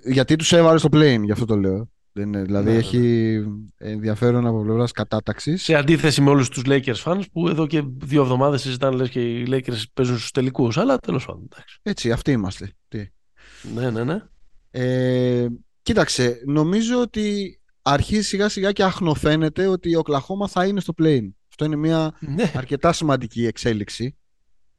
Γιατί 0.05 0.35
τους 0.35 0.51
έβαλε 0.51 0.79
στο 0.79 0.89
plane, 0.91 1.21
γι' 1.23 1.31
αυτό 1.31 1.45
το 1.45 1.55
λέω. 1.55 1.91
Δεν 2.15 2.43
δηλαδή 2.43 2.71
ναι, 2.71 2.77
έχει 2.77 2.97
ναι. 2.97 3.89
ενδιαφέρον 3.89 4.47
από 4.47 4.61
πλευράς 4.61 4.91
κατάταξης. 4.91 5.63
Σε 5.63 5.75
αντίθεση 5.75 6.21
με 6.21 6.29
όλους 6.29 6.49
τους 6.49 6.63
Lakers 6.65 7.03
fans 7.03 7.21
που 7.31 7.47
εδώ 7.47 7.67
και 7.67 7.83
δύο 7.97 8.21
εβδομάδες 8.21 8.61
συζητάνε 8.61 8.95
λες 8.95 9.09
και 9.09 9.21
οι 9.21 9.47
Lakers 9.49 9.83
παίζουν 9.93 10.17
στους 10.17 10.31
τελικούς. 10.31 10.77
Αλλά 10.77 10.97
τέλος 10.97 11.25
πάντων. 11.25 11.47
Έτσι, 11.81 12.11
αυτοί 12.11 12.31
είμαστε. 12.31 12.73
Τι. 12.87 13.09
Ναι, 13.75 13.89
ναι, 13.89 14.03
ναι. 14.03 14.23
Ε, 14.71 15.47
κοίταξε, 15.81 16.41
νομίζω 16.45 17.01
ότι 17.01 17.59
αρχίζει 17.81 18.21
σιγά 18.21 18.49
σιγά 18.49 18.71
και 18.71 18.83
αχνοφαίνεται 18.83 19.67
ότι 19.67 19.95
ο 19.95 19.99
Οκλαχώμα 19.99 20.47
θα 20.47 20.65
είναι 20.65 20.79
στο 20.79 20.93
plane. 21.01 21.29
Αυτό 21.49 21.65
είναι 21.65 21.75
μια 21.75 22.17
ναι. 22.19 22.51
αρκετά 22.55 22.93
σημαντική 22.93 23.45
εξέλιξη. 23.45 24.17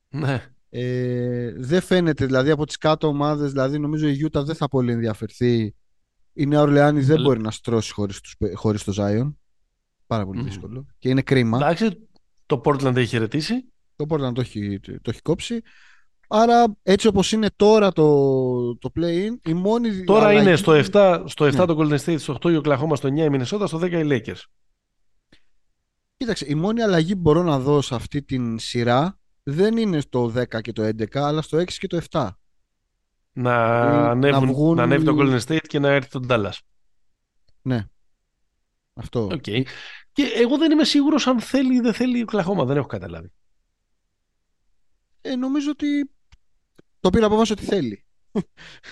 Ναι. 0.09 0.43
Ε, 0.71 1.53
δεν 1.57 1.81
φαίνεται, 1.81 2.27
δηλαδή 2.27 2.51
από 2.51 2.67
τις 2.67 2.77
κάτω 2.79 3.07
ομάδες, 3.07 3.51
δηλαδή 3.51 3.79
νομίζω 3.79 4.09
η 4.09 4.13
Γιούτα 4.13 4.43
δεν 4.43 4.55
θα 4.55 4.69
πολύ 4.69 4.93
ενδιαφερθεί. 4.93 5.75
Η 6.37 6.47
Νέα 6.47 6.61
Ορλεάνης 6.61 7.07
δεν 7.07 7.21
μπορεί 7.21 7.41
να 7.41 7.51
στρώσει 7.51 7.93
χωρίς, 7.93 8.21
τους, 8.21 8.37
χωρίς 8.55 8.85
το 8.85 8.93
Ζάιον. 8.93 9.39
Πάρα 10.07 10.27
πολύ 10.27 10.43
δύσκολο. 10.43 10.87
Και 10.99 11.09
είναι 11.09 11.23
κρίμα. 11.23 11.57
Εντάξει, 11.57 12.09
το 12.47 12.61
Portland 12.65 12.97
έχει 12.97 13.07
χαιρετήσει. 13.07 13.73
Το 13.97 14.07
Portland 14.09 14.35
το 14.35 14.41
έχει, 14.41 14.81
το 14.81 15.11
έχει 15.11 15.23
κόψει. 15.23 15.63
Άρα 16.29 16.77
έτσι 16.83 17.07
όπως 17.07 17.33
είναι 17.33 17.49
τώρα 17.57 17.93
το, 17.93 18.79
το 18.79 18.91
play-in, 18.97 19.49
η 19.49 19.53
μόνη 19.53 20.05
Τώρα 20.05 20.33
είναι 20.33 20.57
στο 20.57 20.73
7, 20.93 21.23
στο 21.27 21.47
7 21.47 21.53
ναι. 21.53 21.65
το 21.65 21.77
Golden 21.79 21.99
State, 21.99 22.19
στο 22.19 22.39
8 22.43 22.51
η 22.51 22.61
Oklahoma, 22.65 22.97
στο 22.97 23.09
9 23.09 23.17
η 23.17 23.29
Minnesota, 23.31 23.65
στο 23.67 23.79
10 23.79 23.93
οι 23.93 24.07
Lakers. 24.11 24.41
Κοίταξε, 26.17 26.47
η 26.49 26.55
μόνη 26.55 26.83
αλλαγή 26.83 27.15
που 27.15 27.21
μπορώ 27.21 27.43
να 27.43 27.59
δω 27.59 27.81
σε 27.81 27.95
αυτή 27.95 28.23
την 28.23 28.59
σειρά 28.59 29.19
δεν 29.43 29.77
είναι 29.77 30.01
στο 30.01 30.33
10 30.37 30.61
και 30.61 30.73
το 30.73 30.83
11, 30.83 31.05
αλλά 31.13 31.43
στο 31.43 31.59
6 31.59 31.73
και 31.73 31.87
το 31.87 32.01
7. 32.11 32.29
Να, 33.37 33.55
ανέβουν, 34.11 34.47
να, 34.47 34.53
βγουν... 34.53 34.77
να 34.77 34.83
ανέβει 34.83 35.05
το 35.05 35.17
Golden 35.19 35.41
State 35.41 35.67
και 35.67 35.79
να 35.79 35.89
έρθει 35.89 36.09
το 36.09 36.21
Dallas. 36.29 36.59
Ναι. 37.63 37.87
Αυτό. 38.95 39.29
Okay. 39.31 39.63
Και 40.13 40.23
εγώ 40.23 40.59
δεν 40.59 40.71
είμαι 40.71 40.85
σίγουρος 40.85 41.27
αν 41.27 41.41
θέλει 41.41 41.77
ή 41.77 41.81
δεν 41.81 41.95
θέλει 41.95 42.23
ο 42.23 42.25
Κλαχώμα. 42.25 42.65
Δεν 42.65 42.77
έχω 42.77 42.87
καταλάβει. 42.87 43.33
Ε, 45.21 45.37
νομίζω 45.37 45.71
ότι 45.71 46.11
το 47.01 47.11
πήρα 47.11 47.27
από 47.27 47.39
ότι 47.39 47.65
θέλει. 47.65 48.05
Ναι. 48.33 48.43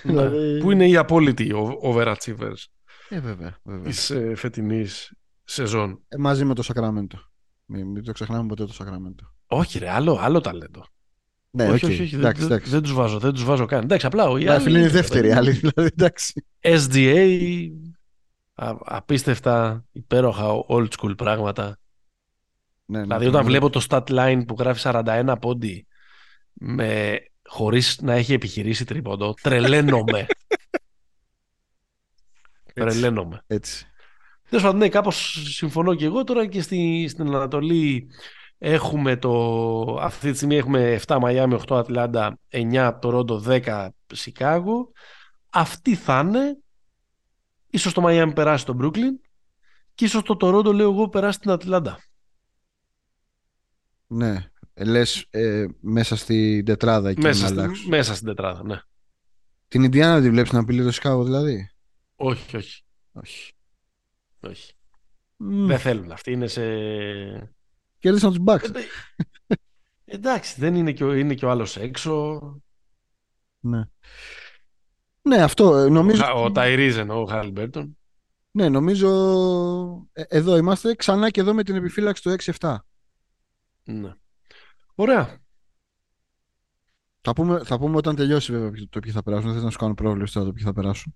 δηλαδή... 0.03 0.59
Πού 0.61 0.71
είναι 0.71 0.89
οι 0.89 0.97
απόλυτοι 0.97 1.53
overachievers 1.83 2.65
ε, 3.09 3.21
βέβαια, 3.21 3.59
βέβαια. 3.63 3.85
της 3.85 4.11
ε, 4.11 4.35
φετινής 4.35 5.13
σεζόν. 5.45 6.05
Ε, 6.09 6.17
μαζί 6.17 6.45
με 6.45 6.55
το 6.55 6.63
Σακραμέντο. 6.63 7.19
Μην, 7.65 7.87
μην 7.87 8.05
το 8.05 8.13
ξεχνάμε 8.13 8.47
ποτέ 8.47 8.65
το 8.65 8.73
Σακραμέντο. 8.73 9.35
Όχι 9.47 9.79
ρε, 9.79 9.91
άλλο, 9.91 10.19
άλλο 10.21 10.41
ταλέντο. 10.41 10.87
Ναι, 11.55 11.71
όχι, 11.71 11.85
όχι, 11.85 12.03
όχι, 12.03 12.15
εντάξει, 12.15 12.47
δεν, 12.47 12.63
δεν 12.65 12.83
τους 12.83 12.93
βάζω, 12.93 13.19
δεν 13.19 13.33
τους 13.33 13.45
βάζω 13.45 13.67
καν. 13.67 13.83
Εντάξει, 13.83 14.07
απλά 14.07 14.39
οι 14.39 14.49
άλλοι... 14.49 14.71
είναι 14.71 14.81
η 14.81 14.89
δεύτερη 14.89 15.33
άλλη, 15.33 15.51
δηλαδή, 15.51 15.91
εντάξει. 15.93 16.45
SDA, 16.61 17.69
α, 18.55 18.75
απίστευτα, 18.79 19.85
υπέροχα, 19.93 20.65
old 20.69 20.89
school 20.99 21.17
πράγματα. 21.17 21.79
Ναι, 22.85 22.99
ναι, 22.99 23.05
δηλαδή, 23.05 23.27
όταν 23.27 23.43
ναι. 23.43 23.49
βλέπω 23.49 23.71
το 23.71 23.87
stat 23.89 24.05
line 24.05 24.43
που 24.47 24.57
γράφει 24.59 24.81
41 24.85 25.35
πόντι 25.41 25.87
με, 26.53 27.19
χωρίς 27.49 27.99
να 28.03 28.13
έχει 28.13 28.33
επιχειρήσει 28.33 28.85
τρίποντο, 28.85 29.35
τρελαίνομαι. 29.43 30.27
τρελαίνομαι. 32.75 33.43
Έτσι. 33.47 33.87
Τέλος 34.49 34.65
πάντων, 34.65 34.81
ναι, 34.81 34.89
κάπως 34.89 35.47
συμφωνώ 35.55 35.95
και 35.95 36.05
εγώ 36.05 36.25
τώρα 36.25 36.47
και 36.47 36.63
στη, 36.63 37.09
στην 37.09 37.27
Ανατολή 37.27 38.09
έχουμε 38.65 39.17
το. 39.17 39.31
Αυτή 40.01 40.31
τη 40.31 40.37
στιγμή 40.37 40.57
έχουμε 40.57 41.01
7 41.07 41.19
Μαϊάμι, 41.21 41.59
8 41.69 41.77
Ατλάντα, 41.77 42.39
9 42.51 42.97
Τορόντο, 43.01 43.43
10 43.47 43.89
Σικάγο. 44.13 44.93
Αυτή 45.51 45.95
θα 45.95 46.25
είναι. 46.27 46.59
Ίσως 47.71 47.93
το 47.93 48.01
Μαϊάμι 48.01 48.33
περάσει 48.33 48.65
το 48.65 48.73
Μπρούκλιν 48.73 49.21
και 49.95 50.05
ίσως 50.05 50.23
το 50.23 50.37
Τορόντο, 50.37 50.73
λέω 50.73 50.91
εγώ, 50.91 51.09
περάσει 51.09 51.39
την 51.39 51.51
Ατλάντα. 51.51 51.99
Ναι. 54.07 54.51
Λες 54.75 55.27
ε, 55.31 55.67
μέσα 55.81 56.17
στην 56.17 56.65
τετράδα 56.65 57.11
εκεί 57.11 57.21
μέσα, 57.21 57.47
στη, 57.47 57.89
μέσα 57.89 58.15
στην 58.15 58.27
τετράδα, 58.27 58.65
ναι. 58.65 58.81
Την 59.69 59.83
Ιντιάνα 59.83 60.21
τη 60.21 60.31
βλέπεις 60.31 60.53
να 60.53 60.61
απειλεί 60.61 60.83
το 60.83 60.93
Σικάγο 60.93 61.25
δηλαδή; 61.25 61.71
Όχι, 62.17 62.57
όχι. 62.57 62.83
Όχι. 63.13 63.53
Όχι. 64.41 64.73
Δεν 65.37 65.79
θέλουν 65.79 66.13
αυτοί. 66.13 66.33
Είναι 66.33 66.47
σε. 66.47 66.63
Κέρδισαν 68.03 68.31
τους 68.31 68.43
Bucks. 68.47 68.75
Ε, 68.75 69.55
εντάξει, 70.05 70.61
δεν 70.61 70.75
είναι 70.75 70.93
και, 70.93 71.05
ο, 71.05 71.13
είναι 71.13 71.35
και 71.35 71.45
ο 71.45 71.51
άλλος 71.51 71.77
έξω. 71.77 72.41
Ναι. 73.61 73.83
Ναι, 75.23 75.43
αυτό 75.43 75.77
ε, 75.77 75.89
νομίζω. 75.89 76.25
Ο, 76.35 76.45
ο 76.45 76.53
Ταϊρίζεν, 76.53 77.11
ο 77.11 77.25
Χάλμπερτον. 77.25 77.99
Ναι, 78.51 78.69
νομίζω. 78.69 79.09
Ε, 80.13 80.23
εδώ 80.29 80.57
είμαστε 80.57 80.95
ξανά 80.95 81.31
και 81.31 81.41
εδώ 81.41 81.55
με 81.55 81.63
την 81.63 81.75
επιφύλαξη 81.75 82.23
του 82.23 82.37
6-7. 82.59 82.77
Ναι. 83.85 84.15
Ωραία. 84.95 85.39
Θα 87.21 87.33
πούμε, 87.33 87.65
θα 87.65 87.79
πούμε 87.79 87.97
όταν 87.97 88.17
τελειώσει 88.17 88.53
βέβαια 88.53 88.87
το 88.91 89.01
ποιοι 89.01 89.13
θα 89.13 89.23
περάσουν. 89.23 89.45
Δεν 89.45 89.55
θέλω 89.55 89.65
να 89.67 89.73
σου 89.73 89.79
κάνω 89.79 89.95
πρόβλημα 89.95 90.27
τώρα 90.33 90.47
το 90.47 90.53
ποιοι 90.53 90.65
θα 90.65 90.73
περάσουν. 90.73 91.15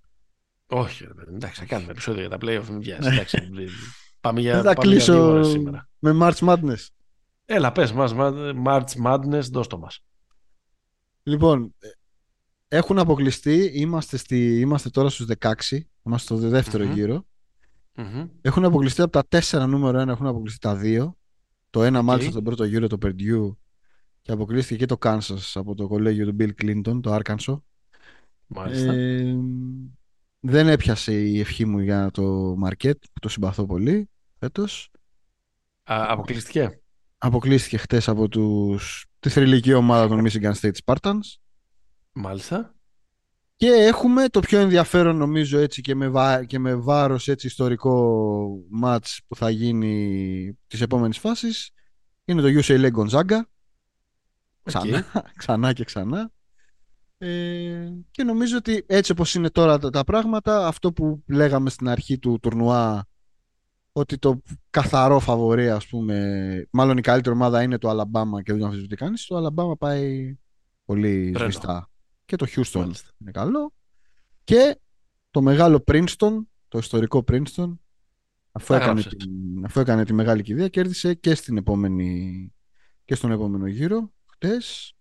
Όχι, 0.67 1.07
εντάξει, 1.27 1.59
θα 1.59 1.65
κάνουμε 1.65 1.91
επεισόδιο 1.91 2.21
για 2.21 2.29
τα 2.29 2.37
playoff. 2.41 2.65
Μην 2.69 2.91
Εντάξει, 2.91 3.37
πάμε 4.21 4.39
για, 4.39 4.55
θα 4.55 4.73
πάμε 4.73 4.73
κλείσω 4.73 5.43
σήμερα. 5.43 5.89
με 5.99 6.17
March 6.21 6.37
Madness. 6.47 6.87
Έλα, 7.45 7.71
πες 7.71 7.91
μας, 7.91 8.13
March 8.65 9.05
Madness, 9.05 9.43
δώσ' 9.51 9.67
το 9.67 9.77
μας. 9.77 10.03
Λοιπόν, 11.23 11.73
έχουν 12.67 12.99
αποκλειστεί, 12.99 13.71
είμαστε, 13.73 14.17
στη, 14.17 14.59
είμαστε 14.59 14.89
τώρα 14.89 15.09
στους 15.09 15.25
16, 15.39 15.51
είμαστε 16.05 16.35
στο 16.35 16.49
δευτερο 16.49 16.83
γύρο. 16.83 17.25
Mm-hmm. 17.95 18.29
Έχουν 18.41 18.65
αποκλειστεί 18.65 19.01
από 19.01 19.11
τα 19.11 19.41
4 19.49 19.65
νούμερο 19.67 20.01
1, 20.01 20.07
έχουν 20.07 20.27
αποκλειστεί 20.27 20.59
τα 20.59 20.79
2. 20.83 21.11
Το 21.69 21.83
ένα 21.83 21.99
okay. 21.99 22.03
μάλιστα 22.03 22.31
στον 22.31 22.43
πρώτο 22.43 22.63
γύρο, 22.63 22.87
το 22.87 22.97
Purdue, 23.01 23.55
και 24.21 24.31
αποκλείστηκε 24.31 24.85
και 24.85 24.85
το 24.85 24.97
Kansas 25.01 25.51
από 25.53 25.75
το 25.75 25.87
κολέγιο 25.87 26.25
του 26.25 26.35
Bill 26.39 26.49
Clinton, 26.61 26.99
το 27.01 27.15
Arkansas. 27.15 27.61
Μάλιστα. 28.47 28.93
Ε, 28.93 29.35
δεν 30.49 30.67
έπιασε 30.67 31.13
η 31.13 31.39
ευχή 31.39 31.65
μου 31.65 31.79
για 31.79 32.11
το 32.11 32.23
Μαρκέτ, 32.57 33.03
που 33.13 33.19
το 33.19 33.29
συμπαθώ 33.29 33.65
πολύ 33.65 34.09
φέτος. 34.39 34.91
αποκλείστηκε; 35.83 36.81
Αποκλείστηκε 37.17 37.77
χτες 37.77 38.07
από 38.07 38.27
τους, 38.27 39.05
τη 39.19 39.29
θρηλυκή 39.29 39.73
ομάδα 39.73 40.07
των 40.07 40.25
Michigan 40.25 40.53
State 40.53 40.71
Spartans. 40.85 41.19
Μάλιστα. 42.11 42.75
Και 43.55 43.67
έχουμε 43.67 44.27
το 44.27 44.39
πιο 44.39 44.59
ενδιαφέρον 44.59 45.17
νομίζω 45.17 45.59
έτσι 45.59 45.81
και 45.81 45.95
με, 45.95 46.07
βά, 46.09 46.45
και 46.45 46.59
με 46.59 46.75
βάρος 46.75 47.27
έτσι 47.27 47.47
ιστορικό 47.47 48.47
μάτς 48.69 49.21
που 49.27 49.35
θα 49.35 49.49
γίνει 49.49 50.57
τις 50.67 50.81
επόμενες 50.81 51.17
φάσεις. 51.17 51.71
Είναι 52.25 52.41
το 52.41 52.47
UCLA 52.61 52.91
Gonzaga. 52.91 53.39
Ξανά, 54.63 55.05
ξανά 55.37 55.73
και 55.73 55.83
ξανά. 55.83 56.31
Ε, 57.17 57.89
και 58.11 58.23
νομίζω 58.23 58.57
ότι 58.57 58.83
έτσι 58.87 59.11
όπως 59.11 59.35
είναι 59.35 59.49
τώρα 59.49 59.79
τα, 59.79 60.03
πράγματα, 60.03 60.67
αυτό 60.67 60.93
που 60.93 61.23
λέγαμε 61.27 61.69
στην 61.69 61.87
αρχή 61.87 62.19
του 62.19 62.39
τουρνουά, 62.41 63.07
ότι 63.91 64.17
το 64.17 64.41
καθαρό 64.69 65.19
φαβορή, 65.19 65.69
ας 65.69 65.87
πούμε, 65.87 66.67
μάλλον 66.71 66.97
η 66.97 67.01
καλύτερη 67.01 67.35
ομάδα 67.35 67.61
είναι 67.61 67.77
το 67.77 67.89
Αλαμπάμα 67.89 68.41
και 68.41 68.51
δεν 68.51 68.61
το 68.61 68.67
αμφισβητεί 68.67 68.95
κανείς, 68.95 69.25
το 69.25 69.35
Αλαμπάμα 69.35 69.77
πάει 69.77 70.37
πολύ 70.85 71.33
σβηστά. 71.37 71.89
Και 72.25 72.35
το 72.35 72.45
Houston 72.55 72.91
είναι 73.17 73.31
καλό. 73.31 73.73
Και 74.43 74.79
το 75.31 75.41
μεγάλο 75.41 75.83
Princeton, 75.87 76.33
το 76.67 76.77
ιστορικό 76.77 77.23
Princeton, 77.31 77.77
αφού 78.51 78.73
έκανε, 78.73 79.01
την, 79.01 79.65
αφού 79.65 79.79
έκανε 79.79 80.05
τη 80.05 80.13
μεγάλη 80.13 80.41
κηδεία, 80.41 80.67
κέρδισε 80.67 81.13
και, 81.13 81.35
στην 81.35 81.57
επόμενη, 81.57 82.53
και 83.05 83.15
στον 83.15 83.31
επόμενο 83.31 83.67
γύρο, 83.67 84.11
χτες, 84.25 84.96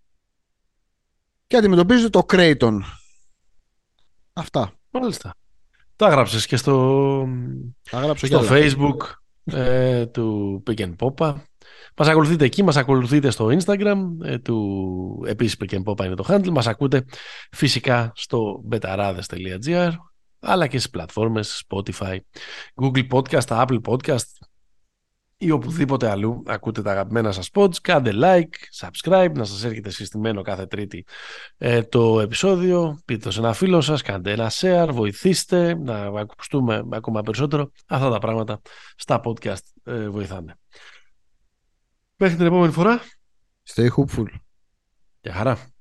και 1.47 1.57
αντιμετωπίζει 1.57 2.11
το 2.11 2.25
Κρέιτον. 2.25 2.85
Αυτά. 4.33 4.73
Μάλιστα. 4.91 5.35
Τα 5.97 6.07
έγραψες 6.07 6.47
και 6.47 6.57
στο, 6.57 7.29
στο 8.15 8.43
facebook 8.49 8.97
ε, 9.45 10.07
του 10.07 10.63
Pick 10.67 10.79
and 10.79 10.95
Popa. 10.97 11.35
Μας 11.97 12.09
ακολουθείτε 12.09 12.45
εκεί, 12.45 12.63
μας 12.63 12.77
ακολουθείτε 12.77 13.31
στο 13.31 13.47
Instagram 13.47 13.99
ε, 14.23 14.39
του 14.39 15.25
επίσης 15.27 15.57
Pick 15.61 15.75
and 15.75 15.83
Popa 15.85 16.05
είναι 16.05 16.15
το 16.15 16.25
handle. 16.29 16.51
Μας 16.51 16.67
ακούτε 16.67 17.05
φυσικά 17.51 18.13
στο 18.15 18.65
betarades.gr 18.71 19.91
αλλά 20.41 20.67
και 20.67 20.79
στις 20.79 20.91
πλατφόρμες 20.91 21.65
Spotify, 21.69 22.19
Google 22.83 23.07
Podcast, 23.09 23.47
Apple 23.47 23.81
Podcast, 23.81 24.27
ή 25.39 25.51
οπουδήποτε 25.51 26.11
αλλού 26.11 26.43
ακούτε 26.47 26.83
τα 26.83 26.91
αγαπημένα 26.91 27.33
σας 27.33 27.51
pods, 27.53 27.77
κάντε 27.83 28.13
like, 28.15 28.87
subscribe, 28.87 29.33
να 29.35 29.45
σας 29.45 29.65
έρχεται 29.65 29.91
συστημένο 29.91 30.43
κάθε 30.43 30.67
τρίτη 30.67 31.05
ε, 31.59 31.83
το 31.83 32.21
επεισόδιο, 32.21 33.01
πείτε 33.05 33.25
το 33.25 33.31
σε 33.31 33.39
ένα 33.39 33.53
φίλο 33.53 33.81
σας, 33.81 34.03
κάντε 34.03 34.33
ένα 34.33 34.51
share, 34.51 34.89
βοηθήστε 34.93 35.75
να 35.75 36.05
ακουστούμε 36.21 36.85
ακόμα 36.91 37.23
περισσότερο. 37.23 37.71
Αυτά 37.87 38.11
τα 38.11 38.19
πράγματα 38.19 38.61
στα 38.97 39.21
podcast 39.25 39.63
ε, 39.85 40.09
βοηθάνε. 40.09 40.55
Μέχρι 42.17 42.37
την 42.37 42.47
επόμενη 42.47 42.73
φορά. 42.73 43.01
Stay 43.75 43.89
hopeful. 43.89 44.27
Γεια 45.21 45.33
χαρά. 45.33 45.76